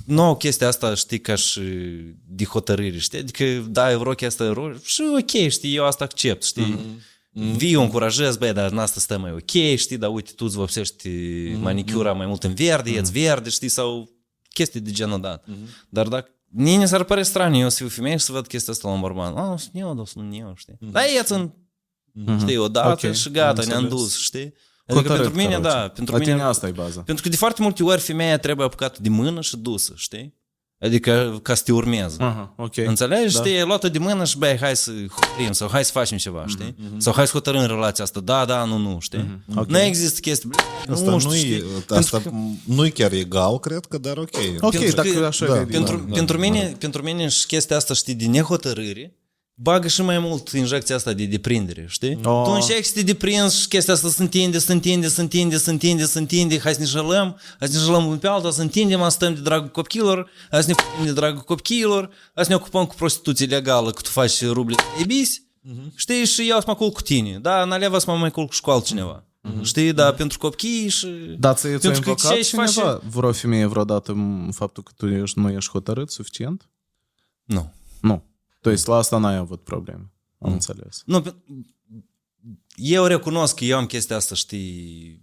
nu 0.04 0.22
au 0.22 0.36
chestia 0.36 0.68
asta, 0.68 0.94
știi, 0.94 1.20
ca 1.20 1.34
și 1.34 1.60
de 2.26 2.44
hotărâre, 2.44 2.98
știi? 2.98 3.18
Adică, 3.18 3.44
da, 3.68 3.90
eu 3.90 3.98
vreau 3.98 4.14
chestia 4.14 4.52
ro- 4.52 4.82
și 4.84 5.02
ok, 5.18 5.50
știi, 5.50 5.74
eu 5.74 5.84
asta 5.84 6.04
accept, 6.04 6.44
știi? 6.44 6.76
Mm-hmm. 6.76 7.02
Mm-hmm. 7.28 7.56
vii, 7.56 7.76
o 7.76 7.82
încurajezi, 7.82 8.38
băi, 8.38 8.52
dar 8.52 8.70
în 8.70 8.78
asta 8.78 9.00
stăm 9.00 9.20
mai 9.20 9.32
ok, 9.32 9.76
știi, 9.76 9.96
dar 9.96 10.10
uite, 10.10 10.32
tu 10.36 10.44
îți 10.44 10.56
vopsești 10.56 11.08
mm-hmm. 11.08 11.60
manicura 11.60 12.12
mai 12.12 12.26
mult 12.26 12.44
în 12.44 12.54
verde, 12.54 12.90
mm-hmm. 12.90 13.14
e 13.14 13.20
verde, 13.20 13.48
știi, 13.48 13.68
sau 13.68 14.10
chestii 14.48 14.80
de 14.80 14.90
genul 14.90 15.20
dat. 15.20 15.44
Mm-hmm. 15.44 15.88
Dar 15.88 16.08
dacă 16.08 16.30
Nini 16.48 16.88
s-ar 16.88 17.04
pare 17.04 17.22
straniu, 17.22 17.58
eu 17.58 17.68
să 17.68 17.76
fiu 17.76 17.88
femeie 17.88 18.16
și 18.16 18.24
să 18.24 18.32
văd 18.32 18.46
chestia 18.46 18.72
asta 18.72 18.88
la 18.88 18.94
un 18.94 19.00
bărban. 19.00 19.36
Ah, 19.36 19.58
sunt 19.58 19.72
eu, 19.74 19.94
nu 19.94 20.04
sunt 20.04 20.34
eu, 20.38 20.52
știi? 20.56 20.74
Mm-hmm. 20.74 20.90
Dar 20.90 21.02
ieți 21.14 21.32
în, 21.32 21.50
mm-hmm. 21.50 22.38
știi, 22.38 22.56
odată 22.56 22.88
okay. 22.88 23.14
și 23.14 23.30
gata, 23.30 23.64
ne-am 23.64 23.88
dus, 23.88 24.18
știi? 24.18 24.54
Adică 24.86 25.12
pentru 25.12 25.34
mine, 25.34 25.58
da, 25.58 25.70
da 25.70 25.88
pentru 25.88 26.16
la 26.16 26.20
mine... 26.20 26.42
asta 26.42 26.66
e 26.68 26.70
baza. 26.70 27.02
Pentru 27.02 27.22
că 27.22 27.28
de 27.30 27.36
foarte 27.36 27.62
multe 27.62 27.82
ori 27.82 28.00
femeia 28.00 28.38
trebuie 28.38 28.66
apucată 28.66 28.98
de 29.02 29.08
mână 29.08 29.40
și 29.40 29.56
dusă, 29.56 29.92
știi? 29.96 30.37
Adică 30.80 31.38
ca 31.42 31.54
să 31.54 31.62
te 31.64 31.72
urmeze. 31.72 32.16
Aha, 32.18 32.54
ok. 32.56 32.76
Înțelegi? 32.76 33.34
Da. 33.34 33.40
Știi, 33.40 33.56
e 33.56 33.62
luată 33.64 33.88
de 33.88 33.98
mână 33.98 34.24
și 34.24 34.38
băi, 34.38 34.56
hai 34.60 34.76
să 34.76 34.90
hotărâm 35.10 35.52
sau 35.52 35.68
hai 35.68 35.84
să 35.84 35.90
facem 35.92 36.18
ceva, 36.18 36.44
știi? 36.46 36.74
Sau 36.96 37.12
hai 37.12 37.26
să 37.26 37.32
hotărâm 37.32 37.66
relația 37.66 38.04
asta, 38.04 38.20
da, 38.20 38.44
da, 38.44 38.64
nu, 38.64 38.76
nu, 38.76 38.98
știi? 39.00 39.40
Ok. 39.56 39.68
Nu 39.68 39.78
există 39.78 40.20
chestii, 40.20 40.48
bă, 40.48 40.92
Asta 40.92 41.10
nu 41.10 41.18
știu, 41.18 41.30
nu-i, 41.30 41.38
știi? 41.38 41.62
asta 41.88 42.18
Pentru 42.18 42.30
că- 42.64 42.72
nu-i 42.74 42.90
chiar 42.90 43.12
egal, 43.12 43.58
cred 43.58 43.84
că, 43.86 43.98
dar 43.98 44.16
ok. 44.16 44.28
Ok, 44.60 44.70
Pentru 44.70 44.94
dacă 44.94 45.08
că- 45.10 45.24
așa 45.26 45.46
da, 45.46 45.52
vedi, 45.52 45.70
Pentru, 45.70 45.96
da, 45.96 46.14
pentru, 46.14 46.36
da, 46.36 46.42
mine, 46.42 46.76
pentru 46.78 47.02
mine 47.02 47.28
și 47.28 47.46
chestia 47.46 47.76
asta, 47.76 47.94
știi, 47.94 48.14
de 48.14 48.26
nehotărâre, 48.26 49.16
bagă 49.60 49.88
și 49.88 50.02
mai 50.02 50.18
mult 50.18 50.48
injecția 50.48 50.96
asta 50.96 51.12
de 51.12 51.24
deprindere, 51.24 51.86
știi? 51.88 52.18
Oh. 52.24 52.42
Tu 52.44 52.50
încerci 52.50 52.84
să 52.84 52.92
te 52.94 53.02
deprinzi 53.02 53.60
și 53.60 53.68
chestia 53.68 53.94
asta 53.94 54.08
se 54.08 54.22
întinde, 54.22 54.58
se 54.58 54.72
întinde, 54.72 55.08
se 55.08 55.20
întinde, 55.20 55.56
se 55.56 55.70
întinde, 55.70 56.04
se 56.04 56.18
întinde, 56.18 56.60
hai 56.60 56.72
să 56.72 56.80
ne 56.80 56.86
jălăm, 56.86 57.40
hai 57.58 57.68
să 57.68 57.78
ne 57.78 57.84
jălăm 57.84 58.04
unul 58.04 58.18
pe 58.18 58.26
alta, 58.26 58.50
să 58.50 58.60
întindem, 58.60 59.02
să 59.02 59.08
stăm 59.08 59.34
de 59.34 59.40
dragul 59.40 59.68
copchilor, 59.68 60.30
hai 60.50 60.62
să 60.62 60.68
ne 60.68 60.74
fugim 60.74 61.04
de 61.04 61.12
dragul 61.12 61.40
copchilor, 61.40 62.10
hai 62.34 62.44
să 62.44 62.50
ne 62.50 62.56
ocupăm 62.56 62.86
cu 62.86 62.94
prostituție 62.94 63.46
legală, 63.46 63.90
că 63.90 64.00
tu 64.00 64.10
faci 64.10 64.44
ruble 64.44 64.74
e 65.00 65.04
bis, 65.04 65.42
știi, 65.94 66.24
și 66.24 66.48
eu 66.48 66.58
să 66.58 66.64
mă 66.66 66.74
culc 66.74 66.94
cu 66.94 67.02
tine, 67.02 67.38
da, 67.38 67.64
naleva 67.64 67.98
să 67.98 68.10
mă 68.10 68.16
mai 68.16 68.30
culc 68.30 68.52
și 68.52 68.60
cu 68.60 68.70
altcineva. 68.70 69.22
Știi, 69.62 69.92
da, 69.92 70.12
pentru 70.12 70.38
copii 70.38 70.88
și... 70.88 71.06
Dar 71.38 71.54
ți-a 71.54 71.68
ți-a 71.68 71.78
Pentru 71.78 72.00
că 72.00 72.08
invocat 72.08 72.36
ce-și 72.36 72.54
face- 72.54 72.72
cineva, 72.72 73.00
vreo 73.10 73.32
femeie 73.32 73.66
vreodată 73.66 74.12
m, 74.12 74.50
faptul 74.50 74.82
că 74.82 74.92
tu 74.96 75.06
ești, 75.06 75.38
nu 75.38 75.50
ești 75.50 75.70
hotărât 75.70 76.10
suficient? 76.10 76.68
Nu. 77.44 77.72
Nu. 78.00 78.27
To 78.61 78.69
есть 78.69 78.87
la 78.87 78.95
asta 78.95 79.17
n-ai 79.17 79.35
avut 79.35 79.63
probleme. 79.63 80.11
Am 80.39 80.51
înțeles. 80.51 81.01
Nu, 81.05 81.21
pe- 81.21 81.35
eu 82.75 83.05
recunosc 83.05 83.55
că 83.55 83.63
eu 83.63 83.77
am 83.77 83.85
chestia 83.85 84.15
asta, 84.15 84.35
știi, 84.35 85.21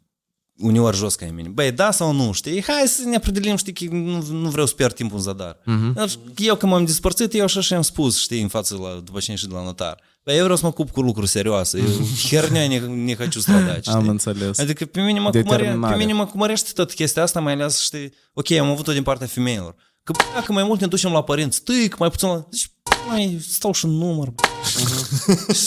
uneori 0.57 0.97
jos 0.97 1.15
ca 1.15 1.25
e 1.25 1.31
mine. 1.31 1.49
Băi, 1.49 1.73
da 1.73 1.91
sau 1.91 2.13
nu, 2.13 2.33
știi? 2.33 2.63
Hai 2.63 2.87
să 2.87 3.03
ne 3.05 3.17
apredelim, 3.17 3.57
știi, 3.57 3.73
că 3.73 3.85
nu, 3.85 4.23
nu 4.23 4.49
vreau 4.49 4.67
să 4.67 4.75
pierd 4.75 4.95
timpul 4.95 5.17
în 5.17 5.23
zadar. 5.23 5.57
Uh-huh. 5.57 6.09
Eu 6.37 6.57
când 6.57 6.73
m-am 6.73 6.85
despărțit, 6.85 7.35
eu 7.35 7.45
așa 7.45 7.61
și-am 7.61 7.83
spus, 7.83 8.21
știi, 8.21 8.43
în 8.43 8.49
față 8.49 8.77
la, 8.77 9.01
după 9.05 9.19
ce 9.19 9.25
am 9.31 9.35
ieșit 9.35 9.49
de 9.49 9.55
la 9.55 9.63
notar. 9.63 10.01
Băi, 10.25 10.37
eu 10.37 10.43
vreau 10.43 10.57
să 10.57 10.63
mă 10.65 10.69
ocup 10.71 10.91
cu 10.91 11.01
lucruri 11.01 11.29
serioase. 11.29 11.79
Eu 11.79 11.87
hernea 12.29 12.69
ne, 12.69 12.79
ne 12.79 13.15
хочу 13.15 13.41
stradać, 13.41 13.81
știi? 13.81 13.93
Am 13.93 14.09
înțeles. 14.09 14.59
Adică 14.59 14.85
pe 14.85 15.01
mine, 15.01 15.21
mă 15.21 15.31
cumăre, 15.31 15.63
Determinare. 15.63 15.97
pe 15.97 16.01
mine 16.01 16.13
mă 16.13 16.27
cumărește 16.27 16.71
tot 16.75 16.93
chestia 16.93 17.23
asta, 17.23 17.41
mai 17.41 17.53
ales, 17.53 17.81
știi, 17.81 18.13
ok, 18.33 18.51
am 18.51 18.71
avut-o 18.71 18.93
din 18.93 19.03
partea 19.03 19.27
femeilor. 19.27 19.75
Că 20.03 20.13
bă, 20.13 20.19
dacă 20.35 20.53
mai 20.53 20.63
mult 20.65 20.81
ne 20.81 20.87
ducem 20.87 21.13
la 21.13 21.23
părinți, 21.23 21.63
tâic, 21.63 21.99
mai 21.99 22.11
puțin 22.11 22.29
la... 22.29 22.47
Deci, 22.51 22.71
mai 23.08 23.38
stau 23.50 23.72
și 23.74 23.86
în 23.86 23.92
număr. 23.92 24.30
bă. 24.30 24.44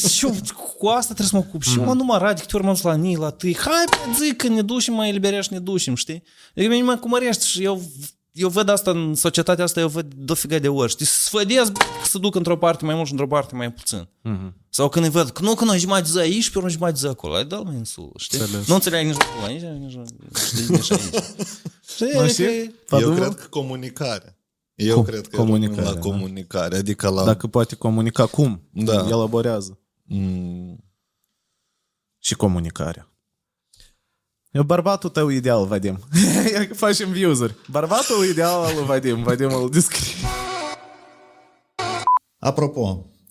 și 0.09 0.25
eu 0.25 0.35
cu 0.79 0.87
asta 0.87 1.15
trebuie 1.15 1.27
să 1.27 1.37
mă 1.37 1.45
ocup. 1.49 1.63
Și 1.63 1.79
mă 1.79 1.93
numărat 1.93 2.35
de 2.37 2.41
câte 2.41 2.57
ori 2.57 2.65
m-am 2.65 2.75
dus 2.75 2.83
la 2.83 2.95
nii, 2.95 3.17
la 3.17 3.31
tâi. 3.31 3.57
Hai, 3.57 3.85
bă, 3.91 3.97
zic 4.25 4.37
că 4.37 4.49
ne 4.49 4.63
ducem, 4.63 4.95
mai 4.95 5.09
eliberești, 5.09 5.53
ne 5.53 5.59
ducem, 5.59 5.95
știi? 5.95 6.23
Adică 6.57 6.73
mine 6.73 6.83
mă 6.85 6.97
cumărește 6.97 7.45
și 7.47 7.63
eu 7.63 7.83
eu 8.33 8.49
văd 8.49 8.69
asta 8.69 8.91
în 8.91 9.15
societatea 9.15 9.65
asta, 9.65 9.81
eu 9.81 9.89
văd 9.89 10.13
dofiga 10.17 10.59
de 10.59 10.69
ori. 10.69 10.91
Știi, 10.91 11.07
să 11.07 11.21
sfădesc, 11.23 11.73
bă, 11.73 11.79
că 12.03 12.07
se 12.09 12.19
duc 12.19 12.35
într-o 12.35 12.57
parte 12.57 12.85
mai 12.85 12.95
mult 12.95 13.07
și 13.07 13.13
într-o 13.13 13.27
parte 13.27 13.55
mai 13.55 13.73
puțin. 13.73 14.09
Sau 14.71 14.89
când 14.89 15.05
îi 15.05 15.11
văd, 15.11 15.31
că 15.31 15.43
nu, 15.43 15.55
că 15.55 15.65
noi 15.65 15.79
jumătate 15.79 16.09
zi 16.11 16.19
aici, 16.19 16.51
pe 16.51 16.59
urmă 16.59 16.71
jumătate 16.71 16.97
zi 16.99 17.07
acolo. 17.07 17.35
Ai 17.35 17.45
dă-l 17.45 17.63
mai 17.65 17.75
în 17.77 17.85
sul, 17.85 18.13
știi? 18.19 18.39
Înțeles. 18.39 18.67
Nu 18.67 18.75
înțeleg 18.75 19.07
nici 19.07 19.17
acolo, 19.21 19.53
nici, 19.53 19.63
nici, 19.63 20.07
știi, 20.47 20.65
nici 20.69 20.91
aici. 20.93 21.25
Știi, 21.93 22.07
Nu 22.13 22.19
adică- 22.19 22.33
știi? 22.33 22.59
Eu 22.61 22.73
Fadul? 22.87 23.15
cred 23.15 23.35
că 23.35 23.47
comunicarea. 23.51 24.38
Eu 24.79 25.03
Com- 25.03 25.07
cred 25.07 25.27
că 25.29 25.37
comunicare, 25.37 25.83
la 25.83 25.93
da. 25.95 26.01
comunicare, 26.01 26.77
adică 26.77 27.09
la... 27.09 27.25
Dacă 27.25 27.47
poate 27.47 27.75
comunica 27.75 28.27
cum? 28.27 28.69
Da. 28.73 29.07
Elaborează. 29.09 29.79
Mm, 30.05 30.85
Și 32.19 32.35
comunicarea. 32.35 33.09
Eu 34.51 34.63
bărbatul 34.63 35.11
tău 35.11 35.29
ideal, 35.29 35.67
Vadim. 35.67 35.99
Facem 36.85 37.11
views-uri. 37.11 37.55
Bărbatul 37.71 38.25
ideal 38.25 38.65
al 38.65 38.75
lui 38.75 38.85
Vadim. 38.85 39.23
Vadim 39.23 39.53
îl 39.55 39.71
descrie. 39.71 40.15
Apropo, 42.39 43.07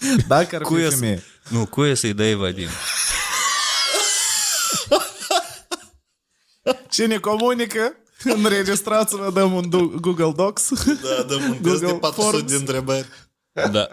Dacă 0.28 0.56
ar 0.56 0.62
Cu 0.62 0.74
fi 0.74 0.80
eu 0.82 0.90
femeie. 0.90 1.22
Nu, 1.48 1.66
cu 1.66 1.84
eu 1.84 1.94
să-i 1.94 2.12
dai 2.14 2.34
Vadim. 2.34 2.68
Cine 6.90 7.18
comunică, 7.18 7.92
înregistrați-vă, 8.24 9.30
dăm 9.34 9.52
un 9.54 9.68
du- 9.68 9.98
Google 10.00 10.32
Docs. 10.36 10.68
Da, 10.84 11.22
dăm 11.28 11.42
un 11.50 11.56
test 11.62 11.80
de 11.80 11.86
Google 11.86 11.92
400 11.98 12.30
Forms. 12.36 12.50
de 12.50 12.56
întrebări. 12.56 13.06
Da. 13.52 13.88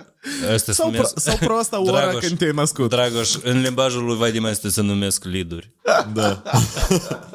Asta 0.53 0.57
se 0.57 0.71
Sau, 0.73 0.87
pro- 0.89 0.95
numesc... 0.97 1.19
sau 1.19 1.37
prosta 1.37 1.81
ora 1.81 2.01
Dragoș. 2.01 2.25
când 2.25 2.37
te-ai 2.37 2.51
născut. 2.51 2.89
Dragoș, 2.89 3.33
în 3.43 3.61
limbajul 3.61 4.03
lui 4.05 4.17
Vadim 4.17 4.45
astea 4.45 4.69
se 4.69 4.81
numesc 4.81 5.23
liduri. 5.23 5.73
Da. 6.13 6.43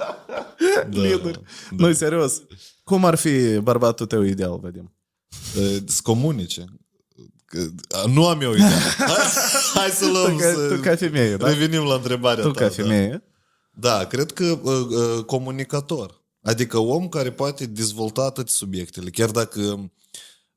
Lideri. 0.91 1.41
Nu, 1.71 1.93
serios. 1.93 2.43
Cum 2.85 3.05
ar 3.05 3.15
fi 3.15 3.59
bărbatul 3.59 4.07
tău 4.07 4.23
ideal, 4.23 4.59
Vadim? 4.63 4.97
E, 5.59 5.61
Să 5.87 6.01
comunice. 6.03 6.65
Că- 7.51 7.71
a, 7.89 8.07
Nu 8.07 8.27
am 8.27 8.41
eu 8.41 8.53
idee. 8.53 8.69
Hai, 8.99 9.17
hai 9.75 9.91
să 9.91 10.07
luăm 10.07 10.31
Tu 10.31 10.37
ca, 10.37 10.53
să... 10.53 10.69
tu 10.75 10.81
ca 10.81 10.97
femeie, 10.97 11.37
da? 11.37 11.49
Revenim 11.49 11.83
la 11.83 11.95
întrebarea 11.95 12.45
Tu 12.45 12.51
ta. 12.51 12.61
ca 12.61 12.67
da. 12.67 12.73
femeie. 12.73 13.23
Da, 13.71 14.05
cred 14.05 14.33
că 14.33 14.59
uh, 14.63 14.73
uh, 14.73 15.25
comunicator. 15.25 16.23
Adică 16.43 16.79
om 16.79 17.09
care 17.09 17.33
poate 17.33 17.67
dezvolta 17.67 18.31
toate 18.31 18.51
subiectele. 18.51 19.11
Chiar 19.11 19.31
dacă 19.31 19.91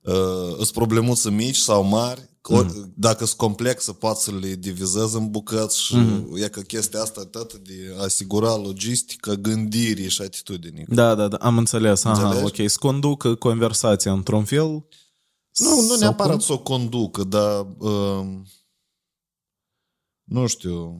uh, 0.02 0.56
sunt 0.56 0.72
problemuțe 0.72 1.30
mici 1.30 1.56
sau 1.56 1.84
mari, 1.84 2.30
mm. 2.50 2.94
dacă 2.96 3.26
sunt 3.26 3.38
complexe, 3.38 3.92
poate 3.92 4.20
să 4.20 4.32
le 4.42 4.56
divizez 4.56 5.14
în 5.14 5.30
bucăți 5.30 5.82
și 5.82 5.96
mm. 5.96 6.36
e 6.36 6.48
că 6.48 6.60
chestia 6.60 7.02
asta 7.02 7.26
tot 7.26 7.54
de 7.54 7.96
a 8.00 8.04
asigura 8.04 8.56
logistica 8.56 9.34
gândirii 9.34 10.10
și 10.10 10.22
atitudinii. 10.22 10.86
Da, 10.88 11.16
da, 11.16 11.28
da, 11.28 11.38
am 11.38 11.58
înțeles. 11.58 12.04
Aha, 12.04 12.28
Înțelegi? 12.28 12.62
ok. 12.62 12.70
Să 12.70 12.78
conducă 12.80 13.36
conversația 13.36 14.12
într-un 14.12 14.44
fel. 14.44 14.86
Nu, 15.58 15.82
nu 15.82 15.88
Sau 15.88 15.98
neapărat 15.98 16.32
cum? 16.32 16.40
să 16.40 16.54
o 16.54 16.60
conducă, 16.60 17.24
dar 17.24 17.68
uh, 17.78 18.26
nu 20.24 20.48
știu. 20.48 21.00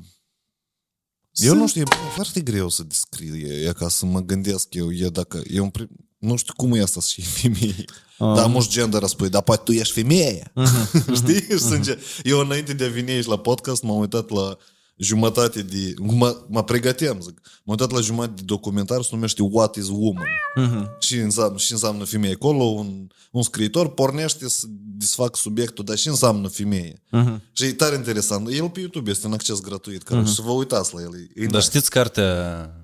Eu 1.34 1.56
nu 1.56 1.68
știu, 1.68 1.82
e 1.82 1.86
foarte 2.16 2.42
greu 2.42 2.70
să 2.70 2.84
descriu, 2.84 3.36
e, 3.36 3.68
e 3.68 3.74
ca 3.74 3.90
să 3.90 4.06
mă 4.06 4.20
gândesc 4.20 4.74
eu, 4.74 4.92
e 4.92 5.10
dacă, 5.10 5.42
e 5.50 5.60
un 5.60 5.70
prim, 5.70 5.90
nu 6.18 6.36
știu 6.36 6.54
cum 6.58 6.74
e 6.74 6.82
asta 6.82 7.02
să 7.02 7.10
fii 7.14 7.24
femeie. 7.42 7.86
Ah. 8.18 8.36
Dar 8.36 8.48
mulți 8.48 8.70
gender 8.70 9.04
spui, 9.06 9.30
dar 9.30 9.42
poate 9.42 9.62
tu 9.64 9.72
ești 9.72 9.94
femeie. 9.94 10.52
Mhm, 10.56 11.14
Știi? 11.20 11.42
Și 11.42 11.58
sânge. 11.58 11.98
Eu 12.24 12.40
înainte 12.40 12.74
de 12.74 12.84
a 12.84 12.90
veni 12.90 13.12
aici 13.12 13.26
la 13.26 13.38
podcast 13.40 13.84
m-am 13.84 13.98
uitat 13.98 14.30
la 14.30 14.58
jumătate 14.96 15.62
de... 15.62 15.94
Mă, 15.98 16.46
mă 16.50 16.64
pregăteam, 16.64 17.20
zic. 17.22 17.42
M-am 17.44 17.78
uitat 17.80 17.92
la 17.92 18.00
jumătate 18.00 18.34
de 18.36 18.42
documentar, 18.46 19.02
se 19.02 19.10
numește 19.12 19.42
What 19.42 19.76
is 19.76 19.88
Woman? 19.88 20.28
Uh-huh. 20.58 21.00
Și, 21.00 21.16
înseamnă, 21.16 21.58
și 21.58 21.72
înseamnă 21.72 22.04
femeie. 22.04 22.34
Acolo 22.34 22.64
un, 22.64 23.08
un 23.32 23.42
scriitor 23.42 23.94
pornește 23.94 24.50
să 24.50 24.66
desfac 24.70 25.36
subiectul, 25.36 25.84
dar 25.84 25.98
și 25.98 26.08
înseamnă 26.08 26.48
femeie. 26.48 26.94
Uh-huh. 26.94 27.52
Și 27.52 27.64
e 27.64 27.74
tare 27.74 27.96
interesant. 27.96 28.48
El 28.50 28.70
pe 28.70 28.80
YouTube 28.80 29.10
este 29.10 29.26
în 29.26 29.34
acces 29.34 29.62
gratuit, 29.62 30.04
care 30.04 30.22
uh-huh. 30.22 30.34
și 30.34 30.42
vă 30.42 30.52
uitați 30.52 30.94
la 30.94 31.02
el. 31.02 31.30
E 31.36 31.46
dar 31.46 31.62
știți 31.62 31.90
cartea 31.90 32.84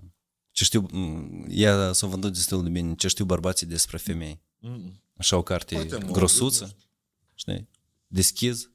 ce 0.52 0.64
știu, 0.64 0.86
ea 1.48 1.94
s-a 1.94 2.08
vândut 2.08 2.34
destul 2.34 2.64
de 2.64 2.70
bine, 2.70 2.94
ce 2.94 3.08
știu 3.08 3.26
bărbații 3.26 3.68
despre 3.68 3.98
femei. 3.98 4.42
Mm-mm. 4.60 5.02
Așa 5.18 5.38
o 5.38 5.42
carte 5.42 5.88
grosuță, 6.12 6.76
știi? 7.36 7.68
Deschizi, 8.08 8.70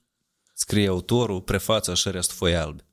scrie 0.55 0.89
autorul, 0.89 1.41
prefață 1.41 1.95
și 1.95 2.11
restul 2.11 2.37
foi 2.37 2.57
albe. 2.57 2.87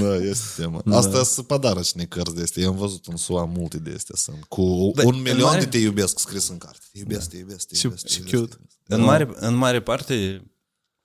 Da, 0.00 0.14
este 0.14 0.62
tema. 0.62 0.82
Da. 0.84 0.96
Asta 0.96 1.10
da. 1.10 1.22
sunt 1.22 1.46
padarăcine 1.46 2.04
cărți 2.04 2.34
de 2.34 2.42
astea. 2.42 2.62
Eu 2.62 2.68
am 2.68 2.76
văzut 2.76 3.06
în 3.06 3.16
SUA 3.16 3.44
multe 3.44 3.78
de 3.78 3.92
astea 3.96 4.14
sunt. 4.16 4.44
Cu 4.44 4.92
da, 4.94 5.06
un 5.06 5.20
milion 5.20 5.40
mare... 5.40 5.60
de 5.60 5.66
te 5.66 5.78
iubesc 5.78 6.18
scris 6.18 6.48
în 6.48 6.58
carte. 6.58 6.84
Te 6.92 6.98
iubesc, 6.98 7.20
da. 7.20 7.28
te 7.30 7.36
iubesc, 7.36 7.66
te 7.66 7.78
iubesc. 7.82 8.06
Și, 8.06 8.20
cute. 8.20 8.56
În, 8.86 8.98
da. 8.98 9.04
mare, 9.04 9.28
în 9.34 9.54
mare 9.54 9.82
parte, 9.82 10.44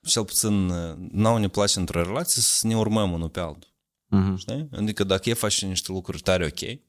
cel 0.01 0.25
puțin, 0.25 0.65
nouă 1.11 1.39
ne 1.39 1.47
place 1.47 1.79
într-o 1.79 2.03
relație 2.03 2.41
să 2.41 2.67
ne 2.67 2.77
urmăm 2.77 3.11
unul 3.11 3.29
pe 3.29 3.39
altul. 3.39 3.73
Mm-hmm. 4.15 4.69
Adică 4.71 5.03
dacă 5.03 5.29
e 5.29 5.33
faci 5.33 5.63
niște 5.63 5.91
lucruri 5.91 6.21
tare 6.21 6.45
ok, 6.45 6.79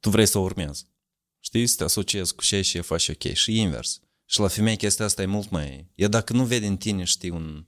tu 0.00 0.10
vrei 0.10 0.26
să 0.26 0.38
o 0.38 0.42
urmezi. 0.42 0.86
Știi? 1.40 1.66
Să 1.66 1.76
te 1.76 1.84
asociezi 1.84 2.34
cu 2.34 2.42
ce 2.42 2.60
și 2.60 2.76
e 2.76 2.80
faci 2.80 3.08
ok. 3.08 3.32
Și 3.32 3.60
invers. 3.60 4.00
Și 4.24 4.40
la 4.40 4.48
femei 4.48 4.76
chestia 4.76 5.04
asta 5.04 5.22
e 5.22 5.26
mult 5.26 5.50
mai... 5.50 5.90
E 5.94 6.08
dacă 6.08 6.32
nu 6.32 6.44
vede 6.44 6.66
în 6.66 6.76
tine, 6.76 7.04
știi, 7.04 7.30
un 7.30 7.66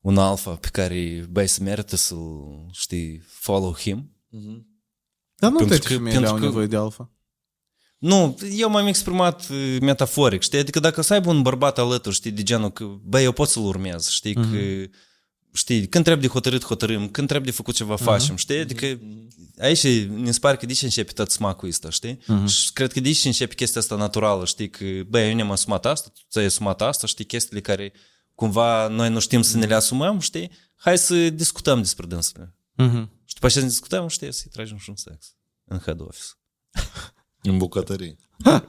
un 0.00 0.18
alfa 0.18 0.50
pe 0.54 0.68
care, 0.72 1.26
băi, 1.30 1.46
să 1.46 1.62
merită 1.62 1.96
să-l, 1.96 2.66
știi, 2.72 3.22
follow 3.26 3.74
him. 3.74 4.12
Dar 5.36 5.50
nu 5.50 5.56
Pentru 5.56 5.76
toate 5.76 5.88
că- 5.88 5.92
femeile 5.94 6.12
pentru 6.18 6.30
au 6.34 6.38
că- 6.40 6.44
nevoie 6.44 6.66
de 6.66 6.76
alfa. 6.76 7.10
Nu, 7.98 8.38
eu 8.56 8.70
m-am 8.70 8.86
exprimat 8.86 9.48
uh, 9.48 9.76
metaforic, 9.80 10.42
știi? 10.42 10.58
Adică 10.58 10.80
dacă 10.80 11.00
să 11.00 11.12
aibă 11.12 11.30
un 11.30 11.42
bărbat 11.42 11.78
alături, 11.78 12.14
știi, 12.14 12.30
de 12.30 12.42
genul 12.42 12.70
că, 12.70 12.84
băi, 12.84 13.24
eu 13.24 13.32
pot 13.32 13.48
să-l 13.48 13.62
urmez, 13.64 14.08
știi, 14.08 14.34
că, 14.34 14.40
știi, 15.52 15.88
când 15.88 16.04
trebuie 16.04 16.26
de 16.26 16.32
hotărât, 16.32 16.64
hotărâm, 16.64 17.08
când 17.08 17.28
trebuie 17.28 17.50
de 17.50 17.56
făcut 17.56 17.74
ceva, 17.74 17.96
facem, 17.96 18.36
știi? 18.36 18.58
Adică 18.58 19.00
aici 19.58 20.06
mi 20.08 20.32
se 20.32 20.38
pare 20.38 20.56
că 20.56 20.66
de 20.66 20.70
aici 20.72 20.82
începe 20.82 21.12
tot 21.12 21.30
smacul 21.30 21.68
ăsta, 21.68 21.90
știi? 21.90 22.18
Și 22.46 22.72
cred 22.72 22.92
că 22.92 23.00
de 23.00 23.08
aici 23.08 23.24
începe 23.24 23.54
chestia 23.54 23.80
asta 23.80 23.96
naturală, 23.96 24.44
știi, 24.44 24.70
că, 24.70 24.84
băi, 25.08 25.28
eu 25.28 25.34
ne-am 25.34 25.50
asumat 25.50 25.86
asta, 25.86 26.08
tu 26.14 26.20
ți-ai 26.30 26.44
asumat 26.44 26.82
asta, 26.82 27.06
știi, 27.06 27.24
chestiile 27.24 27.60
care 27.60 27.92
cumva 28.38 28.88
noi 28.88 29.10
nu 29.10 29.18
știm 29.18 29.42
să 29.42 29.56
ne 29.56 29.66
le 29.66 29.74
asumăm, 29.74 30.18
știi? 30.18 30.50
Hai 30.76 30.98
să 30.98 31.28
discutăm 31.28 31.80
despre 31.80 32.06
dânsele. 32.06 32.54
Uh-huh. 32.54 32.86
Mhm. 32.86 33.10
Și 33.24 33.34
după 33.34 33.46
aceea 33.46 33.64
discutăm, 33.64 34.08
știi, 34.08 34.32
să-i 34.32 34.50
tragem 34.50 34.76
și 34.76 34.90
un 34.90 34.96
sex 34.96 35.34
în 35.64 35.78
head 35.78 36.00
office. 36.00 36.26
În 37.42 37.58
bucătărie. 37.58 38.16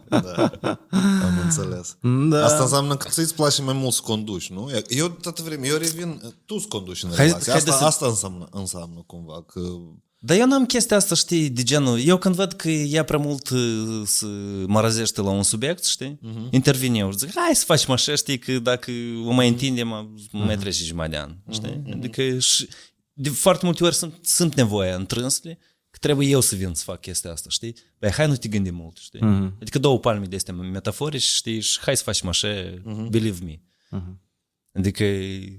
da, 0.08 0.52
da. 0.62 0.80
am 1.26 1.40
înțeles. 1.44 1.98
Da. 2.30 2.46
Asta 2.46 2.64
înseamnă 2.64 2.98
că 2.98 3.10
să-ți 3.10 3.36
place 3.36 3.62
mai 3.62 3.74
mult 3.74 3.94
să 3.94 4.02
conduci, 4.02 4.50
nu? 4.50 4.70
Eu 4.88 5.10
toată 5.10 5.41
vremea, 5.41 5.70
eu 5.70 5.78
revin, 5.78 6.22
tu 6.46 6.58
să 6.58 6.68
conduci 6.68 7.04
în 7.04 7.10
hai, 7.10 7.26
relație. 7.26 7.52
Hai 7.52 7.62
asta, 7.62 7.78
să... 7.78 7.84
asta 7.84 8.06
înseamnă, 8.06 8.48
înseamnă 8.52 9.04
cumva, 9.06 9.44
că 9.44 9.60
dar 10.22 10.38
eu 10.38 10.46
n-am 10.48 10.66
chestia 10.66 10.98
asta, 10.98 11.16
știi, 11.16 11.50
de 11.50 11.64
genul, 11.64 12.00
eu 12.00 12.18
când 12.18 12.36
văd 12.36 12.54
că 12.54 12.70
ea 12.70 13.04
prea 13.04 13.20
mult 13.20 13.50
uh, 13.50 14.02
să 14.06 14.26
mă 14.68 14.82
răzește 14.82 15.22
la 15.22 15.30
un 15.30 15.44
subiect, 15.44 15.86
știi, 15.86 16.20
uh-huh. 16.24 16.50
intervin 16.50 16.94
eu 16.94 17.12
și 17.12 17.18
zic, 17.18 17.32
hai 17.36 17.56
să 17.56 17.66
facem 17.66 17.91
așa, 17.91 18.16
știi, 18.16 18.40
că 18.40 18.60
dacă 18.60 18.91
o 19.26 19.32
mai 19.32 19.48
întindem, 19.48 19.88
mă 19.88 20.08
mai 20.32 20.58
trece 20.58 20.84
jumătate 20.84 21.12
de 21.12 21.18
an, 21.18 21.36
știi? 21.52 21.82
Uh-huh. 21.82 21.94
Adică 21.94 22.40
și 22.40 22.68
de 23.14 23.30
foarte 23.30 23.66
multe 23.66 23.84
ori 23.84 23.96
sunt, 23.96 24.14
sunt 24.22 24.56
nevoie 24.56 24.91
întrânsele 24.91 25.60
că 25.90 25.98
trebuie 26.00 26.28
eu 26.28 26.40
să 26.40 26.56
vin 26.56 26.74
să 26.74 26.84
fac 26.84 27.02
chestia 27.02 27.32
asta, 27.32 27.50
știi? 27.50 27.76
Păi 28.00 28.12
hai 28.12 28.28
nu 28.28 28.36
te 28.36 28.48
gândi 28.48 28.72
mult, 28.72 28.98
știi? 28.98 29.20
Uh-huh. 29.20 29.62
Adică 29.62 29.80
două 29.80 30.00
palme 30.00 30.26
de 30.26 30.36
astea 30.36 30.54
metaforici, 30.54 31.22
știi, 31.22 31.60
și 31.60 31.80
hai 31.82 31.98
să 31.98 32.04
facem 32.04 32.28
așa, 32.28 32.72
uh-huh. 32.72 33.10
believe 33.10 33.46
me. 33.46 33.62
Uh-huh. 34.00 34.28
Adică 34.78 35.05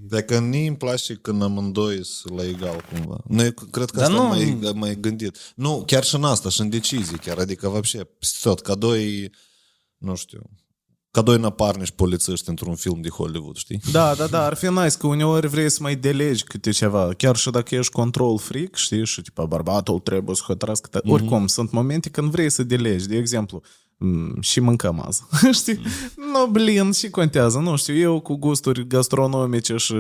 Dacă 0.02 0.40
nu 0.40 0.58
îmi 0.58 0.78
place 0.78 1.14
când 1.14 1.42
amândoi 1.42 2.06
sunt 2.06 2.38
la 2.38 2.48
egal 2.48 2.86
cumva. 2.94 3.18
Noi 3.28 3.54
cred 3.54 3.90
că 3.90 4.00
Dar 4.00 4.10
asta 4.10 4.22
nu- 4.22 4.28
mai, 4.28 4.72
mai 4.74 4.98
gândit. 5.00 5.38
Nu, 5.56 5.84
chiar 5.86 6.04
și 6.04 6.16
în 6.16 6.24
asta, 6.24 6.50
și 6.50 6.62
în 6.62 6.70
decizii 6.70 7.18
chiar. 7.18 7.38
Adică, 7.38 7.68
вообще, 7.68 8.04
peste 8.04 8.38
tot, 8.42 8.62
ca 8.62 8.76
doi, 8.76 9.32
nu 9.98 10.16
știu, 10.16 10.42
ca 11.12 11.22
doi 11.22 11.38
naparnici 11.38 11.92
polițiști 11.92 12.50
într-un 12.50 12.76
film 12.76 13.02
de 13.02 13.10
Hollywood, 13.10 13.56
știi? 13.56 13.80
Da, 13.92 14.14
da, 14.16 14.28
da, 14.28 14.46
ar 14.46 14.54
fi 14.54 14.66
nice 14.66 14.98
că 14.98 15.08
uneori 15.08 15.48
vrei 15.48 15.70
să 15.70 15.78
mai 15.82 15.96
delegi 15.96 16.44
câte 16.44 16.72
ceva, 16.72 17.14
chiar 17.14 17.36
și 17.36 17.50
dacă 17.50 17.76
ești 17.76 17.92
control 17.92 18.38
freak, 18.38 18.76
știi, 18.76 19.06
și 19.06 19.22
tipa 19.22 19.46
bărbatul 19.46 20.00
trebuie 20.00 20.36
să 20.36 20.42
hotărască, 20.46 21.00
mm-hmm. 21.00 21.10
oricum, 21.10 21.48
sunt 21.48 21.72
momente 21.72 22.10
când 22.10 22.32
vrei 22.32 22.50
să 22.50 22.64
delegi, 22.64 23.08
de 23.08 23.18
exemplu, 23.18 23.62
m, 23.89 23.89
și 24.41 24.61
mâncăm 24.61 25.01
azi, 25.07 25.23
știi? 25.61 25.81
No, 26.33 26.47
blin, 26.51 26.93
și 26.93 27.11
contează, 27.11 27.59
nu 27.59 27.77
știu, 27.77 27.95
eu 27.97 28.21
cu 28.21 28.35
gusturi 28.35 28.87
gastronomice 28.87 29.77
și 29.77 29.95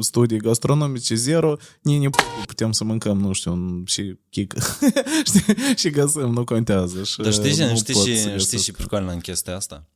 studii 0.00 0.38
gastronomice 0.38 1.14
zero, 1.14 1.56
nici 1.82 2.02
nu 2.02 2.10
putem 2.46 2.72
să 2.72 2.84
mâncăm, 2.84 3.18
nu 3.20 3.32
știu, 3.32 3.52
un- 3.52 3.82
și 3.86 4.18
chic, 4.30 4.54
știi? 5.28 5.54
și 5.76 5.90
găsim, 5.90 6.30
nu 6.30 6.44
contează. 6.44 7.04
Și 7.04 7.16
Dar 7.22 7.32
știi, 7.32 7.64
nu 7.66 7.76
știi, 7.76 7.94
pot 7.94 8.04
și, 8.04 8.12
să 8.14 8.20
știi 8.22 8.32
găsesc. 8.32 8.64
și 8.64 8.72
pricoană 8.72 9.12
în 9.12 9.20
chestia 9.20 9.56
asta? 9.56 9.88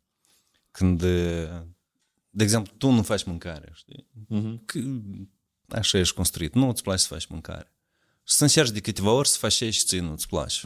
Când, 0.70 1.02
de 2.30 2.44
exemplu, 2.44 2.72
tu 2.78 2.90
nu 2.90 3.02
faci 3.02 3.24
mâncare, 3.24 3.72
știi? 3.74 4.06
Că 4.64 4.78
așa 5.68 5.98
ești 5.98 6.14
construit, 6.14 6.54
nu 6.54 6.68
îți 6.68 6.82
place 6.82 7.02
să 7.02 7.06
faci 7.08 7.26
mâncare. 7.26 7.74
Și 8.24 8.34
să 8.34 8.42
încerci 8.42 8.70
de 8.70 8.80
câteva 8.80 9.10
ori 9.10 9.28
să 9.28 9.36
faci 9.38 9.52
și 9.52 9.84
ție 9.84 10.00
nu-ți 10.00 10.26
place. 10.28 10.60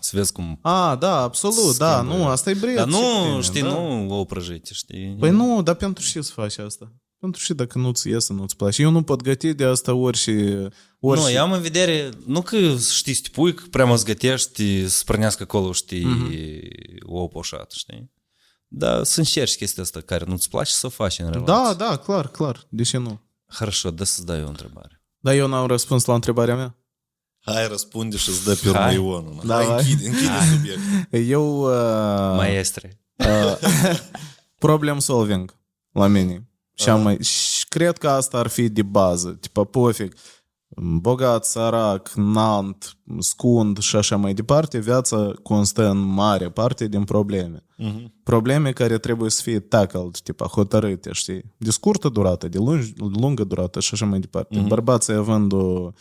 Să 0.00 0.16
vezi 0.16 0.32
cum... 0.32 0.58
A, 0.62 0.96
da, 0.96 1.20
absolut, 1.20 1.76
da, 1.76 1.96
Schimbă. 1.96 2.14
nu, 2.14 2.26
asta 2.26 2.50
e 2.50 2.54
bred. 2.54 2.76
Dar 2.76 2.88
și 2.88 2.94
cu 2.94 3.00
nu, 3.00 3.24
tine, 3.28 3.40
știi, 3.40 3.62
da. 3.62 3.68
nu 3.68 4.18
o 4.18 4.24
prăjite, 4.24 4.70
știi? 4.72 5.16
Păi 5.18 5.30
nu, 5.30 5.62
dar 5.62 5.74
pentru 5.74 6.04
ce 6.04 6.20
să 6.20 6.32
faci 6.32 6.58
asta? 6.58 6.92
Pentru 7.18 7.44
ce 7.44 7.52
dacă 7.54 7.78
nu-ți 7.78 8.08
iese, 8.08 8.32
nu-ți 8.32 8.56
place? 8.56 8.82
Eu 8.82 8.90
nu 8.90 9.02
pot 9.02 9.22
găti 9.22 9.54
de 9.54 9.64
asta 9.64 9.94
ori 9.94 10.16
și... 10.16 10.30
Ori 11.00 11.20
Nu, 11.20 11.26
și... 11.26 11.34
eu 11.34 11.42
am 11.42 11.52
în 11.52 11.60
vedere, 11.60 12.10
nu 12.26 12.42
că 12.42 12.56
știi 12.76 13.14
să 13.14 13.20
te 13.22 13.28
pui, 13.32 13.54
că 13.54 13.62
prea 13.70 13.84
mă 13.84 13.96
zgătești, 13.96 14.88
să 14.88 15.02
prănească 15.04 15.42
acolo, 15.42 15.72
știi, 15.72 16.06
o 17.02 17.26
poșată, 17.26 17.74
știi? 17.76 18.12
Dar 18.68 19.04
să 19.04 19.18
încerci 19.18 19.56
chestia 19.56 19.82
asta 19.82 20.00
care 20.00 20.24
nu-ți 20.24 20.48
place 20.48 20.72
să 20.72 20.86
o 20.86 20.88
faci 20.88 21.18
în 21.18 21.30
relație. 21.30 21.54
Da, 21.54 21.74
da, 21.74 21.96
clar, 21.96 22.28
clar. 22.28 22.66
De 22.68 22.82
ce 22.82 22.96
nu? 22.98 23.20
Хорошо, 23.46 23.90
da 23.90 24.04
să-ți 24.04 24.26
dau 24.26 24.36
eu 24.36 24.44
o 24.44 24.48
întrebare. 24.48 25.02
Dar 25.18 25.34
eu 25.34 25.46
n-am 25.46 25.66
răspuns 25.66 26.04
la 26.04 26.14
întrebarea 26.14 26.56
mea. 26.56 26.76
Hai, 27.43 27.67
răspunde 27.67 28.17
și 28.17 28.29
îți 28.29 28.43
dă 28.43 28.53
pe 28.61 28.67
urmă 28.69 28.79
Hai. 28.79 28.93
Ionul. 28.93 29.41
Da, 29.45 29.55
Hai, 29.55 29.65
hai. 29.65 29.75
închide, 29.77 30.07
închide 30.07 30.31
subiectul. 30.55 31.19
Eu... 31.29 31.61
Uh, 31.61 32.35
Maestre. 32.35 32.99
uh, 33.15 33.69
problem 34.57 34.99
solving 34.99 35.55
la 35.91 36.07
mine. 36.07 36.45
Și, 36.75 36.89
am 36.89 37.01
mai, 37.01 37.23
și 37.23 37.67
cred 37.67 37.97
că 37.97 38.09
asta 38.09 38.37
ar 38.37 38.47
fi 38.47 38.69
de 38.69 38.81
bază. 38.83 39.29
Tipa, 39.29 39.63
pofig, 39.63 40.13
bogat, 40.77 41.45
sărac, 41.45 42.11
nant, 42.15 42.97
scund 43.19 43.77
și 43.77 43.95
așa 43.95 44.15
mai 44.15 44.33
departe, 44.33 44.77
viața 44.79 45.33
constă 45.43 45.89
în 45.89 45.97
mare 45.97 46.49
parte 46.49 46.87
din 46.87 47.03
probleme. 47.03 47.65
Probleme 48.23 48.71
care 48.71 48.97
trebuie 48.97 49.29
să 49.29 49.41
fie 49.41 49.59
tackled, 49.59 50.17
tipa, 50.17 50.45
hotărâte, 50.45 51.11
știi? 51.11 51.43
De 51.57 51.71
scurtă 51.71 52.09
durată, 52.09 52.47
de 52.47 52.57
lungi, 52.57 52.93
lungă 52.97 53.43
durată 53.43 53.79
și 53.79 53.89
așa 53.93 54.05
mai 54.05 54.19
departe. 54.19 54.59
Bărbații 54.59 55.13
având 55.13 55.51
o 55.53 55.91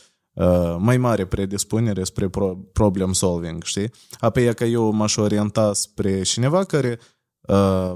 uh, 0.41 0.77
mai 0.79 0.97
mare 0.97 1.27
predispunere 1.27 2.05
spre 2.05 2.29
pro- 2.29 2.57
problem 2.73 3.13
solving, 3.13 3.63
știi? 3.63 3.91
Apoi 4.19 4.47
e 4.47 4.53
că 4.53 4.65
eu 4.65 4.91
m-aș 4.91 5.17
orienta 5.17 5.73
spre 5.73 6.23
cineva 6.23 6.65
care 6.65 6.99
uh, 7.41 7.93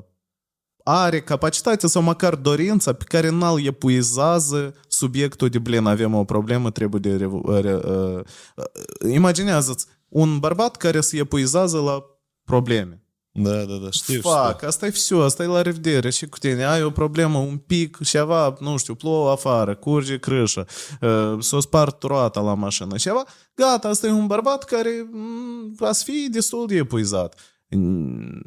are 0.85 1.21
capacitatea 1.21 1.89
sau 1.89 2.03
măcar 2.03 2.35
dorința 2.35 2.93
pe 2.93 3.05
care 3.05 3.29
n-l 3.29 3.67
epuizează 3.67 4.75
subiectul 4.89 5.49
de 5.49 5.59
blin, 5.59 5.87
avem 5.87 6.15
o 6.15 6.25
problemă, 6.25 6.71
trebuie 6.71 7.01
de... 7.01 7.17
Re, 7.17 7.61
re, 7.61 7.75
uh, 7.75 8.21
uh, 8.57 9.13
imaginează-ți 9.13 9.87
un 10.09 10.39
bărbat 10.39 10.77
care 10.77 11.01
se 11.01 11.17
epuizează 11.17 11.79
la 11.79 12.05
probleme. 12.45 13.04
Da, 13.34 13.64
da, 13.64 13.76
da, 13.76 13.92
știu, 13.92 14.22
Fac, 14.22 14.64
asta 14.64 14.86
e 14.86 14.90
все, 14.90 15.16
asta 15.16 15.44
e 15.44 15.46
la 15.46 15.62
revedere 15.62 16.10
și 16.10 16.28
cu 16.28 16.38
tine. 16.38 16.66
Ai 16.66 16.84
o 16.84 16.90
problemă, 16.90 17.38
un 17.38 17.58
pic, 17.58 17.98
ceva, 18.04 18.56
nu 18.60 18.78
știu, 18.78 18.96
plouă 18.96 19.32
afară, 19.32 19.76
curge 19.76 20.20
crâșă, 20.20 20.68
uh, 21.02 21.36
s-o 21.40 21.60
spart 21.60 22.04
roata 22.04 22.40
la 22.42 22.54
mașină, 22.54 22.98
ceva. 22.98 23.24
Gata, 23.56 23.88
asta 23.88 24.08
e 24.08 24.12
un 24.12 24.28
bărbat 24.28 24.64
care 24.64 25.08
mm, 25.12 25.74
va 25.76 25.92
fi 25.92 26.28
destul 26.32 26.68
de 26.68 26.76
epuizat. 26.76 27.40
Mm, 27.70 28.42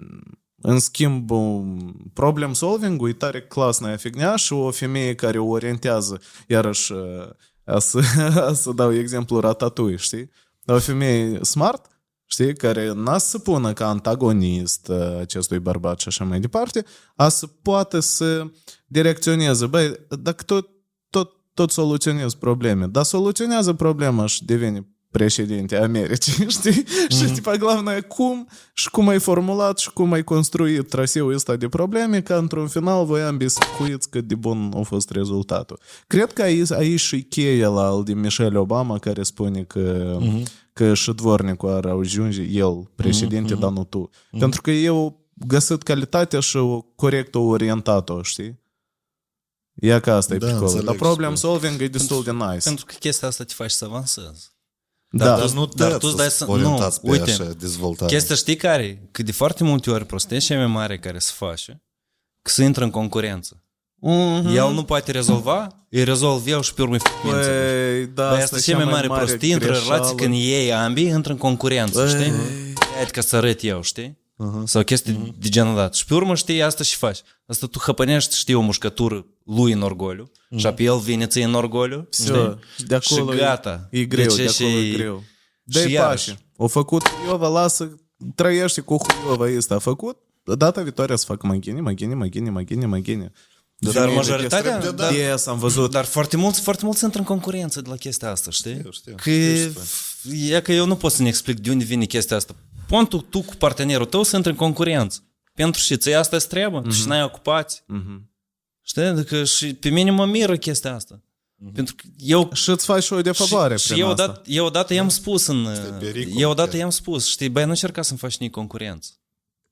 În 0.62 0.78
schimb, 0.78 1.30
um, 1.30 1.94
problem 2.12 2.52
solving-ul 2.52 3.08
e 3.08 3.12
tare 3.12 3.42
clasna 3.42 3.86
aia 3.86 3.96
fignia 3.96 4.36
și 4.36 4.52
o 4.52 4.70
femeie 4.70 5.14
care 5.14 5.38
o 5.38 5.46
orientează, 5.46 6.20
iarăși, 6.46 6.92
uh, 6.92 7.28
a 7.64 7.78
să, 7.78 8.00
a 8.48 8.52
să 8.52 8.72
dau 8.72 8.94
exemplu 8.94 9.40
ratatouille, 9.40 9.96
știi? 9.96 10.30
O 10.66 10.78
femeie 10.78 11.38
smart, 11.44 11.86
știi, 12.26 12.54
care 12.54 12.92
n-a 12.92 13.18
să 13.18 13.38
pună 13.38 13.72
ca 13.72 13.88
antagonist 13.88 14.88
uh, 14.88 15.18
acestui 15.20 15.58
bărbat 15.58 15.98
și 15.98 16.08
așa 16.08 16.24
mai 16.24 16.40
departe, 16.40 16.84
a 17.16 17.28
să 17.28 17.46
poată 17.46 18.00
să 18.00 18.46
direcționeze, 18.86 19.66
băi, 19.66 19.94
dacă 20.08 20.42
tot, 20.42 20.68
tot 21.10 21.30
tot 21.54 21.70
soluționez 21.70 22.34
probleme. 22.34 22.86
Dar 22.86 23.04
soluționează 23.04 23.72
problema 23.72 24.26
și 24.26 24.44
devine 24.44 24.86
președinte 25.10 25.76
Americii, 25.76 26.50
știi? 26.50 26.84
Mm-hmm. 26.84 27.16
Și, 27.16 27.32
tipa, 27.32 27.56
главное, 27.56 28.00
cum 28.00 28.48
și 28.74 28.90
cum 28.90 29.08
ai 29.08 29.18
formulat 29.18 29.78
și 29.78 29.90
cum 29.92 30.12
ai 30.12 30.24
construit 30.24 30.88
traseul 30.88 31.34
ăsta 31.34 31.56
de 31.56 31.68
probleme, 31.68 32.20
ca 32.20 32.36
într-un 32.36 32.66
final 32.66 33.04
voi 33.04 33.22
ambii 33.22 33.50
să 33.50 33.58
cuiți 33.78 34.10
cât 34.10 34.24
de 34.24 34.34
bun 34.34 34.72
a 34.76 34.80
fost 34.80 35.10
rezultatul. 35.10 35.78
Cred 36.06 36.32
că 36.32 36.42
aici, 36.42 36.72
aici 36.72 37.00
și 37.00 37.22
cheia 37.22 37.68
la 37.68 37.86
al 37.86 38.02
de 38.02 38.14
Michelle 38.14 38.58
Obama, 38.58 38.98
care 38.98 39.22
spune 39.22 39.62
că, 39.62 40.16
mm-hmm. 40.20 40.42
că 40.77 40.93
și 40.93 41.11
dvornicul 41.11 41.69
ar 41.69 41.85
ajunge 41.85 42.41
el 42.41 42.91
președinte, 42.95 43.55
mm-hmm. 43.55 43.59
dar 43.59 43.71
nu 43.71 43.83
tu. 43.83 44.09
Mm-hmm. 44.09 44.39
Pentru 44.39 44.61
că 44.61 44.71
eu 44.71 45.25
găsit 45.33 45.83
calitatea 45.83 46.39
și 46.39 46.59
corect 46.95 47.35
o 47.35 47.39
orientat-o, 47.41 48.21
știi? 48.21 48.59
Ia 49.73 49.99
că 49.99 50.11
asta 50.11 50.35
Da, 50.35 50.45
e 50.45 50.49
picolul. 50.49 50.63
înțeleg 50.67 50.85
Dar 50.85 50.95
problem 50.95 51.31
și 51.31 51.37
solving 51.37 51.81
e 51.81 51.87
destul 51.87 52.23
de 52.23 52.31
nice. 52.31 52.63
Pentru 52.63 52.85
că 52.85 52.93
chestia 52.99 53.27
asta 53.27 53.43
te 53.43 53.53
face 53.53 53.69
să 53.75 53.85
avansezi. 53.85 54.51
Da. 55.09 55.25
Dar 55.25 55.49
nu 55.49 55.65
dar 55.65 55.89
dar 55.89 55.97
tu 55.99 56.05
îți 56.07 56.15
tu 56.15 56.21
dai 56.21 56.29
să- 56.29 56.49
orientați 56.49 56.99
nu, 57.03 57.11
pe 57.11 57.17
uite, 57.19 57.31
așa 57.31 57.43
dezvoltare. 57.43 58.11
Chestia 58.11 58.35
știi 58.35 58.55
care? 58.55 59.07
Că 59.11 59.23
de 59.23 59.31
foarte 59.31 59.63
multe 59.63 59.91
ori 59.91 60.05
prostia 60.05 60.39
cea 60.39 60.57
mai 60.57 60.67
mare 60.67 60.99
care 60.99 61.19
se 61.19 61.31
face, 61.35 61.83
că 62.41 62.51
se 62.51 62.63
intră 62.63 62.83
în 62.83 62.89
concurență. 62.89 63.63
Uh-huh. 64.01 64.55
El 64.55 64.73
nu 64.73 64.83
poate 64.83 65.11
rezolva, 65.11 65.85
îi 65.89 66.03
rezolv 66.03 66.47
eu 66.47 66.61
și 66.61 66.73
pe 66.73 66.81
urmă 66.81 66.95
păi, 67.23 68.05
da, 68.13 68.29
păi 68.29 68.41
asta 68.41 68.57
e 68.57 68.59
cea 68.59 68.75
mai 68.75 68.85
mare, 68.85 69.07
prostie 69.07 69.37
greșeală. 69.37 69.75
între 69.75 69.93
relații 69.93 70.15
când 70.15 70.33
ei 70.33 70.73
ambii 70.73 71.07
intră 71.07 71.31
în 71.31 71.37
concurență, 71.37 72.01
păi. 72.01 72.09
știi? 72.09 72.33
Hai 72.95 73.05
că 73.11 73.21
să 73.21 73.35
arăt 73.35 73.63
eu, 73.63 73.81
știi? 73.81 74.17
Uh-huh. 74.37 74.63
Sau 74.63 74.83
chestii 74.83 75.13
uh-huh. 75.13 75.39
de 75.39 75.49
genul 75.49 75.75
dat. 75.75 75.93
Și 75.93 76.05
pe 76.05 76.13
urmă 76.13 76.35
știi 76.35 76.61
asta 76.61 76.83
și 76.83 76.95
faci. 76.95 77.19
Asta 77.47 77.67
tu 77.67 77.79
hăpănești, 77.79 78.37
știi, 78.37 78.53
o 78.53 78.61
mușcătură 78.61 79.25
lui 79.45 79.71
în 79.71 79.81
orgoliu 79.81 80.31
uh-huh. 80.31 80.57
și 80.57 80.67
apoi 80.67 80.85
el 80.85 80.97
vine 80.97 81.27
ție 81.27 81.43
în 81.43 81.53
orgoliu. 81.53 82.07
Știi? 82.13 82.59
De 82.87 82.95
acolo 82.95 83.31
și 83.31 83.37
gata. 83.37 83.87
E, 83.91 83.99
e 83.99 84.05
greu, 84.05 84.27
de, 84.27 84.35
de 84.35 84.49
acolo 84.49 84.79
și, 84.79 84.89
e 84.89 84.91
greu. 84.91 85.23
Dă-i. 85.63 85.97
O 86.55 86.67
făcut 86.67 87.03
Iova, 87.27 87.47
lasă, 87.47 87.99
trăiește 88.35 88.81
cu 88.81 88.97
Iova 89.27 89.55
ăsta. 89.57 89.75
A 89.75 89.79
făcut, 89.79 90.17
data 90.43 90.81
viitoare 90.81 91.15
să 91.15 91.25
fac 91.25 91.41
maghini, 91.41 91.81
maghini, 91.81 92.13
maghini, 92.13 92.49
maghini, 92.49 92.85
maghini 92.85 93.31
măghini. 93.79 94.03
Dar 94.03 94.13
majoritatea, 94.13 94.77
trebuie, 94.77 94.91
da, 94.91 95.07
da. 95.07 95.15
Yes, 95.15 95.45
am 95.45 95.57
văzut. 95.59 95.91
Dar 95.91 96.05
foarte 96.05 96.37
mulți, 96.37 96.61
foarte 96.61 96.85
mulți 96.85 97.03
intră 97.03 97.19
în 97.19 97.25
concurență 97.25 97.81
de 97.81 97.89
la 97.89 97.95
chestia 97.95 98.31
asta, 98.31 98.51
știi? 98.51 98.75
Știu, 98.75 98.91
știu. 98.91 99.15
Că, 99.15 99.29
Știu 99.29 99.81
și 100.31 100.51
e 100.51 100.61
că 100.61 100.71
eu 100.71 100.85
nu 100.85 100.95
pot 100.95 101.11
să 101.11 101.21
ne 101.21 101.27
explic 101.27 101.59
de 101.59 101.71
unde 101.71 101.83
vine 101.83 102.05
chestia 102.05 102.35
asta. 102.37 102.55
Pon 102.87 103.07
tu, 103.07 103.17
tu 103.17 103.41
cu 103.41 103.55
partenerul 103.55 104.05
tău 104.05 104.23
să 104.23 104.35
intri 104.35 104.51
în 104.51 104.57
concurență. 104.57 105.23
Pentru 105.53 105.81
și 105.81 105.97
ți 105.97 106.13
asta 106.13 106.35
îți 106.35 106.47
trebuie. 106.47 106.81
Mm-hmm. 106.81 106.95
Și 106.95 107.07
n-ai 107.07 107.23
ocupați. 107.23 107.83
Mhm. 107.87 108.31
Știi? 108.81 109.01
Adică 109.01 109.43
și 109.43 109.73
pe 109.73 109.89
mine 109.89 110.11
mă 110.11 110.25
miră 110.25 110.57
chestia 110.57 110.95
asta. 110.95 111.21
Pentru 111.73 111.95
că 111.95 112.03
eu... 112.17 112.49
Și 112.53 112.69
îți 112.69 112.85
faci 112.85 113.03
și 113.03 113.13
o 113.13 113.21
de 113.21 113.31
favoare 113.31 113.75
și, 113.77 113.85
și 113.85 113.91
prin 113.91 114.03
eu, 114.03 114.09
asta. 114.09 114.23
odată, 114.23 114.41
eu 114.45 114.65
odată 114.65 114.93
i-am 114.93 115.09
spus 115.09 115.47
în... 115.47 115.67
pericol, 115.99 116.41
Eu 116.41 116.49
odată 116.49 116.69
chiar. 116.69 116.79
i-am 116.79 116.89
spus, 116.89 117.27
știi, 117.27 117.49
băi, 117.49 117.63
nu 117.63 117.69
încerca 117.69 118.01
să-mi 118.01 118.19
faci 118.19 118.37
nici 118.37 118.51
concurență. 118.51 119.09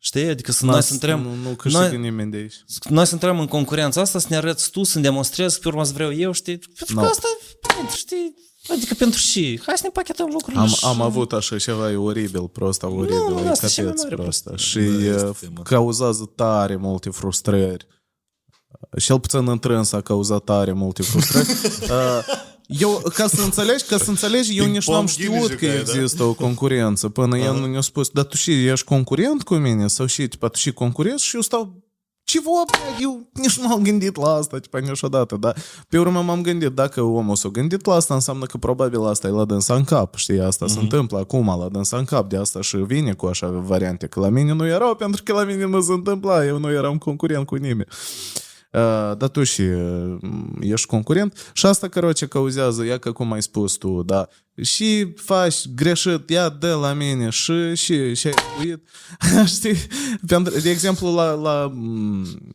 Știi? 0.06 0.28
Adică 0.30 0.52
să 0.52 0.66
noi 0.66 0.76
Nas- 0.76 0.86
să 0.86 0.94
intrăm... 0.94 1.22
Nu, 1.22 1.34
nu 1.50 1.56
câștigă 1.56 1.88
noi, 1.88 1.98
nimeni 1.98 2.32
de 2.32 2.38
aici. 2.38 2.54
noi 2.90 3.06
să 3.06 3.14
intrăm 3.14 3.40
în 3.40 3.48
concurența 3.48 4.02
asta, 4.02 4.20
să 4.20 4.28
ne 4.30 4.36
arăți 4.36 4.70
tu, 4.70 4.84
să 4.84 4.98
ne 4.98 5.04
demonstrezi, 5.04 5.60
pe 5.60 5.68
urmă 5.68 5.84
să 5.84 5.94
vreau 5.94 6.14
eu, 6.14 6.32
știi? 6.32 6.58
Pentru 6.58 6.96
că 6.96 7.02
No. 7.02 7.08
asta, 7.08 7.28
știi, 7.96 8.34
adică 8.72 8.94
pentru 8.94 9.20
și. 9.20 9.60
Hai 9.66 9.78
să 9.78 9.84
ne 9.84 9.90
pachetăm 9.90 10.30
lucrurile 10.32 10.62
Am, 10.62 10.68
și... 10.68 10.86
am 10.86 11.02
avut 11.02 11.34
așa 11.34 11.58
ceva, 11.58 11.92
e 11.92 11.96
oribil, 11.96 12.48
prost, 12.48 12.84
oribil, 12.84 13.16
Nu, 13.16 13.30
nu, 13.30 13.40
e 13.46 13.48
asta 13.50 13.66
e 13.66 13.70
cea 13.70 13.82
mai 13.84 13.92
capeț 13.92 14.04
mare 14.04 14.16
prost. 14.16 14.50
Și 14.56 14.80
Da, 14.80 15.06
este 15.14 15.26
uh, 15.26 15.36
tema. 15.40 15.62
cauzează 15.62 16.32
tare 16.36 16.76
multe 16.76 17.10
frustrări. 17.10 17.88
Cel 19.00 19.20
puțin 19.20 19.48
întrâns 19.48 19.92
a 19.92 20.02
cauzat 20.02 20.44
tare 20.44 20.72
multe 20.72 21.02
frustrări. 21.04 21.48
Uh, 22.70 22.78
Eu, 22.80 23.02
ca 23.14 23.28
să 23.28 23.42
înțelegi, 23.42 23.84
ca 23.84 23.98
să 23.98 24.10
înțelegi, 24.10 24.58
eu 24.58 24.66
nici 24.66 24.88
n-am 24.88 25.06
Ping-pong 25.06 25.40
știut 25.40 25.60
că 25.60 25.66
ghilijă, 25.66 25.84
da? 25.84 26.00
există 26.00 26.24
o 26.24 26.34
concurență. 26.34 27.10
Până 27.10 27.38
el 27.38 27.54
nu 27.54 27.66
ne-a 27.66 27.82
spus, 27.82 28.10
dar 28.10 28.24
tu 28.24 28.36
și 28.36 28.68
ești 28.68 28.86
concurent 28.86 29.44
cu 29.44 29.56
mine? 29.56 29.88
Sau 29.88 30.06
și, 30.06 30.28
tipa, 30.28 30.48
tu 30.48 30.58
și 30.58 30.72
concurezi? 30.72 31.26
Și 31.26 31.36
eu 31.36 31.42
stau, 31.42 31.86
ce 32.24 32.40
vă, 32.40 32.50
bă, 32.72 32.78
eu 33.02 33.30
nici 33.34 33.58
nu 33.60 33.68
m-am 33.68 33.82
gândit 33.82 34.16
la 34.16 34.34
asta, 34.34 34.60
tipa, 34.60 34.80
niciodată, 34.80 35.36
dar 35.36 35.56
pe 35.90 36.00
urmă 36.00 36.22
m-am 36.22 36.42
gândit, 36.42 36.70
dacă 36.70 37.02
omul 37.02 37.36
s-a 37.36 37.50
gândit 37.50 37.86
la 37.86 37.94
asta, 37.94 38.14
înseamnă 38.14 38.46
că 38.46 38.58
probabil 38.58 39.06
asta 39.06 39.28
e 39.28 39.32
la 39.32 39.46
dânsa 39.46 39.76
în 39.76 39.84
cap, 39.84 40.16
știi, 40.16 40.40
asta 40.40 40.68
se 40.68 40.80
întâmplă 40.80 41.18
acum 41.18 41.60
la 41.60 41.70
dânsa 41.72 41.98
în 41.98 42.06
cap, 42.06 42.30
de 42.30 42.38
asta 42.38 42.62
și 42.62 42.78
vine 42.78 43.14
cu 43.14 43.26
așa 43.26 43.48
variante, 43.48 44.08
că 44.08 44.20
la 44.20 44.30
mine 44.30 44.54
nu 44.54 44.68
erau, 44.68 44.96
pentru 44.96 45.24
că 45.24 45.34
la 45.34 45.44
mine 45.44 45.66
nu 45.66 45.82
se 45.82 45.92
întâmpla, 45.92 46.46
eu 46.46 46.58
nu 46.58 46.72
eram 46.72 46.98
concurent 46.98 47.46
cu 47.46 47.56
nimeni 47.56 47.88
dar 49.18 49.30
tu 49.32 49.44
și 49.44 49.64
ești 50.60 50.88
concurent. 50.88 51.52
Și 51.54 51.66
asta, 51.66 51.88
căroce, 51.88 52.26
cauzează, 52.26 52.84
ia 52.84 52.98
că 52.98 53.12
cum 53.12 53.32
ai 53.32 53.42
spus 53.42 53.74
tu, 53.74 54.04
da, 54.04 54.28
și 54.62 55.14
faci 55.16 55.68
greșit, 55.76 56.30
ia 56.30 56.50
de 56.50 56.68
la 56.68 56.94
mine 56.94 57.30
și, 57.30 57.76
și, 57.76 58.16
și 58.16 58.28
ai 58.28 58.34
uit. 58.66 58.88
Știi? 59.56 59.76
De 60.62 60.70
exemplu, 60.70 61.14
la, 61.14 61.34
la 61.34 61.74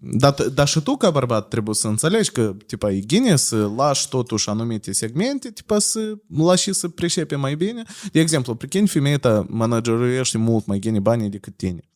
dar, 0.01 0.35
dar 0.55 0.69
și 0.69 0.81
tu 0.81 0.97
ca 0.97 1.11
bărbat 1.11 1.49
trebuie 1.49 1.75
să 1.75 1.89
înțelegi 1.89 2.31
că, 2.31 2.57
tipa, 2.67 2.91
e 2.91 3.01
gine 3.01 3.37
să 3.37 3.71
lași 3.77 4.09
totuși 4.09 4.49
anumite 4.49 4.93
segmente, 4.93 5.51
tipa, 5.51 5.79
să 5.79 6.15
lași 6.37 6.63
și 6.63 6.73
să 6.73 6.89
pricepe 6.89 7.37
mai 7.37 7.55
bine. 7.55 7.83
De 8.13 8.21
exemplu, 8.21 8.55
prichini 8.55 8.89
femeia 8.89 9.19
ta 9.19 9.47
manageruiește 9.49 10.39
mult 10.39 10.67
mai 10.67 10.79
gine 10.79 10.99
banii 10.99 11.29
decât 11.29 11.57
tine. 11.57 11.90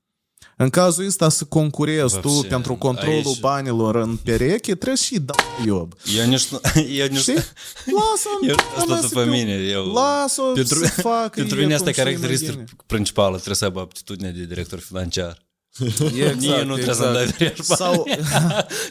În 0.57 0.71
cazul 0.71 1.07
ăsta 1.07 1.29
să 1.29 1.45
concurezi 1.45 2.21
tu 2.21 2.47
pentru 2.49 2.75
controlul 2.75 3.23
aici... 3.27 3.41
banilor 3.41 3.95
în 3.95 4.17
pereche, 4.17 4.75
trebuie 4.75 4.95
și 4.95 5.21
da 5.21 5.35
iob. 5.65 5.93
Eu 6.17 6.27
nici... 6.27 6.49
Eu 7.01 7.07
nici... 7.07 7.27
Lasă-mi... 7.27 8.49
Eu, 8.49 8.57
asta 8.95 9.25
mine, 9.25 9.53
eu... 9.53 9.93
Lasă-o 9.93 10.53
pentru, 10.53 10.79
să 10.79 11.01
facă 11.01 11.31
Pentru 11.35 11.59
mine 11.59 11.75
asta 11.75 11.89
e 11.89 11.93
caracteristica 11.93 12.65
principală, 12.87 13.35
trebuie 13.35 13.55
să 13.57 13.65
aibă 13.65 13.81
aptitudine 13.81 14.31
de 14.31 14.45
director 14.45 14.79
financiar. 14.79 15.43
Exact, 16.15 16.35
Nici 16.35 16.51
nu 16.51 16.77
exact. 16.77 16.83
trebuie 16.83 16.95
să-mi 16.95 17.13
dai 17.13 17.23
exact. 17.23 17.37
vreași 17.37 17.63
Sau... 17.63 18.07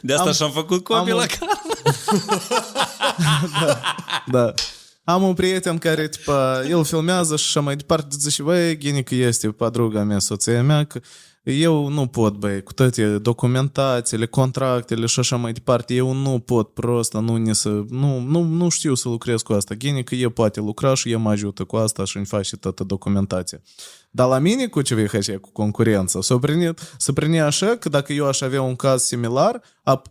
De 0.01 0.13
asta 0.13 0.27
am, 0.27 0.33
și-am 0.33 0.51
făcut 0.51 0.83
copii 0.83 1.11
am 1.11 1.17
la 1.17 1.23
un... 1.23 1.27
da, 3.61 3.81
da. 4.25 4.53
Am 5.03 5.23
un 5.23 5.33
prieten 5.33 5.77
care, 5.77 6.07
tipa, 6.07 6.63
el 6.69 6.83
filmează 6.83 7.35
și 7.35 7.45
așa 7.47 7.59
mai 7.59 7.75
departe, 7.75 8.15
zice, 8.19 8.43
băi, 8.43 8.77
Ghinică 8.77 9.15
este, 9.15 9.47
padruga 9.47 10.03
mea, 10.03 10.19
soția 10.19 10.63
mea, 10.63 10.83
că 10.83 10.99
eu 11.43 11.87
nu 11.87 12.07
pot, 12.07 12.35
băi, 12.35 12.63
cu 12.63 12.73
toate 12.73 13.17
documentațiile, 13.17 14.25
contractele 14.25 15.05
și 15.05 15.19
așa 15.19 15.35
mai 15.35 15.53
departe, 15.53 15.93
eu 15.93 16.13
nu 16.13 16.39
pot 16.39 16.73
prost, 16.73 17.13
nu, 17.13 17.35
ne 17.35 17.53
să, 17.53 17.69
nu, 17.89 18.19
nu, 18.19 18.41
nu 18.41 18.69
știu 18.69 18.95
să 18.95 19.09
lucrez 19.09 19.41
cu 19.41 19.53
asta. 19.53 19.75
Gine 19.75 20.01
că 20.01 20.15
el 20.15 20.31
poate 20.31 20.59
lucra 20.59 20.93
și 20.93 21.11
el 21.11 21.17
mă 21.17 21.29
ajută 21.29 21.63
cu 21.63 21.75
asta 21.75 22.05
și 22.05 22.17
îmi 22.17 22.25
face 22.25 22.55
toată 22.55 22.83
documentația. 22.83 23.61
Dar 24.11 24.27
la 24.27 24.39
mine, 24.39 24.67
cu 24.67 24.81
ce 24.81 24.95
vei 24.95 25.07
face 25.07 25.35
cu 25.35 25.51
concurența, 25.51 26.21
s-a 26.21 26.39
prinit, 26.39 26.79
să 26.97 27.13
prine 27.13 27.41
așa 27.41 27.75
că 27.75 27.89
dacă 27.89 28.13
eu 28.13 28.27
aș 28.27 28.41
avea 28.41 28.61
un 28.61 28.75
caz 28.75 29.03
similar, 29.03 29.61
ap, 29.83 30.07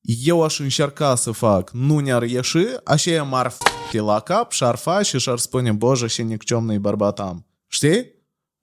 eu 0.00 0.42
aș 0.42 0.58
încerca 0.58 1.14
să 1.14 1.30
fac, 1.30 1.70
nu 1.70 1.98
ne-ar 1.98 2.22
ieși, 2.22 2.58
așa 2.84 3.22
m-ar 3.22 3.52
fi 3.90 3.98
la 3.98 4.20
cap 4.20 4.52
și 4.52 4.64
ar 4.64 4.76
face 4.76 5.18
și 5.18 5.28
ar 5.28 5.38
spune, 5.38 5.72
bože, 5.72 6.06
și 6.06 6.22
nicciomnă 6.22 6.78
bărbat 6.78 7.20
am. 7.20 7.46
Știi? 7.66 8.15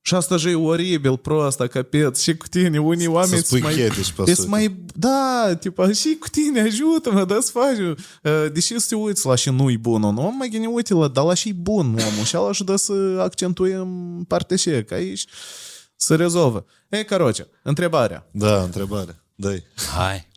Și 0.05 0.15
asta 0.15 0.37
și 0.37 0.49
e 0.49 0.55
oribil, 0.55 1.17
prost, 1.17 1.59
capeț, 1.59 2.21
și 2.21 2.37
cu 2.37 2.47
tine, 2.47 2.79
unii 2.79 3.07
oameni 3.07 3.43
spui 3.43 3.59
sunt 3.59 3.61
mai... 3.61 3.73
chetici, 3.73 4.11
pe 4.11 4.23
sunt 4.23 4.35
sută. 4.35 4.49
mai... 4.49 4.75
Da, 4.95 5.55
tipa, 5.59 5.91
și 5.91 6.17
cu 6.19 6.27
tine, 6.27 6.61
ajută-mă, 6.61 7.25
da, 7.25 7.39
să 7.39 7.51
faci. 7.51 7.77
Uh, 7.77 8.51
Deși 8.53 8.79
să 8.79 8.85
te 8.89 8.95
uiți 8.95 9.25
la 9.25 9.35
și 9.35 9.49
nu-i 9.49 9.77
bun 9.77 10.03
un 10.03 10.17
om, 10.17 10.35
mai 10.35 10.49
gine 10.49 10.67
uite 10.67 10.93
la, 10.93 11.07
dar 11.07 11.25
la 11.25 11.33
și 11.33 11.53
bun 11.53 11.85
omul 11.85 12.23
și 12.25 12.35
ala 12.35 12.51
și 12.51 12.63
da 12.63 12.75
să 12.75 12.93
accentuăm 13.19 14.23
partea 14.27 14.57
și 14.57 14.83
că 14.83 14.93
aici 14.93 15.25
se 15.95 16.15
rezolvă. 16.15 16.65
Ei, 16.89 17.05
caroce, 17.05 17.47
întrebarea. 17.63 18.29
Da, 18.31 18.63
întrebare. 18.63 19.23
Dai. 19.35 19.63
Hai. 19.95 20.27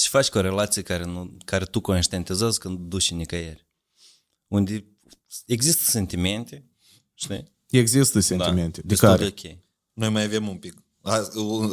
și 0.00 0.08
faci 0.08 0.28
cu 0.28 0.38
o 0.38 0.40
relație 0.40 0.82
care, 0.82 1.04
nu, 1.04 1.36
care 1.44 1.64
tu 1.64 1.80
conștientizezi 1.80 2.58
când 2.58 2.78
duci 2.78 3.10
nicăieri. 3.10 3.66
Unde 4.48 4.84
există 5.46 5.90
sentimente, 5.90 6.70
știi? 7.14 7.58
Există 7.70 8.20
sentimente. 8.20 8.80
Da, 8.80 8.86
de 8.86 8.88
destul 8.88 9.08
care? 9.08 9.28
de 9.28 9.34
ok. 9.48 9.56
Noi 9.92 10.08
mai 10.08 10.24
avem 10.24 10.48
un 10.48 10.56
pic. 10.56 10.74
Hai, 11.02 11.20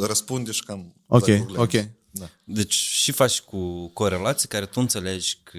răspunde 0.06 0.50
și 0.50 0.62
cam... 0.64 0.94
Ok, 1.06 1.26
la 1.26 1.34
probleme. 1.36 1.62
ok. 1.62 1.96
Da. 2.10 2.28
Deci 2.44 2.72
și 2.74 3.12
faci 3.12 3.40
cu, 3.40 3.86
cu 3.88 4.02
o 4.02 4.08
relație 4.08 4.48
care 4.48 4.66
tu 4.66 4.80
înțelegi 4.80 5.38
că 5.42 5.58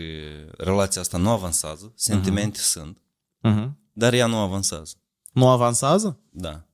relația 0.58 1.02
asta 1.02 1.18
nu 1.18 1.30
avansează, 1.30 1.92
sentimente 1.96 2.60
sunt, 2.60 2.98
Mhm. 3.42 3.78
dar 3.94 4.14
ea 4.14 4.26
nu 4.26 4.38
avansează. 4.38 4.94
Nu 5.32 5.48
avansează? 5.50 6.20
Da. 6.30 6.68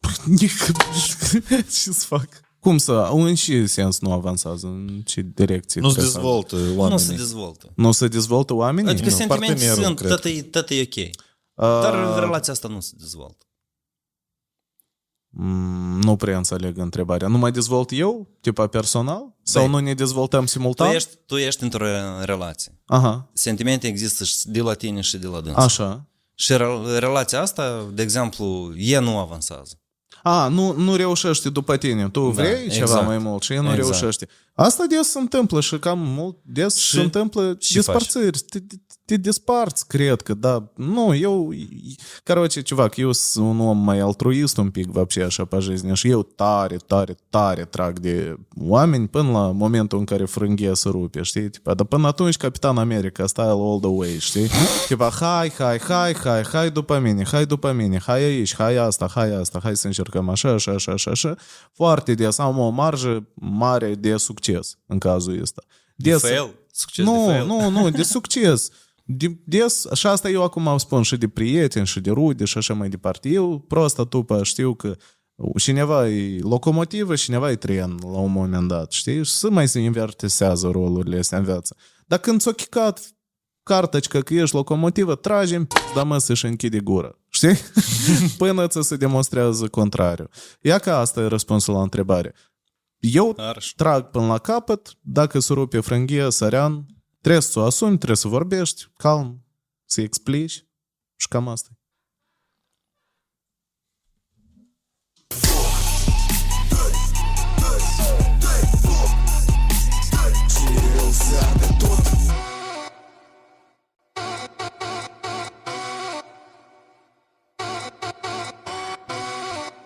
ce 1.70 1.90
să 1.92 2.04
fac? 2.06 2.28
Cum 2.60 2.78
să? 2.78 3.08
În 3.12 3.34
ce 3.34 3.66
sens 3.66 3.98
nu 4.00 4.12
avansează? 4.12 4.66
În 4.66 5.02
ce 5.04 5.26
direcție? 5.34 5.80
Nu 5.80 5.88
se 5.88 5.92
trebuie 5.92 6.12
să- 6.12 6.18
dezvoltă 6.18 6.56
Nu 6.56 6.78
oamenii. 6.78 7.04
se 7.04 7.14
dezvoltă. 7.14 7.72
Nu 7.76 7.92
se 7.92 8.08
dezvoltă 8.08 8.54
oamenii? 8.54 8.90
Adică 8.90 9.08
Nu, 9.08 9.14
sentimente 9.16 9.46
partenerul, 9.52 9.82
sunt, 9.84 9.96
cred. 9.96 10.10
tot 10.10 10.24
e, 10.24 10.42
tot 10.42 10.70
e 10.70 10.80
ok. 10.80 11.10
Uh, 11.60 11.80
Dar 11.82 12.18
relația 12.18 12.52
asta 12.52 12.68
nu 12.68 12.80
se 12.80 12.92
dezvoltă. 12.98 13.44
Mm, 15.32 16.00
Nu 16.00 16.16
prea 16.16 16.36
înțeleg 16.36 16.78
întrebarea. 16.78 17.28
Nu 17.28 17.38
mai 17.38 17.52
dezvolt 17.52 17.88
eu, 17.92 18.28
tipa 18.40 18.66
personal? 18.66 19.34
Sau 19.42 19.62
Băi, 19.62 19.70
nu 19.70 19.78
ne 19.78 19.94
dezvoltăm 19.94 20.40
Tu 20.40 20.46
simultan? 20.46 20.94
ești, 20.94 21.10
tu 21.26 21.36
ești 21.36 21.62
într-o 21.62 21.86
relație. 22.22 22.78
Aha, 22.86 23.30
Sentimente 23.32 23.86
există 23.86 24.24
și 24.24 24.46
de 24.46 24.60
la 24.60 24.74
tine 24.74 25.00
și 25.00 25.18
de 25.18 25.26
la 25.26 25.40
dânsul. 25.40 25.62
așa. 25.62 26.04
Și 26.34 26.56
re- 26.56 26.98
relația 26.98 27.40
asta, 27.40 27.84
de 27.92 28.02
exemplu, 28.02 28.72
e 28.76 28.98
nu 28.98 29.18
avansează. 29.18 29.74
A, 30.22 30.48
nu, 30.48 30.72
nu 30.72 30.94
reușește 30.96 31.50
după 31.50 31.76
tine. 31.76 32.08
Tu 32.08 32.20
Da, 32.26 32.42
vrei 32.42 32.68
ceva 32.68 32.82
exact. 32.84 33.06
mai 33.06 33.18
mult 33.18 33.42
și 33.42 33.52
el 33.52 33.62
nu 33.62 33.72
Exact. 33.72 33.88
reușește. 33.90 34.28
Asta 34.59 34.85
des 34.89 35.09
se 35.09 35.19
întâmplă 35.19 35.59
și 35.61 35.79
cam 35.79 35.99
mult 35.99 36.35
des 36.41 36.75
Și- 36.75 36.95
se 36.95 37.01
întâmplă 37.01 37.55
și 37.59 37.73
despărțiri. 37.73 38.39
Te, 38.39 38.59
te, 38.59 38.75
te 39.05 39.17
desparți, 39.17 39.87
cred 39.87 40.21
că, 40.21 40.33
da. 40.33 40.71
Nu, 40.75 41.15
eu... 41.15 41.53
Короче, 42.23 42.61
чувак, 42.61 42.97
eu 42.97 43.11
sunt 43.11 43.45
un 43.45 43.59
om 43.59 43.77
mai 43.77 43.99
altruist 43.99 44.57
un 44.57 44.69
pic, 44.69 44.91
вообще, 44.91 45.23
așa, 45.23 45.45
pe 45.45 45.59
жизни. 45.59 45.95
Și 45.95 46.09
eu 46.09 46.23
tare, 46.23 46.75
tare, 46.75 47.15
tare 47.29 47.65
trag 47.65 47.99
de 47.99 48.37
oameni 48.61 49.07
până 49.07 49.31
la 49.31 49.51
momentul 49.51 49.99
în 49.99 50.05
care 50.05 50.25
frânghia 50.25 50.73
se 50.73 50.89
rupe, 50.89 51.21
știi? 51.21 51.49
Tipa, 51.49 51.73
dar 51.73 51.85
până 51.85 52.07
atunci 52.07 52.37
Capitan 52.37 52.77
America, 52.77 53.25
style 53.25 53.47
all 53.47 53.79
the 53.79 53.89
way, 53.89 54.17
știi? 54.19 54.47
Tipa, 54.87 55.09
hai, 55.19 55.51
hai, 55.57 55.79
hai, 55.79 56.15
hai, 56.23 56.43
hai 56.43 56.71
după 56.71 56.99
mine, 56.99 57.25
hai 57.31 57.45
după 57.45 57.71
mine, 57.71 57.99
hai 58.05 58.23
aici, 58.23 58.55
hai 58.55 58.75
asta, 58.75 59.11
hai 59.13 59.35
asta, 59.35 59.59
hai 59.63 59.75
să 59.75 59.87
încercăm 59.87 60.29
așa, 60.29 60.49
așa, 60.49 60.71
așa, 60.71 60.91
așa, 60.91 61.11
așa. 61.11 61.35
Foarte 61.73 62.13
des 62.13 62.37
am 62.37 62.59
o 62.59 62.69
marjă 62.69 63.27
mare 63.33 63.95
de 63.95 64.17
succes 64.17 64.43
în 64.86 64.98
cazul 64.98 65.40
ăsta. 65.40 65.62
De 65.96 66.10
Des- 66.10 66.20
fail? 66.20 66.54
Succes 66.72 67.04
nu, 67.04 67.24
de 67.26 67.32
fail? 67.32 67.46
nu, 67.46 67.70
nu, 67.70 67.90
de 67.90 68.02
succes. 68.16 68.68
De, 69.04 69.38
des, 69.44 69.86
și 69.94 70.06
asta 70.06 70.28
eu 70.30 70.42
acum 70.42 70.68
am 70.68 70.78
spun 70.78 71.02
și 71.02 71.16
de 71.16 71.28
prieteni 71.28 71.86
și 71.86 72.00
de 72.00 72.10
rude 72.10 72.44
și 72.44 72.58
așa 72.58 72.74
mai 72.74 72.88
departe. 72.88 73.28
Eu 73.28 73.58
prosta 73.58 74.04
tupă 74.04 74.42
știu 74.42 74.74
că 74.74 74.96
cineva 75.56 76.08
e 76.08 76.38
locomotivă, 76.40 77.14
cineva 77.14 77.50
e 77.50 77.56
tren 77.56 77.98
la 78.02 78.18
un 78.18 78.32
moment 78.32 78.68
dat, 78.68 78.92
știi? 78.92 79.24
Și 79.24 79.30
să 79.30 79.50
mai 79.50 79.68
se 79.68 79.78
invertisează 79.78 80.68
rolurile 80.72 81.18
astea 81.18 81.38
în 81.38 81.44
viață. 81.44 81.76
Dar 82.06 82.18
când 82.18 82.40
ți-o 82.40 82.50
chicat 82.50 83.14
cartăcică 83.62 84.20
că 84.20 84.34
ești 84.34 84.54
locomotivă, 84.54 85.14
tragi 85.14 85.54
în 85.54 85.66
da 85.94 86.02
mă 86.02 86.18
să-și 86.18 86.46
închide 86.46 86.78
gura. 86.80 87.18
Știi? 87.28 87.56
Până 88.38 88.66
ți 88.66 88.82
se 88.82 88.96
demonstrează 88.96 89.68
contrariu. 89.68 90.28
Ia 90.60 90.78
că 90.78 90.90
asta 90.90 91.20
e 91.20 91.26
răspunsul 91.26 91.74
la 91.74 91.82
întrebare. 91.82 92.34
Eu 93.00 93.34
Arș. 93.36 93.72
trag 93.72 94.10
până 94.10 94.26
la 94.26 94.38
capăt, 94.38 94.98
dacă 95.00 95.38
se 95.38 95.52
rupe 95.52 95.80
frânghia, 95.80 96.30
sărean, 96.30 96.86
trebuie 97.20 97.42
să 97.42 97.58
o 97.58 97.62
asumi, 97.62 97.96
trebuie 97.96 98.16
să 98.16 98.28
vorbești, 98.28 98.86
calm, 98.96 99.44
să 99.84 100.00
explici 100.00 100.64
și 101.16 101.28
cam 101.28 101.48
asta. 101.48 101.68
e. 101.70 101.80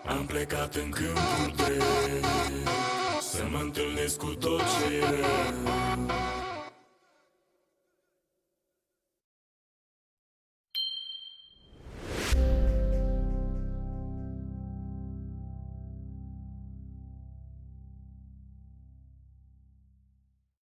Am 0.09 0.27
plecat 0.27 0.75
în 0.75 0.91
câmpul 0.91 1.53
drept 1.57 1.83
Să 2.45 2.84
mă 3.55 3.61
întâlnesc 3.61 4.19
cu 4.19 4.35
tot 4.41 4.59
ce 4.61 4.95
e. 4.95 5.94